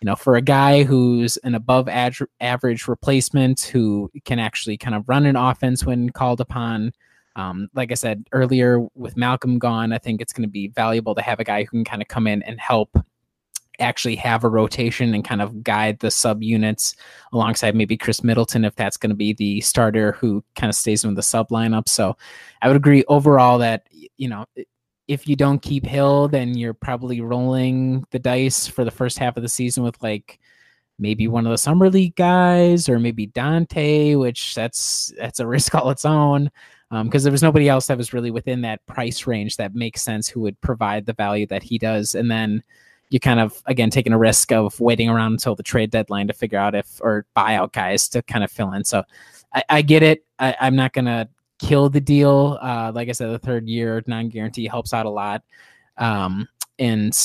you 0.02 0.06
know, 0.06 0.16
for 0.16 0.34
a 0.34 0.42
guy 0.42 0.82
who's 0.82 1.36
an 1.38 1.54
above 1.54 1.88
ad- 1.88 2.16
average 2.40 2.88
replacement 2.88 3.60
who 3.60 4.10
can 4.24 4.40
actually 4.40 4.76
kind 4.76 4.96
of 4.96 5.08
run 5.08 5.26
an 5.26 5.36
offense 5.36 5.86
when 5.86 6.10
called 6.10 6.40
upon. 6.40 6.92
Um, 7.36 7.68
like 7.74 7.90
I 7.90 7.94
said 7.94 8.26
earlier, 8.32 8.80
with 8.94 9.16
Malcolm 9.16 9.58
gone, 9.58 9.92
I 9.92 9.98
think 9.98 10.20
it's 10.20 10.32
going 10.32 10.46
to 10.46 10.50
be 10.50 10.68
valuable 10.68 11.14
to 11.14 11.22
have 11.22 11.40
a 11.40 11.44
guy 11.44 11.64
who 11.64 11.70
can 11.70 11.84
kind 11.84 12.02
of 12.02 12.08
come 12.08 12.26
in 12.26 12.42
and 12.42 12.60
help 12.60 12.96
actually 13.78 14.16
have 14.16 14.44
a 14.44 14.48
rotation 14.48 15.14
and 15.14 15.24
kind 15.24 15.40
of 15.40 15.62
guide 15.62 15.98
the 16.00 16.10
sub 16.10 16.42
units 16.42 16.94
alongside 17.32 17.74
maybe 17.74 17.96
Khris 17.96 18.22
Middleton 18.22 18.64
if 18.64 18.74
that's 18.76 18.98
going 18.98 19.10
to 19.10 19.16
be 19.16 19.32
the 19.32 19.60
starter 19.62 20.12
who 20.12 20.44
kind 20.54 20.68
of 20.68 20.74
stays 20.74 21.04
in 21.04 21.14
the 21.14 21.22
sub 21.22 21.48
lineup. 21.48 21.88
So 21.88 22.16
I 22.60 22.68
would 22.68 22.76
agree 22.76 23.04
overall 23.08 23.58
that 23.58 23.86
you 24.16 24.28
know 24.28 24.44
if 25.08 25.28
you 25.28 25.36
don't 25.36 25.60
keep 25.60 25.84
Hill, 25.84 26.28
then 26.28 26.56
you're 26.56 26.74
probably 26.74 27.20
rolling 27.20 28.04
the 28.10 28.18
dice 28.18 28.66
for 28.66 28.84
the 28.84 28.90
first 28.90 29.18
half 29.18 29.36
of 29.36 29.42
the 29.42 29.48
season 29.48 29.82
with 29.82 30.00
like 30.02 30.38
maybe 30.98 31.26
one 31.26 31.46
of 31.46 31.50
the 31.50 31.58
summer 31.58 31.90
league 31.90 32.14
guys 32.16 32.88
or 32.88 32.98
maybe 32.98 33.26
Dante, 33.26 34.14
which 34.14 34.54
that's 34.54 35.12
that's 35.18 35.40
a 35.40 35.46
risk 35.46 35.74
all 35.74 35.90
its 35.90 36.04
own. 36.04 36.50
Because 36.92 37.22
um, 37.22 37.24
there 37.24 37.32
was 37.32 37.42
nobody 37.42 37.70
else 37.70 37.86
that 37.86 37.96
was 37.96 38.12
really 38.12 38.30
within 38.30 38.60
that 38.62 38.84
price 38.84 39.26
range 39.26 39.56
that 39.56 39.74
makes 39.74 40.02
sense 40.02 40.28
who 40.28 40.40
would 40.40 40.60
provide 40.60 41.06
the 41.06 41.14
value 41.14 41.46
that 41.46 41.62
he 41.62 41.78
does. 41.78 42.14
And 42.14 42.30
then 42.30 42.62
you 43.08 43.18
kind 43.18 43.40
of 43.40 43.62
again 43.66 43.88
taking 43.88 44.12
a 44.12 44.18
risk 44.18 44.52
of 44.52 44.78
waiting 44.78 45.08
around 45.08 45.32
until 45.32 45.54
the 45.54 45.62
trade 45.62 45.90
deadline 45.90 46.26
to 46.26 46.34
figure 46.34 46.58
out 46.58 46.74
if 46.74 47.00
or 47.00 47.24
buyout 47.36 47.72
guys 47.72 48.08
to 48.10 48.22
kind 48.22 48.44
of 48.44 48.50
fill 48.50 48.72
in. 48.74 48.84
So 48.84 49.04
I, 49.54 49.64
I 49.70 49.82
get 49.82 50.02
it. 50.02 50.24
I, 50.38 50.54
I'm 50.60 50.76
not 50.76 50.92
gonna 50.92 51.28
kill 51.58 51.88
the 51.88 52.00
deal. 52.00 52.58
Uh, 52.60 52.92
like 52.94 53.08
I 53.08 53.12
said, 53.12 53.30
the 53.30 53.38
third 53.38 53.68
year 53.68 54.02
non 54.06 54.28
guarantee 54.28 54.66
helps 54.66 54.92
out 54.92 55.06
a 55.06 55.10
lot. 55.10 55.42
Um, 55.96 56.46
and 56.78 57.16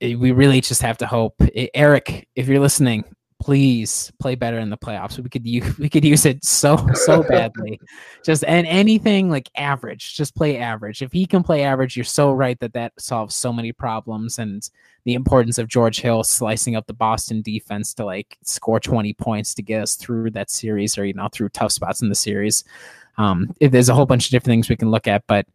we 0.00 0.32
really 0.32 0.60
just 0.60 0.82
have 0.82 0.98
to 0.98 1.06
hope. 1.06 1.40
Eric, 1.74 2.28
if 2.34 2.48
you're 2.48 2.60
listening, 2.60 3.04
please 3.42 4.12
play 4.20 4.36
better 4.36 4.60
in 4.60 4.70
the 4.70 4.78
playoffs. 4.78 5.18
We 5.18 5.28
could 5.28 5.44
use 5.44 5.76
we 5.78 5.88
could 5.88 6.04
use 6.04 6.24
it 6.24 6.44
so 6.44 6.76
so 6.94 7.22
badly. 7.28 7.80
just 8.24 8.44
and 8.46 8.66
anything 8.68 9.28
like 9.28 9.50
average, 9.56 10.14
just 10.14 10.36
play 10.36 10.58
average. 10.58 11.02
If 11.02 11.12
he 11.12 11.26
can 11.26 11.42
play 11.42 11.64
average, 11.64 11.96
you're 11.96 12.04
so 12.04 12.32
right 12.32 12.58
that 12.60 12.72
that 12.74 12.92
solves 12.98 13.34
so 13.34 13.52
many 13.52 13.72
problems 13.72 14.38
and 14.38 14.68
the 15.04 15.14
importance 15.14 15.58
of 15.58 15.66
George 15.66 16.00
Hill 16.00 16.22
slicing 16.22 16.76
up 16.76 16.86
the 16.86 16.92
Boston 16.92 17.42
defense 17.42 17.92
to 17.94 18.04
like 18.04 18.38
score 18.44 18.78
20 18.78 19.12
points 19.14 19.54
to 19.54 19.62
get 19.62 19.82
us 19.82 19.96
through 19.96 20.30
that 20.30 20.48
series 20.48 20.96
or 20.96 21.04
you 21.04 21.14
know 21.14 21.28
through 21.32 21.48
tough 21.48 21.72
spots 21.72 22.00
in 22.00 22.08
the 22.08 22.14
series. 22.14 22.62
Um, 23.18 23.52
there's 23.60 23.88
a 23.88 23.94
whole 23.94 24.06
bunch 24.06 24.26
of 24.26 24.30
different 24.30 24.52
things 24.52 24.68
we 24.68 24.76
can 24.76 24.90
look 24.90 25.08
at, 25.08 25.24
but 25.26 25.46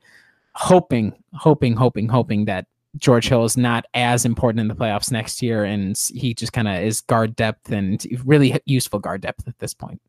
hoping, 0.55 1.13
hoping, 1.33 1.75
hoping, 1.75 2.09
hoping 2.09 2.45
that 2.45 2.65
George 2.97 3.27
Hill 3.27 3.45
is 3.45 3.57
not 3.57 3.85
as 3.93 4.25
important 4.25 4.61
in 4.61 4.67
the 4.67 4.75
playoffs 4.75 5.11
next 5.11 5.41
year, 5.41 5.63
and 5.63 5.97
he 6.13 6.33
just 6.33 6.53
kind 6.53 6.67
of 6.67 6.81
is 6.81 7.01
guard 7.01 7.35
depth 7.35 7.71
and 7.71 8.05
really 8.25 8.59
useful 8.65 8.99
guard 8.99 9.21
depth 9.21 9.47
at 9.47 9.57
this 9.59 9.73
point. 9.73 10.01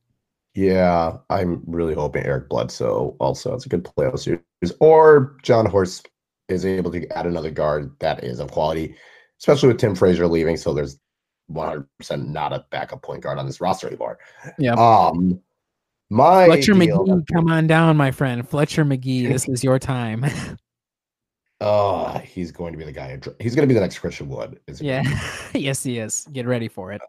Yeah, 0.54 1.18
I'm 1.30 1.62
really 1.66 1.94
hoping 1.94 2.24
Eric 2.24 2.48
Bledsoe 2.48 3.16
also 3.20 3.52
has 3.52 3.66
a 3.66 3.68
good 3.68 3.84
playoff 3.84 4.18
series, 4.18 4.42
or 4.80 5.36
Jon 5.42 5.66
Horst 5.66 6.08
is 6.48 6.64
able 6.64 6.90
to 6.92 7.06
add 7.16 7.26
another 7.26 7.50
guard 7.50 7.94
that 8.00 8.24
is 8.24 8.40
of 8.40 8.50
quality, 8.50 8.94
especially 9.38 9.68
with 9.68 9.78
Tim 9.78 9.94
Frazier 9.94 10.26
leaving. 10.26 10.56
So 10.56 10.74
there's 10.74 10.98
100% 11.52 11.84
not 12.28 12.52
a 12.52 12.64
backup 12.70 13.02
point 13.02 13.22
guard 13.22 13.38
on 13.38 13.46
this 13.46 13.60
roster 13.60 13.86
anymore. 13.86 14.18
Yeah. 14.58 14.74
Um, 14.74 15.40
my 16.10 16.46
Fletcher 16.46 16.74
deal- 16.74 17.04
Magee, 17.06 17.24
come 17.32 17.50
on 17.50 17.66
down, 17.66 17.96
my 17.96 18.10
friend. 18.10 18.48
Fletcher 18.48 18.84
Magee, 18.84 19.26
this 19.32 19.48
is 19.48 19.62
your 19.62 19.78
time. 19.78 20.24
Oh, 21.60 22.18
he's 22.24 22.52
going 22.52 22.72
to 22.72 22.78
be 22.78 22.84
the 22.84 22.92
guy. 22.92 23.18
He's 23.40 23.54
going 23.54 23.68
to 23.68 23.72
be 23.72 23.74
the 23.74 23.80
next 23.80 23.98
Christian 23.98 24.28
Wood. 24.28 24.60
Is 24.66 24.80
yeah. 24.80 25.02
yes, 25.54 25.82
he 25.82 25.98
is. 25.98 26.28
Get 26.32 26.46
ready 26.46 26.68
for 26.68 26.92
it. 26.92 27.00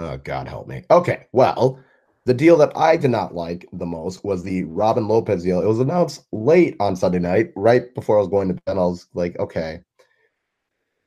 Uh, 0.00 0.04
oh, 0.04 0.16
God 0.18 0.46
help 0.46 0.68
me. 0.68 0.84
Okay. 0.90 1.26
Well, 1.32 1.82
the 2.24 2.34
deal 2.34 2.56
that 2.58 2.76
I 2.76 2.96
did 2.96 3.10
not 3.10 3.34
like 3.34 3.66
the 3.72 3.86
most 3.86 4.24
was 4.24 4.44
the 4.44 4.64
Robin 4.64 5.08
Lopez 5.08 5.42
deal. 5.42 5.60
It 5.60 5.66
was 5.66 5.80
announced 5.80 6.26
late 6.32 6.76
on 6.78 6.94
Sunday 6.94 7.18
night, 7.18 7.50
right 7.56 7.92
before 7.94 8.16
I 8.16 8.20
was 8.20 8.28
going 8.28 8.48
to 8.48 8.54
bed. 8.54 8.76
I 8.76 8.80
was 8.80 9.08
like, 9.14 9.38
okay, 9.40 9.80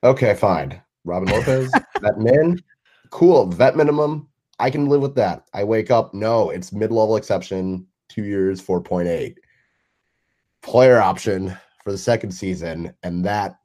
okay, 0.03 0.33
fine. 0.33 0.81
Robin 1.05 1.29
Lopez, 1.29 1.71
that 2.01 2.17
min, 2.17 2.61
cool. 3.11 3.47
Vet 3.47 3.77
minimum, 3.77 4.27
I 4.59 4.69
can 4.69 4.87
live 4.87 5.01
with 5.01 5.15
that. 5.15 5.45
I 5.53 5.63
wake 5.63 5.91
up, 5.91 6.13
no, 6.13 6.49
it's 6.49 6.73
mid 6.73 6.91
level 6.91 7.15
exception, 7.15 7.85
two 8.09 8.23
years, 8.23 8.61
4.8. 8.61 9.35
Player 10.61 10.99
option 10.99 11.57
for 11.83 11.91
the 11.91 11.97
second 11.97 12.31
season, 12.31 12.93
and 13.03 13.23
that 13.25 13.59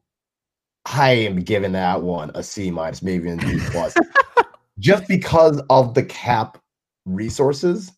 I 0.87 1.11
am 1.11 1.41
giving 1.41 1.73
that 1.73 2.03
one 2.03 2.31
a 2.35 2.43
C 2.43 2.71
minus, 2.71 3.03
maybe 3.03 3.29
an 3.29 3.39
B 3.39 3.59
plus, 3.71 3.95
just 4.79 5.07
because 5.09 5.61
of 5.71 5.95
the 5.95 6.05
cap 6.05 6.59
resources. 7.05 7.93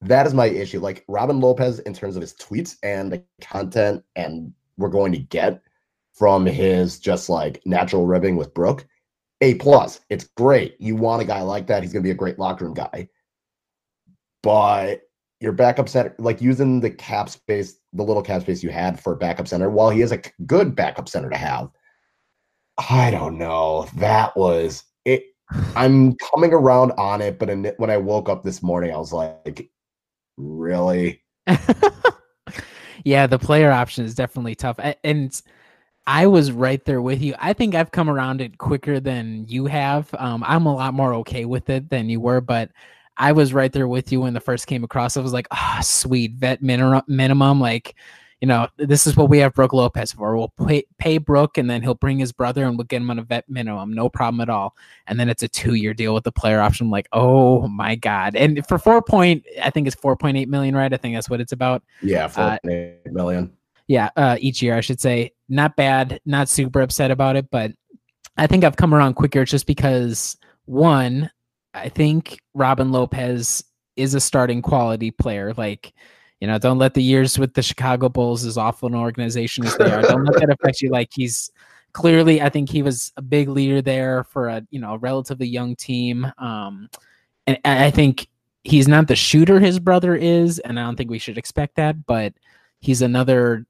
That 0.00 0.26
is 0.26 0.34
my 0.34 0.46
issue. 0.46 0.80
Like 0.80 1.04
Robin 1.08 1.40
Lopez, 1.40 1.78
in 1.80 1.94
terms 1.94 2.16
of 2.16 2.20
his 2.20 2.34
tweets 2.34 2.76
and 2.82 3.10
the 3.10 3.22
content, 3.40 4.04
and 4.16 4.52
we're 4.76 4.88
going 4.88 5.12
to 5.12 5.18
get 5.18 5.62
from 6.12 6.46
his 6.46 6.98
just 6.98 7.28
like 7.28 7.60
natural 7.66 8.06
ribbing 8.06 8.36
with 8.36 8.54
Brook, 8.54 8.86
A 9.40 9.54
plus. 9.54 10.00
It's 10.10 10.28
great. 10.36 10.76
You 10.78 10.96
want 10.96 11.22
a 11.22 11.26
guy 11.26 11.42
like 11.42 11.66
that. 11.66 11.82
He's 11.82 11.92
going 11.92 12.02
to 12.02 12.06
be 12.06 12.12
a 12.12 12.14
great 12.14 12.38
locker 12.38 12.64
room 12.64 12.74
guy. 12.74 13.08
But 14.42 15.02
your 15.40 15.52
backup 15.52 15.88
center, 15.88 16.14
like 16.18 16.40
using 16.40 16.80
the 16.80 16.90
cap 16.90 17.28
space, 17.28 17.78
the 17.94 18.02
little 18.02 18.22
cap 18.22 18.42
space 18.42 18.62
you 18.62 18.70
had 18.70 19.00
for 19.00 19.14
backup 19.14 19.48
center, 19.48 19.70
while 19.70 19.90
he 19.90 20.02
is 20.02 20.12
a 20.12 20.20
good 20.46 20.74
backup 20.74 21.08
center 21.08 21.30
to 21.30 21.36
have, 21.36 21.70
I 22.90 23.10
don't 23.10 23.38
know. 23.38 23.88
That 23.96 24.36
was 24.36 24.84
it. 25.04 25.24
I'm 25.76 26.16
coming 26.16 26.52
around 26.52 26.92
on 26.92 27.20
it, 27.20 27.38
but 27.38 27.48
in, 27.48 27.72
when 27.76 27.90
I 27.90 27.96
woke 27.96 28.28
up 28.28 28.42
this 28.42 28.62
morning, 28.62 28.92
I 28.92 28.96
was 28.96 29.12
like, 29.12 29.70
really? 30.36 31.22
yeah, 33.04 33.26
the 33.26 33.38
player 33.38 33.70
option 33.70 34.04
is 34.04 34.14
definitely 34.14 34.54
tough. 34.54 34.78
And 35.04 35.40
I 36.06 36.26
was 36.26 36.52
right 36.52 36.84
there 36.84 37.00
with 37.00 37.22
you. 37.22 37.34
I 37.38 37.52
think 37.52 37.74
I've 37.74 37.92
come 37.92 38.10
around 38.10 38.40
it 38.40 38.58
quicker 38.58 39.00
than 39.00 39.46
you 39.46 39.66
have. 39.66 40.12
Um, 40.18 40.42
I'm 40.46 40.66
a 40.66 40.74
lot 40.74 40.94
more 40.94 41.14
okay 41.14 41.44
with 41.44 41.70
it 41.70 41.90
than 41.90 42.08
you 42.08 42.20
were, 42.20 42.40
but 42.40 42.70
I 43.16 43.32
was 43.32 43.52
right 43.52 43.72
there 43.72 43.88
with 43.88 44.10
you 44.12 44.20
when 44.20 44.34
the 44.34 44.40
first 44.40 44.66
came 44.66 44.84
across. 44.84 45.16
I 45.16 45.20
was 45.20 45.32
like, 45.32 45.46
ah, 45.50 45.80
sweet 45.82 46.32
vet 46.32 46.62
minimum, 46.62 47.02
minimum. 47.06 47.60
Like, 47.60 47.94
you 48.40 48.48
know, 48.48 48.68
this 48.76 49.06
is 49.06 49.16
what 49.16 49.30
we 49.30 49.38
have 49.38 49.54
Brook 49.54 49.72
Lopez 49.72 50.12
for. 50.12 50.36
We'll 50.36 50.52
pay, 50.66 50.84
pay 50.98 51.18
Brook 51.18 51.56
and 51.56 51.70
then 51.70 51.80
he'll 51.80 51.94
bring 51.94 52.18
his 52.18 52.32
brother 52.32 52.64
and 52.64 52.76
we'll 52.76 52.84
get 52.84 53.00
him 53.00 53.10
on 53.10 53.18
a 53.18 53.22
vet 53.22 53.48
minimum. 53.48 53.92
No 53.92 54.08
problem 54.08 54.40
at 54.40 54.50
all. 54.50 54.74
And 55.06 55.18
then 55.18 55.28
it's 55.28 55.42
a 55.42 55.48
two 55.48 55.74
year 55.74 55.94
deal 55.94 56.12
with 56.12 56.24
the 56.24 56.32
player 56.32 56.60
option. 56.60 56.86
I'm 56.86 56.90
like, 56.90 57.08
oh 57.12 57.68
my 57.68 57.94
God. 57.94 58.34
And 58.36 58.66
for 58.66 58.78
four 58.78 59.00
point, 59.00 59.44
I 59.62 59.70
think 59.70 59.86
it's 59.86 59.96
4.8 59.96 60.46
million, 60.48 60.74
right? 60.76 60.92
I 60.92 60.96
think 60.96 61.14
that's 61.14 61.30
what 61.30 61.40
it's 61.40 61.52
about. 61.52 61.82
Yeah, 62.02 62.26
Uh, 62.26 62.28
four 62.28 62.58
eight 62.70 63.12
million. 63.12 63.52
Yeah, 63.86 64.10
uh, 64.16 64.36
each 64.40 64.62
year, 64.62 64.76
I 64.76 64.80
should 64.80 65.00
say. 65.00 65.32
Not 65.48 65.76
bad. 65.76 66.20
Not 66.24 66.48
super 66.48 66.80
upset 66.80 67.10
about 67.10 67.36
it, 67.36 67.50
but 67.50 67.72
I 68.36 68.46
think 68.46 68.64
I've 68.64 68.76
come 68.76 68.94
around 68.94 69.14
quicker 69.14 69.44
just 69.44 69.66
because 69.66 70.36
one, 70.64 71.30
I 71.74 71.88
think 71.88 72.38
Robin 72.54 72.92
Lopez 72.92 73.64
is 73.96 74.14
a 74.14 74.20
starting 74.20 74.62
quality 74.62 75.10
player. 75.10 75.52
Like, 75.56 75.92
you 76.40 76.46
know, 76.46 76.58
don't 76.58 76.78
let 76.78 76.94
the 76.94 77.02
years 77.02 77.38
with 77.38 77.54
the 77.54 77.62
Chicago 77.62 78.08
Bulls, 78.08 78.44
as 78.44 78.56
awful 78.56 78.88
an 78.88 78.94
organization 78.94 79.64
as 79.64 79.76
they 79.76 79.90
are, 79.90 80.02
don't 80.02 80.24
let 80.24 80.40
that 80.40 80.50
affect 80.60 80.80
you. 80.80 80.90
Like, 80.90 81.10
he's 81.12 81.50
clearly, 81.92 82.42
I 82.42 82.48
think 82.48 82.68
he 82.68 82.82
was 82.82 83.12
a 83.16 83.22
big 83.22 83.48
leader 83.48 83.80
there 83.80 84.24
for 84.24 84.48
a 84.48 84.62
you 84.70 84.80
know 84.80 84.94
a 84.94 84.98
relatively 84.98 85.46
young 85.46 85.74
team. 85.76 86.26
Um, 86.38 86.88
and 87.46 87.58
I 87.64 87.86
I 87.86 87.90
think 87.90 88.28
he's 88.64 88.88
not 88.88 89.08
the 89.08 89.16
shooter 89.16 89.60
his 89.60 89.78
brother 89.78 90.14
is, 90.14 90.58
and 90.58 90.78
I 90.78 90.84
don't 90.84 90.96
think 90.96 91.10
we 91.10 91.18
should 91.18 91.38
expect 91.38 91.76
that. 91.76 92.06
But 92.06 92.34
he's 92.80 93.02
another 93.02 93.66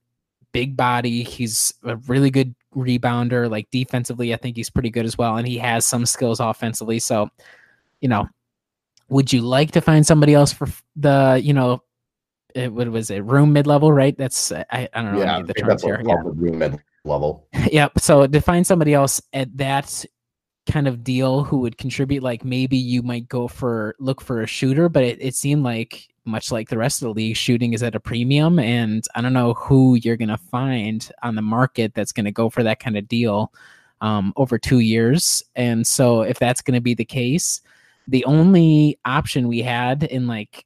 big 0.53 0.77
body. 0.77 1.23
He's 1.23 1.75
a 1.85 1.97
really 1.97 2.31
good 2.31 2.55
rebounder. 2.75 3.51
Like 3.51 3.71
defensively, 3.71 4.35
I 4.35 4.37
think 4.37 4.57
he's 4.57 4.71
pretty 4.71 4.91
good 4.91 5.05
as 5.05 5.17
well, 5.17 5.37
and 5.37 5.47
he 5.47 5.59
has 5.59 5.85
some 5.85 6.07
skills 6.07 6.41
offensively. 6.41 6.99
So, 6.99 7.29
you 8.05 8.09
know, 8.09 8.29
would 9.09 9.33
you 9.33 9.41
like 9.41 9.71
to 9.71 9.81
find 9.81 10.07
somebody 10.07 10.35
else 10.35 10.53
for 10.53 10.69
the 10.95 11.41
you 11.43 11.55
know, 11.55 11.83
it, 12.55 12.71
what 12.71 12.87
was 12.91 13.11
it 13.11 13.25
room 13.25 13.55
mid 13.55 13.67
level? 13.67 13.95
Right? 13.95 14.17
That's 14.17 14.53
I, 14.53 14.67
I 14.71 14.89
don't 15.01 15.15
know 15.15 15.21
Yeah, 15.21 15.39
I 15.39 15.43
the 15.43 15.55
terms 15.55 15.83
here. 15.83 16.03
Yeah. 16.05 16.17
room 16.23 16.59
mid 16.59 16.79
level. 17.05 17.49
Yep. 17.73 17.99
So 18.01 18.27
to 18.27 18.41
find 18.43 18.67
somebody 18.67 18.93
else 18.93 19.23
at 19.33 19.57
that 19.57 20.05
kind 20.71 20.87
of 20.87 21.03
deal 21.03 21.45
who 21.45 21.61
would 21.61 21.79
contribute, 21.79 22.23
like 22.23 22.45
maybe 22.45 22.77
you 22.77 23.03
might 23.03 23.27
go 23.27 23.49
for 23.49 23.97
look 23.99 24.21
for 24.21 24.43
a 24.43 24.47
shooter, 24.47 24.91
but 24.91 25.03
it, 25.03 25.17
it 25.23 25.35
seemed 25.35 25.63
like 25.65 26.07
much 26.27 26.53
like 26.53 26.69
the 26.69 26.77
rest 26.77 27.01
of 27.01 27.07
the 27.07 27.15
league, 27.15 27.37
shooting 27.37 27.73
is 27.73 27.83
at 27.83 27.95
a 27.95 28.01
premium, 28.01 28.59
and 28.59 29.03
I 29.15 29.23
don't 29.23 29.33
know 29.33 29.55
who 29.55 29.95
you're 29.95 30.19
gonna 30.19 30.37
find 30.37 31.11
on 31.23 31.37
the 31.37 31.43
market 31.43 31.95
that's 31.95 32.13
gonna 32.13 32.33
go 32.33 32.51
for 32.51 32.63
that 32.65 32.81
kind 32.81 32.99
of 32.99 33.09
deal 33.09 33.51
um, 34.03 34.35
over 34.37 34.59
two 34.59 34.81
years. 34.81 35.43
And 35.57 35.87
so, 35.87 36.21
if 36.21 36.39
that's 36.39 36.61
gonna 36.61 36.83
be 36.83 36.95
the 36.95 37.05
case, 37.07 37.63
the 38.07 38.25
only 38.25 38.99
option 39.05 39.49
we 39.49 39.61
had 39.61 40.03
in 40.03 40.27
like 40.27 40.65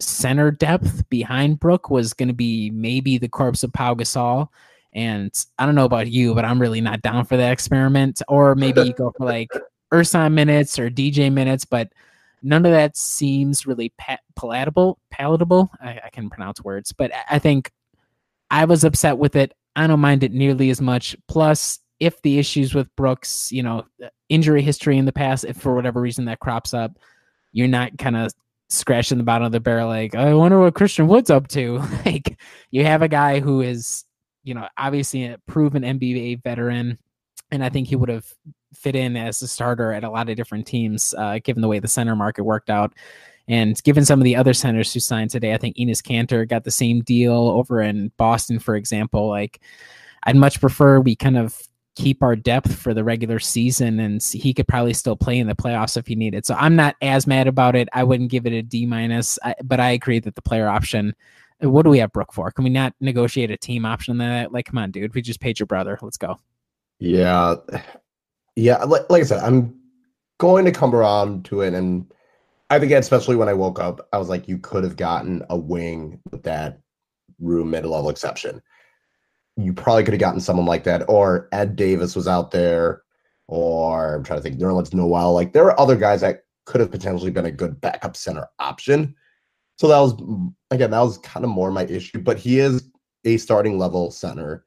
center 0.00 0.50
depth 0.50 1.08
behind 1.08 1.60
Brook 1.60 1.90
was 1.90 2.14
going 2.14 2.28
to 2.28 2.34
be 2.34 2.70
maybe 2.70 3.18
the 3.18 3.28
corpse 3.28 3.62
of 3.62 3.72
Pau 3.72 3.94
Gasol. 3.94 4.48
And 4.92 5.32
I 5.58 5.66
don't 5.66 5.74
know 5.74 5.84
about 5.84 6.10
you, 6.10 6.34
but 6.34 6.44
I'm 6.44 6.60
really 6.60 6.80
not 6.80 7.02
down 7.02 7.24
for 7.24 7.36
that 7.36 7.52
experiment. 7.52 8.22
Or 8.28 8.54
maybe 8.54 8.82
you 8.82 8.92
go 8.96 9.12
for 9.16 9.26
like 9.26 9.50
Ersan 9.92 10.32
minutes 10.32 10.78
or 10.78 10.90
DJ 10.90 11.32
minutes, 11.32 11.64
but 11.64 11.92
none 12.42 12.64
of 12.64 12.72
that 12.72 12.96
seems 12.96 13.66
really 13.66 13.92
pa- 13.98 14.18
palatable. 14.36 14.98
Palatable, 15.10 15.70
I, 15.80 16.00
I 16.04 16.10
can 16.10 16.30
pronounce 16.30 16.62
words, 16.62 16.92
but 16.92 17.10
I 17.28 17.38
think 17.38 17.70
I 18.50 18.64
was 18.64 18.84
upset 18.84 19.18
with 19.18 19.36
it. 19.36 19.52
I 19.76 19.86
don't 19.86 20.00
mind 20.00 20.24
it 20.24 20.32
nearly 20.32 20.70
as 20.70 20.80
much. 20.80 21.16
Plus, 21.28 21.80
if 22.00 22.20
the 22.22 22.38
issues 22.38 22.74
with 22.74 22.94
Brooks, 22.96 23.50
you 23.50 23.62
know, 23.62 23.84
injury 24.28 24.62
history 24.62 24.98
in 24.98 25.04
the 25.04 25.12
past, 25.12 25.44
if 25.44 25.56
for 25.56 25.74
whatever 25.74 26.00
reason 26.00 26.26
that 26.26 26.40
crops 26.40 26.74
up, 26.74 26.98
you're 27.52 27.68
not 27.68 27.96
kind 27.98 28.16
of 28.16 28.32
scratching 28.70 29.18
the 29.18 29.24
bottom 29.24 29.46
of 29.46 29.52
the 29.52 29.60
barrel 29.60 29.88
like 29.88 30.14
i 30.14 30.34
wonder 30.34 30.60
what 30.60 30.74
christian 30.74 31.08
wood's 31.08 31.30
up 31.30 31.48
to. 31.48 31.82
Like 32.04 32.38
you 32.70 32.84
have 32.84 33.00
a 33.00 33.08
guy 33.08 33.40
who 33.40 33.62
is 33.62 34.04
you 34.44 34.52
know 34.52 34.68
obviously 34.76 35.24
a 35.24 35.38
proven 35.46 35.82
nba 35.82 36.42
veteran 36.42 36.98
and 37.50 37.64
i 37.64 37.70
think 37.70 37.88
he 37.88 37.96
would 37.96 38.10
have 38.10 38.26
fit 38.74 38.94
in 38.94 39.16
as 39.16 39.40
a 39.42 39.48
starter 39.48 39.92
at 39.92 40.04
a 40.04 40.10
lot 40.10 40.28
of 40.28 40.36
different 40.36 40.66
teams 40.66 41.14
uh, 41.16 41.38
given 41.42 41.62
the 41.62 41.68
way 41.68 41.78
the 41.78 41.88
center 41.88 42.14
market 42.14 42.44
worked 42.44 42.70
out. 42.70 42.92
And 43.48 43.82
given 43.82 44.04
some 44.04 44.20
of 44.20 44.24
the 44.24 44.36
other 44.36 44.52
centers 44.52 44.92
who 44.92 45.00
signed 45.00 45.30
today 45.30 45.54
i 45.54 45.56
think 45.56 45.76
enes 45.76 46.02
kanter 46.02 46.46
got 46.46 46.64
the 46.64 46.70
same 46.70 47.00
deal 47.00 47.48
over 47.48 47.80
in 47.80 48.12
boston 48.16 48.58
for 48.58 48.76
example. 48.76 49.28
Like 49.28 49.60
i'd 50.24 50.36
much 50.36 50.60
prefer 50.60 51.00
we 51.00 51.16
kind 51.16 51.38
of 51.38 51.58
keep 51.98 52.22
our 52.22 52.36
depth 52.36 52.72
for 52.76 52.94
the 52.94 53.02
regular 53.02 53.40
season 53.40 53.98
and 53.98 54.22
he 54.22 54.54
could 54.54 54.68
probably 54.68 54.94
still 54.94 55.16
play 55.16 55.36
in 55.36 55.48
the 55.48 55.54
playoffs 55.54 55.96
if 55.96 56.06
he 56.06 56.14
needed. 56.14 56.46
So 56.46 56.54
I'm 56.54 56.76
not 56.76 56.94
as 57.02 57.26
mad 57.26 57.48
about 57.48 57.74
it. 57.74 57.88
I 57.92 58.04
wouldn't 58.04 58.30
give 58.30 58.46
it 58.46 58.52
a 58.52 58.62
D 58.62 58.86
minus, 58.86 59.36
but 59.64 59.80
I 59.80 59.90
agree 59.90 60.20
that 60.20 60.36
the 60.36 60.42
player 60.42 60.68
option. 60.68 61.12
Uh, 61.62 61.68
what 61.68 61.82
do 61.82 61.90
we 61.90 61.98
have 61.98 62.12
Brook 62.12 62.32
for? 62.32 62.52
Can 62.52 62.62
we 62.62 62.70
not 62.70 62.94
negotiate 63.00 63.50
a 63.50 63.56
team 63.56 63.84
option 63.84 64.16
that? 64.18 64.52
Like, 64.52 64.66
come 64.66 64.78
on, 64.78 64.92
dude. 64.92 65.12
We 65.12 65.22
just 65.22 65.40
paid 65.40 65.58
your 65.58 65.66
brother. 65.66 65.98
Let's 66.00 66.16
go. 66.16 66.38
Yeah, 67.00 67.56
yeah. 68.54 68.84
Like, 68.84 69.10
like 69.10 69.22
I 69.22 69.26
said, 69.26 69.42
I'm 69.42 69.76
going 70.38 70.64
to 70.66 70.72
come 70.72 70.94
around 70.94 71.46
to 71.46 71.62
it, 71.62 71.74
and 71.74 72.06
I 72.70 72.78
think 72.78 72.92
especially 72.92 73.34
when 73.34 73.48
I 73.48 73.54
woke 73.54 73.80
up, 73.80 74.08
I 74.12 74.18
was 74.18 74.28
like, 74.28 74.46
you 74.46 74.58
could 74.58 74.84
have 74.84 74.96
gotten 74.96 75.44
a 75.50 75.56
wing 75.56 76.20
with 76.30 76.44
that 76.44 76.78
room 77.40 77.70
mid 77.70 77.84
level 77.84 78.08
exception 78.08 78.62
you 79.58 79.72
probably 79.72 80.04
could 80.04 80.14
have 80.14 80.20
gotten 80.20 80.40
someone 80.40 80.66
like 80.66 80.84
that, 80.84 81.04
or 81.08 81.48
Ed 81.52 81.74
Davis 81.74 82.14
was 82.14 82.28
out 82.28 82.52
there, 82.52 83.02
or 83.48 84.14
I'm 84.14 84.24
trying 84.24 84.38
to 84.38 84.42
think, 84.42 84.58
Nerlens 84.58 84.94
Noel. 84.94 85.34
Like 85.34 85.52
there 85.52 85.64
are 85.64 85.80
other 85.80 85.96
guys 85.96 86.20
that 86.20 86.44
could 86.64 86.80
have 86.80 86.90
potentially 86.90 87.30
been 87.30 87.46
a 87.46 87.50
good 87.50 87.80
backup 87.80 88.16
center 88.16 88.46
option. 88.58 89.14
So 89.78 89.88
that 89.88 89.98
was 89.98 90.14
mm, 90.14 90.54
again, 90.70 90.92
that 90.92 91.00
was 91.00 91.18
kind 91.18 91.44
of 91.44 91.50
more 91.50 91.70
my 91.72 91.84
issue. 91.86 92.20
But 92.20 92.38
he 92.38 92.60
is 92.60 92.88
a 93.24 93.36
starting 93.36 93.78
level 93.78 94.12
center, 94.12 94.64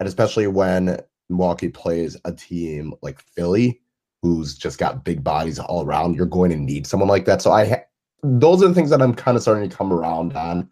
and 0.00 0.08
especially 0.08 0.48
when 0.48 0.98
Milwaukee 1.28 1.68
plays 1.68 2.16
a 2.24 2.32
team 2.32 2.94
like 3.00 3.20
Philly, 3.20 3.80
who's 4.22 4.56
just 4.56 4.78
got 4.78 5.04
big 5.04 5.22
bodies 5.22 5.60
all 5.60 5.84
around, 5.84 6.16
you're 6.16 6.26
going 6.26 6.50
to 6.50 6.56
need 6.56 6.86
someone 6.86 7.08
like 7.08 7.26
that. 7.26 7.42
So 7.42 7.52
I, 7.52 7.66
ha- 7.66 7.84
those 8.24 8.62
are 8.62 8.68
the 8.68 8.74
things 8.74 8.90
that 8.90 9.02
I'm 9.02 9.14
kind 9.14 9.36
of 9.36 9.42
starting 9.42 9.68
to 9.68 9.76
come 9.76 9.92
around 9.92 10.32
on. 10.34 10.68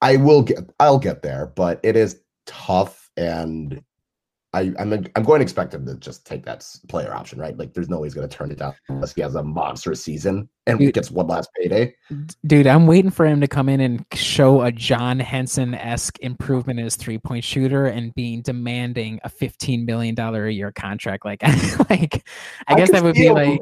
I 0.00 0.16
will 0.16 0.42
get 0.42 0.58
I'll 0.78 0.98
get 0.98 1.22
there, 1.22 1.52
but 1.54 1.80
it 1.82 1.96
is 1.96 2.20
tough 2.46 3.10
and 3.16 3.82
I, 4.54 4.72
I'm 4.78 4.92
I'm 5.14 5.24
going 5.24 5.40
to 5.40 5.42
expect 5.42 5.74
him 5.74 5.84
to 5.84 5.94
just 5.96 6.26
take 6.26 6.44
that 6.46 6.66
player 6.88 7.14
option, 7.14 7.38
right? 7.38 7.56
Like, 7.56 7.74
there's 7.74 7.90
no 7.90 7.98
way 7.98 8.06
he's 8.06 8.14
going 8.14 8.26
to 8.26 8.34
turn 8.34 8.50
it 8.50 8.58
down 8.58 8.74
unless 8.88 9.14
he 9.14 9.20
has 9.20 9.34
a 9.34 9.42
monstrous 9.42 10.02
season 10.02 10.48
and 10.66 10.78
dude, 10.78 10.94
gets 10.94 11.10
one 11.10 11.26
last 11.26 11.50
payday. 11.60 11.94
Dude, 12.46 12.66
I'm 12.66 12.86
waiting 12.86 13.10
for 13.10 13.26
him 13.26 13.42
to 13.42 13.46
come 13.46 13.68
in 13.68 13.80
and 13.80 14.06
show 14.14 14.62
a 14.62 14.72
John 14.72 15.20
Henson 15.20 15.74
esque 15.74 16.18
improvement 16.20 16.78
in 16.78 16.86
his 16.86 16.96
three 16.96 17.18
point 17.18 17.44
shooter 17.44 17.86
and 17.86 18.14
being 18.14 18.40
demanding 18.40 19.20
a 19.22 19.28
15 19.28 19.84
million 19.84 20.14
dollar 20.14 20.46
a 20.46 20.52
year 20.52 20.72
contract. 20.72 21.26
Like, 21.26 21.42
like 21.90 22.26
I, 22.66 22.72
I 22.72 22.76
guess 22.76 22.90
that 22.90 23.02
would 23.02 23.16
be 23.16 23.26
him, 23.26 23.34
like. 23.34 23.60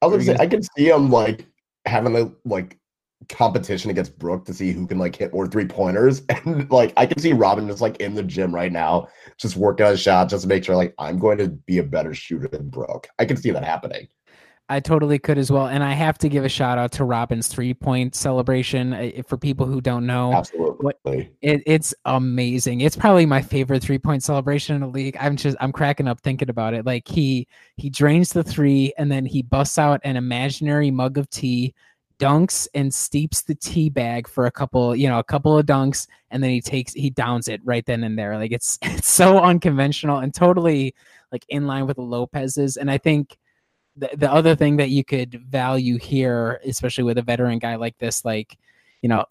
I 0.00 0.06
was 0.06 0.24
to 0.24 0.32
say 0.32 0.38
I 0.40 0.46
can 0.46 0.62
see 0.62 0.88
him 0.88 1.10
like 1.10 1.46
having 1.84 2.16
a 2.16 2.32
like 2.46 2.77
competition 3.28 3.90
against 3.90 4.18
Brook 4.18 4.44
to 4.46 4.54
see 4.54 4.72
who 4.72 4.86
can 4.86 4.98
like 4.98 5.16
hit 5.16 5.32
more 5.32 5.46
three 5.46 5.66
pointers. 5.66 6.22
And 6.28 6.70
like 6.70 6.92
I 6.96 7.06
can 7.06 7.18
see 7.18 7.32
Robin 7.32 7.68
just 7.68 7.80
like 7.80 7.96
in 7.96 8.14
the 8.14 8.22
gym 8.22 8.54
right 8.54 8.72
now, 8.72 9.08
just 9.36 9.56
working 9.56 9.86
on 9.86 9.92
a 9.92 9.96
shot 9.96 10.28
just 10.28 10.42
to 10.42 10.48
make 10.48 10.64
sure 10.64 10.76
like 10.76 10.94
I'm 10.98 11.18
going 11.18 11.38
to 11.38 11.48
be 11.48 11.78
a 11.78 11.82
better 11.82 12.14
shooter 12.14 12.48
than 12.48 12.68
Brook. 12.68 13.08
I 13.18 13.24
can 13.24 13.36
see 13.36 13.50
that 13.50 13.64
happening. 13.64 14.08
I 14.70 14.80
totally 14.80 15.18
could 15.18 15.38
as 15.38 15.50
well. 15.50 15.66
And 15.66 15.82
I 15.82 15.92
have 15.92 16.18
to 16.18 16.28
give 16.28 16.44
a 16.44 16.48
shout 16.48 16.76
out 16.76 16.92
to 16.92 17.04
Robin's 17.04 17.48
three 17.48 17.72
point 17.72 18.14
celebration. 18.14 18.92
Eh, 18.92 19.12
eh, 19.16 19.22
for 19.26 19.38
people 19.38 19.66
who 19.66 19.80
don't 19.80 20.06
know, 20.06 20.32
absolutely, 20.34 20.84
what, 20.84 20.98
it, 21.40 21.62
it's 21.66 21.94
amazing. 22.04 22.82
It's 22.82 22.96
probably 22.96 23.24
my 23.24 23.40
favorite 23.40 23.82
three 23.82 23.98
point 23.98 24.22
celebration 24.22 24.74
in 24.74 24.82
the 24.82 24.88
league. 24.88 25.16
I'm 25.18 25.36
just 25.36 25.56
I'm 25.60 25.72
cracking 25.72 26.06
up 26.06 26.20
thinking 26.20 26.50
about 26.50 26.74
it. 26.74 26.84
Like 26.84 27.08
he 27.08 27.48
he 27.76 27.88
drains 27.88 28.32
the 28.32 28.44
three 28.44 28.92
and 28.98 29.10
then 29.10 29.24
he 29.24 29.42
busts 29.42 29.78
out 29.78 30.00
an 30.04 30.16
imaginary 30.16 30.90
mug 30.90 31.16
of 31.16 31.30
tea 31.30 31.74
dunks 32.18 32.68
and 32.74 32.92
steeps 32.92 33.42
the 33.42 33.54
tea 33.54 33.88
bag 33.88 34.28
for 34.28 34.46
a 34.46 34.50
couple, 34.50 34.94
you 34.94 35.08
know, 35.08 35.18
a 35.18 35.24
couple 35.24 35.58
of 35.58 35.66
dunks, 35.66 36.06
and 36.30 36.42
then 36.42 36.50
he 36.50 36.60
takes 36.60 36.92
he 36.92 37.10
downs 37.10 37.48
it 37.48 37.60
right 37.64 37.84
then 37.86 38.04
and 38.04 38.18
there. 38.18 38.36
Like 38.36 38.52
it's 38.52 38.78
it's 38.82 39.08
so 39.08 39.38
unconventional 39.38 40.18
and 40.18 40.34
totally 40.34 40.94
like 41.32 41.44
in 41.48 41.66
line 41.66 41.86
with 41.86 41.96
the 41.96 42.02
Lopez's. 42.02 42.76
And 42.76 42.90
I 42.90 42.98
think 42.98 43.36
the 43.96 44.10
the 44.14 44.32
other 44.32 44.54
thing 44.54 44.76
that 44.78 44.90
you 44.90 45.04
could 45.04 45.42
value 45.48 45.98
here, 45.98 46.60
especially 46.64 47.04
with 47.04 47.18
a 47.18 47.22
veteran 47.22 47.58
guy 47.58 47.76
like 47.76 47.98
this, 47.98 48.24
like, 48.24 48.58
you 49.02 49.08
know, 49.08 49.24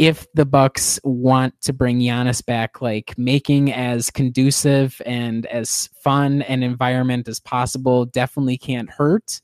if 0.00 0.26
the 0.32 0.46
Bucks 0.46 0.98
want 1.04 1.60
to 1.60 1.74
bring 1.74 2.00
Giannis 2.00 2.44
back, 2.44 2.80
like 2.80 3.16
making 3.18 3.70
as 3.70 4.10
conducive 4.10 5.00
and 5.04 5.44
as 5.44 5.90
fun 6.02 6.40
an 6.42 6.62
environment 6.62 7.28
as 7.28 7.38
possible 7.38 8.06
definitely 8.06 8.56
can't 8.56 8.88
hurt. 8.88 9.42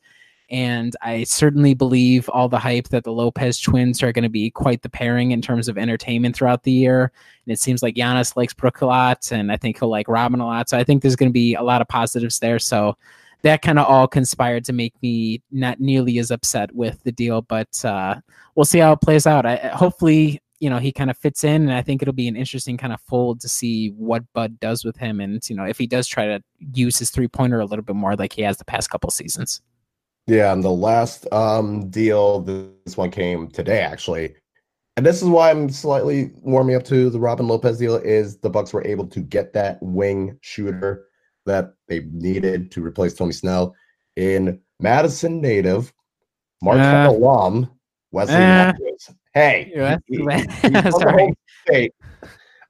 And 0.48 0.94
I 1.02 1.24
certainly 1.24 1.74
believe 1.74 2.28
all 2.28 2.48
the 2.48 2.58
hype 2.58 2.88
that 2.88 3.04
the 3.04 3.12
Lopez 3.12 3.58
twins 3.58 4.02
are 4.02 4.12
going 4.12 4.22
to 4.22 4.28
be 4.28 4.50
quite 4.50 4.82
the 4.82 4.88
pairing 4.88 5.32
in 5.32 5.42
terms 5.42 5.66
of 5.66 5.76
entertainment 5.76 6.36
throughout 6.36 6.62
the 6.62 6.72
year. 6.72 7.10
And 7.44 7.52
it 7.52 7.58
seems 7.58 7.82
like 7.82 7.96
Giannis 7.96 8.36
likes 8.36 8.54
Brook 8.54 8.80
a 8.80 8.86
lot, 8.86 9.32
and 9.32 9.50
I 9.50 9.56
think 9.56 9.78
he'll 9.78 9.90
like 9.90 10.08
Robin 10.08 10.40
a 10.40 10.46
lot. 10.46 10.68
So 10.68 10.78
I 10.78 10.84
think 10.84 11.02
there's 11.02 11.16
going 11.16 11.30
to 11.30 11.32
be 11.32 11.54
a 11.54 11.62
lot 11.62 11.80
of 11.80 11.88
positives 11.88 12.38
there. 12.38 12.60
So 12.60 12.96
that 13.42 13.62
kind 13.62 13.78
of 13.78 13.86
all 13.86 14.08
conspired 14.08 14.64
to 14.64 14.72
make 14.72 14.94
me 15.02 15.42
not 15.50 15.80
nearly 15.80 16.18
as 16.18 16.30
upset 16.30 16.74
with 16.74 17.02
the 17.02 17.12
deal, 17.12 17.42
but 17.42 17.84
uh, 17.84 18.16
we'll 18.54 18.64
see 18.64 18.78
how 18.78 18.92
it 18.92 19.00
plays 19.00 19.26
out. 19.26 19.46
I, 19.46 19.56
hopefully, 19.56 20.40
you 20.58 20.70
know, 20.70 20.78
he 20.78 20.90
kind 20.90 21.10
of 21.10 21.18
fits 21.18 21.44
in, 21.44 21.62
and 21.62 21.72
I 21.72 21.82
think 21.82 22.02
it'll 22.02 22.14
be 22.14 22.28
an 22.28 22.36
interesting 22.36 22.76
kind 22.76 22.92
of 22.92 23.00
fold 23.02 23.40
to 23.40 23.48
see 23.48 23.88
what 23.90 24.24
Bud 24.32 24.58
does 24.58 24.84
with 24.84 24.96
him, 24.96 25.20
and 25.20 25.48
you 25.50 25.54
know, 25.54 25.64
if 25.64 25.78
he 25.78 25.86
does 25.86 26.08
try 26.08 26.26
to 26.26 26.42
use 26.72 26.98
his 26.98 27.10
three 27.10 27.28
pointer 27.28 27.60
a 27.60 27.66
little 27.66 27.84
bit 27.84 27.96
more 27.96 28.16
like 28.16 28.32
he 28.32 28.42
has 28.42 28.56
the 28.56 28.64
past 28.64 28.90
couple 28.90 29.10
seasons. 29.10 29.60
Yeah, 30.26 30.52
and 30.52 30.62
the 30.62 30.70
last 30.70 31.30
um 31.32 31.88
deal, 31.90 32.40
this 32.40 32.96
one 32.96 33.10
came 33.10 33.48
today 33.48 33.80
actually. 33.80 34.34
And 34.96 35.04
this 35.04 35.22
is 35.22 35.28
why 35.28 35.50
I'm 35.50 35.68
slightly 35.68 36.30
warming 36.36 36.74
up 36.74 36.84
to 36.84 37.10
the 37.10 37.20
Robin 37.20 37.46
Lopez 37.46 37.78
deal 37.78 37.96
is 37.96 38.38
the 38.38 38.48
Bucks 38.48 38.72
were 38.72 38.84
able 38.86 39.06
to 39.08 39.20
get 39.20 39.52
that 39.52 39.78
wing 39.82 40.38
shooter 40.40 41.06
that 41.44 41.74
they 41.86 42.00
needed 42.12 42.70
to 42.72 42.82
replace 42.82 43.14
Tony 43.14 43.32
Snell 43.32 43.74
in 44.16 44.58
Madison 44.80 45.40
native, 45.40 45.92
Marquette 46.62 47.06
uh, 47.06 47.10
alum, 47.10 47.70
Wesley 48.10 48.36
uh, 48.36 48.38
Matthews. 48.38 49.10
Hey, 49.34 49.70
yeah, 49.74 49.98
he, 50.06 50.16
he, 50.16 51.32
state. 51.66 51.94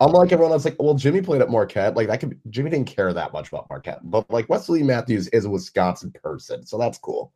Unlike 0.01 0.33
everyone 0.33 0.53
else, 0.53 0.65
like, 0.65 0.77
well, 0.81 0.95
Jimmy 0.95 1.23
played 1.23 1.41
at 1.41 1.49
Marquette. 1.49 1.97
Like 1.97 2.09
that 2.09 2.19
could 2.21 2.39
Jimmy 2.51 2.71
didn't 2.71 2.89
care 2.89 3.13
that 3.13 3.33
much 3.33 3.49
about 3.49 3.67
Marquette, 3.71 4.01
but 4.03 4.29
like 4.31 4.49
Wesley 4.49 4.83
Matthews 4.83 5.29
is 5.29 5.45
a 5.45 5.51
Wisconsin 5.51 6.13
person, 6.23 6.67
so 6.67 6.77
that's 6.77 6.99
cool. 6.99 7.33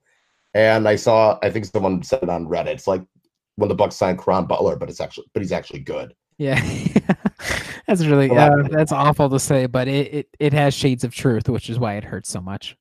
And 0.55 0.88
I 0.88 0.96
saw, 0.96 1.38
I 1.42 1.51
think 1.51 1.64
someone 1.64 2.03
said 2.03 2.22
it 2.22 2.28
on 2.28 2.46
Reddit. 2.46 2.68
It's 2.68 2.86
like 2.86 3.03
when 3.57 3.68
the 3.68 3.74
Bucks 3.74 3.96
signed 3.96 4.18
Caron 4.18 4.46
Butler, 4.46 4.76
but 4.76 4.88
it's 4.88 5.01
actually, 5.01 5.26
but 5.32 5.42
he's 5.42 5.53
actually 5.53 5.80
good. 5.80 6.14
Yeah, 6.38 6.59
that's 7.86 8.07
really 8.07 8.30
uh, 8.30 8.62
that's 8.70 8.92
awful 8.92 9.28
to 9.28 9.38
say, 9.38 9.66
but 9.66 9.88
it, 9.88 10.14
it 10.14 10.28
it 10.38 10.53
has 10.55 10.72
shades 10.72 11.05
of 11.05 11.14
truth, 11.14 11.51
which 11.51 11.68
is 11.68 11.78
why 11.78 11.96
it 11.96 12.05
hurts 12.05 12.30
so 12.30 12.40
much. 12.40 12.78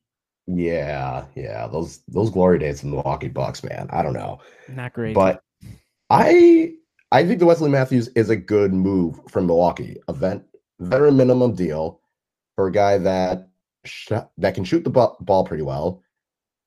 Yeah, 0.48 1.26
yeah, 1.36 1.68
those 1.68 2.00
those 2.08 2.30
glory 2.30 2.58
days 2.58 2.84
in 2.84 2.90
the 2.90 2.96
Milwaukee 2.96 3.28
Bucks, 3.28 3.62
man. 3.62 3.90
I 3.92 4.02
don't 4.02 4.14
know, 4.14 4.40
not 4.70 4.94
great, 4.94 5.14
but 5.14 5.44
I 6.10 6.76
I 7.12 7.26
think 7.26 7.40
the 7.40 7.46
Wesley 7.46 7.70
Matthews 7.70 8.08
is 8.16 8.30
a 8.30 8.38
good 8.38 8.74
move 8.74 9.20
from 9.28 9.48
Milwaukee. 9.48 9.98
Event 10.08 10.46
veteran 10.80 11.18
minimum 11.18 11.54
deal 11.54 12.00
for 12.56 12.68
a 12.68 12.72
guy 12.72 12.98
that 12.98 13.50
sh- 13.84 14.14
that 14.38 14.56
can 14.56 14.64
shoot 14.64 14.86
the 14.86 14.90
ball 14.90 15.44
pretty 15.44 15.64
well 15.64 16.02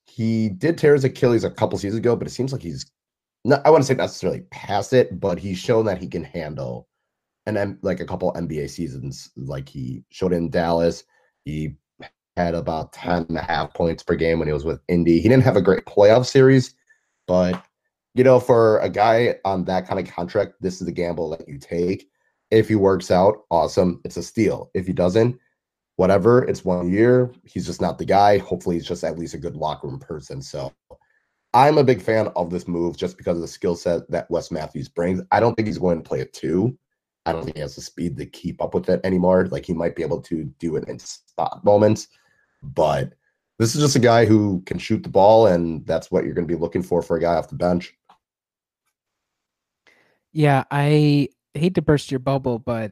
he 0.06 0.48
did 0.48 0.78
tear 0.78 0.94
his 0.94 1.04
Achilles 1.04 1.44
a 1.44 1.50
couple 1.50 1.78
seasons 1.78 1.98
ago, 1.98 2.16
but 2.16 2.26
it 2.26 2.30
seems 2.30 2.52
like 2.52 2.62
he's 2.62 2.90
not, 3.44 3.64
I 3.66 3.70
wouldn't 3.70 3.86
say 3.86 3.94
necessarily 3.94 4.40
pass 4.50 4.92
it, 4.92 5.18
but 5.20 5.38
he's 5.38 5.58
shown 5.58 5.84
that 5.86 5.98
he 5.98 6.08
can 6.08 6.24
handle 6.24 6.88
and 7.46 7.78
like 7.82 8.00
a 8.00 8.06
couple 8.06 8.32
NBA 8.34 8.70
seasons, 8.70 9.30
like 9.36 9.68
he 9.68 10.04
showed 10.10 10.32
in 10.32 10.50
Dallas. 10.50 11.04
He 11.44 11.74
had 12.36 12.54
about 12.54 12.92
10 12.92 13.26
and 13.28 13.38
a 13.38 13.42
half 13.42 13.74
points 13.74 14.02
per 14.02 14.14
game 14.14 14.38
when 14.38 14.48
he 14.48 14.54
was 14.54 14.64
with 14.64 14.80
Indy. 14.88 15.20
He 15.20 15.28
didn't 15.28 15.42
have 15.42 15.56
a 15.56 15.62
great 15.62 15.84
playoff 15.86 16.26
series, 16.26 16.74
but 17.26 17.62
you 18.14 18.22
know, 18.22 18.38
for 18.38 18.78
a 18.80 18.88
guy 18.88 19.36
on 19.44 19.64
that 19.64 19.88
kind 19.88 19.98
of 19.98 20.12
contract, 20.12 20.54
this 20.60 20.80
is 20.80 20.86
the 20.86 20.92
gamble 20.92 21.30
that 21.30 21.48
you 21.48 21.58
take. 21.58 22.08
If 22.50 22.68
he 22.68 22.74
works 22.74 23.10
out, 23.10 23.44
awesome. 23.50 24.00
It's 24.04 24.18
a 24.18 24.22
steal. 24.22 24.70
If 24.74 24.86
he 24.86 24.92
doesn't, 24.92 25.38
whatever. 26.02 26.42
It's 26.42 26.64
one 26.64 26.90
year. 26.90 27.30
He's 27.44 27.64
just 27.64 27.80
not 27.80 27.96
the 27.96 28.04
guy. 28.04 28.38
Hopefully, 28.38 28.74
he's 28.74 28.88
just 28.88 29.04
at 29.04 29.16
least 29.16 29.34
a 29.34 29.38
good 29.38 29.54
locker 29.54 29.86
room 29.86 30.00
person. 30.00 30.42
So 30.42 30.72
I'm 31.54 31.78
a 31.78 31.84
big 31.84 32.02
fan 32.02 32.26
of 32.34 32.50
this 32.50 32.66
move 32.66 32.96
just 32.96 33.16
because 33.16 33.36
of 33.36 33.42
the 33.42 33.46
skill 33.46 33.76
set 33.76 34.10
that 34.10 34.28
Wes 34.28 34.50
Matthews 34.50 34.88
brings. 34.88 35.22
I 35.30 35.38
don't 35.38 35.54
think 35.54 35.68
he's 35.68 35.78
going 35.78 36.02
to 36.02 36.08
play 36.08 36.18
it 36.18 36.32
two. 36.32 36.76
I 37.24 37.30
don't 37.30 37.44
think 37.44 37.54
he 37.54 37.62
has 37.62 37.76
the 37.76 37.82
speed 37.82 38.16
to 38.16 38.26
keep 38.26 38.60
up 38.60 38.74
with 38.74 38.88
it 38.88 39.00
anymore. 39.04 39.46
Like 39.46 39.64
he 39.64 39.74
might 39.74 39.94
be 39.94 40.02
able 40.02 40.20
to 40.22 40.42
do 40.58 40.74
it 40.74 40.88
in 40.88 40.98
spot 40.98 41.64
moments, 41.64 42.08
but 42.64 43.12
this 43.60 43.76
is 43.76 43.80
just 43.80 43.94
a 43.94 44.00
guy 44.00 44.24
who 44.24 44.60
can 44.66 44.78
shoot 44.78 45.04
the 45.04 45.08
ball, 45.08 45.46
and 45.46 45.86
that's 45.86 46.10
what 46.10 46.24
you're 46.24 46.34
going 46.34 46.48
to 46.48 46.52
be 46.52 46.60
looking 46.60 46.82
for 46.82 47.00
for 47.00 47.16
a 47.16 47.20
guy 47.20 47.36
off 47.36 47.48
the 47.48 47.54
bench. 47.54 47.94
Yeah, 50.32 50.64
I 50.68 51.28
hate 51.54 51.76
to 51.76 51.82
burst 51.82 52.10
your 52.10 52.18
bubble, 52.18 52.58
but 52.58 52.90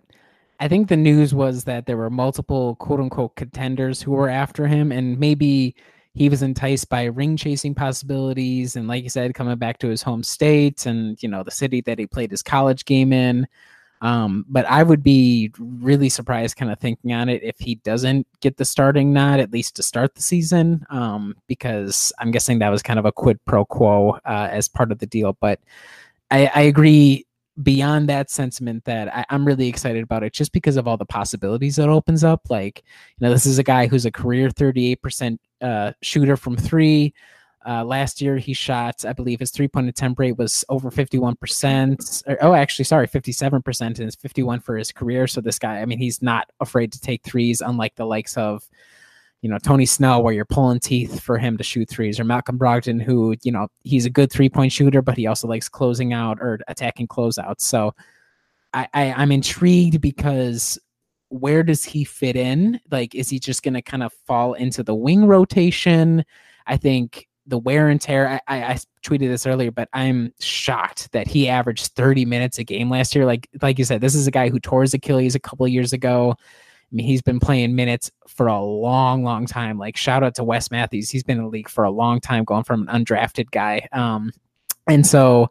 I 0.60 0.68
think 0.68 0.88
the 0.88 0.96
news 0.96 1.34
was 1.34 1.64
that 1.64 1.86
there 1.86 1.96
were 1.96 2.10
multiple 2.10 2.76
quote 2.76 3.00
unquote 3.00 3.34
contenders 3.34 4.02
who 4.02 4.12
were 4.12 4.28
after 4.28 4.66
him, 4.66 4.92
and 4.92 5.18
maybe 5.18 5.74
he 6.12 6.28
was 6.28 6.42
enticed 6.42 6.88
by 6.90 7.04
ring 7.04 7.36
chasing 7.36 7.74
possibilities. 7.74 8.76
And 8.76 8.86
like 8.86 9.02
you 9.02 9.08
said, 9.08 9.34
coming 9.34 9.56
back 9.56 9.78
to 9.78 9.88
his 9.88 10.02
home 10.02 10.22
state 10.22 10.84
and, 10.84 11.20
you 11.22 11.28
know, 11.28 11.42
the 11.42 11.50
city 11.50 11.80
that 11.82 11.98
he 11.98 12.06
played 12.06 12.30
his 12.30 12.42
college 12.42 12.84
game 12.84 13.12
in. 13.12 13.46
Um, 14.02 14.44
but 14.48 14.66
I 14.66 14.82
would 14.82 15.02
be 15.02 15.52
really 15.58 16.08
surprised, 16.08 16.56
kind 16.56 16.72
of 16.72 16.78
thinking 16.78 17.12
on 17.12 17.28
it, 17.28 17.42
if 17.42 17.58
he 17.58 17.76
doesn't 17.76 18.26
get 18.40 18.56
the 18.56 18.64
starting 18.64 19.12
nod, 19.12 19.40
at 19.40 19.52
least 19.52 19.76
to 19.76 19.82
start 19.82 20.14
the 20.14 20.22
season, 20.22 20.84
um, 20.90 21.36
because 21.46 22.12
I'm 22.18 22.30
guessing 22.30 22.58
that 22.58 22.70
was 22.70 22.82
kind 22.82 22.98
of 22.98 23.04
a 23.04 23.12
quid 23.12 23.38
pro 23.44 23.64
quo 23.64 24.18
uh, 24.24 24.48
as 24.50 24.68
part 24.68 24.90
of 24.90 24.98
the 24.98 25.06
deal. 25.06 25.36
But 25.40 25.60
I, 26.30 26.50
I 26.54 26.60
agree 26.62 27.26
beyond 27.62 28.08
that 28.08 28.30
sentiment 28.30 28.84
that 28.84 29.14
I, 29.14 29.24
am 29.30 29.46
really 29.46 29.68
excited 29.68 30.02
about 30.02 30.22
it 30.22 30.32
just 30.32 30.52
because 30.52 30.76
of 30.76 30.86
all 30.86 30.96
the 30.96 31.04
possibilities 31.04 31.76
that 31.76 31.88
opens 31.88 32.24
up. 32.24 32.42
Like, 32.48 32.82
you 33.18 33.26
know, 33.26 33.32
this 33.32 33.46
is 33.46 33.58
a 33.58 33.62
guy 33.62 33.86
who's 33.86 34.06
a 34.06 34.10
career 34.10 34.48
38% 34.48 35.38
uh, 35.60 35.92
shooter 36.02 36.36
from 36.36 36.56
three. 36.56 37.14
Uh, 37.66 37.84
last 37.84 38.22
year, 38.22 38.38
he 38.38 38.54
shot, 38.54 39.04
I 39.04 39.12
believe 39.12 39.40
his 39.40 39.50
three 39.50 39.68
point 39.68 39.88
attempt 39.88 40.18
rate 40.18 40.38
was 40.38 40.64
over 40.70 40.90
51%. 40.90 42.22
Or, 42.26 42.38
oh, 42.40 42.54
actually, 42.54 42.86
sorry, 42.86 43.06
57%, 43.06 43.80
and 43.80 44.00
it's 44.00 44.16
51 44.16 44.60
for 44.60 44.76
his 44.76 44.92
career. 44.92 45.26
So, 45.26 45.42
this 45.42 45.58
guy, 45.58 45.80
I 45.80 45.84
mean, 45.84 45.98
he's 45.98 46.22
not 46.22 46.48
afraid 46.60 46.92
to 46.92 47.00
take 47.00 47.22
threes, 47.22 47.60
unlike 47.60 47.96
the 47.96 48.06
likes 48.06 48.36
of, 48.38 48.66
you 49.42 49.48
know, 49.48 49.58
Tony 49.58 49.86
Snell, 49.86 50.22
where 50.22 50.34
you're 50.34 50.44
pulling 50.44 50.80
teeth 50.80 51.20
for 51.20 51.38
him 51.38 51.56
to 51.56 51.64
shoot 51.64 51.88
threes, 51.88 52.20
or 52.20 52.24
Malcolm 52.24 52.58
Brogdon, 52.58 53.02
who, 53.02 53.34
you 53.42 53.52
know, 53.52 53.68
he's 53.84 54.04
a 54.04 54.10
good 54.10 54.30
three 54.30 54.48
point 54.48 54.72
shooter, 54.72 55.02
but 55.02 55.16
he 55.16 55.26
also 55.26 55.48
likes 55.48 55.68
closing 55.68 56.12
out 56.12 56.38
or 56.40 56.60
attacking 56.68 57.08
closeouts. 57.08 57.62
So, 57.62 57.94
I, 58.72 58.88
I, 58.92 59.12
I'm 59.12 59.32
intrigued 59.32 60.00
because 60.00 60.78
where 61.28 61.62
does 61.62 61.84
he 61.84 62.04
fit 62.04 62.36
in? 62.36 62.80
Like, 62.90 63.14
is 63.14 63.30
he 63.30 63.38
just 63.38 63.62
going 63.62 63.74
to 63.74 63.82
kind 63.82 64.02
of 64.02 64.12
fall 64.26 64.54
into 64.54 64.82
the 64.82 64.94
wing 64.94 65.26
rotation? 65.26 66.24
I 66.66 66.76
think 66.76 67.28
the 67.46 67.58
wear 67.58 67.88
and 67.88 68.00
tear. 68.00 68.28
I, 68.28 68.40
I, 68.46 68.64
I, 68.72 68.78
tweeted 69.04 69.28
this 69.28 69.46
earlier, 69.46 69.70
but 69.70 69.88
I'm 69.92 70.32
shocked 70.40 71.10
that 71.12 71.26
he 71.26 71.48
averaged 71.48 71.92
30 71.94 72.24
minutes 72.24 72.58
a 72.58 72.64
game 72.64 72.90
last 72.90 73.14
year. 73.14 73.24
Like 73.24 73.48
like 73.62 73.78
you 73.78 73.84
said, 73.84 74.00
this 74.00 74.14
is 74.14 74.26
a 74.26 74.30
guy 74.30 74.50
who 74.50 74.60
tore 74.60 74.82
his 74.82 74.94
Achilles 74.94 75.34
a 75.34 75.40
couple 75.40 75.66
years 75.66 75.92
ago. 75.92 76.36
I 76.90 76.96
mean, 76.96 77.06
he's 77.06 77.22
been 77.22 77.38
playing 77.38 77.76
minutes 77.76 78.10
for 78.26 78.48
a 78.48 78.60
long, 78.60 79.22
long 79.22 79.46
time. 79.46 79.78
Like 79.78 79.96
shout 79.96 80.22
out 80.24 80.34
to 80.36 80.44
Wes 80.44 80.70
Matthews. 80.70 81.10
He's 81.10 81.22
been 81.22 81.38
in 81.38 81.44
the 81.44 81.50
league 81.50 81.68
for 81.68 81.84
a 81.84 81.90
long 81.90 82.20
time, 82.20 82.44
going 82.44 82.64
from 82.64 82.88
an 82.88 83.04
undrafted 83.04 83.50
guy. 83.50 83.86
Um, 83.92 84.32
and 84.88 85.06
so 85.06 85.50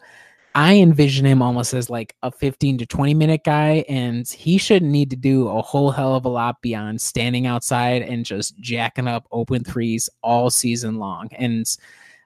I 0.55 0.75
envision 0.75 1.25
him 1.25 1.41
almost 1.41 1.73
as 1.73 1.89
like 1.89 2.15
a 2.23 2.31
15 2.31 2.79
to 2.79 2.85
20 2.85 3.13
minute 3.13 3.43
guy, 3.45 3.85
and 3.87 4.27
he 4.27 4.57
shouldn't 4.57 4.91
need 4.91 5.09
to 5.11 5.15
do 5.15 5.47
a 5.47 5.61
whole 5.61 5.91
hell 5.91 6.15
of 6.15 6.25
a 6.25 6.29
lot 6.29 6.61
beyond 6.61 6.99
standing 6.99 7.47
outside 7.47 8.01
and 8.01 8.25
just 8.25 8.57
jacking 8.59 9.07
up 9.07 9.27
open 9.31 9.63
threes 9.63 10.09
all 10.21 10.49
season 10.49 10.95
long. 10.95 11.29
And 11.33 11.65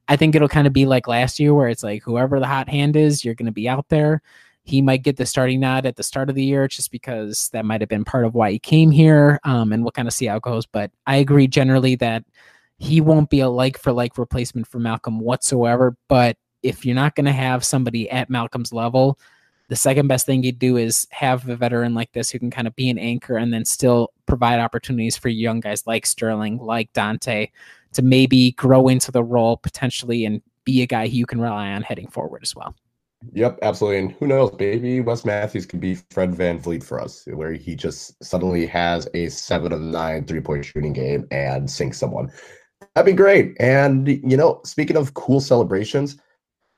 I 0.07 0.16
think 0.16 0.36
it'll 0.36 0.47
kind 0.47 0.68
of 0.68 0.74
be 0.74 0.86
like 0.86 1.07
last 1.07 1.39
year, 1.39 1.53
where 1.53 1.70
it's 1.70 1.84
like 1.84 2.01
whoever 2.03 2.39
the 2.39 2.47
hot 2.47 2.70
hand 2.70 2.95
is, 2.95 3.24
you're 3.24 3.36
going 3.36 3.45
to 3.45 3.51
be 3.51 3.70
out 3.70 3.89
there. 3.89 4.22
He 4.64 4.82
might 4.82 5.03
get 5.03 5.18
the 5.18 5.26
starting 5.26 5.59
nod 5.59 5.86
at 5.86 5.97
the 5.97 6.03
start 6.03 6.30
of 6.30 6.36
the 6.36 6.43
year 6.43 6.68
just 6.68 6.91
because 6.91 7.49
that 7.49 7.66
might 7.66 7.82
have 7.82 7.89
been 7.89 8.05
part 8.05 8.26
of 8.26 8.34
why 8.34 8.51
he 8.51 8.59
came 8.59 8.91
here. 8.91 9.39
Um, 9.43 9.74
and 9.74 9.84
we'll 9.84 9.91
kind 9.91 10.07
of 10.07 10.14
see 10.14 10.28
how 10.28 10.38
it 10.38 10.43
goes. 10.43 10.66
But 10.66 10.91
I 11.05 11.18
agree 11.18 11.47
generally 11.47 11.95
that 11.95 12.24
he 12.78 13.01
won't 13.01 13.30
be 13.30 13.41
a 13.41 13.49
like 13.49 13.78
for 13.78 13.91
like 13.91 14.18
replacement 14.18 14.68
for 14.68 14.80
Malcolm 14.80 15.20
whatsoever. 15.20 15.97
But 16.07 16.38
if 16.61 16.86
you're 16.86 16.95
not 16.95 17.16
going 17.16 17.26
to 17.26 17.34
have 17.34 17.66
somebody 17.66 18.09
at 18.09 18.30
Malcolm's 18.30 18.72
level, 18.72 19.20
the 19.68 19.76
second 19.76 20.07
best 20.07 20.26
thing 20.26 20.43
you 20.43 20.51
do 20.51 20.78
is 20.78 21.07
have 21.11 21.47
a 21.49 21.55
veteran 21.55 21.93
like 21.93 22.11
this 22.11 22.30
who 22.30 22.39
can 22.39 22.51
kind 22.51 22.68
of 22.68 22.76
be 22.76 22.89
an 22.89 22.97
anchor 22.97 23.38
and 23.38 23.53
then 23.53 23.66
still 23.66 24.11
provide 24.26 24.59
opportunities 24.59 25.18
for 25.18 25.30
young 25.30 25.59
guys 25.59 25.88
like 25.88 26.05
Sterling, 26.05 26.57
like 26.57 26.91
Dante, 26.93 27.49
to 27.93 28.01
maybe 28.01 28.51
grow 28.51 28.88
into 28.88 29.11
the 29.11 29.24
role 29.24 29.57
potentially 29.57 30.26
and 30.26 30.41
be 30.64 30.82
a 30.82 30.88
guy 30.88 31.07
who 31.07 31.18
you 31.18 31.26
can 31.26 31.41
rely 31.41 31.72
on 31.72 31.82
heading 31.82 32.07
forward 32.07 32.41
as 32.43 32.55
well. 32.55 32.76
Yep, 33.32 33.59
absolutely. 33.61 33.99
And 33.99 34.11
who 34.13 34.28
knows, 34.28 34.51
maybe 34.59 34.99
Wes 34.99 35.24
Matthews 35.24 35.65
could 35.65 35.80
be 35.80 35.95
Fred 36.11 36.34
VanVleet 36.34 36.84
for 36.84 36.99
us, 36.99 37.24
where 37.34 37.53
he 37.53 37.76
just 37.76 38.21
suddenly 38.24 38.65
has 38.65 39.07
a 39.13 39.30
seven 39.30 39.71
of 39.71 39.80
nine 39.80 40.26
three 40.26 40.41
point 40.41 40.65
shooting 40.65 40.93
game 40.93 41.26
and 41.32 41.69
sinks 41.69 41.97
someone. 41.97 42.32
That'd 42.95 43.13
be 43.13 43.17
great. 43.17 43.55
And, 43.59 44.07
you 44.07 44.36
know, 44.36 44.61
speaking 44.65 44.97
of 44.97 45.13
cool 45.13 45.39
celebrations, 45.39 46.17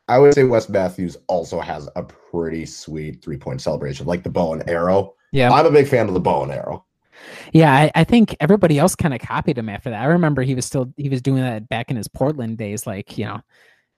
I 0.08 0.20
would 0.20 0.36
say 0.36 0.44
Wes 0.44 0.70
Matthews 0.70 1.18
also 1.28 1.60
has 1.60 1.90
a 1.96 2.04
pretty 2.04 2.66
sweet 2.66 3.24
three 3.24 3.38
point 3.38 3.62
celebration, 3.62 4.06
like 4.06 4.24
the 4.24 4.30
bow 4.30 4.54
and 4.54 4.70
arrow. 4.70 5.16
Yeah. 5.32 5.52
I'm 5.52 5.66
a 5.66 5.72
big 5.72 5.88
fan 5.88 6.08
of 6.08 6.14
the 6.14 6.20
bow 6.20 6.44
and 6.44 6.52
arrow. 6.52 6.86
Yeah, 7.54 7.74
I, 7.74 7.92
I 7.96 8.04
think 8.04 8.36
everybody 8.40 8.78
else 8.78 8.96
kind 8.96 9.14
of 9.14 9.20
copied 9.20 9.58
him 9.58 9.70
after 9.70 9.90
that. 9.90 10.02
I 10.02 10.06
remember 10.06 10.44
he 10.44 10.54
was 10.54 10.66
still 10.66 10.94
he 10.96 11.10
was 11.10 11.22
doing 11.22 11.42
that 11.42 11.68
back 11.70 11.90
in 11.90 11.98
his 11.98 12.08
Portland 12.08 12.58
days, 12.58 12.86
like, 12.86 13.18
you 13.18 13.26
know, 13.26 13.42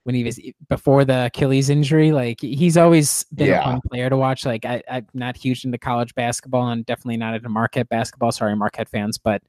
when 0.08 0.14
he 0.14 0.24
was 0.24 0.40
before 0.70 1.04
the 1.04 1.26
Achilles 1.26 1.68
injury. 1.68 2.12
Like 2.12 2.40
he's 2.40 2.78
always 2.78 3.24
been 3.24 3.48
yeah. 3.48 3.60
a 3.60 3.64
fun 3.64 3.80
player 3.90 4.08
to 4.08 4.16
watch. 4.16 4.46
Like 4.46 4.64
I, 4.64 4.82
I'm 4.90 5.06
not 5.12 5.36
huge 5.36 5.66
into 5.66 5.76
college 5.76 6.14
basketball 6.14 6.66
and 6.70 6.86
definitely 6.86 7.18
not 7.18 7.34
into 7.34 7.50
Marquette 7.50 7.90
basketball. 7.90 8.32
Sorry, 8.32 8.56
Marquette 8.56 8.88
fans, 8.88 9.18
but 9.18 9.42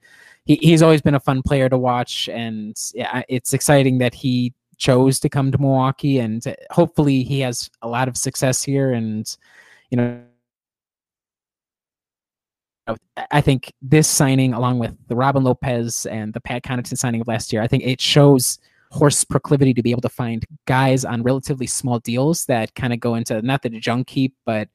he, 0.44 0.56
he's 0.56 0.82
always 0.82 1.00
been 1.00 1.14
a 1.14 1.20
fun 1.20 1.40
player 1.40 1.70
to 1.70 1.78
watch. 1.78 2.28
And 2.28 2.76
yeah, 2.92 3.22
it's 3.30 3.54
exciting 3.54 3.96
that 4.00 4.12
he 4.12 4.52
chose 4.76 5.18
to 5.20 5.30
come 5.30 5.50
to 5.50 5.56
Milwaukee, 5.56 6.18
and 6.18 6.44
hopefully 6.70 7.22
he 7.22 7.40
has 7.40 7.70
a 7.80 7.88
lot 7.88 8.06
of 8.06 8.18
success 8.18 8.62
here. 8.62 8.92
And 8.92 9.34
you 9.88 9.96
know, 9.96 10.20
I 13.30 13.40
think 13.40 13.72
this 13.80 14.08
signing, 14.08 14.52
along 14.52 14.78
with 14.78 14.94
the 15.08 15.16
Robin 15.16 15.42
Lopez 15.42 16.04
and 16.04 16.34
the 16.34 16.40
Pat 16.42 16.64
Connaughton 16.64 16.98
signing 16.98 17.22
of 17.22 17.28
last 17.28 17.50
year, 17.50 17.62
I 17.62 17.66
think 17.66 17.82
it 17.82 17.98
shows 17.98 18.58
Horst 18.90 19.28
proclivity 19.28 19.72
to 19.74 19.82
be 19.82 19.92
able 19.92 20.02
to 20.02 20.08
find 20.08 20.44
guys 20.66 21.04
on 21.04 21.22
relatively 21.22 21.66
small 21.66 22.00
deals 22.00 22.46
that 22.46 22.74
kind 22.74 22.92
of 22.92 23.00
go 23.00 23.14
into 23.14 23.40
not 23.42 23.62
the 23.62 23.70
junk 23.70 24.10
heap, 24.10 24.34
but 24.44 24.68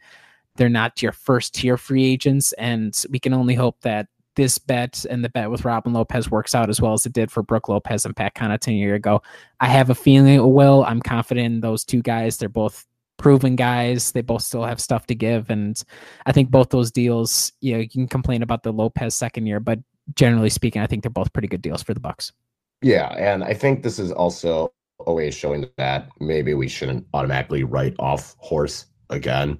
they're 0.55 0.69
not 0.69 1.01
your 1.01 1.11
first 1.11 1.53
tier 1.53 1.77
free 1.77 2.05
agents. 2.05 2.53
And 2.53 2.97
we 3.09 3.19
can 3.19 3.33
only 3.33 3.55
hope 3.55 3.81
that 3.81 4.07
this 4.35 4.57
bet 4.57 5.05
and 5.09 5.23
the 5.23 5.29
bet 5.29 5.49
with 5.49 5.65
Robin 5.65 5.93
Lopez 5.93 6.29
works 6.29 6.55
out 6.55 6.69
as 6.69 6.81
well 6.81 6.93
as 6.93 7.05
it 7.05 7.13
did 7.13 7.31
for 7.31 7.43
Brook 7.43 7.69
Lopez 7.69 8.05
and 8.05 8.15
Pat 8.15 8.35
Connaughton 8.35 8.73
a 8.73 8.73
year 8.73 8.95
ago. 8.95 9.21
I 9.59 9.67
have 9.67 9.89
a 9.89 9.95
feeling 9.95 10.33
it 10.33 10.39
will. 10.39 10.83
I'm 10.85 11.01
confident 11.01 11.45
in 11.45 11.61
those 11.61 11.83
two 11.83 12.01
guys. 12.01 12.37
They're 12.37 12.49
both 12.49 12.85
proven 13.17 13.55
guys. 13.55 14.11
They 14.11 14.21
both 14.21 14.41
still 14.43 14.63
have 14.63 14.81
stuff 14.81 15.07
to 15.07 15.15
give. 15.15 15.49
And 15.49 15.81
I 16.25 16.31
think 16.31 16.51
both 16.51 16.69
those 16.69 16.91
deals, 16.91 17.53
you 17.61 17.73
know, 17.73 17.79
you 17.79 17.89
can 17.89 18.07
complain 18.07 18.43
about 18.43 18.63
the 18.63 18.73
Lopez 18.73 19.15
second 19.15 19.45
year, 19.45 19.59
but 19.59 19.79
generally 20.15 20.49
speaking, 20.49 20.81
I 20.81 20.87
think 20.87 21.03
they're 21.03 21.09
both 21.09 21.33
pretty 21.33 21.47
good 21.47 21.61
deals 21.61 21.81
for 21.81 21.93
the 21.93 21.99
Bucks. 21.99 22.31
Yeah, 22.85 23.07
and 23.17 23.43
I 23.43 23.55
think 23.55 23.81
this 23.81 23.97
is 23.97 24.11
also 24.11 24.71
a 25.07 25.11
way 25.11 25.29
of 25.29 25.33
showing 25.33 25.67
that 25.77 26.07
maybe 26.19 26.53
we 26.53 26.67
shouldn't 26.67 27.07
automatically 27.15 27.63
write 27.63 27.95
off 27.97 28.35
Horst 28.37 28.85
again. 29.09 29.57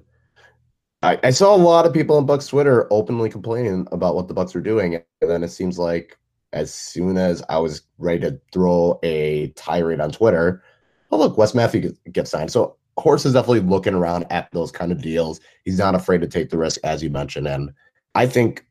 I, 1.02 1.18
I 1.24 1.30
saw 1.30 1.52
a 1.52 1.58
lot 1.58 1.86
of 1.86 1.92
people 1.92 2.16
on 2.18 2.24
Bucks 2.24 2.46
Twitter 2.46 2.86
openly 2.92 3.28
complaining 3.28 3.88
about 3.90 4.14
what 4.14 4.28
the 4.28 4.34
Bucks 4.34 4.54
were 4.54 4.60
doing, 4.60 4.94
and 4.94 5.04
then 5.20 5.42
it 5.42 5.48
seems 5.48 5.76
like 5.76 6.16
as 6.52 6.72
soon 6.72 7.18
as 7.18 7.42
I 7.48 7.58
was 7.58 7.82
ready 7.98 8.20
to 8.20 8.40
throw 8.52 9.00
a 9.02 9.48
tirade 9.56 10.00
on 10.00 10.12
Twitter, 10.12 10.62
oh 11.10 11.18
look, 11.18 11.36
Wes 11.36 11.52
Matthews 11.52 11.98
gets 12.12 12.30
signed. 12.30 12.52
So 12.52 12.76
Horst 12.96 13.26
is 13.26 13.32
definitely 13.32 13.58
looking 13.58 13.94
around 13.94 14.26
at 14.30 14.52
those 14.52 14.70
kind 14.70 14.92
of 14.92 15.02
deals. 15.02 15.40
He's 15.64 15.78
not 15.78 15.96
afraid 15.96 16.20
to 16.20 16.28
take 16.28 16.50
the 16.50 16.58
risk, 16.58 16.78
as 16.84 17.02
you 17.02 17.10
mentioned, 17.10 17.48
and 17.48 17.72
I 18.14 18.28
think 18.28 18.64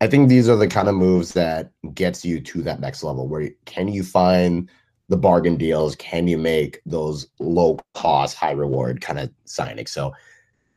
I 0.00 0.06
think 0.06 0.28
these 0.28 0.48
are 0.48 0.56
the 0.56 0.68
kind 0.68 0.88
of 0.88 0.94
moves 0.94 1.32
that 1.32 1.72
gets 1.94 2.24
you 2.24 2.40
to 2.40 2.62
that 2.62 2.80
next 2.80 3.02
level. 3.02 3.26
Where 3.26 3.50
can 3.64 3.88
you 3.88 4.04
find 4.04 4.68
the 5.08 5.16
bargain 5.16 5.56
deals? 5.56 5.96
Can 5.96 6.28
you 6.28 6.38
make 6.38 6.80
those 6.86 7.28
low 7.40 7.78
cost, 7.94 8.36
high 8.36 8.52
reward 8.52 9.00
kind 9.00 9.18
of 9.18 9.30
signings? 9.46 9.88
So 9.88 10.12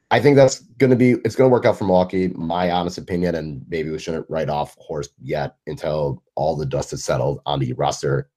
I 0.09 0.19
think 0.19 0.35
that's 0.35 0.59
going 0.59 0.89
to 0.89 0.95
be 0.95 1.11
it's 1.23 1.35
going 1.35 1.49
to 1.49 1.51
work 1.51 1.65
out 1.65 1.77
for 1.77 1.85
Milwaukee. 1.85 2.29
My 2.29 2.71
honest 2.71 2.97
opinion, 2.97 3.35
and 3.35 3.63
maybe 3.69 3.91
we 3.91 3.99
shouldn't 3.99 4.29
write 4.29 4.49
off 4.49 4.75
Horst 4.79 5.11
yet 5.21 5.55
until 5.67 6.23
all 6.35 6.55
the 6.55 6.65
dust 6.65 6.91
is 6.91 7.03
settled 7.03 7.41
on 7.45 7.59
the 7.59 7.73
roster 7.73 8.29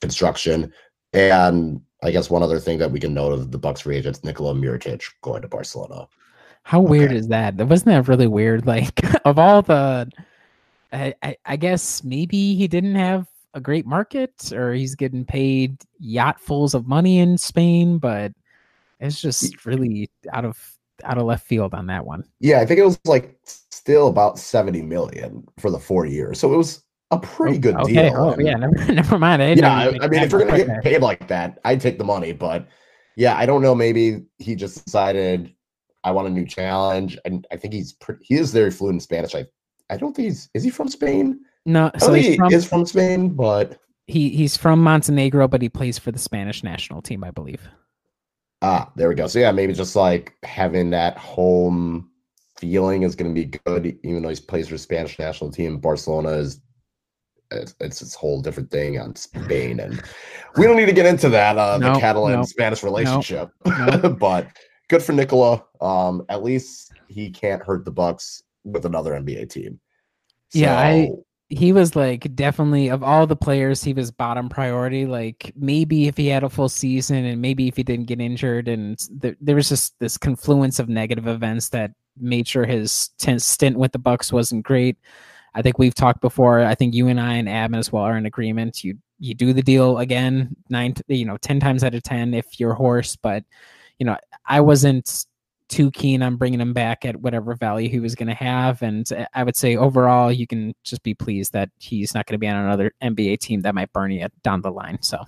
construction. 0.00 0.72
And 1.12 1.82
I 2.02 2.10
guess 2.10 2.30
one 2.30 2.42
other 2.42 2.58
thing 2.58 2.78
that 2.78 2.90
we 2.90 3.00
can 3.00 3.14
note 3.14 3.32
of 3.32 3.50
the 3.50 3.58
Bucks 3.58 3.82
free 3.82 3.96
agents, 3.96 4.24
Nikola 4.24 4.54
Mirotic 4.54 5.04
going 5.22 5.42
to 5.42 5.48
Barcelona. 5.48 6.08
How 6.62 6.80
weird 6.80 7.10
Okay. 7.10 7.18
is 7.18 7.28
that? 7.28 7.56
Wasn't 7.56 7.86
that 7.86 8.08
really 8.08 8.26
weird? 8.26 8.66
Like 8.72 9.00
of 9.26 9.38
all 9.38 9.62
the, 9.62 10.10
I, 10.92 11.14
I, 11.22 11.36
I 11.44 11.56
guess 11.56 12.04
maybe 12.04 12.54
he 12.54 12.68
didn't 12.68 12.94
have 12.94 13.26
a 13.54 13.60
great 13.60 13.86
market, 13.86 14.52
or 14.52 14.72
he's 14.72 14.94
getting 14.94 15.24
paid 15.24 15.76
yachtfuls 16.02 16.74
of 16.74 16.86
money 16.86 17.18
in 17.18 17.36
Spain, 17.36 17.98
but 17.98 18.32
it's 19.00 19.20
just 19.20 19.66
really 19.66 20.10
out 20.32 20.44
of 20.44 20.58
out 21.04 21.18
of 21.18 21.24
left 21.24 21.46
field 21.46 21.74
on 21.74 21.86
that 21.86 22.06
one. 22.06 22.24
Yeah, 22.40 22.60
I 22.60 22.66
think 22.66 22.78
it 22.78 22.84
was 22.84 22.98
like 23.04 23.38
still 23.44 24.08
about 24.08 24.38
70 24.38 24.82
million 24.82 25.46
for 25.58 25.70
the 25.70 25.78
four 25.78 26.06
years. 26.06 26.38
So 26.38 26.52
it 26.52 26.56
was 26.56 26.84
a 27.10 27.18
pretty 27.18 27.56
oh, 27.56 27.60
good 27.60 27.76
okay. 27.76 27.92
deal. 27.92 28.16
Oh 28.16 28.36
yeah, 28.38 28.54
never, 28.54 28.74
never 28.92 29.18
mind. 29.18 29.42
I 29.42 29.52
yeah, 29.52 29.74
I, 29.74 30.04
I 30.04 30.08
mean, 30.08 30.22
if 30.22 30.30
you're 30.30 30.44
gonna 30.44 30.64
get 30.64 30.82
paid 30.82 31.02
like 31.02 31.28
that, 31.28 31.58
I'd 31.64 31.80
take 31.80 31.98
the 31.98 32.04
money. 32.04 32.32
But 32.32 32.66
yeah, 33.16 33.36
I 33.36 33.44
don't 33.44 33.62
know. 33.62 33.74
Maybe 33.74 34.24
he 34.38 34.54
just 34.54 34.84
decided 34.84 35.52
I 36.04 36.10
want 36.10 36.28
a 36.28 36.30
new 36.30 36.46
challenge, 36.46 37.18
and 37.24 37.46
I 37.50 37.56
think 37.56 37.74
he's 37.74 37.92
pretty. 37.92 38.24
He 38.24 38.34
is 38.34 38.52
very 38.52 38.70
fluent 38.70 38.96
in 38.96 39.00
Spanish. 39.00 39.34
I 39.34 39.46
I 39.90 39.96
don't 39.96 40.14
think 40.14 40.26
he's 40.26 40.48
is 40.54 40.64
he 40.64 40.70
from 40.70 40.88
Spain? 40.88 41.40
no, 41.66 41.90
so 41.98 42.12
he's 42.12 42.26
he 42.26 42.36
from, 42.36 42.52
is 42.52 42.66
from 42.66 42.86
Spain, 42.86 43.30
but 43.30 43.78
he 44.06 44.30
he's 44.30 44.56
from 44.56 44.82
Montenegro, 44.82 45.48
but 45.48 45.62
he 45.62 45.68
plays 45.68 45.98
for 45.98 46.10
the 46.10 46.18
Spanish 46.18 46.64
national 46.64 47.02
team, 47.02 47.22
I 47.22 47.30
believe. 47.30 47.68
ah, 48.62 48.90
there 48.96 49.08
we 49.08 49.14
go. 49.14 49.26
So 49.26 49.38
yeah, 49.38 49.52
maybe 49.52 49.72
just 49.72 49.94
like 49.94 50.34
having 50.42 50.90
that 50.90 51.16
home 51.18 52.10
feeling 52.58 53.02
is 53.02 53.14
going 53.14 53.32
to 53.32 53.34
be 53.34 53.58
good, 53.64 53.98
even 54.02 54.22
though 54.22 54.28
he 54.28 54.36
plays 54.36 54.68
for 54.68 54.74
the 54.74 54.78
Spanish 54.78 55.18
national 55.18 55.50
team. 55.50 55.78
Barcelona 55.78 56.30
is. 56.30 56.60
It's, 57.50 57.74
it's 57.80 58.00
this 58.00 58.14
whole 58.14 58.40
different 58.40 58.70
thing 58.70 58.98
on 58.98 59.14
Spain, 59.14 59.78
and 59.80 60.02
we 60.56 60.64
don't 60.64 60.74
need 60.74 60.86
to 60.86 60.92
get 60.92 61.04
into 61.04 61.28
that 61.28 61.58
uh, 61.58 61.76
the 61.76 61.92
Catalan 62.00 62.36
no, 62.36 62.44
Spanish 62.44 62.82
relationship. 62.82 63.50
no. 63.66 64.16
but 64.18 64.46
good 64.88 65.02
for 65.02 65.12
Nikola. 65.12 65.64
Um, 65.80 66.24
at 66.28 66.42
least 66.42 66.92
he 67.08 67.30
can't 67.30 67.62
hurt 67.62 67.84
the 67.84 67.90
Bucks 67.90 68.42
with 68.64 68.84
another 68.84 69.12
NBA 69.12 69.48
team. 69.50 69.80
Yeah, 70.52 70.78
I- 70.78 71.10
he 71.48 71.70
was 71.70 71.94
like 71.94 72.34
definitely 72.34 72.88
of 72.88 73.02
all 73.02 73.26
the 73.26 73.36
players 73.36 73.84
he 73.84 73.92
was 73.92 74.10
bottom 74.10 74.48
priority 74.48 75.04
like 75.04 75.52
maybe 75.54 76.08
if 76.08 76.16
he 76.16 76.26
had 76.28 76.42
a 76.42 76.48
full 76.48 76.68
season 76.68 77.26
and 77.26 77.42
maybe 77.42 77.68
if 77.68 77.76
he 77.76 77.82
didn't 77.82 78.06
get 78.06 78.22
injured 78.22 78.68
and 78.68 78.98
th- 79.20 79.36
there 79.38 79.56
was 79.56 79.68
just 79.68 79.94
this 79.98 80.16
confluence 80.16 80.78
of 80.78 80.88
negative 80.88 81.26
events 81.26 81.68
that 81.68 81.90
made 82.18 82.48
sure 82.48 82.64
his 82.64 83.10
ten- 83.18 83.38
stint 83.38 83.76
with 83.76 83.92
the 83.92 83.98
bucks 83.98 84.32
wasn't 84.32 84.64
great 84.64 84.96
i 85.54 85.60
think 85.60 85.78
we've 85.78 85.94
talked 85.94 86.22
before 86.22 86.60
i 86.60 86.74
think 86.74 86.94
you 86.94 87.08
and 87.08 87.20
i 87.20 87.34
and 87.34 87.50
Adam 87.50 87.74
as 87.74 87.92
well 87.92 88.04
are 88.04 88.16
in 88.16 88.24
agreement 88.24 88.82
you 88.82 88.96
you 89.18 89.34
do 89.34 89.52
the 89.52 89.62
deal 89.62 89.98
again 89.98 90.56
nine 90.70 90.94
you 91.08 91.26
know 91.26 91.36
10 91.36 91.60
times 91.60 91.84
out 91.84 91.94
of 91.94 92.02
10 92.02 92.32
if 92.32 92.58
you're 92.58 92.72
Horst 92.72 93.18
but 93.20 93.44
you 94.02 94.06
know 94.06 94.16
i 94.46 94.60
wasn't 94.60 95.26
too 95.72 95.90
keen 95.90 96.22
on 96.22 96.36
bringing 96.36 96.60
him 96.60 96.74
back 96.74 97.06
at 97.06 97.16
whatever 97.16 97.54
value 97.54 97.88
he 97.88 97.98
was 97.98 98.14
going 98.14 98.28
to 98.28 98.34
have. 98.34 98.82
And 98.82 99.08
I 99.32 99.42
would 99.42 99.56
say 99.56 99.74
overall, 99.74 100.30
you 100.30 100.46
can 100.46 100.74
just 100.84 101.02
be 101.02 101.14
pleased 101.14 101.54
that 101.54 101.70
he's 101.78 102.14
not 102.14 102.26
going 102.26 102.34
to 102.34 102.38
be 102.38 102.46
on 102.46 102.56
another 102.56 102.92
NBA 103.02 103.38
team 103.38 103.62
that 103.62 103.74
might 103.74 103.90
burn 103.94 104.10
you 104.10 104.26
down 104.42 104.60
the 104.60 104.70
line. 104.70 104.98
So, 105.00 105.24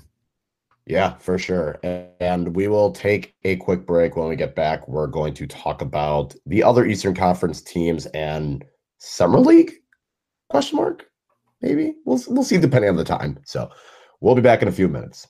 yeah, 0.85 1.15
for 1.15 1.39
sure. 1.39 1.81
And 2.21 2.55
we 2.55 2.69
will 2.69 2.93
take 2.93 3.35
a 3.45 3.57
quick 3.57 3.87
break. 3.87 4.17
When 4.17 4.29
we 4.29 4.37
get 4.37 4.55
back, 4.55 4.87
we're 4.87 5.07
going 5.07 5.33
to 5.33 5.47
talk 5.47 5.81
about 5.81 6.35
the 6.45 6.63
other 6.63 6.85
Eastern 6.85 7.15
Conference 7.15 7.63
teams 7.63 8.05
and 8.09 8.63
Summer 8.99 9.41
League? 9.41 9.73
Question 10.51 10.77
mark? 10.77 11.07
Maybe 11.63 11.95
we'll 12.05 12.23
we'll 12.29 12.45
see 12.45 12.59
depending 12.59 12.91
on 12.91 12.97
the 12.97 13.05
time. 13.05 13.39
So 13.47 13.71
we'll 14.21 14.35
be 14.35 14.43
back 14.43 14.61
in 14.61 14.69
a 14.69 14.73
few 14.73 14.89
minutes. 14.89 15.27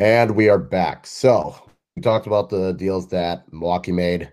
And 0.00 0.30
we 0.30 0.48
are 0.48 0.56
back. 0.56 1.06
So 1.06 1.54
we 1.94 2.00
talked 2.00 2.26
about 2.26 2.48
the 2.48 2.72
deals 2.72 3.08
that 3.08 3.44
Milwaukee 3.52 3.92
made. 3.92 4.32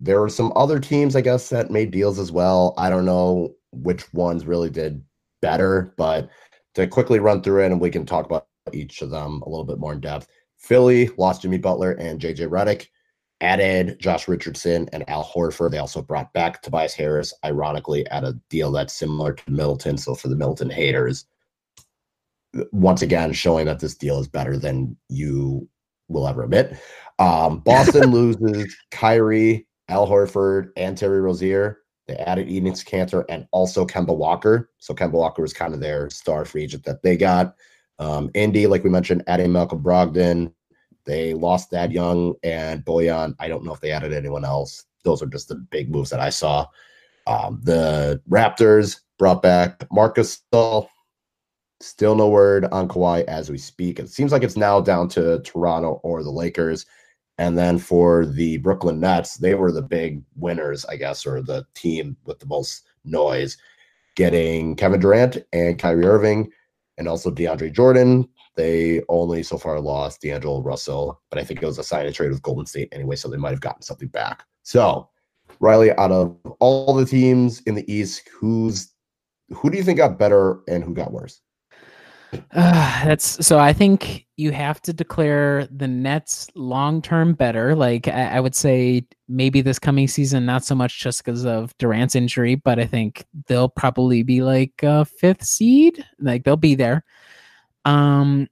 There 0.00 0.18
were 0.18 0.30
some 0.30 0.50
other 0.56 0.80
teams, 0.80 1.14
I 1.14 1.20
guess, 1.20 1.50
that 1.50 1.70
made 1.70 1.90
deals 1.90 2.18
as 2.18 2.32
well. 2.32 2.72
I 2.78 2.88
don't 2.88 3.04
know 3.04 3.54
which 3.72 4.10
ones 4.14 4.46
really 4.46 4.70
did 4.70 5.04
better, 5.42 5.92
but 5.98 6.30
to 6.74 6.86
quickly 6.86 7.18
run 7.18 7.42
through 7.42 7.64
it 7.64 7.66
and 7.66 7.82
we 7.82 7.90
can 7.90 8.06
talk 8.06 8.24
about 8.24 8.46
each 8.72 9.02
of 9.02 9.10
them 9.10 9.42
a 9.42 9.48
little 9.50 9.66
bit 9.66 9.78
more 9.78 9.92
in 9.92 10.00
depth. 10.00 10.26
Philly 10.56 11.10
lost 11.18 11.42
Jimmy 11.42 11.58
Butler 11.58 11.92
and 11.92 12.18
JJ 12.18 12.48
Redick, 12.48 12.86
added 13.42 13.98
Josh 14.00 14.26
Richardson 14.26 14.88
and 14.94 15.06
Al 15.06 15.22
Horford. 15.22 15.72
They 15.72 15.78
also 15.78 16.00
brought 16.00 16.32
back 16.32 16.62
Tobias 16.62 16.94
Harris, 16.94 17.34
ironically, 17.44 18.06
at 18.06 18.24
a 18.24 18.40
deal 18.48 18.72
that's 18.72 18.94
similar 18.94 19.34
to 19.34 19.50
Middleton. 19.50 19.98
So 19.98 20.14
for 20.14 20.28
the 20.28 20.36
Middleton 20.36 20.70
haters, 20.70 21.26
once 22.72 23.02
again 23.02 23.32
showing 23.32 23.66
that 23.66 23.80
this 23.80 23.94
deal 23.94 24.18
is 24.18 24.28
better 24.28 24.56
than 24.58 24.96
you 25.08 25.68
will 26.08 26.28
ever 26.28 26.44
admit. 26.44 26.76
Um, 27.18 27.60
Boston 27.60 28.10
loses 28.12 28.74
Kyrie, 28.90 29.66
Al 29.88 30.06
Horford, 30.06 30.70
and 30.76 30.96
Terry 30.96 31.20
Rozier. 31.20 31.78
They 32.08 32.16
added 32.16 32.48
Enes 32.48 32.84
Kanter 32.84 33.24
and 33.28 33.46
also 33.52 33.86
Kemba 33.86 34.16
Walker. 34.16 34.70
So 34.78 34.92
Kemba 34.94 35.12
Walker 35.12 35.42
was 35.42 35.52
kind 35.52 35.72
of 35.72 35.80
their 35.80 36.10
star 36.10 36.44
free 36.44 36.64
agent 36.64 36.84
that 36.84 37.02
they 37.02 37.16
got. 37.16 37.54
Um, 37.98 38.30
Indy, 38.34 38.66
like 38.66 38.84
we 38.84 38.90
mentioned, 38.90 39.22
adding 39.26 39.52
Malcolm 39.52 39.82
Brogdon. 39.82 40.52
They 41.04 41.34
lost 41.34 41.70
Thad 41.70 41.92
Young 41.92 42.34
and 42.42 42.84
Bojan. 42.84 43.34
I 43.38 43.48
don't 43.48 43.64
know 43.64 43.74
if 43.74 43.80
they 43.80 43.92
added 43.92 44.12
anyone 44.12 44.44
else. 44.44 44.84
Those 45.04 45.22
are 45.22 45.26
just 45.26 45.48
the 45.48 45.56
big 45.56 45.90
moves 45.90 46.10
that 46.10 46.20
I 46.20 46.30
saw. 46.30 46.66
Um, 47.26 47.60
the 47.62 48.20
Raptors 48.28 49.00
brought 49.18 49.42
back 49.42 49.84
Marcus 49.92 50.42
Gasol. 50.52 50.88
Still 51.82 52.14
no 52.14 52.28
word 52.28 52.66
on 52.66 52.86
Kawhi 52.86 53.24
as 53.24 53.50
we 53.50 53.58
speak. 53.58 53.98
It 53.98 54.08
seems 54.08 54.30
like 54.30 54.44
it's 54.44 54.56
now 54.56 54.80
down 54.80 55.08
to 55.08 55.40
Toronto 55.40 56.00
or 56.04 56.22
the 56.22 56.30
Lakers. 56.30 56.86
And 57.38 57.58
then 57.58 57.78
for 57.78 58.24
the 58.24 58.58
Brooklyn 58.58 59.00
Nets, 59.00 59.36
they 59.36 59.54
were 59.54 59.72
the 59.72 59.82
big 59.82 60.22
winners, 60.36 60.84
I 60.84 60.96
guess, 60.96 61.26
or 61.26 61.42
the 61.42 61.66
team 61.74 62.16
with 62.24 62.38
the 62.38 62.46
most 62.46 62.84
noise, 63.04 63.56
getting 64.14 64.76
Kevin 64.76 65.00
Durant 65.00 65.38
and 65.52 65.78
Kyrie 65.78 66.06
Irving 66.06 66.52
and 66.98 67.08
also 67.08 67.30
DeAndre 67.32 67.72
Jordan. 67.72 68.28
They 68.54 69.02
only 69.08 69.42
so 69.42 69.58
far 69.58 69.80
lost 69.80 70.20
D'Angelo 70.20 70.62
Russell, 70.62 71.20
but 71.30 71.40
I 71.40 71.44
think 71.44 71.62
it 71.62 71.66
was 71.66 71.78
a 71.78 71.82
sign 71.82 72.06
and 72.06 72.14
trade 72.14 72.30
with 72.30 72.42
Golden 72.42 72.66
State 72.66 72.90
anyway, 72.92 73.16
so 73.16 73.28
they 73.28 73.38
might 73.38 73.50
have 73.50 73.60
gotten 73.60 73.82
something 73.82 74.08
back. 74.08 74.44
So, 74.62 75.08
Riley, 75.58 75.90
out 75.92 76.12
of 76.12 76.36
all 76.60 76.94
the 76.94 77.06
teams 77.06 77.60
in 77.62 77.74
the 77.74 77.92
East, 77.92 78.28
who's 78.32 78.92
who 79.52 79.68
do 79.68 79.76
you 79.76 79.82
think 79.82 79.98
got 79.98 80.18
better 80.18 80.60
and 80.68 80.84
who 80.84 80.94
got 80.94 81.12
worse? 81.12 81.40
Uh, 82.32 83.04
that's 83.04 83.44
so. 83.46 83.58
I 83.58 83.72
think 83.72 84.26
you 84.36 84.52
have 84.52 84.80
to 84.82 84.92
declare 84.92 85.66
the 85.66 85.86
Nets 85.88 86.48
long 86.54 87.02
term 87.02 87.34
better. 87.34 87.74
Like 87.74 88.08
I, 88.08 88.36
I 88.36 88.40
would 88.40 88.54
say, 88.54 89.04
maybe 89.28 89.60
this 89.60 89.78
coming 89.78 90.08
season, 90.08 90.46
not 90.46 90.64
so 90.64 90.74
much 90.74 91.00
just 91.00 91.24
because 91.24 91.44
of 91.44 91.76
Durant's 91.78 92.14
injury, 92.14 92.54
but 92.54 92.78
I 92.78 92.86
think 92.86 93.24
they'll 93.46 93.68
probably 93.68 94.22
be 94.22 94.42
like 94.42 94.72
a 94.82 95.04
fifth 95.04 95.44
seed. 95.44 96.04
Like 96.20 96.44
they'll 96.44 96.56
be 96.56 96.74
there. 96.74 97.04
Um, 97.84 98.48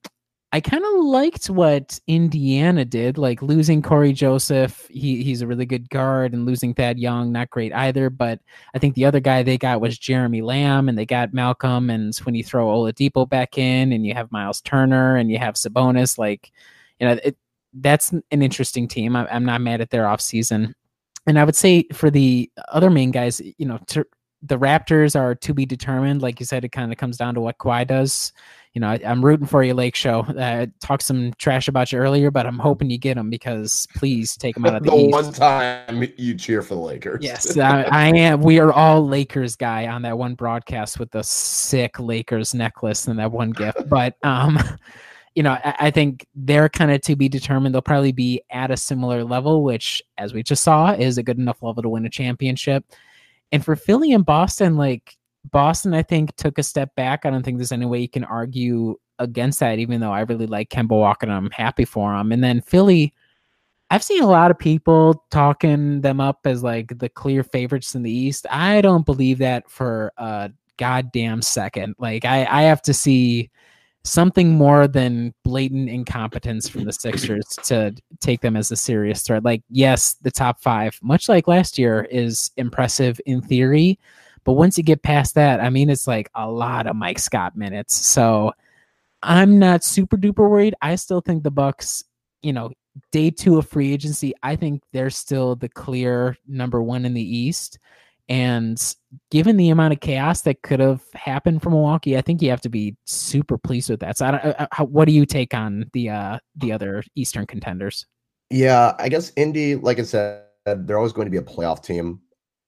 I 0.53 0.61
kind 0.61 0.85
of 0.85 1.05
liked 1.05 1.49
what 1.49 2.01
Indiana 2.09 2.85
did, 2.85 3.19
like 3.19 3.41
losing 3.41 3.83
Cory 3.83 4.13
Joseph. 4.13 4.89
He 4.91 5.23
he's 5.23 5.43
a 5.43 5.47
really 5.47 5.67
good 5.67 5.89
guard, 5.91 6.33
and 6.33 6.45
losing 6.45 6.75
Thad 6.75 6.99
Young, 6.99 7.31
not 7.31 7.51
great 7.51 7.73
either. 7.73 8.11
But 8.11 8.41
I 8.75 8.79
think 8.79 8.95
the 8.97 9.05
other 9.05 9.21
guy 9.21 9.43
they 9.43 9.59
got 9.59 9.81
was 9.81 9.97
Jeremy 9.97 10.43
Lamb, 10.43 10.89
and 10.89 10.99
they 10.99 11.07
got 11.07 11.33
Malcolm. 11.33 11.89
And 11.89 12.17
when 12.25 12.35
you 12.35 12.43
throw 12.43 12.67
Oladipo 12.67 13.29
back 13.29 13.59
in, 13.59 13.93
and 13.93 14.05
you 14.05 14.13
have 14.15 14.33
Myles 14.33 14.61
Turner, 14.61 15.17
and 15.17 15.31
you 15.31 15.39
have 15.39 15.55
Sabonis, 15.55 16.19
like 16.19 16.51
you 16.99 17.07
know, 17.07 17.19
it, 17.23 17.37
that's 17.75 18.11
an 18.11 18.23
interesting 18.31 18.89
team. 18.89 19.15
I, 19.15 19.29
I'm 19.33 19.45
not 19.45 19.61
mad 19.61 19.81
at 19.81 19.91
their 19.91 20.05
offseason. 20.05 20.75
And 21.27 21.39
I 21.39 21.45
would 21.45 21.57
say 21.57 21.85
for 21.93 22.11
the 22.11 22.51
other 22.69 22.91
main 22.91 23.13
guys, 23.13 23.41
you 23.59 23.67
know, 23.67 23.79
to, 23.89 24.05
the 24.43 24.59
Raptors 24.59 25.19
are 25.19 25.35
to 25.35 25.55
be 25.55 25.67
determined. 25.67 26.23
Like 26.23 26.41
you 26.41 26.47
said, 26.47 26.65
it 26.65 26.73
kind 26.73 26.93
of 26.93 26.99
comes 26.99 27.17
down 27.17 27.35
to 27.35 27.41
what 27.41 27.59
Kawhi 27.59 27.87
does. 27.87 28.33
You 28.75 28.81
know, 28.81 28.89
I, 28.89 29.01
am 29.03 29.25
rooting 29.25 29.49
for 29.49 29.65
you, 29.65 29.75
Lake 29.75 29.97
Show. 29.97 30.21
Uh, 30.21 30.67
talked 30.81 31.03
some 31.03 31.33
trash 31.39 31.67
about 31.67 31.91
you 31.91 31.99
earlier, 31.99 32.31
but 32.31 32.47
I'm 32.47 32.59
hoping 32.59 32.89
you 32.89 32.99
get 32.99 33.15
them 33.17 33.29
because 33.29 33.89
please 33.97 34.37
take 34.37 34.55
them 34.55 34.65
out 34.65 34.77
of 34.77 34.83
the, 34.85 34.91
the 34.91 34.97
East. 34.97 35.13
one 35.13 35.33
time 35.33 36.09
you 36.17 36.37
cheer 36.37 36.63
for 36.63 36.75
the 36.75 36.81
Lakers. 36.81 37.19
Yes, 37.21 37.57
I, 37.59 37.83
I 37.83 38.07
am. 38.09 38.43
We 38.43 38.61
are 38.61 38.73
all 38.73 39.05
Lakers 39.05 39.57
guy 39.57 39.89
on 39.89 40.03
that 40.03 40.17
one 40.17 40.35
broadcast 40.35 41.01
with 41.01 41.11
the 41.11 41.25
sick 41.25 41.99
Lakers 41.99 42.55
necklace 42.55 43.09
and 43.09 43.19
that 43.19 43.33
one 43.33 43.51
gift. 43.51 43.89
But 43.89 44.15
um, 44.23 44.57
you 45.35 45.43
know, 45.43 45.53
I, 45.53 45.75
I 45.81 45.91
think 45.91 46.27
they're 46.37 46.69
kind 46.69 46.93
of 46.93 47.01
to 47.03 47.17
be 47.17 47.29
determined. 47.29 47.75
They'll 47.75 47.83
probably 47.83 48.13
be 48.13 48.41
at 48.51 48.71
a 48.71 48.77
similar 48.77 49.25
level, 49.25 49.65
which, 49.65 50.01
as 50.17 50.33
we 50.33 50.45
just 50.45 50.63
saw, 50.63 50.93
is 50.93 51.19
a 51.19 51.25
good 51.25 51.39
enough 51.39 51.61
level 51.61 51.83
to 51.83 51.89
win 51.89 52.07
a 52.07 52.11
championship. 52.11 52.85
And 53.51 53.65
for 53.65 53.75
Philly 53.75 54.13
and 54.13 54.25
Boston, 54.25 54.77
like 54.77 55.17
Boston, 55.51 55.95
I 55.95 56.03
think, 56.03 56.35
took 56.37 56.59
a 56.59 56.63
step 56.63 56.95
back. 56.95 57.25
I 57.25 57.31
don't 57.31 57.43
think 57.43 57.59
there's 57.59 57.73
any 57.73 57.87
way 57.87 58.01
you 58.01 58.09
can 58.09 58.25
argue 58.25 58.97
against 59.19 59.61
that, 59.61 59.79
even 59.79 60.01
though 60.01 60.13
I 60.13 60.21
really 60.21 60.47
like 60.47 60.71
Kemba 60.71 60.91
Walker 60.91 61.27
and 61.27 61.33
I'm 61.33 61.51
happy 61.51 61.85
for 61.85 62.15
him. 62.15 62.33
And 62.33 62.43
then 62.43 62.61
Philly, 62.61 63.13
I've 63.91 64.03
seen 64.03 64.23
a 64.23 64.29
lot 64.29 64.51
of 64.51 64.59
people 64.59 65.25
talking 65.31 66.01
them 66.01 66.21
up 66.21 66.41
as 66.45 66.63
like 66.63 66.99
the 66.99 67.09
clear 67.09 67.43
favorites 67.43 67.95
in 67.95 68.03
the 68.03 68.11
East. 68.11 68.47
I 68.51 68.81
don't 68.81 69.05
believe 69.05 69.39
that 69.39 69.71
for 69.71 70.13
a 70.17 70.51
goddamn 70.77 71.43
second. 71.43 71.95
Like 71.99 72.25
I, 72.25 72.47
I 72.49 72.63
have 72.63 72.83
to 72.83 72.95
see 72.95 73.51
something 74.05 74.51
more 74.51 74.89
than 74.89 75.35
blatant 75.45 75.91
incompetence 75.91 76.69
from 76.69 76.85
the 76.85 76.93
Sixers 76.93 77.47
to 77.65 77.95
take 78.21 78.41
them 78.41 78.57
as 78.57 78.71
a 78.71 78.77
serious 78.77 79.23
threat. 79.23 79.45
Like, 79.45 79.63
yes, 79.69 80.15
the 80.23 80.31
top 80.31 80.63
five, 80.63 80.99
much 81.03 81.29
like 81.29 81.47
last 81.47 81.79
year, 81.79 82.07
is 82.11 82.51
impressive 82.57 83.21
in 83.27 83.43
theory. 83.43 83.99
But 84.45 84.55
once 84.55 84.79
you 84.79 84.85
get 84.85 85.03
past 85.03 85.35
that, 85.35 85.61
I 85.61 85.71
mean, 85.71 85.91
it's 85.91 86.07
like 86.07 86.31
a 86.35 86.51
lot 86.51 86.87
of 86.87 86.97
Mike 86.97 87.19
Scott 87.19 87.57
minutes. 87.57 87.95
So 87.95 88.53
I'm 89.23 89.59
not 89.59 89.85
super 89.85 90.17
duper 90.17 90.49
worried. 90.49 90.75
I 90.81 90.97
still 90.97 91.21
think 91.21 91.43
the 91.43 91.51
Bucks, 91.51 92.05
you 92.43 92.53
know, 92.53 92.71
day 93.13 93.31
two 93.31 93.59
of 93.59 93.69
free 93.69 93.93
agency, 93.93 94.35
I 94.43 94.57
think 94.57 94.83
they're 94.93 95.11
still 95.11 95.57
the 95.57 95.69
clear 95.69 96.37
number 96.49 96.83
one 96.83 97.05
in 97.05 97.15
the 97.15 97.37
East. 97.37 97.79
And 98.29 98.81
given 99.33 99.57
the 99.57 99.71
amount 99.71 99.93
of 99.93 100.01
chaos 100.01 100.43
that 100.43 100.63
could 100.63 100.79
have 100.79 101.03
happened 101.15 101.63
for 101.63 101.71
Milwaukee, 101.71 102.17
I 102.17 102.21
think 102.21 102.41
you 102.41 102.51
have 102.51 102.61
to 102.61 102.69
be 102.69 102.97
super 103.05 103.59
pleased 103.59 103.91
with 103.91 104.01
that. 104.01 104.19
So, 104.19 104.27
I 104.27 104.31
don't, 104.31 104.45
uh, 104.45 104.69
how, 104.71 104.85
what 104.85 105.07
do 105.07 105.13
you 105.13 105.27
take 105.27 105.53
on 105.53 105.91
the 105.93 106.11
uh, 106.11 106.39
the 106.55 106.71
other 106.71 107.03
Eastern 107.17 107.45
contenders? 107.45 108.07
Yeah, 108.49 108.95
I 109.01 109.09
guess 109.09 109.33
Indy, 109.37 109.75
like 109.75 109.99
I 109.99 110.03
said, 110.03 110.45
they're 110.65 110.97
always 110.97 111.13
going 111.13 111.27
to 111.27 111.31
be 111.31 111.39
a 111.39 111.43
playoff 111.43 111.83
team. 111.85 112.21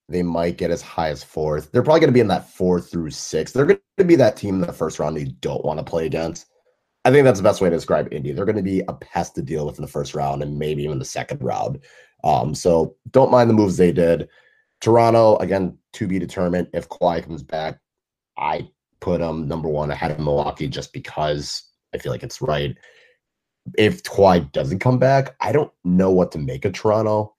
They 0.09 0.23
might 0.23 0.57
get 0.57 0.71
as 0.71 0.81
high 0.81 1.09
as 1.09 1.23
fourth. 1.23 1.71
They're 1.71 1.81
probably 1.81 2.01
going 2.01 2.09
to 2.09 2.13
be 2.13 2.19
in 2.19 2.27
that 2.27 2.49
four 2.49 2.81
through 2.81 3.11
six. 3.11 3.51
They're 3.51 3.65
going 3.65 3.79
to 3.97 4.03
be 4.03 4.15
that 4.17 4.35
team 4.35 4.55
in 4.55 4.61
the 4.61 4.73
first 4.73 4.99
round 4.99 5.19
you 5.19 5.33
don't 5.41 5.63
want 5.63 5.79
to 5.79 5.83
play 5.83 6.05
against. 6.05 6.47
I 7.05 7.11
think 7.11 7.25
that's 7.25 7.39
the 7.39 7.43
best 7.43 7.61
way 7.61 7.69
to 7.69 7.75
describe 7.75 8.13
Indy. 8.13 8.31
They're 8.31 8.45
going 8.45 8.55
to 8.55 8.61
be 8.61 8.81
a 8.87 8.93
pest 8.93 9.35
to 9.35 9.41
deal 9.41 9.65
with 9.65 9.77
in 9.77 9.81
the 9.81 9.91
first 9.91 10.15
round 10.15 10.41
and 10.41 10.57
maybe 10.57 10.83
even 10.83 10.99
the 10.99 11.05
second 11.05 11.41
round. 11.43 11.79
Um, 12.23 12.55
so 12.55 12.95
don't 13.11 13.31
mind 13.31 13.49
the 13.49 13.53
moves 13.53 13.75
they 13.75 13.91
did. 13.91 14.29
Toronto, 14.79 15.37
again, 15.37 15.77
to 15.93 16.07
be 16.07 16.19
determined. 16.19 16.69
If 16.73 16.89
Kawhi 16.89 17.23
comes 17.23 17.43
back, 17.43 17.79
I 18.37 18.69
put 18.99 19.19
them 19.19 19.47
number 19.47 19.67
one 19.67 19.91
ahead 19.91 20.11
of 20.11 20.19
Milwaukee 20.19 20.67
just 20.67 20.93
because 20.93 21.63
I 21.93 21.97
feel 21.97 22.11
like 22.11 22.23
it's 22.23 22.41
right. 22.41 22.77
If 23.77 24.03
Kawhi 24.03 24.51
doesn't 24.51 24.79
come 24.79 24.99
back, 24.99 25.35
I 25.39 25.51
don't 25.51 25.71
know 25.83 26.11
what 26.11 26.31
to 26.33 26.37
make 26.37 26.65
of 26.65 26.73
Toronto. 26.73 27.35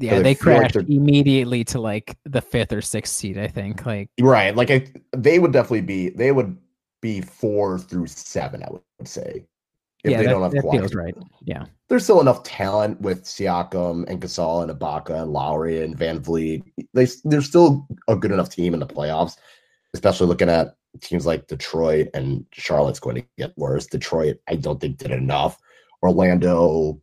Yeah, 0.00 0.20
they 0.20 0.34
crashed 0.34 0.76
like 0.76 0.88
immediately 0.88 1.64
to 1.64 1.80
like 1.80 2.16
the 2.24 2.40
fifth 2.40 2.72
or 2.72 2.80
sixth 2.80 3.14
seed. 3.14 3.38
I 3.38 3.48
think 3.48 3.84
like 3.84 4.08
right, 4.20 4.54
like 4.56 4.70
I, 4.70 4.86
they 5.16 5.38
would 5.38 5.52
definitely 5.52 5.82
be. 5.82 6.10
They 6.10 6.32
would 6.32 6.56
be 7.02 7.20
four 7.20 7.78
through 7.78 8.06
seven. 8.06 8.62
I 8.62 8.68
would 8.70 9.08
say 9.08 9.46
if 10.04 10.10
yeah, 10.10 10.18
they 10.18 10.24
that, 10.24 10.30
don't 10.30 10.42
have 10.42 10.52
that 10.52 10.64
Kawhi. 10.64 10.78
feels 10.78 10.94
right. 10.94 11.14
Yeah, 11.44 11.66
there's 11.88 12.04
still 12.04 12.20
enough 12.20 12.42
talent 12.42 13.00
with 13.00 13.24
Siakam 13.24 14.08
and 14.08 14.20
Gasol 14.20 14.62
and 14.62 14.78
Ibaka 14.78 15.22
and 15.22 15.32
Lowry 15.32 15.82
and 15.82 15.96
VanVleet. 15.96 16.62
They 16.94 17.06
they're 17.24 17.42
still 17.42 17.86
a 18.08 18.16
good 18.16 18.32
enough 18.32 18.48
team 18.48 18.72
in 18.72 18.80
the 18.80 18.86
playoffs, 18.86 19.36
especially 19.92 20.28
looking 20.28 20.48
at 20.48 20.76
teams 21.02 21.26
like 21.26 21.46
Detroit 21.46 22.08
and 22.14 22.46
Charlotte's 22.52 23.00
going 23.00 23.16
to 23.16 23.24
get 23.36 23.56
worse. 23.56 23.86
Detroit, 23.86 24.38
I 24.48 24.56
don't 24.56 24.80
think 24.80 24.96
did 24.96 25.10
enough. 25.10 25.58
Orlando, 26.02 27.00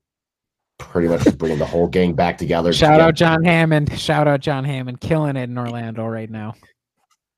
pretty 0.79 1.07
much 1.07 1.37
bringing 1.37 1.59
the 1.59 1.65
whole 1.65 1.87
gang 1.87 2.13
back 2.13 2.37
together. 2.37 2.73
Shout 2.73 2.99
out 2.99 3.15
John 3.15 3.43
Hammond. 3.43 3.97
Shout 3.99 4.27
out 4.27 4.41
John 4.41 4.63
Hammond, 4.63 5.01
killing 5.01 5.35
it 5.35 5.49
in 5.49 5.57
Orlando 5.57 6.05
right 6.05 6.29
now. 6.29 6.53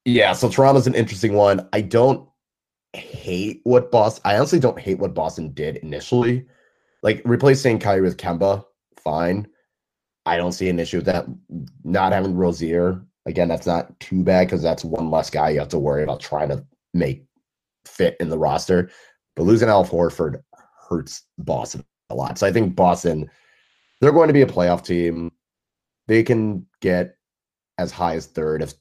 Yeah, 0.05 0.33
so 0.33 0.49
Toronto's 0.49 0.87
an 0.87 0.95
interesting 0.95 1.33
one. 1.33 1.67
I 1.73 1.81
don't 1.81 2.27
hate 2.93 3.61
what 3.63 3.91
Boston. 3.91 4.21
I 4.25 4.37
honestly 4.37 4.59
don't 4.59 4.79
hate 4.79 4.99
what 4.99 5.13
Boston 5.13 5.53
did 5.53 5.77
initially. 5.77 6.45
Like 7.03 7.21
replacing 7.25 7.79
Kyrie 7.79 8.01
with 8.01 8.17
Kemba, 8.17 8.65
fine. 9.03 9.47
I 10.25 10.37
don't 10.37 10.51
see 10.51 10.69
an 10.69 10.79
issue 10.79 10.97
with 10.97 11.05
that. 11.05 11.25
Not 11.83 12.11
having 12.11 12.35
Rozier 12.35 13.05
again, 13.29 13.47
that's 13.47 13.67
not 13.67 13.97
too 13.99 14.23
bad 14.23 14.47
because 14.47 14.61
that's 14.61 14.83
one 14.83 15.09
less 15.11 15.29
guy 15.29 15.51
you 15.51 15.59
have 15.59 15.69
to 15.69 15.79
worry 15.79 16.03
about 16.03 16.19
trying 16.19 16.49
to 16.49 16.65
make 16.93 17.23
fit 17.85 18.17
in 18.19 18.29
the 18.29 18.37
roster. 18.37 18.89
But 19.35 19.43
losing 19.43 19.69
Al 19.69 19.85
Horford 19.85 20.41
hurts 20.89 21.23
Boston 21.37 21.85
a 22.09 22.15
lot. 22.15 22.37
So 22.37 22.47
I 22.47 22.51
think 22.51 22.75
Boston, 22.75 23.29
they're 24.01 24.11
going 24.11 24.27
to 24.27 24.33
be 24.33 24.41
a 24.41 24.47
playoff 24.47 24.83
team. 24.83 25.31
They 26.07 26.23
can 26.23 26.65
get 26.81 27.15
as 27.77 27.91
high 27.91 28.15
as 28.15 28.25
third 28.25 28.61
if 28.61 28.73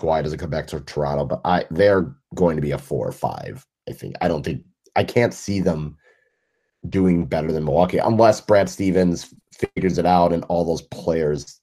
Kawhi 0.00 0.22
doesn't 0.22 0.38
come 0.38 0.50
back 0.50 0.66
to 0.68 0.80
Toronto, 0.80 1.26
but 1.26 1.40
I 1.44 1.66
they're 1.70 2.14
going 2.34 2.56
to 2.56 2.62
be 2.62 2.70
a 2.70 2.78
four 2.78 3.06
or 3.06 3.12
five. 3.12 3.66
I 3.88 3.92
think. 3.92 4.16
I 4.20 4.28
don't 4.28 4.44
think 4.44 4.64
I 4.96 5.04
can't 5.04 5.34
see 5.34 5.60
them 5.60 5.96
doing 6.88 7.26
better 7.26 7.52
than 7.52 7.64
Milwaukee 7.64 7.98
unless 7.98 8.40
Brad 8.40 8.68
Stevens 8.68 9.34
figures 9.52 9.98
it 9.98 10.06
out 10.06 10.32
and 10.32 10.44
all 10.44 10.64
those 10.64 10.82
players 10.82 11.60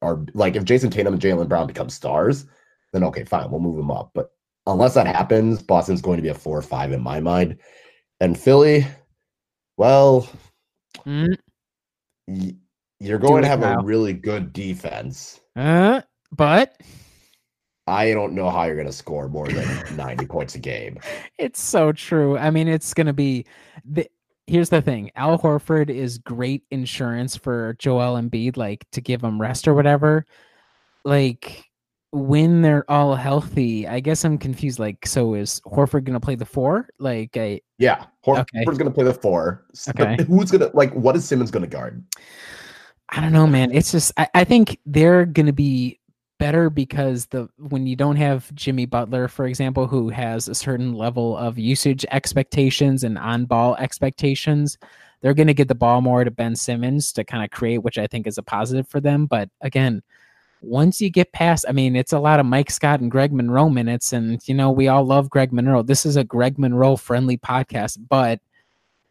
are 0.00 0.24
like 0.34 0.54
if 0.54 0.64
Jayson 0.64 0.90
Tatum 0.90 1.14
and 1.14 1.22
Jaylen 1.22 1.48
Brown 1.48 1.66
become 1.66 1.88
stars, 1.90 2.46
then 2.92 3.02
okay, 3.04 3.24
fine, 3.24 3.50
we'll 3.50 3.60
move 3.60 3.76
them 3.76 3.90
up. 3.90 4.10
But 4.14 4.30
unless 4.66 4.94
that 4.94 5.06
happens, 5.06 5.62
Boston's 5.62 6.02
going 6.02 6.18
to 6.18 6.22
be 6.22 6.28
a 6.28 6.34
four 6.34 6.56
or 6.56 6.62
five 6.62 6.92
in 6.92 7.02
my 7.02 7.20
mind. 7.20 7.58
And 8.20 8.38
Philly, 8.38 8.86
well, 9.78 10.28
mm. 11.06 11.34
y- 12.26 12.54
you're 13.00 13.18
going 13.18 13.42
to 13.42 13.48
have 13.48 13.60
now. 13.60 13.78
a 13.78 13.84
really 13.84 14.12
good 14.12 14.52
defense. 14.52 15.40
Uh, 15.56 16.02
but 16.32 16.76
I 17.86 18.12
don't 18.12 18.34
know 18.34 18.50
how 18.50 18.64
you're 18.64 18.74
going 18.74 18.86
to 18.86 18.92
score 18.92 19.28
more 19.28 19.48
than 19.48 19.66
90 19.96 20.26
points 20.26 20.54
a 20.56 20.58
game. 20.58 20.98
It's 21.38 21.62
so 21.62 21.92
true. 21.92 22.36
I 22.36 22.50
mean, 22.50 22.68
it's 22.68 22.92
going 22.92 23.06
to 23.06 23.12
be 23.12 23.46
the, 23.84 24.06
here's 24.46 24.68
the 24.68 24.82
thing 24.82 25.10
Al 25.14 25.38
Horford 25.38 25.90
is 25.90 26.18
great 26.18 26.64
insurance 26.70 27.36
for 27.36 27.76
Joel 27.78 28.20
Embiid, 28.20 28.56
like 28.56 28.84
to 28.92 29.00
give 29.00 29.22
him 29.22 29.40
rest 29.40 29.68
or 29.68 29.74
whatever. 29.74 30.26
Like 31.04 31.67
when 32.10 32.62
they're 32.62 32.90
all 32.90 33.14
healthy, 33.14 33.86
I 33.86 34.00
guess 34.00 34.24
I'm 34.24 34.38
confused. 34.38 34.78
Like, 34.78 35.06
so 35.06 35.34
is 35.34 35.60
Horford 35.66 36.04
going 36.04 36.14
to 36.14 36.20
play 36.20 36.34
the 36.34 36.46
four? 36.46 36.88
Like, 36.98 37.36
I 37.36 37.60
yeah, 37.78 38.06
Horford's 38.24 38.48
okay. 38.54 38.64
going 38.64 38.84
to 38.84 38.90
play 38.90 39.04
the 39.04 39.14
four. 39.14 39.66
Okay. 39.90 40.16
But 40.16 40.26
who's 40.26 40.50
going 40.50 40.68
to 40.68 40.76
like? 40.76 40.92
What 40.94 41.16
is 41.16 41.24
Simmons 41.24 41.50
going 41.50 41.64
to 41.64 41.68
guard? 41.68 42.02
I 43.10 43.20
don't 43.20 43.32
know, 43.32 43.46
man. 43.46 43.72
It's 43.72 43.92
just 43.92 44.12
I, 44.16 44.28
I 44.34 44.44
think 44.44 44.78
they're 44.86 45.26
going 45.26 45.46
to 45.46 45.52
be 45.52 45.98
better 46.38 46.70
because 46.70 47.26
the 47.26 47.48
when 47.58 47.86
you 47.86 47.96
don't 47.96 48.16
have 48.16 48.54
Jimmy 48.54 48.86
Butler, 48.86 49.28
for 49.28 49.46
example, 49.46 49.86
who 49.86 50.08
has 50.08 50.48
a 50.48 50.54
certain 50.54 50.94
level 50.94 51.36
of 51.36 51.58
usage 51.58 52.06
expectations 52.10 53.04
and 53.04 53.18
on 53.18 53.44
ball 53.44 53.76
expectations, 53.76 54.78
they're 55.20 55.34
going 55.34 55.48
to 55.48 55.54
get 55.54 55.68
the 55.68 55.74
ball 55.74 56.00
more 56.00 56.24
to 56.24 56.30
Ben 56.30 56.56
Simmons 56.56 57.12
to 57.12 57.24
kind 57.24 57.44
of 57.44 57.50
create, 57.50 57.78
which 57.78 57.98
I 57.98 58.06
think 58.06 58.26
is 58.26 58.38
a 58.38 58.42
positive 58.42 58.88
for 58.88 59.00
them. 59.00 59.26
But 59.26 59.50
again, 59.60 60.02
once 60.60 61.00
you 61.00 61.10
get 61.10 61.32
past, 61.32 61.64
I 61.68 61.72
mean, 61.72 61.96
it's 61.96 62.12
a 62.12 62.18
lot 62.18 62.40
of 62.40 62.46
Mike 62.46 62.70
Scott 62.70 63.00
and 63.00 63.10
Greg 63.10 63.32
Monroe 63.32 63.68
minutes, 63.68 64.12
and 64.12 64.40
you 64.46 64.54
know 64.54 64.70
we 64.70 64.88
all 64.88 65.04
love 65.04 65.30
Greg 65.30 65.52
Monroe. 65.52 65.82
This 65.82 66.04
is 66.04 66.16
a 66.16 66.24
Greg 66.24 66.58
Monroe 66.58 66.96
friendly 66.96 67.38
podcast, 67.38 67.98
but 68.08 68.40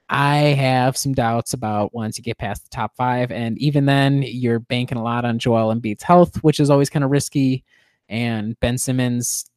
I 0.10 0.38
have 0.38 0.96
some 0.96 1.14
doubts 1.14 1.54
about 1.54 1.94
once 1.94 2.18
you 2.18 2.24
get 2.24 2.38
past 2.38 2.64
the 2.64 2.70
top 2.70 2.96
five. 2.96 3.32
And 3.32 3.58
even 3.58 3.86
then, 3.86 4.24
you're 4.24 4.60
banking 4.60 4.98
a 4.98 5.04
lot 5.04 5.26
on 5.26 5.40
Joel 5.40 5.74
Embiid's 5.74 6.04
health, 6.04 6.44
which 6.44 6.60
is 6.60 6.70
always 6.70 6.90
kind 6.90 7.04
of 7.04 7.12
risky. 7.12 7.64
And 8.08 8.58
Ben 8.62 8.78
Simmons 8.78 9.50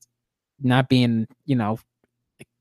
not 0.61 0.88
being, 0.88 1.28
you 1.47 1.55
know, 1.55 1.78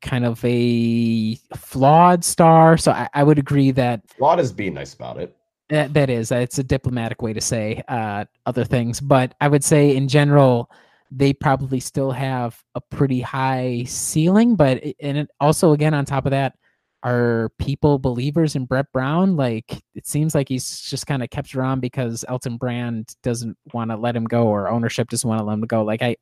kind 0.02 0.24
of 0.24 0.44
a 0.46 1.36
flawed 1.56 2.24
star. 2.24 2.78
So 2.78 2.92
I, 2.92 3.10
I 3.14 3.24
would 3.24 3.40
agree 3.40 3.72
that 3.72 4.08
flawed 4.08 4.40
is 4.40 4.52
being 4.52 4.76
nice 4.76 4.94
about 4.94 5.18
it. 5.18 5.36
That, 5.70 5.94
that 5.94 6.10
is, 6.10 6.32
it's 6.32 6.58
a 6.58 6.64
diplomatic 6.64 7.22
way 7.22 7.34
to 7.34 7.42
say 7.42 7.84
uh, 7.88 8.26
other 8.46 8.66
things. 8.66 9.00
But 9.00 9.36
I 9.40 9.48
would 9.48 9.64
say 9.64 9.96
in 9.96 10.08
general, 10.08 10.72
they 11.12 11.34
probably 11.34 11.80
still 11.80 12.12
have 12.12 12.62
a 12.76 12.82
pretty 12.82 13.22
high 13.22 13.84
ceiling. 13.88 14.56
But 14.56 14.84
and 15.00 15.18
it 15.20 15.30
also, 15.40 15.74
again, 15.74 15.94
on 15.94 16.06
top 16.06 16.26
of 16.26 16.32
that, 16.32 16.56
are 17.04 17.50
people 17.58 17.98
believers 17.98 18.56
in 18.56 18.66
Brett 18.66 18.92
Brown? 18.92 19.36
Like 19.36 19.82
it 19.96 20.06
seems 20.06 20.36
like 20.36 20.50
he's 20.50 20.82
just 20.82 21.08
kind 21.08 21.24
of 21.24 21.30
kept 21.30 21.56
around 21.56 21.80
because 21.80 22.26
Elton 22.28 22.58
Brand 22.58 23.16
doesn't 23.24 23.58
want 23.74 23.92
to 23.92 23.98
let 23.98 24.16
him 24.16 24.26
go 24.26 24.48
or 24.48 24.70
ownership 24.70 25.10
doesn't 25.10 25.28
want 25.28 25.40
to 25.40 25.46
let 25.46 25.54
him 25.54 25.62
go. 25.62 25.84
Like 25.84 26.02
I 26.02 26.18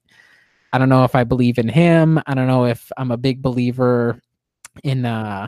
I 0.73 0.77
don't 0.77 0.89
know 0.89 1.03
if 1.03 1.15
I 1.15 1.23
believe 1.23 1.57
in 1.57 1.69
him. 1.69 2.21
I 2.27 2.33
don't 2.33 2.47
know 2.47 2.65
if 2.65 2.91
I'm 2.97 3.11
a 3.11 3.17
big 3.17 3.41
believer 3.41 4.21
in 4.83 5.05
uh 5.05 5.47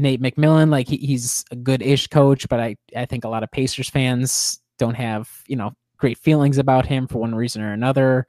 Nate 0.00 0.22
McMillan. 0.22 0.70
Like 0.70 0.88
he, 0.88 0.96
he's 0.96 1.44
a 1.50 1.56
good 1.56 1.82
ish 1.82 2.06
coach, 2.08 2.48
but 2.48 2.60
I, 2.60 2.76
I 2.96 3.06
think 3.06 3.24
a 3.24 3.28
lot 3.28 3.42
of 3.42 3.50
Pacers 3.50 3.88
fans 3.88 4.60
don't 4.78 4.94
have, 4.94 5.28
you 5.46 5.56
know, 5.56 5.72
great 5.96 6.18
feelings 6.18 6.58
about 6.58 6.86
him 6.86 7.06
for 7.06 7.18
one 7.18 7.34
reason 7.34 7.62
or 7.62 7.72
another. 7.72 8.26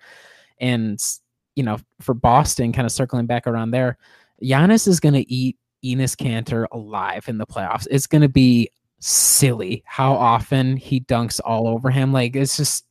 And, 0.60 1.02
you 1.56 1.64
know, 1.64 1.80
for 2.00 2.14
Boston, 2.14 2.74
kind 2.74 2.86
of 2.86 2.92
circling 2.92 3.26
back 3.26 3.48
around 3.48 3.72
there, 3.72 3.98
Giannis 4.44 4.88
is 4.88 5.00
going 5.00 5.14
to 5.14 5.32
eat 5.32 5.58
Enes 5.84 6.16
Kanter 6.16 6.66
alive 6.72 7.28
in 7.28 7.38
the 7.38 7.48
playoffs. 7.48 7.88
It's 7.90 8.08
going 8.08 8.22
to 8.22 8.30
be 8.30 8.70
silly 9.00 9.84
how 9.86 10.14
often 10.14 10.78
he 10.78 11.02
dunks 11.02 11.40
all 11.44 11.68
over 11.68 11.90
him. 11.90 12.14
Like 12.14 12.36
it's 12.36 12.58
just 12.58 12.86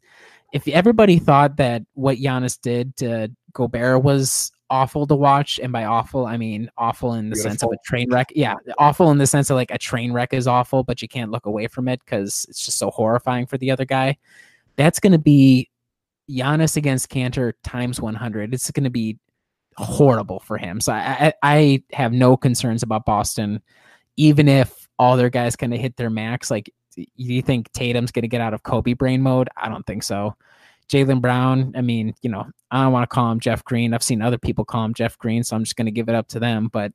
if 0.52 0.66
everybody 0.68 1.18
thought 1.18 1.56
that 1.56 1.82
what 1.94 2.18
Giannis 2.18 2.60
did 2.60 2.96
to 2.96 3.30
Gobert 3.52 4.02
was 4.02 4.50
awful 4.70 5.06
to 5.08 5.14
watch, 5.14 5.58
and 5.60 5.72
by 5.72 5.84
awful 5.84 6.26
I 6.26 6.36
mean 6.36 6.70
awful 6.78 7.14
in 7.14 7.28
the 7.28 7.36
sense 7.36 7.62
of 7.62 7.70
a 7.72 7.76
train 7.84 8.10
wreck. 8.10 8.32
Yeah, 8.34 8.54
awful 8.78 9.10
in 9.10 9.18
the 9.18 9.26
sense 9.26 9.50
of 9.50 9.56
like 9.56 9.70
a 9.70 9.78
train 9.78 10.12
wreck 10.12 10.32
is 10.32 10.46
awful, 10.46 10.84
but 10.84 11.02
you 11.02 11.08
can't 11.08 11.30
look 11.30 11.46
away 11.46 11.66
from 11.66 11.88
it 11.88 12.00
because 12.04 12.46
it's 12.48 12.64
just 12.64 12.78
so 12.78 12.90
horrifying 12.90 13.46
for 13.46 13.58
the 13.58 13.70
other 13.70 13.84
guy. 13.84 14.16
That's 14.76 15.00
going 15.00 15.12
to 15.12 15.18
be 15.18 15.68
Giannis 16.30 16.76
against 16.76 17.10
Kanter 17.10 17.52
times 17.64 18.00
100. 18.00 18.54
It's 18.54 18.70
going 18.70 18.84
to 18.84 18.90
be 18.90 19.18
horrible 19.76 20.40
for 20.40 20.56
him. 20.56 20.80
So 20.80 20.92
I, 20.92 21.26
I, 21.26 21.32
I 21.42 21.82
have 21.92 22.12
no 22.12 22.36
concerns 22.36 22.82
about 22.82 23.04
Boston, 23.04 23.60
even 24.16 24.48
if 24.48 24.88
all 24.98 25.16
their 25.16 25.30
guys 25.30 25.56
kind 25.56 25.74
of 25.74 25.80
hit 25.80 25.96
their 25.96 26.10
max. 26.10 26.50
Like, 26.50 26.72
do 26.94 27.04
you 27.16 27.42
think 27.42 27.72
Tatum's 27.72 28.12
going 28.12 28.22
to 28.22 28.28
get 28.28 28.40
out 28.40 28.54
of 28.54 28.62
Kobe 28.62 28.92
brain 28.92 29.22
mode? 29.22 29.48
I 29.56 29.68
don't 29.68 29.86
think 29.86 30.02
so. 30.02 30.36
Jaylen 30.90 31.20
Brown, 31.20 31.72
I 31.76 31.82
mean, 31.82 32.14
you 32.20 32.30
know, 32.30 32.46
I 32.70 32.82
don't 32.82 32.92
want 32.92 33.08
to 33.08 33.14
call 33.14 33.30
him 33.30 33.38
Jeff 33.38 33.64
Green. 33.64 33.94
I've 33.94 34.02
seen 34.02 34.20
other 34.20 34.38
people 34.38 34.64
call 34.64 34.84
him 34.84 34.94
Jeff 34.94 35.16
Green, 35.18 35.44
so 35.44 35.54
I'm 35.54 35.62
just 35.62 35.76
going 35.76 35.86
to 35.86 35.92
give 35.92 36.08
it 36.08 36.14
up 36.14 36.26
to 36.28 36.40
them. 36.40 36.68
But 36.72 36.92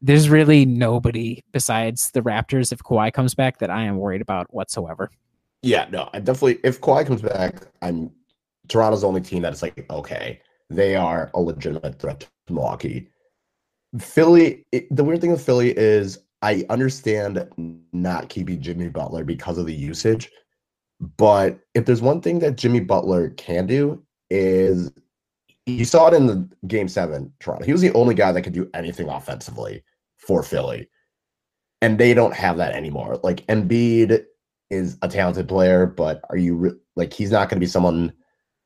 there's 0.00 0.28
really 0.28 0.64
nobody 0.64 1.42
besides 1.50 2.12
the 2.12 2.22
Raptors, 2.22 2.72
if 2.72 2.78
Kawhi 2.78 3.12
comes 3.12 3.34
back, 3.34 3.58
that 3.58 3.70
I 3.70 3.82
am 3.84 3.96
worried 3.96 4.20
about 4.22 4.52
whatsoever. 4.54 5.10
Yeah, 5.62 5.88
no, 5.90 6.10
I 6.12 6.20
definitely. 6.20 6.60
If 6.62 6.80
Kawhi 6.80 7.06
comes 7.06 7.22
back, 7.22 7.62
I'm 7.82 8.12
Toronto's 8.68 9.00
the 9.00 9.08
only 9.08 9.20
team 9.20 9.42
that 9.42 9.52
is 9.52 9.62
like, 9.62 9.84
okay, 9.90 10.40
they 10.70 10.94
are 10.94 11.30
a 11.34 11.40
legitimate 11.40 11.98
threat 11.98 12.20
to 12.20 12.52
Milwaukee. 12.52 13.08
Philly, 13.98 14.64
it, 14.72 14.94
the 14.94 15.02
weird 15.02 15.20
thing 15.20 15.32
with 15.32 15.44
Philly 15.44 15.76
is 15.76 16.20
I 16.42 16.64
understand 16.68 17.48
not 17.92 18.28
keeping 18.28 18.60
Jimmy 18.60 18.88
Butler 18.88 19.24
because 19.24 19.58
of 19.58 19.66
the 19.66 19.74
usage, 19.74 20.30
but 21.16 21.58
if 21.74 21.86
there's 21.86 22.02
one 22.02 22.20
thing 22.20 22.38
that 22.40 22.56
Jimmy 22.56 22.80
Butler 22.80 23.30
can 23.30 23.66
do 23.66 24.02
is 24.30 24.90
you 25.66 25.84
saw 25.84 26.08
it 26.08 26.14
in 26.14 26.26
the 26.26 26.48
game 26.66 26.88
seven 26.88 27.32
Toronto. 27.40 27.64
He 27.64 27.72
was 27.72 27.80
the 27.80 27.92
only 27.94 28.14
guy 28.14 28.32
that 28.32 28.42
could 28.42 28.52
do 28.52 28.70
anything 28.74 29.08
offensively 29.08 29.82
for 30.16 30.42
Philly. 30.42 30.88
And 31.80 31.98
they 31.98 32.14
don't 32.14 32.34
have 32.34 32.56
that 32.58 32.74
anymore. 32.74 33.18
Like 33.22 33.46
Embiid 33.46 34.24
is 34.70 34.96
a 35.02 35.08
talented 35.08 35.48
player, 35.48 35.86
but 35.86 36.22
are 36.30 36.36
you 36.36 36.54
re- 36.54 36.78
like 36.96 37.12
he's 37.12 37.30
not 37.30 37.48
going 37.48 37.56
to 37.56 37.64
be 37.64 37.70
someone 37.70 38.12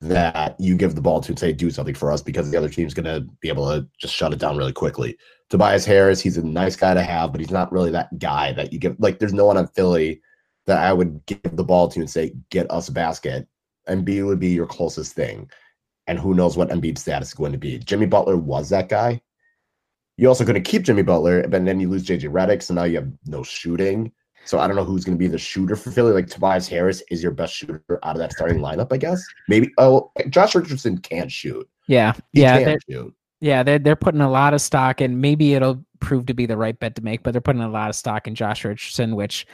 that 0.01 0.55
you 0.61 0.77
give 0.77 0.95
the 0.95 1.01
ball 1.01 1.21
to 1.21 1.33
and 1.33 1.39
say 1.39 1.53
do 1.53 1.71
something 1.71 1.95
for 1.95 2.13
us 2.13 2.23
because 2.23 2.51
the 2.51 2.57
other 2.57 2.69
team's 2.69 2.95
going 2.95 3.05
to 3.05 3.29
be 3.41 3.49
able 3.49 3.69
to 3.69 3.87
just 3.99 4.15
shut 4.15 4.33
it 4.33 4.39
down 4.39 4.57
really 4.57 4.73
quickly. 4.73 5.17
Tobias 5.51 5.85
Harris, 5.85 6.21
he's 6.21 6.37
a 6.37 6.47
nice 6.47 6.77
guy 6.77 6.95
to 6.95 7.03
have, 7.03 7.33
but 7.33 7.41
he's 7.41 7.51
not 7.51 7.73
really 7.73 7.91
that 7.91 8.17
guy 8.19 8.53
that 8.53 8.73
you 8.73 8.79
give. 8.79 8.95
Like, 9.01 9.19
there's 9.19 9.33
no 9.33 9.47
one 9.47 9.57
on 9.57 9.67
Philly 9.67 10.21
that 10.69 10.79
I 10.85 10.93
would 10.93 11.25
give 11.27 11.41
the 11.43 11.65
ball 11.65 11.89
to 11.89 12.01
and 12.01 12.09
say 12.09 12.35
get 12.51 12.71
us 12.71 12.89
a 12.89 12.93
basket. 12.93 13.49
Embiid 13.89 14.27
would 14.27 14.39
be 14.39 14.51
your 14.51 14.67
closest 14.67 15.15
thing, 15.15 15.51
and 16.07 16.19
who 16.19 16.35
knows 16.35 16.57
what 16.57 16.69
Embiid's 16.69 17.01
status 17.01 17.29
is 17.29 17.35
going 17.35 17.53
to 17.53 17.59
be. 17.59 17.79
Jimmy 17.79 18.07
Butler 18.07 18.37
was 18.37 18.69
that 18.69 18.89
guy. 18.89 19.21
You're 20.19 20.29
also 20.29 20.45
going 20.45 20.63
to 20.63 20.71
keep 20.71 20.83
Jimmy 20.83 21.03
Butler, 21.03 21.47
but 21.49 21.65
then 21.65 21.81
you 21.81 21.89
lose 21.89 22.05
JJ 22.05 22.31
Redick, 22.31 22.63
so 22.63 22.75
now 22.75 22.85
you 22.85 22.97
have 22.97 23.11
no 23.27 23.43
shooting. 23.43 24.13
So 24.45 24.59
I 24.59 24.67
don't 24.67 24.77
know 24.77 24.85
who's 24.85 25.05
going 25.05 25.17
to 25.17 25.19
be 25.19 25.27
the 25.27 25.39
shooter 25.39 25.77
for 25.77 25.91
Philly. 25.91 26.13
Like 26.13 26.27
Tobias 26.27 26.69
Harris 26.69 27.03
is 27.11 27.23
your 27.23 27.33
best 27.33 27.55
shooter 27.55 27.83
out 28.03 28.17
of 28.17 28.19
that 28.19 28.33
starting 28.33 28.59
lineup, 28.59 28.93
I 28.93 28.97
guess. 28.97 29.23
Maybe. 29.49 29.71
Oh, 29.79 30.11
Josh 30.29 30.55
Richardson 30.55 30.99
can't 30.99 31.31
shoot. 31.31 31.69
Yeah, 31.87 32.13
he 32.33 32.43
yeah, 32.43 32.59
they're, 32.59 32.79
shoot. 32.89 33.15
yeah. 33.41 33.63
They're 33.63 33.79
they're 33.79 33.97
putting 33.97 34.21
a 34.21 34.31
lot 34.31 34.55
of 34.55 34.61
stock, 34.61 35.01
and 35.01 35.21
maybe 35.21 35.55
it'll 35.55 35.85
prove 36.01 36.27
to 36.27 36.35
be 36.35 36.47
the 36.47 36.57
right 36.57 36.79
bet 36.79 36.95
to 36.97 37.03
make. 37.03 37.23
But 37.23 37.33
they're 37.33 37.41
putting 37.41 37.63
a 37.63 37.69
lot 37.69 37.91
of 37.91 37.95
stock 37.95 38.27
in 38.27 38.35
Josh 38.35 38.65
Richardson, 38.65 39.17
which 39.17 39.47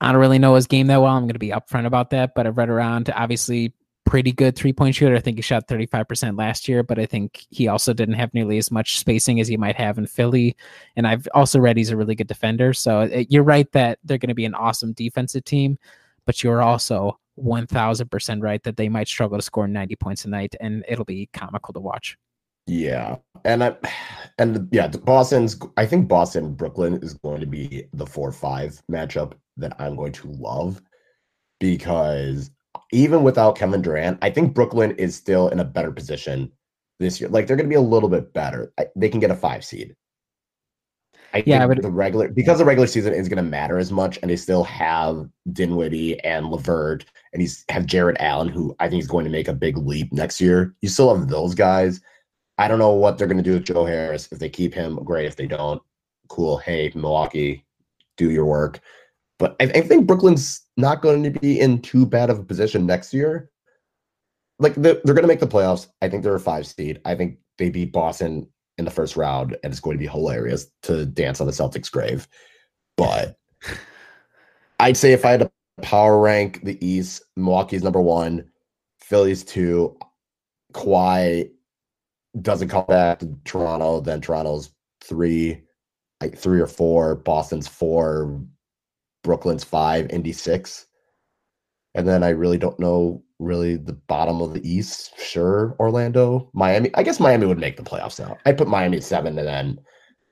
I 0.00 0.12
don't 0.12 0.20
really 0.20 0.38
know 0.38 0.54
his 0.54 0.66
game 0.66 0.86
that 0.88 1.00
well. 1.00 1.14
I'm 1.14 1.24
going 1.24 1.32
to 1.32 1.38
be 1.38 1.50
upfront 1.50 1.86
about 1.86 2.10
that, 2.10 2.34
but 2.34 2.46
I've 2.46 2.56
read 2.56 2.68
around. 2.68 3.10
Obviously, 3.10 3.72
pretty 4.08 4.32
good 4.32 4.56
three 4.56 4.72
point 4.72 4.94
shooter. 4.94 5.16
I 5.16 5.20
think 5.20 5.36
he 5.36 5.42
shot 5.42 5.68
35% 5.68 6.38
last 6.38 6.68
year, 6.68 6.82
but 6.82 6.98
I 6.98 7.06
think 7.06 7.46
he 7.50 7.68
also 7.68 7.92
didn't 7.92 8.14
have 8.14 8.32
nearly 8.32 8.58
as 8.58 8.70
much 8.70 8.98
spacing 8.98 9.38
as 9.38 9.48
he 9.48 9.56
might 9.56 9.76
have 9.76 9.98
in 9.98 10.06
Philly. 10.06 10.56
And 10.96 11.06
I've 11.06 11.28
also 11.34 11.58
read 11.58 11.76
he's 11.76 11.90
a 11.90 11.96
really 11.96 12.14
good 12.14 12.26
defender. 12.26 12.72
So 12.72 13.00
uh, 13.00 13.24
you're 13.28 13.42
right 13.42 13.70
that 13.72 13.98
they're 14.04 14.18
going 14.18 14.28
to 14.28 14.34
be 14.34 14.46
an 14.46 14.54
awesome 14.54 14.92
defensive 14.92 15.44
team, 15.44 15.78
but 16.24 16.42
you're 16.42 16.62
also 16.62 17.18
1000% 17.38 18.42
right 18.42 18.62
that 18.62 18.76
they 18.76 18.88
might 18.88 19.08
struggle 19.08 19.38
to 19.38 19.42
score 19.42 19.68
90 19.68 19.96
points 19.96 20.24
a 20.24 20.28
night 20.28 20.54
and 20.60 20.84
it'll 20.88 21.04
be 21.04 21.28
comical 21.32 21.74
to 21.74 21.80
watch. 21.80 22.16
Yeah. 22.68 23.16
And 23.44 23.64
I, 23.64 23.76
and 24.38 24.68
yeah, 24.70 24.88
Boston's 24.88 25.58
I 25.76 25.86
think 25.86 26.06
Boston 26.06 26.54
Brooklyn 26.54 27.00
is 27.02 27.14
going 27.14 27.40
to 27.40 27.46
be 27.46 27.84
the 27.92 28.04
4-5 28.04 28.80
matchup 28.90 29.32
that 29.56 29.74
I'm 29.80 29.96
going 29.96 30.12
to 30.12 30.28
love 30.28 30.80
because 31.58 32.50
even 32.92 33.22
without 33.22 33.56
Kevin 33.56 33.82
Durant, 33.82 34.18
I 34.22 34.30
think 34.30 34.54
Brooklyn 34.54 34.92
is 34.92 35.16
still 35.16 35.48
in 35.48 35.60
a 35.60 35.64
better 35.64 35.90
position 35.90 36.52
this 37.00 37.20
year. 37.20 37.28
Like 37.30 37.46
they're 37.46 37.56
going 37.56 37.68
to 37.68 37.74
be 37.74 37.76
a 37.76 37.80
little 37.80 38.08
bit 38.08 38.32
better. 38.32 38.72
I, 38.78 38.86
they 38.94 39.08
can 39.08 39.20
get 39.20 39.30
a 39.30 39.36
five 39.36 39.64
seed. 39.64 39.94
I 41.34 41.42
yeah, 41.44 41.66
but 41.66 41.82
the 41.82 41.90
regular 41.90 42.28
because 42.28 42.58
the 42.58 42.64
regular 42.64 42.86
season 42.86 43.12
is 43.12 43.28
going 43.28 43.36
to 43.36 43.42
matter 43.42 43.76
as 43.76 43.92
much, 43.92 44.18
and 44.22 44.30
they 44.30 44.36
still 44.36 44.64
have 44.64 45.28
Dinwiddie 45.52 46.18
and 46.20 46.46
LeVert, 46.46 47.04
and 47.34 47.42
he's 47.42 47.66
have 47.68 47.84
Jarrett 47.84 48.16
Allen, 48.18 48.48
who 48.48 48.74
I 48.80 48.88
think 48.88 49.02
is 49.02 49.08
going 49.08 49.24
to 49.24 49.30
make 49.30 49.46
a 49.46 49.52
big 49.52 49.76
leap 49.76 50.10
next 50.10 50.40
year. 50.40 50.74
You 50.80 50.88
still 50.88 51.14
have 51.14 51.28
those 51.28 51.54
guys. 51.54 52.00
I 52.58 52.66
don't 52.66 52.80
know 52.80 52.92
what 52.92 53.16
they're 53.16 53.28
going 53.28 53.42
to 53.42 53.42
do 53.42 53.54
with 53.54 53.64
Joe 53.64 53.84
Harris. 53.84 54.28
If 54.32 54.40
they 54.40 54.48
keep 54.48 54.74
him, 54.74 54.96
great. 55.04 55.26
If 55.26 55.36
they 55.36 55.46
don't, 55.46 55.80
cool. 56.28 56.58
Hey, 56.58 56.92
Milwaukee, 56.94 57.64
do 58.16 58.30
your 58.30 58.44
work. 58.44 58.80
But 59.38 59.54
I, 59.60 59.64
I 59.64 59.80
think 59.82 60.06
Brooklyn's 60.06 60.62
not 60.76 61.00
going 61.00 61.22
to 61.22 61.30
be 61.30 61.60
in 61.60 61.80
too 61.80 62.04
bad 62.04 62.30
of 62.30 62.38
a 62.38 62.44
position 62.44 62.84
next 62.84 63.14
year. 63.14 63.50
Like 64.58 64.74
they're, 64.74 65.00
they're 65.04 65.14
going 65.14 65.22
to 65.22 65.28
make 65.28 65.40
the 65.40 65.46
playoffs. 65.46 65.86
I 66.02 66.08
think 66.08 66.24
they're 66.24 66.34
a 66.34 66.40
five 66.40 66.66
seed. 66.66 67.00
I 67.04 67.14
think 67.14 67.38
they 67.58 67.70
beat 67.70 67.92
Boston 67.92 68.48
in 68.76 68.84
the 68.84 68.90
first 68.90 69.16
round, 69.16 69.56
and 69.62 69.72
it's 69.72 69.80
going 69.80 69.96
to 69.96 70.02
be 70.02 70.08
hilarious 70.08 70.66
to 70.82 71.06
dance 71.06 71.40
on 71.40 71.46
the 71.46 71.52
Celtics' 71.52 71.90
grave. 71.90 72.26
But 72.96 73.36
I'd 74.80 74.96
say 74.96 75.12
if 75.12 75.24
I 75.24 75.30
had 75.30 75.40
to 75.40 75.50
power 75.82 76.18
rank 76.18 76.64
the 76.64 76.84
East, 76.84 77.22
Milwaukee's 77.36 77.84
number 77.84 78.00
one, 78.00 78.50
Philly's 79.00 79.44
two, 79.44 79.96
Kawhi 80.72 81.50
doesn't 82.42 82.68
come 82.68 82.86
back 82.86 83.20
to 83.20 83.34
Toronto, 83.44 84.00
then 84.00 84.20
Toronto's 84.20 84.70
three, 85.00 85.62
like 86.20 86.36
three 86.36 86.60
or 86.60 86.66
four, 86.66 87.16
Boston's 87.16 87.68
four, 87.68 88.40
Brooklyn's 89.22 89.64
five, 89.64 90.10
Indy 90.10 90.32
six. 90.32 90.86
And 91.94 92.06
then 92.06 92.22
I 92.22 92.30
really 92.30 92.58
don't 92.58 92.78
know 92.78 93.22
really 93.38 93.76
the 93.76 93.94
bottom 93.94 94.40
of 94.40 94.52
the 94.52 94.68
East. 94.68 95.18
Sure, 95.18 95.76
Orlando, 95.78 96.50
Miami. 96.52 96.90
I 96.94 97.02
guess 97.02 97.20
Miami 97.20 97.46
would 97.46 97.58
make 97.58 97.76
the 97.76 97.82
playoffs 97.82 98.18
now. 98.18 98.36
I 98.46 98.52
put 98.52 98.68
Miami 98.68 98.98
at 98.98 99.04
seven, 99.04 99.38
and 99.38 99.48
then 99.48 99.80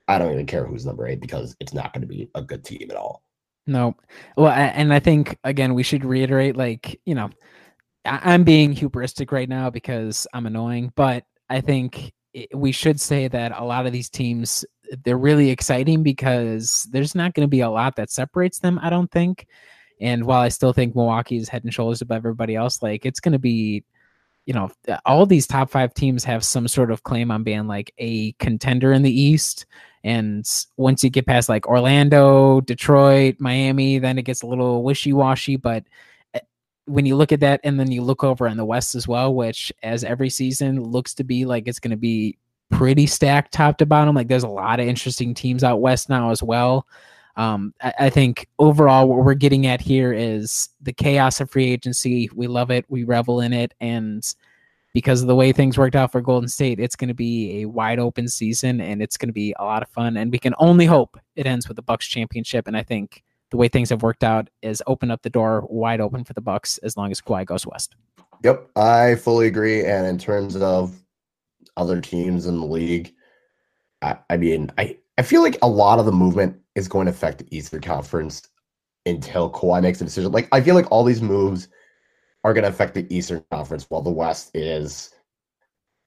I 0.07 0.17
don't 0.17 0.31
even 0.31 0.45
care 0.45 0.65
who's 0.65 0.85
number 0.85 1.07
eight 1.07 1.19
because 1.19 1.55
it's 1.59 1.73
not 1.73 1.93
going 1.93 2.01
to 2.01 2.07
be 2.07 2.29
a 2.35 2.41
good 2.41 2.63
team 2.63 2.87
at 2.89 2.97
all. 2.97 3.23
No, 3.65 3.95
well, 4.37 4.51
and 4.51 4.93
I 4.93 4.99
think 4.99 5.37
again 5.43 5.73
we 5.73 5.83
should 5.83 6.05
reiterate, 6.05 6.55
like 6.55 6.99
you 7.05 7.15
know, 7.15 7.29
I'm 8.05 8.43
being 8.43 8.73
hubristic 8.73 9.31
right 9.31 9.49
now 9.49 9.69
because 9.69 10.25
I'm 10.33 10.45
annoying, 10.45 10.93
but 10.95 11.25
I 11.49 11.61
think 11.61 12.13
we 12.53 12.71
should 12.71 12.99
say 12.99 13.27
that 13.27 13.57
a 13.57 13.63
lot 13.63 13.85
of 13.85 13.93
these 13.93 14.09
teams 14.09 14.65
they're 15.03 15.17
really 15.17 15.49
exciting 15.49 16.03
because 16.03 16.87
there's 16.91 17.15
not 17.15 17.33
going 17.33 17.45
to 17.45 17.49
be 17.49 17.61
a 17.61 17.69
lot 17.69 17.95
that 17.95 18.09
separates 18.09 18.59
them, 18.59 18.79
I 18.81 18.89
don't 18.89 19.11
think. 19.11 19.47
And 19.99 20.25
while 20.25 20.41
I 20.41 20.49
still 20.49 20.73
think 20.73 20.95
Milwaukee 20.95 21.37
is 21.37 21.49
head 21.49 21.63
and 21.63 21.73
shoulders 21.73 22.01
above 22.01 22.17
everybody 22.17 22.55
else, 22.55 22.81
like 22.81 23.05
it's 23.05 23.19
going 23.19 23.33
to 23.33 23.39
be, 23.39 23.83
you 24.45 24.53
know, 24.53 24.71
all 25.05 25.25
these 25.25 25.47
top 25.47 25.69
five 25.69 25.93
teams 25.93 26.23
have 26.23 26.45
some 26.45 26.67
sort 26.67 26.91
of 26.91 27.03
claim 27.03 27.31
on 27.31 27.43
being 27.43 27.67
like 27.67 27.93
a 27.97 28.31
contender 28.33 28.93
in 28.93 29.01
the 29.01 29.21
East. 29.21 29.65
And 30.03 30.47
once 30.77 31.03
you 31.03 31.09
get 31.09 31.25
past 31.25 31.49
like 31.49 31.67
Orlando, 31.67 32.61
Detroit, 32.61 33.37
Miami, 33.39 33.99
then 33.99 34.17
it 34.17 34.23
gets 34.23 34.43
a 34.43 34.47
little 34.47 34.83
wishy 34.83 35.11
washy. 35.11 35.57
But 35.57 35.83
when 36.87 37.05
you 37.05 37.15
look 37.15 37.31
at 37.31 37.41
that 37.41 37.59
and 37.63 37.79
then 37.79 37.91
you 37.91 38.01
look 38.01 38.23
over 38.23 38.47
on 38.47 38.57
the 38.57 38.65
West 38.65 38.95
as 38.95 39.07
well, 39.07 39.33
which 39.33 39.71
as 39.83 40.03
every 40.03 40.29
season 40.29 40.81
looks 40.81 41.13
to 41.15 41.23
be 41.23 41.45
like 41.45 41.67
it's 41.67 41.79
going 41.79 41.91
to 41.91 41.97
be 41.97 42.37
pretty 42.69 43.05
stacked 43.05 43.53
top 43.53 43.77
to 43.77 43.85
bottom. 43.85 44.15
Like 44.15 44.27
there's 44.27 44.43
a 44.43 44.49
lot 44.49 44.79
of 44.79 44.87
interesting 44.87 45.33
teams 45.33 45.63
out 45.63 45.81
west 45.81 46.09
now 46.09 46.31
as 46.31 46.41
well. 46.41 46.87
Um, 47.35 47.73
I, 47.81 47.93
I, 47.99 48.09
think 48.09 48.47
overall 48.57 49.07
what 49.07 49.23
we're 49.23 49.35
getting 49.35 49.67
at 49.67 49.79
here 49.79 50.11
is 50.11 50.69
the 50.81 50.91
chaos 50.91 51.39
of 51.39 51.51
free 51.51 51.71
agency. 51.71 52.29
We 52.33 52.47
love 52.47 52.71
it, 52.71 52.83
we 52.89 53.03
revel 53.03 53.41
in 53.41 53.53
it, 53.53 53.75
and 53.79 54.23
because 54.97 55.21
of 55.21 55.27
the 55.27 55.35
way 55.35 55.51
things 55.51 55.77
worked 55.77 55.95
out 55.95 56.11
for 56.11 56.19
Golden 56.19 56.49
State, 56.49 56.79
it's 56.79 56.95
going 56.95 57.09
to 57.09 57.13
be 57.13 57.61
a 57.61 57.65
wide 57.65 57.99
open 57.99 58.27
season 58.27 58.81
and 58.81 58.99
it's 58.99 59.15
going 59.15 59.29
to 59.29 59.33
be 59.33 59.53
a 59.59 59.63
lot 59.63 59.83
of 59.83 59.89
fun. 59.89 60.17
And 60.17 60.31
we 60.31 60.39
can 60.39 60.55
only 60.57 60.87
hope 60.87 61.19
it 61.35 61.45
ends 61.45 61.67
with 61.67 61.75
the 61.75 61.83
Bucks 61.83 62.07
championship. 62.07 62.65
And 62.67 62.75
I 62.75 62.81
think 62.81 63.23
the 63.51 63.57
way 63.57 63.67
things 63.67 63.89
have 63.89 64.03
worked 64.03 64.23
out 64.23 64.49
is 64.61 64.83
open 64.87 65.11
up 65.11 65.21
the 65.21 65.29
door 65.29 65.65
wide 65.69 66.01
open 66.01 66.23
for 66.23 66.33
the 66.33 66.41
Bucks 66.41 66.77
as 66.79 66.97
long 66.97 67.11
as 67.11 67.21
Kawhi 67.21 67.45
goes 67.45 67.65
west. 67.65 67.95
Yep, 68.43 68.69
I 68.75 69.15
fully 69.15 69.47
agree. 69.47 69.83
And 69.83 70.05
in 70.05 70.17
terms 70.17 70.55
of 70.55 71.01
other 71.77 72.01
teams 72.01 72.45
in 72.45 72.59
the 72.59 72.65
league. 72.65 73.13
I, 74.01 74.17
I 74.29 74.37
mean, 74.37 74.71
I, 74.77 74.97
I 75.17 75.21
feel 75.21 75.41
like 75.41 75.57
a 75.61 75.69
lot 75.69 75.99
of 75.99 76.05
the 76.05 76.11
movement 76.11 76.59
is 76.75 76.87
going 76.87 77.05
to 77.05 77.11
affect 77.11 77.39
the 77.39 77.55
Eastern 77.55 77.81
Conference 77.81 78.41
until 79.05 79.49
Kawhi 79.49 79.81
makes 79.81 80.01
a 80.01 80.03
decision. 80.03 80.31
Like, 80.31 80.49
I 80.51 80.59
feel 80.59 80.75
like 80.75 80.91
all 80.91 81.03
these 81.03 81.21
moves 81.21 81.69
are 82.43 82.53
going 82.53 82.63
to 82.63 82.69
affect 82.69 82.93
the 82.93 83.07
Eastern 83.15 83.43
Conference 83.51 83.85
while 83.89 84.01
the 84.01 84.11
West 84.11 84.51
is 84.53 85.11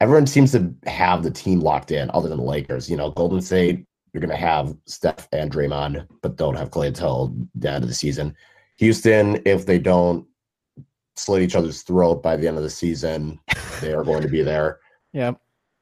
everyone 0.00 0.26
seems 0.26 0.52
to 0.52 0.74
have 0.86 1.22
the 1.22 1.30
team 1.30 1.60
locked 1.60 1.90
in, 1.90 2.10
other 2.12 2.28
than 2.28 2.38
the 2.38 2.44
Lakers. 2.44 2.90
You 2.90 2.96
know, 2.96 3.10
Golden 3.10 3.40
State, 3.40 3.84
you're 4.12 4.20
going 4.20 4.30
to 4.30 4.36
have 4.36 4.76
Steph 4.86 5.28
and 5.32 5.50
Draymond, 5.50 6.06
but 6.22 6.36
don't 6.36 6.56
have 6.56 6.70
Klay 6.70 6.88
until 6.88 7.34
the 7.54 7.70
end 7.70 7.84
of 7.84 7.88
the 7.88 7.94
season. 7.94 8.34
Houston, 8.78 9.40
if 9.44 9.66
they 9.66 9.78
don't 9.78 10.26
slit 11.16 11.42
each 11.42 11.54
other's 11.54 11.82
throat 11.82 12.22
by 12.22 12.36
the 12.36 12.48
end 12.48 12.56
of 12.56 12.62
the 12.62 12.70
season, 12.70 13.38
they 13.80 13.92
are 13.92 14.04
going 14.04 14.22
to 14.22 14.28
be 14.28 14.42
there. 14.42 14.80
Yep. 15.12 15.40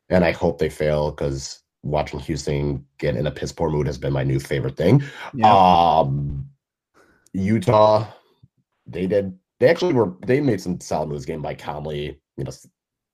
And 0.09 0.25
I 0.25 0.31
hope 0.31 0.57
they 0.57 0.71
fail 0.71 1.11
because 1.11 1.61
watching 1.83 2.19
Houston 2.19 2.83
get 2.97 3.15
in 3.15 3.27
a 3.27 3.31
piss 3.31 3.53
poor 3.53 3.69
mood 3.69 3.87
has 3.87 3.99
been 3.99 4.15
my 4.15 4.25
new 4.25 4.41
favorite 4.41 4.75
thing. 4.75 5.03
Yep. 5.35 5.47
Um, 5.47 6.49
Utah, 7.35 8.07
they 8.87 9.07
did. 9.07 9.39
They 9.61 9.69
actually 9.69 9.93
were. 9.93 10.15
They 10.27 10.41
made 10.41 10.63
some 10.63 10.81
solid 10.81 11.11
moves 11.11 11.27
game 11.27 11.43
by 11.43 11.55
Conley. 11.55 12.19
You 12.39 12.45
know, 12.45 12.53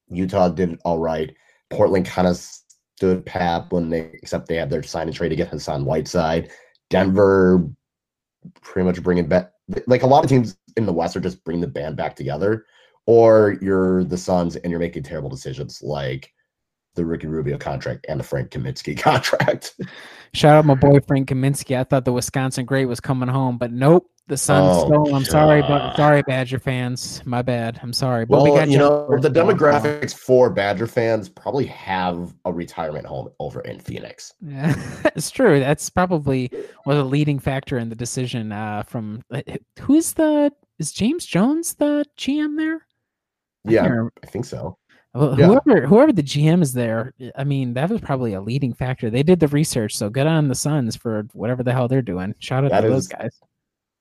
Utah 0.08 0.50
did 0.50 0.78
all 0.84 1.00
right. 1.00 1.34
Portland 1.70 2.06
kind 2.06 2.28
of 2.28 2.36
stood 2.96 3.26
pat 3.26 3.70
when 3.70 3.90
they, 3.90 4.10
except 4.14 4.48
they 4.48 4.56
had 4.56 4.70
their 4.70 4.82
sign 4.82 5.08
and 5.08 5.16
trade 5.16 5.30
to 5.30 5.36
get 5.36 5.48
Hassan 5.48 5.84
Whiteside. 5.84 6.50
Denver, 6.90 7.66
pretty 8.62 8.86
much 8.86 9.02
bringing 9.02 9.26
back. 9.26 9.50
Like 9.86 10.02
a 10.02 10.06
lot 10.06 10.24
of 10.24 10.30
teams 10.30 10.56
in 10.76 10.86
the 10.86 10.92
West 10.92 11.16
are 11.16 11.20
just 11.20 11.42
bringing 11.44 11.60
the 11.60 11.66
band 11.66 11.96
back 11.96 12.14
together, 12.14 12.66
or 13.06 13.56
you're 13.60 14.04
the 14.04 14.18
Suns 14.18 14.56
and 14.56 14.70
you're 14.70 14.80
making 14.80 15.02
terrible 15.02 15.30
decisions 15.30 15.82
like 15.82 16.30
the 16.94 17.04
Ricky 17.04 17.26
Rubio 17.26 17.58
contract 17.58 18.06
and 18.08 18.20
the 18.20 18.24
Frank 18.24 18.50
Kaminsky 18.50 18.96
contract. 18.98 19.74
Shout 20.32 20.56
out 20.56 20.64
my 20.64 20.74
boy 20.74 21.00
Frank 21.06 21.28
Kaminsky. 21.28 21.78
I 21.78 21.84
thought 21.84 22.04
the 22.04 22.12
Wisconsin 22.12 22.64
great 22.64 22.86
was 22.86 23.00
coming 23.00 23.28
home, 23.28 23.58
but 23.58 23.72
nope. 23.72 24.08
The 24.26 24.36
Suns 24.38 24.78
Oh, 24.84 24.86
stole. 24.86 25.14
I'm 25.14 25.24
sorry, 25.24 25.60
but 25.60 25.96
sorry, 25.96 26.22
Badger 26.22 26.58
fans. 26.58 27.20
My 27.26 27.42
bad. 27.42 27.78
I'm 27.82 27.92
sorry. 27.92 28.24
But 28.24 28.42
we 28.42 28.50
got 28.50 28.70
you 28.70 28.78
know, 28.78 29.06
the 29.20 29.28
going 29.28 29.58
for 29.58 29.68
'em. 29.68 29.82
demographics 29.82 30.14
for 30.16 30.48
Badger 30.48 30.86
fans 30.86 31.28
probably 31.28 31.66
have 31.66 32.34
a 32.46 32.52
retirement 32.52 33.04
home 33.04 33.28
over 33.38 33.60
in 33.62 33.80
Phoenix. 33.80 34.32
Yeah, 34.40 34.74
it's 35.14 35.30
true. 35.30 35.60
That's 35.60 35.90
probably 35.90 36.50
was 36.86 36.96
a 36.96 37.04
leading 37.04 37.38
factor 37.38 37.76
in 37.76 37.90
the 37.90 37.94
decision. 37.94 38.50
Uh, 38.50 38.82
from 38.84 39.20
uh, 39.30 39.42
who 39.80 39.94
is 39.94 40.14
the 40.14 40.50
is 40.78 40.90
James 40.92 41.26
Jones 41.26 41.74
the 41.74 42.06
GM 42.16 42.56
there? 42.56 42.86
I 43.66 43.70
Yeah. 43.72 44.04
I 44.22 44.26
think 44.26 44.46
so. 44.46 44.78
Well, 45.12 45.38
Yeah. 45.38 45.46
Whoever 45.48 45.86
whoever 45.86 46.12
the 46.14 46.22
GM 46.22 46.62
is 46.62 46.72
there, 46.72 47.12
I 47.36 47.44
mean, 47.44 47.74
that 47.74 47.90
was 47.90 48.00
probably 48.00 48.32
a 48.32 48.40
leading 48.40 48.72
factor. 48.72 49.10
They 49.10 49.22
did 49.22 49.38
the 49.38 49.48
research, 49.48 49.94
so 49.94 50.08
good 50.08 50.26
on 50.26 50.48
the 50.48 50.54
Suns 50.54 50.96
for 50.96 51.26
whatever 51.34 51.62
the 51.62 51.72
hell 51.74 51.88
they're 51.88 52.00
doing. 52.00 52.34
Shout 52.38 52.64
out 52.64 52.70
That 52.70 52.80
to 52.80 52.88
those 52.88 53.06
guys. 53.06 53.38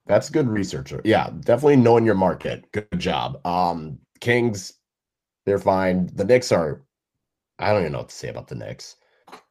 That's 0.05 0.29
good 0.29 0.47
researcher. 0.47 1.01
Yeah, 1.03 1.29
definitely 1.41 1.77
knowing 1.77 2.05
your 2.05 2.15
market. 2.15 2.69
Good 2.71 2.87
job. 2.97 3.45
Um, 3.45 3.99
Kings, 4.19 4.73
they're 5.45 5.59
fine. 5.59 6.09
The 6.13 6.25
Knicks 6.25 6.51
are. 6.51 6.83
I 7.59 7.71
don't 7.71 7.81
even 7.81 7.91
know 7.93 7.99
what 7.99 8.09
to 8.09 8.15
say 8.15 8.29
about 8.29 8.47
the 8.47 8.55
Knicks. 8.55 8.95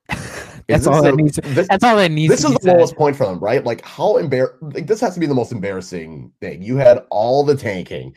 That's 0.69 0.87
all 0.87 1.03
that 1.03 1.15
a- 1.15 1.17
needs. 1.17 1.37
This, 1.43 1.69
That's 1.69 1.83
all 1.85 1.97
that 1.97 2.11
needs. 2.11 2.31
this 2.31 2.45
is 2.45 2.53
the 2.55 2.61
said. 2.63 2.77
lowest 2.77 2.97
point 2.97 3.17
for 3.17 3.25
them, 3.27 3.39
right? 3.41 3.65
Like 3.65 3.83
how 3.85 4.15
embar 4.15 4.55
like 4.75 4.87
this 4.87 5.01
has 5.01 5.15
to 5.15 5.21
be 5.21 5.27
the 5.27 5.35
most 5.35 5.53
embarrassing 5.53 6.33
thing. 6.41 6.63
You 6.63 6.77
had 6.77 7.05
all 7.11 7.45
the 7.45 7.57
tanking, 7.57 8.15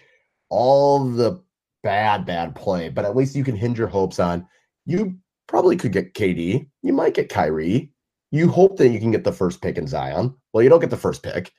all 0.49 1.05
the 1.05 1.41
bad, 1.83 2.25
bad 2.25 2.55
play, 2.55 2.89
but 2.89 3.05
at 3.05 3.15
least 3.15 3.36
you 3.36 3.43
can 3.43 3.55
hinge 3.55 3.77
your 3.79 3.88
hopes 3.88 4.19
on 4.19 4.45
you 4.86 5.17
probably 5.47 5.75
could 5.75 5.91
get 5.91 6.13
KD. 6.13 6.67
You 6.83 6.93
might 6.93 7.13
get 7.13 7.29
Kyrie. 7.29 7.91
You 8.31 8.49
hope 8.49 8.77
that 8.77 8.89
you 8.89 8.99
can 8.99 9.11
get 9.11 9.23
the 9.23 9.31
first 9.31 9.61
pick 9.61 9.77
in 9.77 9.88
Zion. 9.88 10.36
Well, 10.53 10.63
you 10.63 10.69
don't 10.69 10.79
get 10.79 10.89
the 10.89 10.97
first 10.97 11.23
pick. 11.23 11.51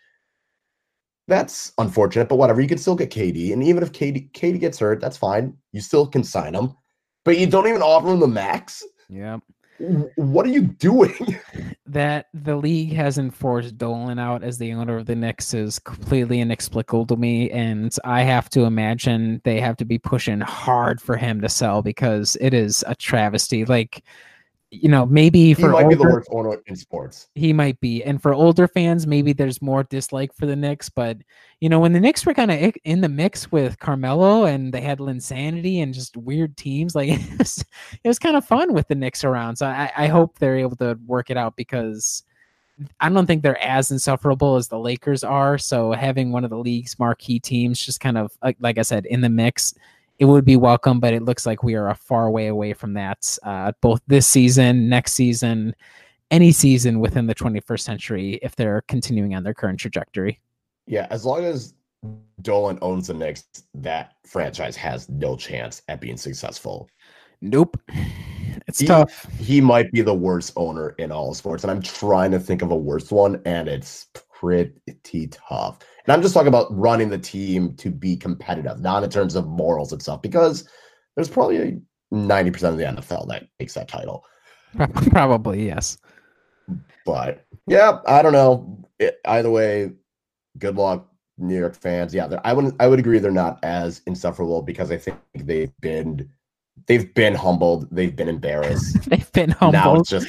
That's 1.28 1.72
unfortunate, 1.78 2.28
but 2.28 2.36
whatever. 2.36 2.60
You 2.60 2.68
can 2.68 2.78
still 2.78 2.94
get 2.94 3.10
KD, 3.10 3.52
and 3.52 3.62
even 3.62 3.82
if 3.82 3.92
KD 3.92 4.30
KD 4.32 4.60
gets 4.60 4.78
hurt, 4.78 5.00
that's 5.00 5.16
fine. 5.16 5.56
You 5.72 5.80
still 5.80 6.06
can 6.06 6.22
sign 6.22 6.54
him, 6.54 6.74
but 7.24 7.38
you 7.38 7.46
don't 7.46 7.66
even 7.66 7.82
offer 7.82 8.08
him 8.08 8.20
the 8.20 8.28
max. 8.28 8.84
Yeah. 9.08 9.38
What 9.78 10.46
are 10.46 10.50
you 10.50 10.62
doing? 10.62 11.36
that 11.86 12.26
the 12.32 12.56
league 12.56 12.92
hasn't 12.92 13.34
forced 13.34 13.76
Dolan 13.76 14.18
out 14.18 14.42
as 14.42 14.56
the 14.56 14.72
owner 14.72 14.96
of 14.96 15.06
the 15.06 15.14
Knicks 15.14 15.52
is 15.52 15.78
completely 15.78 16.40
inexplicable 16.40 17.06
to 17.06 17.16
me, 17.16 17.50
and 17.50 17.94
I 18.04 18.22
have 18.22 18.48
to 18.50 18.62
imagine 18.62 19.40
they 19.44 19.60
have 19.60 19.76
to 19.78 19.84
be 19.84 19.98
pushing 19.98 20.40
hard 20.40 21.00
for 21.00 21.16
him 21.16 21.40
to 21.42 21.48
sell 21.48 21.82
because 21.82 22.36
it 22.40 22.54
is 22.54 22.84
a 22.86 22.94
travesty. 22.94 23.64
Like, 23.64 24.02
you 24.82 24.88
know, 24.88 25.06
maybe 25.06 25.38
he 25.46 25.54
for 25.54 25.70
might 25.70 25.88
be 25.88 25.94
the 25.94 26.00
older- 26.00 26.14
worst 26.14 26.28
owner 26.32 26.60
in 26.66 26.76
sports. 26.76 27.28
he 27.34 27.52
might 27.52 27.78
be, 27.80 28.02
and 28.04 28.20
for 28.20 28.34
older 28.34 28.66
fans, 28.68 29.06
maybe 29.06 29.32
there's 29.32 29.60
more 29.62 29.84
dislike 29.84 30.32
for 30.34 30.46
the 30.46 30.56
Knicks. 30.56 30.88
But 30.88 31.18
you 31.60 31.68
know, 31.68 31.80
when 31.80 31.92
the 31.92 32.00
Knicks 32.00 32.24
were 32.26 32.34
kind 32.34 32.50
of 32.50 32.74
in 32.84 33.00
the 33.00 33.08
mix 33.08 33.50
with 33.50 33.78
Carmelo 33.78 34.44
and 34.44 34.72
they 34.72 34.80
had 34.80 34.98
Linsanity 34.98 35.82
and 35.82 35.94
just 35.94 36.16
weird 36.16 36.56
teams, 36.56 36.94
like 36.94 37.08
it 37.12 37.38
was, 37.38 37.64
it 38.04 38.08
was 38.08 38.18
kind 38.18 38.36
of 38.36 38.44
fun 38.44 38.72
with 38.72 38.88
the 38.88 38.94
Knicks 38.94 39.24
around. 39.24 39.56
So 39.56 39.66
I, 39.66 39.90
I 39.96 40.06
hope 40.06 40.38
they're 40.38 40.58
able 40.58 40.76
to 40.76 40.98
work 41.06 41.30
it 41.30 41.36
out 41.36 41.56
because 41.56 42.22
I 43.00 43.08
don't 43.08 43.26
think 43.26 43.42
they're 43.42 43.62
as 43.62 43.90
insufferable 43.90 44.56
as 44.56 44.68
the 44.68 44.78
Lakers 44.78 45.24
are. 45.24 45.56
So 45.56 45.92
having 45.92 46.30
one 46.30 46.44
of 46.44 46.50
the 46.50 46.58
league's 46.58 46.98
marquee 46.98 47.40
teams 47.40 47.80
just 47.80 48.00
kind 48.00 48.18
of 48.18 48.32
like, 48.42 48.56
like 48.60 48.76
I 48.76 48.82
said 48.82 49.06
in 49.06 49.22
the 49.22 49.30
mix, 49.30 49.72
it 50.18 50.24
would 50.24 50.44
be 50.44 50.56
welcome. 50.56 51.00
But 51.00 51.14
it 51.14 51.22
looks 51.22 51.46
like 51.46 51.62
we 51.62 51.74
are 51.74 51.88
a 51.88 51.94
far 51.94 52.30
way 52.30 52.46
away 52.48 52.72
from 52.72 52.94
that. 52.94 53.38
Uh, 53.42 53.72
both 53.80 54.00
this 54.06 54.26
season, 54.26 54.88
next 54.88 55.12
season, 55.12 55.74
any 56.30 56.52
season 56.52 57.00
within 57.00 57.26
the 57.26 57.34
21st 57.34 57.80
century 57.80 58.38
if 58.42 58.56
they're 58.56 58.82
continuing 58.88 59.34
on 59.34 59.42
their 59.42 59.54
current 59.54 59.78
trajectory. 59.78 60.40
Yeah, 60.86 61.06
as 61.10 61.24
long 61.24 61.44
as 61.44 61.74
Dolan 62.42 62.78
owns 62.82 63.08
the 63.08 63.14
Knicks, 63.14 63.44
that 63.74 64.14
franchise 64.24 64.76
has 64.76 65.08
no 65.08 65.36
chance 65.36 65.82
at 65.88 66.00
being 66.00 66.16
successful. 66.16 66.88
Nope. 67.40 67.76
It's 68.68 68.80
He- 68.80 68.86
tough. 68.86 69.26
He 69.38 69.60
might 69.60 69.92
be 69.92 70.02
the 70.02 70.14
worst 70.14 70.52
owner 70.56 70.90
in 70.98 71.12
all 71.12 71.34
sports, 71.34 71.62
and 71.62 71.70
I'm 71.70 71.82
trying 71.82 72.32
to 72.32 72.40
think 72.40 72.62
of 72.62 72.72
a 72.72 72.76
worst 72.76 73.12
one, 73.12 73.40
and 73.44 73.68
it's 73.68 74.06
pretty 74.34 75.28
tough. 75.28 75.78
And 76.06 76.12
I'm 76.12 76.22
just 76.22 76.34
talking 76.34 76.48
about 76.48 76.66
running 76.76 77.08
the 77.08 77.18
team 77.18 77.74
to 77.76 77.90
be 77.90 78.16
competitive, 78.16 78.80
not 78.80 79.02
in 79.02 79.10
terms 79.10 79.34
of 79.34 79.46
morals 79.46 79.92
and 79.92 80.00
stuff, 80.00 80.22
because 80.22 80.68
there's 81.16 81.28
probably 81.28 81.80
90% 82.12 82.46
of 82.64 82.76
the 82.78 82.84
NFL 82.84 83.28
that 83.28 83.48
takes 83.58 83.74
that 83.74 83.88
title. 83.88 84.24
Probably, 85.10 85.66
yes. 85.66 85.98
But 87.04 87.46
yeah, 87.66 88.00
I 88.06 88.22
don't 88.22 88.32
know. 88.32 88.84
It, 88.98 89.20
either 89.26 89.50
way, 89.50 89.92
good 90.58 90.76
luck, 90.76 91.08
New 91.38 91.58
York 91.58 91.74
fans. 91.74 92.14
Yeah, 92.14 92.28
I 92.44 92.52
would 92.52 92.74
I 92.80 92.88
would 92.88 92.98
agree 92.98 93.18
they're 93.18 93.30
not 93.30 93.58
as 93.62 94.02
insufferable 94.06 94.62
because 94.62 94.90
I 94.90 94.96
think 94.96 95.18
they've 95.34 95.72
been 95.80 96.28
they've 96.86 97.12
been 97.14 97.34
humbled, 97.34 97.88
they've 97.90 98.14
been 98.14 98.28
embarrassed. 98.28 98.98
They've 99.08 99.30
been 99.32 99.50
humbled. 99.50 99.72
now 99.72 99.96
it's 99.96 100.10
just 100.10 100.28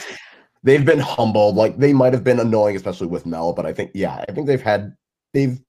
they've 0.63 0.85
been 0.85 0.99
humbled. 0.99 1.55
Like 1.55 1.77
they 1.77 1.93
might 1.93 2.13
have 2.13 2.23
been 2.23 2.39
annoying, 2.39 2.75
especially 2.75 3.07
with 3.07 3.25
Mel, 3.25 3.53
but 3.53 3.65
I 3.65 3.73
think 3.73 3.91
yeah, 3.93 4.23
I 4.27 4.31
think 4.31 4.47
they've 4.47 4.61
had 4.61 4.95
they've 5.33 5.59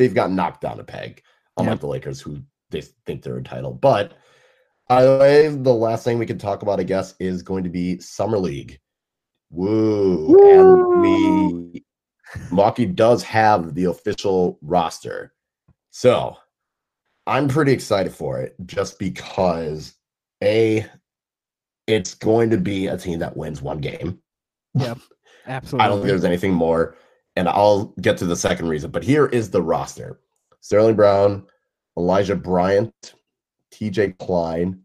they've 0.00 0.14
got 0.14 0.32
knocked 0.32 0.62
down 0.62 0.80
a 0.80 0.84
peg, 0.84 1.22
unlike 1.58 1.74
Yep. 1.74 1.80
the 1.80 1.86
Lakers 1.86 2.20
who 2.22 2.38
they 2.70 2.80
think 2.80 3.22
they're 3.22 3.36
entitled. 3.36 3.82
But 3.82 4.14
either 4.88 5.18
way, 5.18 5.48
the 5.48 5.74
last 5.74 6.04
thing 6.04 6.18
we 6.18 6.24
can 6.24 6.38
talk 6.38 6.62
about, 6.62 6.80
I 6.80 6.84
guess, 6.84 7.14
is 7.20 7.42
going 7.42 7.64
to 7.64 7.70
be 7.70 8.00
Summer 8.00 8.38
League. 8.38 8.80
Woo! 9.50 10.38
And 10.38 11.02
we 11.02 11.84
Milwaukee 12.50 12.86
does 12.86 13.22
have 13.24 13.74
the 13.74 13.84
official 13.84 14.58
roster. 14.62 15.34
So 15.90 16.36
I'm 17.26 17.46
pretty 17.46 17.72
excited 17.72 18.14
for 18.14 18.40
it 18.40 18.54
just 18.64 18.98
because 18.98 19.96
A, 20.42 20.86
it's 21.86 22.14
going 22.14 22.48
to 22.50 22.56
be 22.56 22.86
a 22.86 22.96
team 22.96 23.18
that 23.18 23.36
wins 23.36 23.60
one 23.60 23.80
game. 23.80 24.20
Yep, 24.74 24.98
absolutely. 25.46 25.84
I 25.84 25.88
don't 25.88 25.98
think 25.98 26.08
there's 26.08 26.24
anything 26.24 26.54
more. 26.54 26.96
And 27.40 27.48
I'll 27.48 27.94
get 28.02 28.18
to 28.18 28.26
the 28.26 28.36
second 28.36 28.68
reason. 28.68 28.90
But 28.90 29.02
here 29.02 29.24
is 29.24 29.50
the 29.50 29.62
roster 29.62 30.20
Sterling 30.60 30.94
Brown, 30.94 31.46
Elijah 31.96 32.36
Bryant, 32.36 33.14
TJ 33.72 34.18
Klein, 34.18 34.82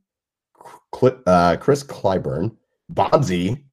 Cl- 0.96 1.22
uh, 1.28 1.58
Chris 1.58 1.84
Clyburn, 1.84 2.56
Bonzie, 2.88 3.66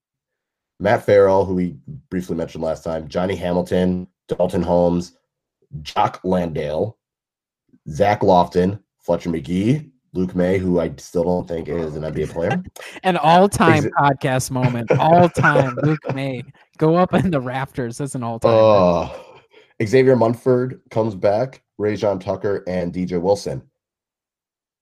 Matt 0.80 1.06
Farrell, 1.06 1.44
who 1.44 1.54
we 1.54 1.76
briefly 2.10 2.34
mentioned 2.34 2.64
last 2.64 2.82
time, 2.82 3.06
Johnny 3.06 3.36
Hamilton, 3.36 4.09
Dalton 4.26 4.62
Holmes, 4.62 5.16
Jock 5.82 6.18
Landale, 6.24 6.98
Zach 7.88 8.22
Lofton, 8.22 8.80
Fletcher 8.98 9.30
Magee, 9.30 9.92
Luke 10.12 10.34
Maye, 10.34 10.59
who 10.59 10.80
I 10.80 10.92
still 10.98 11.22
don't 11.22 11.46
think 11.46 11.68
is 11.68 11.94
an 11.94 12.02
NBA 12.02 12.30
player. 12.30 12.60
An 13.04 13.16
all-time 13.16 13.84
Exa- 13.84 13.90
podcast 13.92 14.50
moment. 14.50 14.90
All-time. 14.90 15.76
Luke 15.84 16.14
Maye 16.14 16.42
go 16.82 16.96
up 16.96 17.14
in 17.24 17.30
the 17.30 17.40
rafters. 17.40 17.98
That's 17.98 18.14
an 18.14 18.22
all-time. 18.22 18.52
Uh, 18.52 19.09
Xavier 19.84 20.16
Munford 20.16 20.80
comes 20.90 21.14
back, 21.14 21.62
Rayjon 21.80 22.20
Tucker, 22.20 22.64
and 22.66 22.92
DJ 22.92 23.20
Wilson. 23.20 23.62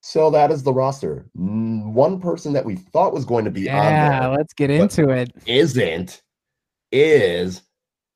So 0.03 0.31
that 0.31 0.51
is 0.51 0.63
the 0.63 0.73
roster. 0.73 1.27
Mm, 1.37 1.93
One 1.93 2.21
person 2.21 2.55
that 2.55 2.65
we 2.65 2.77
thought 2.77 3.13
was 3.13 3.27
going 3.27 3.45
to 3.45 3.51
be 3.51 3.63
yeah, 3.63 3.79
on 3.79 4.23
there 4.23 4.39
let's 4.39 4.55
get 4.55 4.71
into 4.71 5.11
it. 5.11 5.31
isn't 5.47 6.23
is 6.91 7.63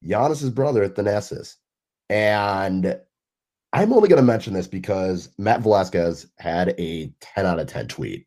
Giannis's 0.02 0.50
brother 0.50 0.88
Thanasis. 0.88 1.56
And 2.08 2.98
I'm 3.74 3.92
only 3.92 4.08
going 4.08 4.20
to 4.20 4.26
mention 4.26 4.54
this 4.54 4.66
because 4.66 5.28
Matt 5.36 5.60
Velazquez 5.60 6.26
had 6.38 6.74
a 6.78 7.12
10 7.20 7.44
out 7.44 7.58
of 7.58 7.66
10 7.66 7.88
tweet 7.88 8.26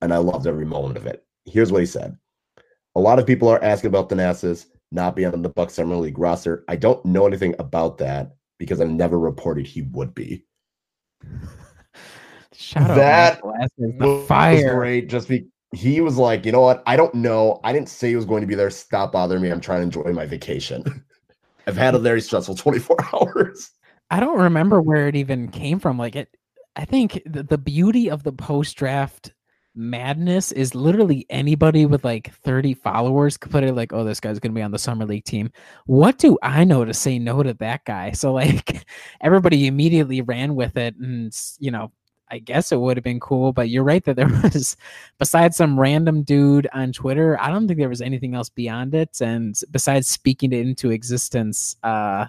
and 0.00 0.12
I 0.12 0.16
loved 0.18 0.46
every 0.46 0.66
moment 0.66 0.96
of 0.96 1.06
it. 1.06 1.24
Here's 1.46 1.72
what 1.72 1.80
he 1.80 1.86
said: 1.86 2.16
A 2.96 3.00
lot 3.00 3.18
of 3.18 3.26
people 3.26 3.48
are 3.48 3.62
asking 3.62 3.88
about 3.88 4.08
Thanasis 4.08 4.66
not 4.92 5.16
be 5.16 5.24
on 5.24 5.42
the 5.42 5.48
Bucks 5.48 5.74
Summer 5.74 5.96
League 5.96 6.18
roster. 6.18 6.64
I 6.68 6.76
don't 6.76 7.04
know 7.04 7.26
anything 7.26 7.54
about 7.58 7.98
that 7.98 8.34
because 8.58 8.80
I've 8.80 8.90
never 8.90 9.18
reported 9.18 9.66
he 9.66 9.82
would 9.82 10.14
be. 10.14 10.44
Shout 12.54 12.90
out 12.90 12.96
That 12.96 13.42
Asner, 13.42 13.98
was 13.98 14.28
fire. 14.28 14.74
great. 14.74 15.08
Just 15.08 15.28
be 15.28 15.46
he 15.74 16.02
was 16.02 16.18
like, 16.18 16.44
you 16.44 16.52
know 16.52 16.60
what? 16.60 16.82
I 16.86 16.96
don't 16.96 17.14
know. 17.14 17.58
I 17.64 17.72
didn't 17.72 17.88
say 17.88 18.10
he 18.10 18.16
was 18.16 18.26
going 18.26 18.42
to 18.42 18.46
be 18.46 18.54
there. 18.54 18.68
Stop 18.70 19.12
bothering 19.12 19.40
me. 19.40 19.48
I'm 19.50 19.60
trying 19.60 19.78
to 19.80 19.84
enjoy 19.84 20.12
my 20.12 20.26
vacation. 20.26 20.84
I've 21.66 21.76
had 21.76 21.94
a 21.94 21.98
very 21.98 22.20
stressful 22.20 22.56
24 22.56 22.96
hours. 23.14 23.70
I 24.10 24.20
don't 24.20 24.38
remember 24.38 24.82
where 24.82 25.08
it 25.08 25.16
even 25.16 25.48
came 25.48 25.78
from. 25.78 25.96
Like 25.96 26.16
it, 26.16 26.28
I 26.76 26.84
think 26.84 27.22
the, 27.24 27.42
the 27.42 27.56
beauty 27.56 28.10
of 28.10 28.22
the 28.22 28.32
post 28.32 28.76
draft 28.76 29.32
madness 29.74 30.52
is 30.52 30.74
literally 30.74 31.26
anybody 31.30 31.86
with 31.86 32.04
like 32.04 32.32
30 32.34 32.74
followers 32.74 33.36
could 33.36 33.50
put 33.52 33.64
it 33.64 33.74
like, 33.74 33.92
oh, 33.92 34.04
this 34.04 34.20
guy's 34.20 34.38
gonna 34.38 34.54
be 34.54 34.62
on 34.62 34.70
the 34.70 34.78
summer 34.78 35.06
league 35.06 35.24
team. 35.24 35.50
What 35.86 36.18
do 36.18 36.38
I 36.42 36.64
know 36.64 36.84
to 36.84 36.94
say 36.94 37.18
no 37.18 37.42
to 37.42 37.54
that 37.54 37.84
guy? 37.84 38.12
So 38.12 38.32
like 38.32 38.86
everybody 39.20 39.66
immediately 39.66 40.20
ran 40.20 40.54
with 40.54 40.76
it, 40.76 40.96
and 40.96 41.34
you 41.58 41.70
know. 41.70 41.92
I 42.30 42.38
guess 42.38 42.72
it 42.72 42.80
would 42.80 42.96
have 42.96 43.04
been 43.04 43.20
cool, 43.20 43.52
but 43.52 43.68
you're 43.68 43.84
right 43.84 44.02
that 44.04 44.16
there 44.16 44.26
was, 44.42 44.78
besides 45.18 45.54
some 45.54 45.78
random 45.78 46.22
dude 46.22 46.66
on 46.72 46.90
Twitter, 46.90 47.38
I 47.38 47.50
don't 47.50 47.68
think 47.68 47.78
there 47.78 47.90
was 47.90 48.00
anything 48.00 48.34
else 48.34 48.48
beyond 48.48 48.94
it. 48.94 49.20
And 49.20 49.54
besides 49.70 50.08
speaking 50.08 50.50
it 50.54 50.66
into 50.66 50.92
existence, 50.92 51.76
uh, 51.82 52.28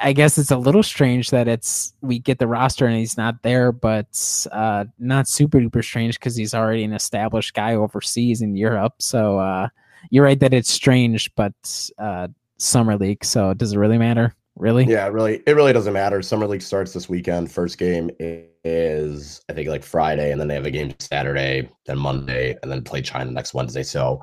I- 0.00 0.12
guess 0.12 0.38
it's 0.38 0.50
a 0.50 0.56
little 0.56 0.82
strange 0.82 1.30
that 1.30 1.48
it's 1.48 1.94
we 2.00 2.18
get 2.18 2.38
the 2.38 2.46
roster 2.46 2.86
and 2.86 2.96
he's 2.96 3.16
not 3.16 3.42
there, 3.42 3.72
but 3.72 4.46
uh, 4.52 4.84
not 4.98 5.28
super 5.28 5.58
duper 5.58 5.82
strange 5.82 6.18
because 6.18 6.36
he's 6.36 6.54
already 6.54 6.84
an 6.84 6.92
established 6.92 7.54
guy 7.54 7.74
overseas 7.74 8.42
in 8.42 8.56
Europe. 8.56 8.94
So 8.98 9.38
uh, 9.38 9.68
you're 10.10 10.24
right 10.24 10.38
that 10.40 10.54
it's 10.54 10.70
strange, 10.70 11.34
but 11.34 11.90
uh, 11.98 12.28
summer 12.58 12.96
league. 12.96 13.24
So 13.24 13.54
does 13.54 13.72
it 13.72 13.78
really 13.78 13.98
matter? 13.98 14.34
Really? 14.56 14.84
Yeah, 14.84 15.08
really, 15.08 15.42
it 15.46 15.56
really 15.56 15.72
doesn't 15.72 15.94
matter. 15.94 16.20
Summer 16.20 16.46
League 16.46 16.62
starts 16.62 16.92
this 16.92 17.08
weekend. 17.08 17.50
First 17.50 17.78
game 17.78 18.10
is, 18.20 19.40
I 19.48 19.54
think, 19.54 19.68
like 19.68 19.82
Friday, 19.82 20.30
and 20.30 20.40
then 20.40 20.46
they 20.46 20.54
have 20.54 20.66
a 20.66 20.70
game 20.70 20.94
Saturday, 20.98 21.70
then 21.86 21.98
Monday, 21.98 22.56
and 22.62 22.70
then 22.70 22.84
play 22.84 23.00
China 23.00 23.30
next 23.30 23.54
Wednesday. 23.54 23.82
So 23.82 24.22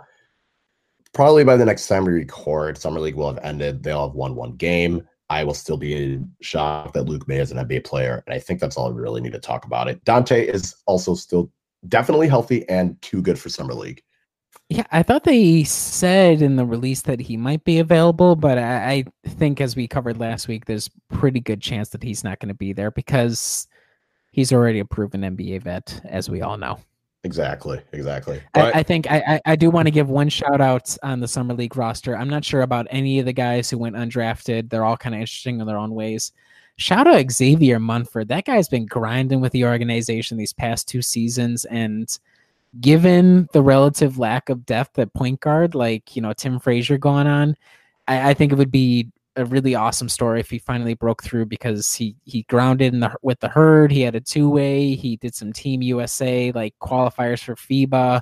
probably 1.14 1.44
by 1.44 1.58
the 1.58 1.66
next 1.66 1.88
time 1.88 2.06
we 2.06 2.14
record, 2.14 2.78
Summer 2.78 3.00
League 3.00 3.16
will 3.16 3.34
have 3.34 3.44
ended. 3.44 3.82
They'll 3.82 4.08
have 4.08 4.16
won 4.16 4.36
one 4.36 4.54
game. 4.54 5.08
I 5.30 5.44
will 5.44 5.54
still 5.54 5.78
be 5.78 6.20
shocked 6.42 6.94
that 6.94 7.04
Luke 7.04 7.28
Maye 7.28 7.40
is 7.40 7.52
an 7.52 7.58
NBA 7.58 7.84
player, 7.84 8.24
and 8.26 8.34
I 8.34 8.40
think 8.40 8.60
that's 8.60 8.78
all 8.78 8.92
we 8.92 9.02
really 9.02 9.22
need 9.22 9.34
to 9.34 9.40
talk 9.40 9.66
about 9.66 9.88
it. 9.88 10.04
Donte 10.04 10.44
is 10.44 10.76
also 10.88 11.14
still 11.14 11.52
definitely 11.88 12.28
healthy 12.28 12.68
and 12.68 13.00
too 13.02 13.22
good 13.22 13.40
for 13.40 13.50
Summer 13.50 13.74
League. 13.74 14.02
Yeah, 14.70 14.86
I 14.92 15.04
thought 15.04 15.24
they 15.24 15.64
said 15.64 16.42
in 16.42 16.56
the 16.56 16.66
release 16.66 17.02
that 17.04 17.20
he 17.20 17.38
might 17.38 17.64
be 17.64 17.80
available, 17.80 18.36
but 18.36 18.58
I, 18.58 19.06
I 19.26 19.30
think 19.30 19.62
as 19.62 19.76
we 19.76 19.88
covered 19.88 20.20
last 20.20 20.48
week, 20.48 20.66
there's 20.66 20.90
pretty 21.10 21.40
good 21.40 21.62
chance 21.62 21.90
that 21.90 22.04
he's 22.04 22.24
not 22.24 22.40
going 22.40 22.50
to 22.50 22.56
be 22.56 22.74
there 22.74 22.92
because 22.92 23.68
he's 24.32 24.54
already 24.54 24.80
a 24.80 24.86
proven 24.86 25.22
NBA 25.22 25.64
vet, 25.64 26.02
as 26.06 26.30
we 26.30 26.42
all 26.42 26.58
know. 26.58 26.80
Exactly, 27.24 27.82
exactly. 27.92 28.42
But 28.54 28.74
I, 28.76 28.80
I 28.80 28.84
think 28.84 29.12
I, 29.12 29.18
I, 29.28 29.42
I 29.52 29.56
do 29.58 29.70
want 29.70 29.88
to 29.88 29.92
give 29.92 30.10
one 30.10 30.30
shout 30.30 30.62
out 30.62 30.96
on 31.04 31.20
the 31.20 31.28
summer 31.28 31.54
league 31.54 31.76
roster. 31.76 32.16
I'm 32.16 32.30
not 32.30 32.46
sure 32.46 32.62
about 32.62 32.88
any 32.90 33.20
of 33.20 33.26
the 33.26 33.34
guys 33.34 33.70
who 33.70 33.78
went 33.78 33.98
undrafted. 33.98 34.70
They're 34.70 34.86
all 34.86 34.96
kind 34.96 35.14
of 35.14 35.22
interesting 35.22 35.60
in 35.60 35.68
their 35.68 35.78
own 35.78 35.94
ways. 35.94 36.32
Shout 36.78 37.08
out 37.08 37.30
Xavier 37.30 37.78
Munford. 37.78 38.30
That 38.30 38.46
guy's 38.46 38.70
been 38.70 38.86
grinding 38.86 39.42
with 39.42 39.52
the 39.52 39.66
organization 39.66 40.38
these 40.38 40.54
past 40.54 40.88
two 40.88 41.02
seasons, 41.02 41.66
and 41.66 42.08
given 42.80 43.50
the 43.52 43.62
relative 43.62 44.18
lack 44.18 44.48
of 44.48 44.66
depth 44.66 44.98
at 44.98 45.14
point 45.14 45.42
guard, 45.42 45.76
like 45.76 46.16
you 46.16 46.22
know 46.22 46.32
Tim 46.32 46.58
Frazier 46.58 46.98
going 46.98 47.28
on, 47.28 47.58
I, 48.08 48.30
I 48.30 48.34
think 48.34 48.54
it 48.54 48.58
would 48.58 48.72
be 48.72 49.10
a 49.40 49.46
really 49.46 49.76
awesome 49.76 50.10
story 50.10 50.40
if 50.40 50.50
he 50.50 50.60
finally 50.60 50.94
broke 50.94 51.24
through 51.24 51.46
because 51.46 51.94
he 51.94 52.16
he 52.26 52.44
grounded 52.44 52.94
in 52.94 53.00
the 53.00 53.14
with 53.22 53.40
the 53.40 53.50
herd. 53.50 53.92
He 53.92 54.02
had 54.02 54.16
a 54.16 54.22
two 54.22 54.50
way. 54.50 54.96
He 54.96 55.18
did 55.18 55.36
some 55.36 55.54
Team 55.54 55.82
USA 55.82 56.52
like 56.52 56.76
qualifiers 56.82 57.44
for 57.44 57.56
FIBA. 57.56 58.22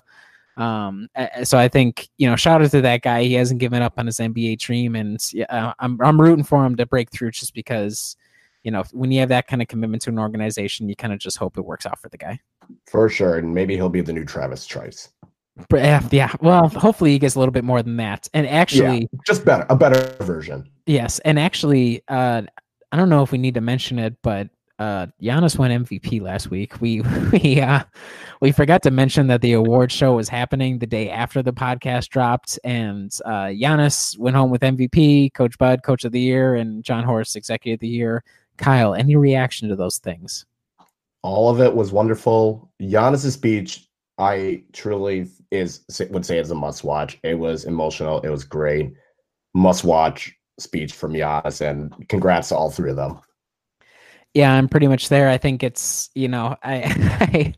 Um, 0.58 1.08
so 1.44 1.58
I 1.58 1.68
think 1.68 2.10
you 2.18 2.30
know, 2.30 2.36
shout 2.36 2.62
out 2.62 2.72
to 2.72 2.82
that 2.82 3.02
guy. 3.02 3.24
He 3.24 3.34
hasn't 3.34 3.60
given 3.60 3.82
up 3.82 3.94
on 3.98 4.06
his 4.06 4.18
NBA 4.18 4.60
dream, 4.60 4.96
and 4.96 5.20
yeah, 5.34 5.46
uh, 5.50 5.74
I'm 5.80 6.00
I'm 6.02 6.20
rooting 6.20 6.44
for 6.44 6.66
him 6.66 6.76
to 6.78 6.86
break 6.86 7.12
through 7.12 7.32
just 7.32 7.54
because 7.54 8.16
you 8.64 8.72
know 8.72 8.84
when 8.92 9.12
you 9.12 9.20
have 9.20 9.30
that 9.30 9.48
kind 9.48 9.62
of 9.62 9.68
commitment 9.68 10.02
to 10.04 10.10
an 10.10 10.20
organization, 10.20 10.90
you 10.90 10.96
kind 10.96 11.14
of 11.14 11.20
just 11.20 11.38
hope 11.38 11.58
it 11.58 11.66
works 11.66 11.86
out 11.86 12.00
for 12.00 12.10
the 12.10 12.18
guy. 12.18 12.40
for 12.86 13.08
sure, 13.10 13.38
and 13.38 13.54
maybe 13.54 13.76
he'll 13.76 13.90
be 13.90 14.02
the 14.02 14.14
new 14.14 14.26
Travis 14.26 14.66
Trice. 14.66 15.10
But 15.70 15.80
yeah, 15.80 16.08
yeah, 16.12 16.34
well, 16.42 16.68
hopefully 16.70 17.12
he 17.12 17.20
gets 17.20 17.36
a 17.36 17.40
little 17.40 17.52
bit 17.52 17.64
more 17.64 17.82
than 17.82 17.98
that. 17.98 18.28
And 18.34 18.48
actually, 18.48 19.10
Just 19.26 19.44
better, 19.44 19.66
a 19.70 19.76
better 19.76 20.16
version. 20.24 20.70
Yes, 20.86 21.20
and 21.20 21.40
actually, 21.40 22.04
uh, 22.08 22.44
I 22.92 22.98
don't 22.98 23.10
know 23.10 23.24
if 23.24 23.32
we 23.32 23.38
need 23.38 23.56
to 23.56 23.62
mention 23.62 24.00
it, 24.00 24.16
but 24.22 24.50
uh, 24.80 25.08
Giannis 25.22 25.58
won 25.58 25.72
MVP 25.72 26.22
last 26.22 26.52
week. 26.52 26.80
We 26.80 27.02
we 27.32 27.60
uh, 27.60 27.84
we 28.42 28.52
forgot 28.52 28.84
to 28.84 28.92
mention 28.92 29.28
that 29.28 29.42
the 29.42 29.54
award 29.54 29.92
show 29.92 30.16
was 30.16 30.30
happening 30.30 30.80
the 30.80 30.88
day 30.88 31.10
after 31.10 31.42
the 31.42 31.54
podcast 31.54 32.10
dropped, 32.10 32.60
and 32.64 33.12
uh, 33.26 33.48
Giannis 33.48 34.18
went 34.18 34.36
home 34.36 34.52
with 34.52 34.62
MVP, 34.62 35.34
Coach 35.34 35.58
Bud, 35.58 35.84
Coach 35.84 36.06
of 36.06 36.12
the 36.12 36.20
Year, 36.20 36.56
and 36.56 36.84
Jon 36.84 37.04
Horst, 37.04 37.36
Executive 37.36 37.78
of 37.78 37.82
the 37.82 37.88
Year. 37.88 38.24
Kyle, 38.58 38.94
any 38.94 39.16
reaction 39.16 39.70
to 39.70 39.76
those 39.76 39.98
things? 39.98 40.46
All 41.22 41.50
of 41.50 41.60
it 41.62 41.76
was 41.76 41.92
wonderful. 41.92 42.72
Giannis's 42.82 43.34
speech, 43.34 43.87
I 44.18 44.64
truly 44.74 45.28
is 45.52 45.82
would 46.10 46.26
say 46.26 46.40
is 46.40 46.52
a 46.52 46.56
must 46.56 46.84
watch. 46.84 47.20
It 47.24 47.36
was 47.36 47.66
emotional. 47.66 48.22
It 48.22 48.30
was 48.30 48.44
great. 48.44 48.94
Must 49.54 49.84
watch 49.84 50.34
speech 50.60 50.94
from 50.94 51.14
Giannis, 51.14 51.62
and 51.62 52.08
congrats 52.10 52.50
to 52.50 52.56
all 52.56 52.72
three 52.72 52.90
of 52.90 52.96
them. 52.96 53.20
Yeah, 54.34 54.54
I'm 54.54 54.68
pretty 54.68 54.88
much 54.88 55.10
there. 55.10 55.30
I 55.30 55.38
think 55.38 55.64
it's 55.64 56.10
you 56.16 56.28
know 56.28 56.56
I, 56.64 56.84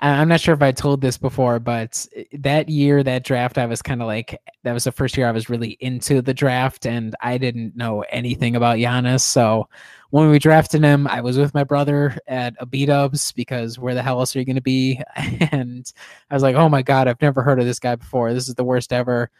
I 0.00 0.18
I'm 0.20 0.28
not 0.28 0.40
sure 0.40 0.54
if 0.54 0.62
I 0.62 0.72
told 0.72 1.00
this 1.00 1.18
before, 1.18 1.58
but 1.58 2.06
that 2.32 2.68
year 2.68 3.02
that 3.02 3.24
draft 3.24 3.58
I 3.58 3.66
was 3.66 3.82
kind 3.82 4.00
of 4.00 4.06
like 4.06 4.40
that 4.64 4.72
was 4.72 4.84
the 4.84 4.92
first 4.92 5.16
year 5.16 5.28
I 5.28 5.32
was 5.32 5.50
really 5.50 5.76
into 5.80 6.22
the 6.22 6.34
draft, 6.34 6.86
and 6.86 7.14
I 7.20 7.38
didn't 7.38 7.76
know 7.76 8.02
anything 8.10 8.56
about 8.56 8.78
Giannis. 8.78 9.20
So 9.20 9.68
when 10.10 10.30
we 10.30 10.38
drafted 10.38 10.82
him, 10.82 11.06
I 11.06 11.20
was 11.20 11.38
with 11.38 11.54
my 11.54 11.64
brother 11.64 12.16
at 12.26 12.54
a 12.58 12.66
B 12.66 12.86
Dubs 12.86 13.32
because 13.32 13.78
where 13.78 13.94
the 13.94 14.02
hell 14.02 14.18
else 14.18 14.34
are 14.34 14.38
you 14.38 14.44
going 14.44 14.56
to 14.56 14.62
be? 14.62 15.00
And 15.52 15.92
I 16.30 16.34
was 16.34 16.42
like, 16.42 16.56
oh 16.56 16.68
my 16.68 16.82
god, 16.82 17.08
I've 17.08 17.20
never 17.20 17.42
heard 17.42 17.58
of 17.58 17.66
this 17.66 17.78
guy 17.78 17.96
before. 17.96 18.32
This 18.32 18.48
is 18.48 18.54
the 18.54 18.64
worst 18.64 18.92
ever. 18.92 19.30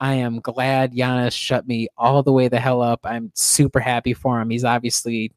I 0.00 0.14
am 0.14 0.40
glad 0.40 0.94
Giannis 0.94 1.32
shut 1.32 1.66
me 1.66 1.88
all 1.96 2.22
the 2.22 2.32
way 2.32 2.48
the 2.48 2.60
hell 2.60 2.80
up. 2.82 3.00
I'm 3.04 3.32
super 3.34 3.80
happy 3.80 4.14
for 4.14 4.40
him. 4.40 4.50
He's 4.50 4.64
obviously 4.64 5.32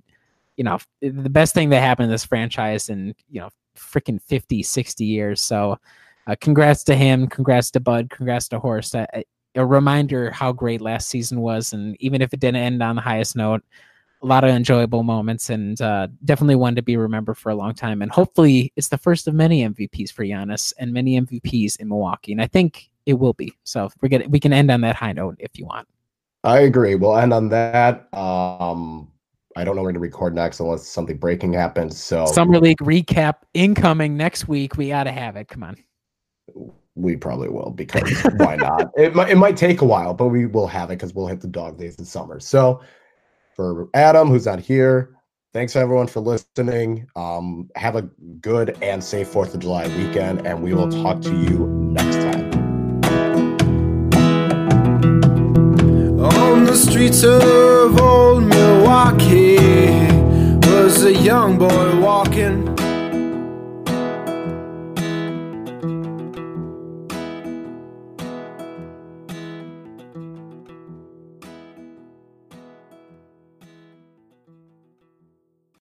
you 0.58 0.64
know 0.64 0.78
the 1.02 1.30
best 1.30 1.54
thing 1.54 1.70
that 1.70 1.82
happened 1.82 2.06
in 2.06 2.12
this 2.12 2.26
franchise 2.26 2.90
in 2.90 3.16
you 3.30 3.42
know 3.42 3.50
freaking 3.76 4.22
50 4.22 4.62
60 4.62 5.06
years 5.06 5.42
so 5.42 5.78
uh, 6.28 6.36
congrats 6.40 6.84
to 6.84 6.96
him 6.96 7.28
congrats 7.28 7.72
to 7.72 7.80
bud 7.80 8.10
congrats 8.10 8.48
to 8.50 8.60
horst 8.60 8.94
a 8.94 9.26
reminder 9.56 10.30
how 10.30 10.52
great 10.52 10.80
last 10.80 11.10
season 11.10 11.42
was 11.42 11.74
and 11.74 11.96
even 12.00 12.22
if 12.22 12.34
it 12.34 12.40
didn't 12.40 12.62
end 12.62 12.84
on 12.84 12.96
the 12.96 13.02
highest 13.02 13.36
note 13.36 13.64
a 14.22 14.26
lot 14.26 14.44
of 14.44 14.52
enjoyable 14.52 15.04
moments 15.04 15.50
and 15.50 15.82
uh, 15.82 16.08
definitely 16.26 16.56
one 16.56 16.76
to 16.76 16.82
be 16.82 16.98
remembered 16.98 17.38
for 17.38 17.50
a 17.50 17.56
long 17.56 17.74
time 17.74 18.02
and 18.02 18.12
hopefully 18.12 18.72
it's 18.76 18.90
the 18.90 18.98
first 18.98 19.28
of 19.28 19.34
many 19.34 19.68
mvps 19.68 20.12
for 20.12 20.24
Giannis 20.24 20.74
and 20.78 20.94
many 20.94 21.20
mvps 21.20 21.78
in 21.78 21.88
milwaukee 21.88 22.32
and 22.32 22.42
i 22.42 22.48
think 22.48 22.90
it 23.06 23.14
will 23.14 23.34
be 23.34 23.52
so 23.64 23.90
we're 24.02 24.10
gonna 24.10 24.28
we 24.30 24.40
can 24.40 24.54
end 24.54 24.70
on 24.70 24.82
that 24.82 24.96
high 24.96 25.14
note 25.14 25.36
if 25.40 25.58
you 25.58 25.66
want 25.66 25.88
I 26.44 26.62
agree. 26.62 26.96
We'll 26.96 27.18
end 27.18 27.34
on 27.34 27.50
that. 27.50 28.12
Um, 28.16 29.12
I 29.56 29.64
don't 29.64 29.76
know 29.76 29.84
where 29.84 29.92
to 29.92 30.00
record 30.00 30.34
next 30.34 30.60
unless 30.60 30.88
something 30.88 31.18
breaking 31.18 31.54
happens. 31.54 32.02
So 32.02 32.26
summer 32.26 32.60
league 32.60 32.80
recap 32.80 33.44
incoming 33.54 34.18
next 34.18 34.48
week 34.48 34.76
we 34.76 34.88
gotta 34.88 35.12
have 35.12 35.36
it 35.36 35.50
come 35.50 35.62
on 35.62 35.78
we 36.96 37.16
probably 37.16 37.50
will 37.50 37.72
because 37.72 38.10
why 38.36 38.56
not? 38.56 38.92
It 38.98 39.16
might 39.16 39.30
it 39.30 39.38
might 39.38 39.58
take 39.58 39.82
a 39.82 39.86
while, 39.86 40.14
but 40.14 40.28
we 40.28 40.46
will 40.46 40.68
have 40.68 40.90
it 40.90 40.96
because 40.96 41.14
we'll 41.14 41.28
hit 41.28 41.42
the 41.42 41.48
dog 41.48 41.78
days 41.78 41.98
in 41.98 42.06
summer. 42.06 42.40
So 42.40 42.82
for 43.62 43.90
Adam, 43.94 44.28
who's 44.28 44.48
not 44.48 44.60
here, 44.60 45.16
thanks 45.54 45.76
everyone 45.76 46.08
for 46.08 46.20
listening. 46.20 47.08
Um, 47.16 47.70
have 47.76 47.96
a 47.96 48.04
good 48.42 48.76
and 48.82 49.04
safe 49.04 49.28
Fourth 49.28 49.54
of 49.54 49.60
July 49.60 49.88
weekend, 49.98 50.48
and 50.48 50.64
we 50.64 50.74
will 50.74 50.90
talk 50.90 51.22
to 51.22 51.30
you 51.30 51.68
next 51.68 52.16
time. 52.16 52.52
On 56.20 56.64
the 56.64 56.76
streets 56.76 57.24
of 57.24 58.02
old 58.02 58.44
Milwaukee 58.46 59.58
was 60.72 61.04
a 61.04 61.14
young 61.14 61.60
boy 61.60 62.00
walking. 62.00 62.81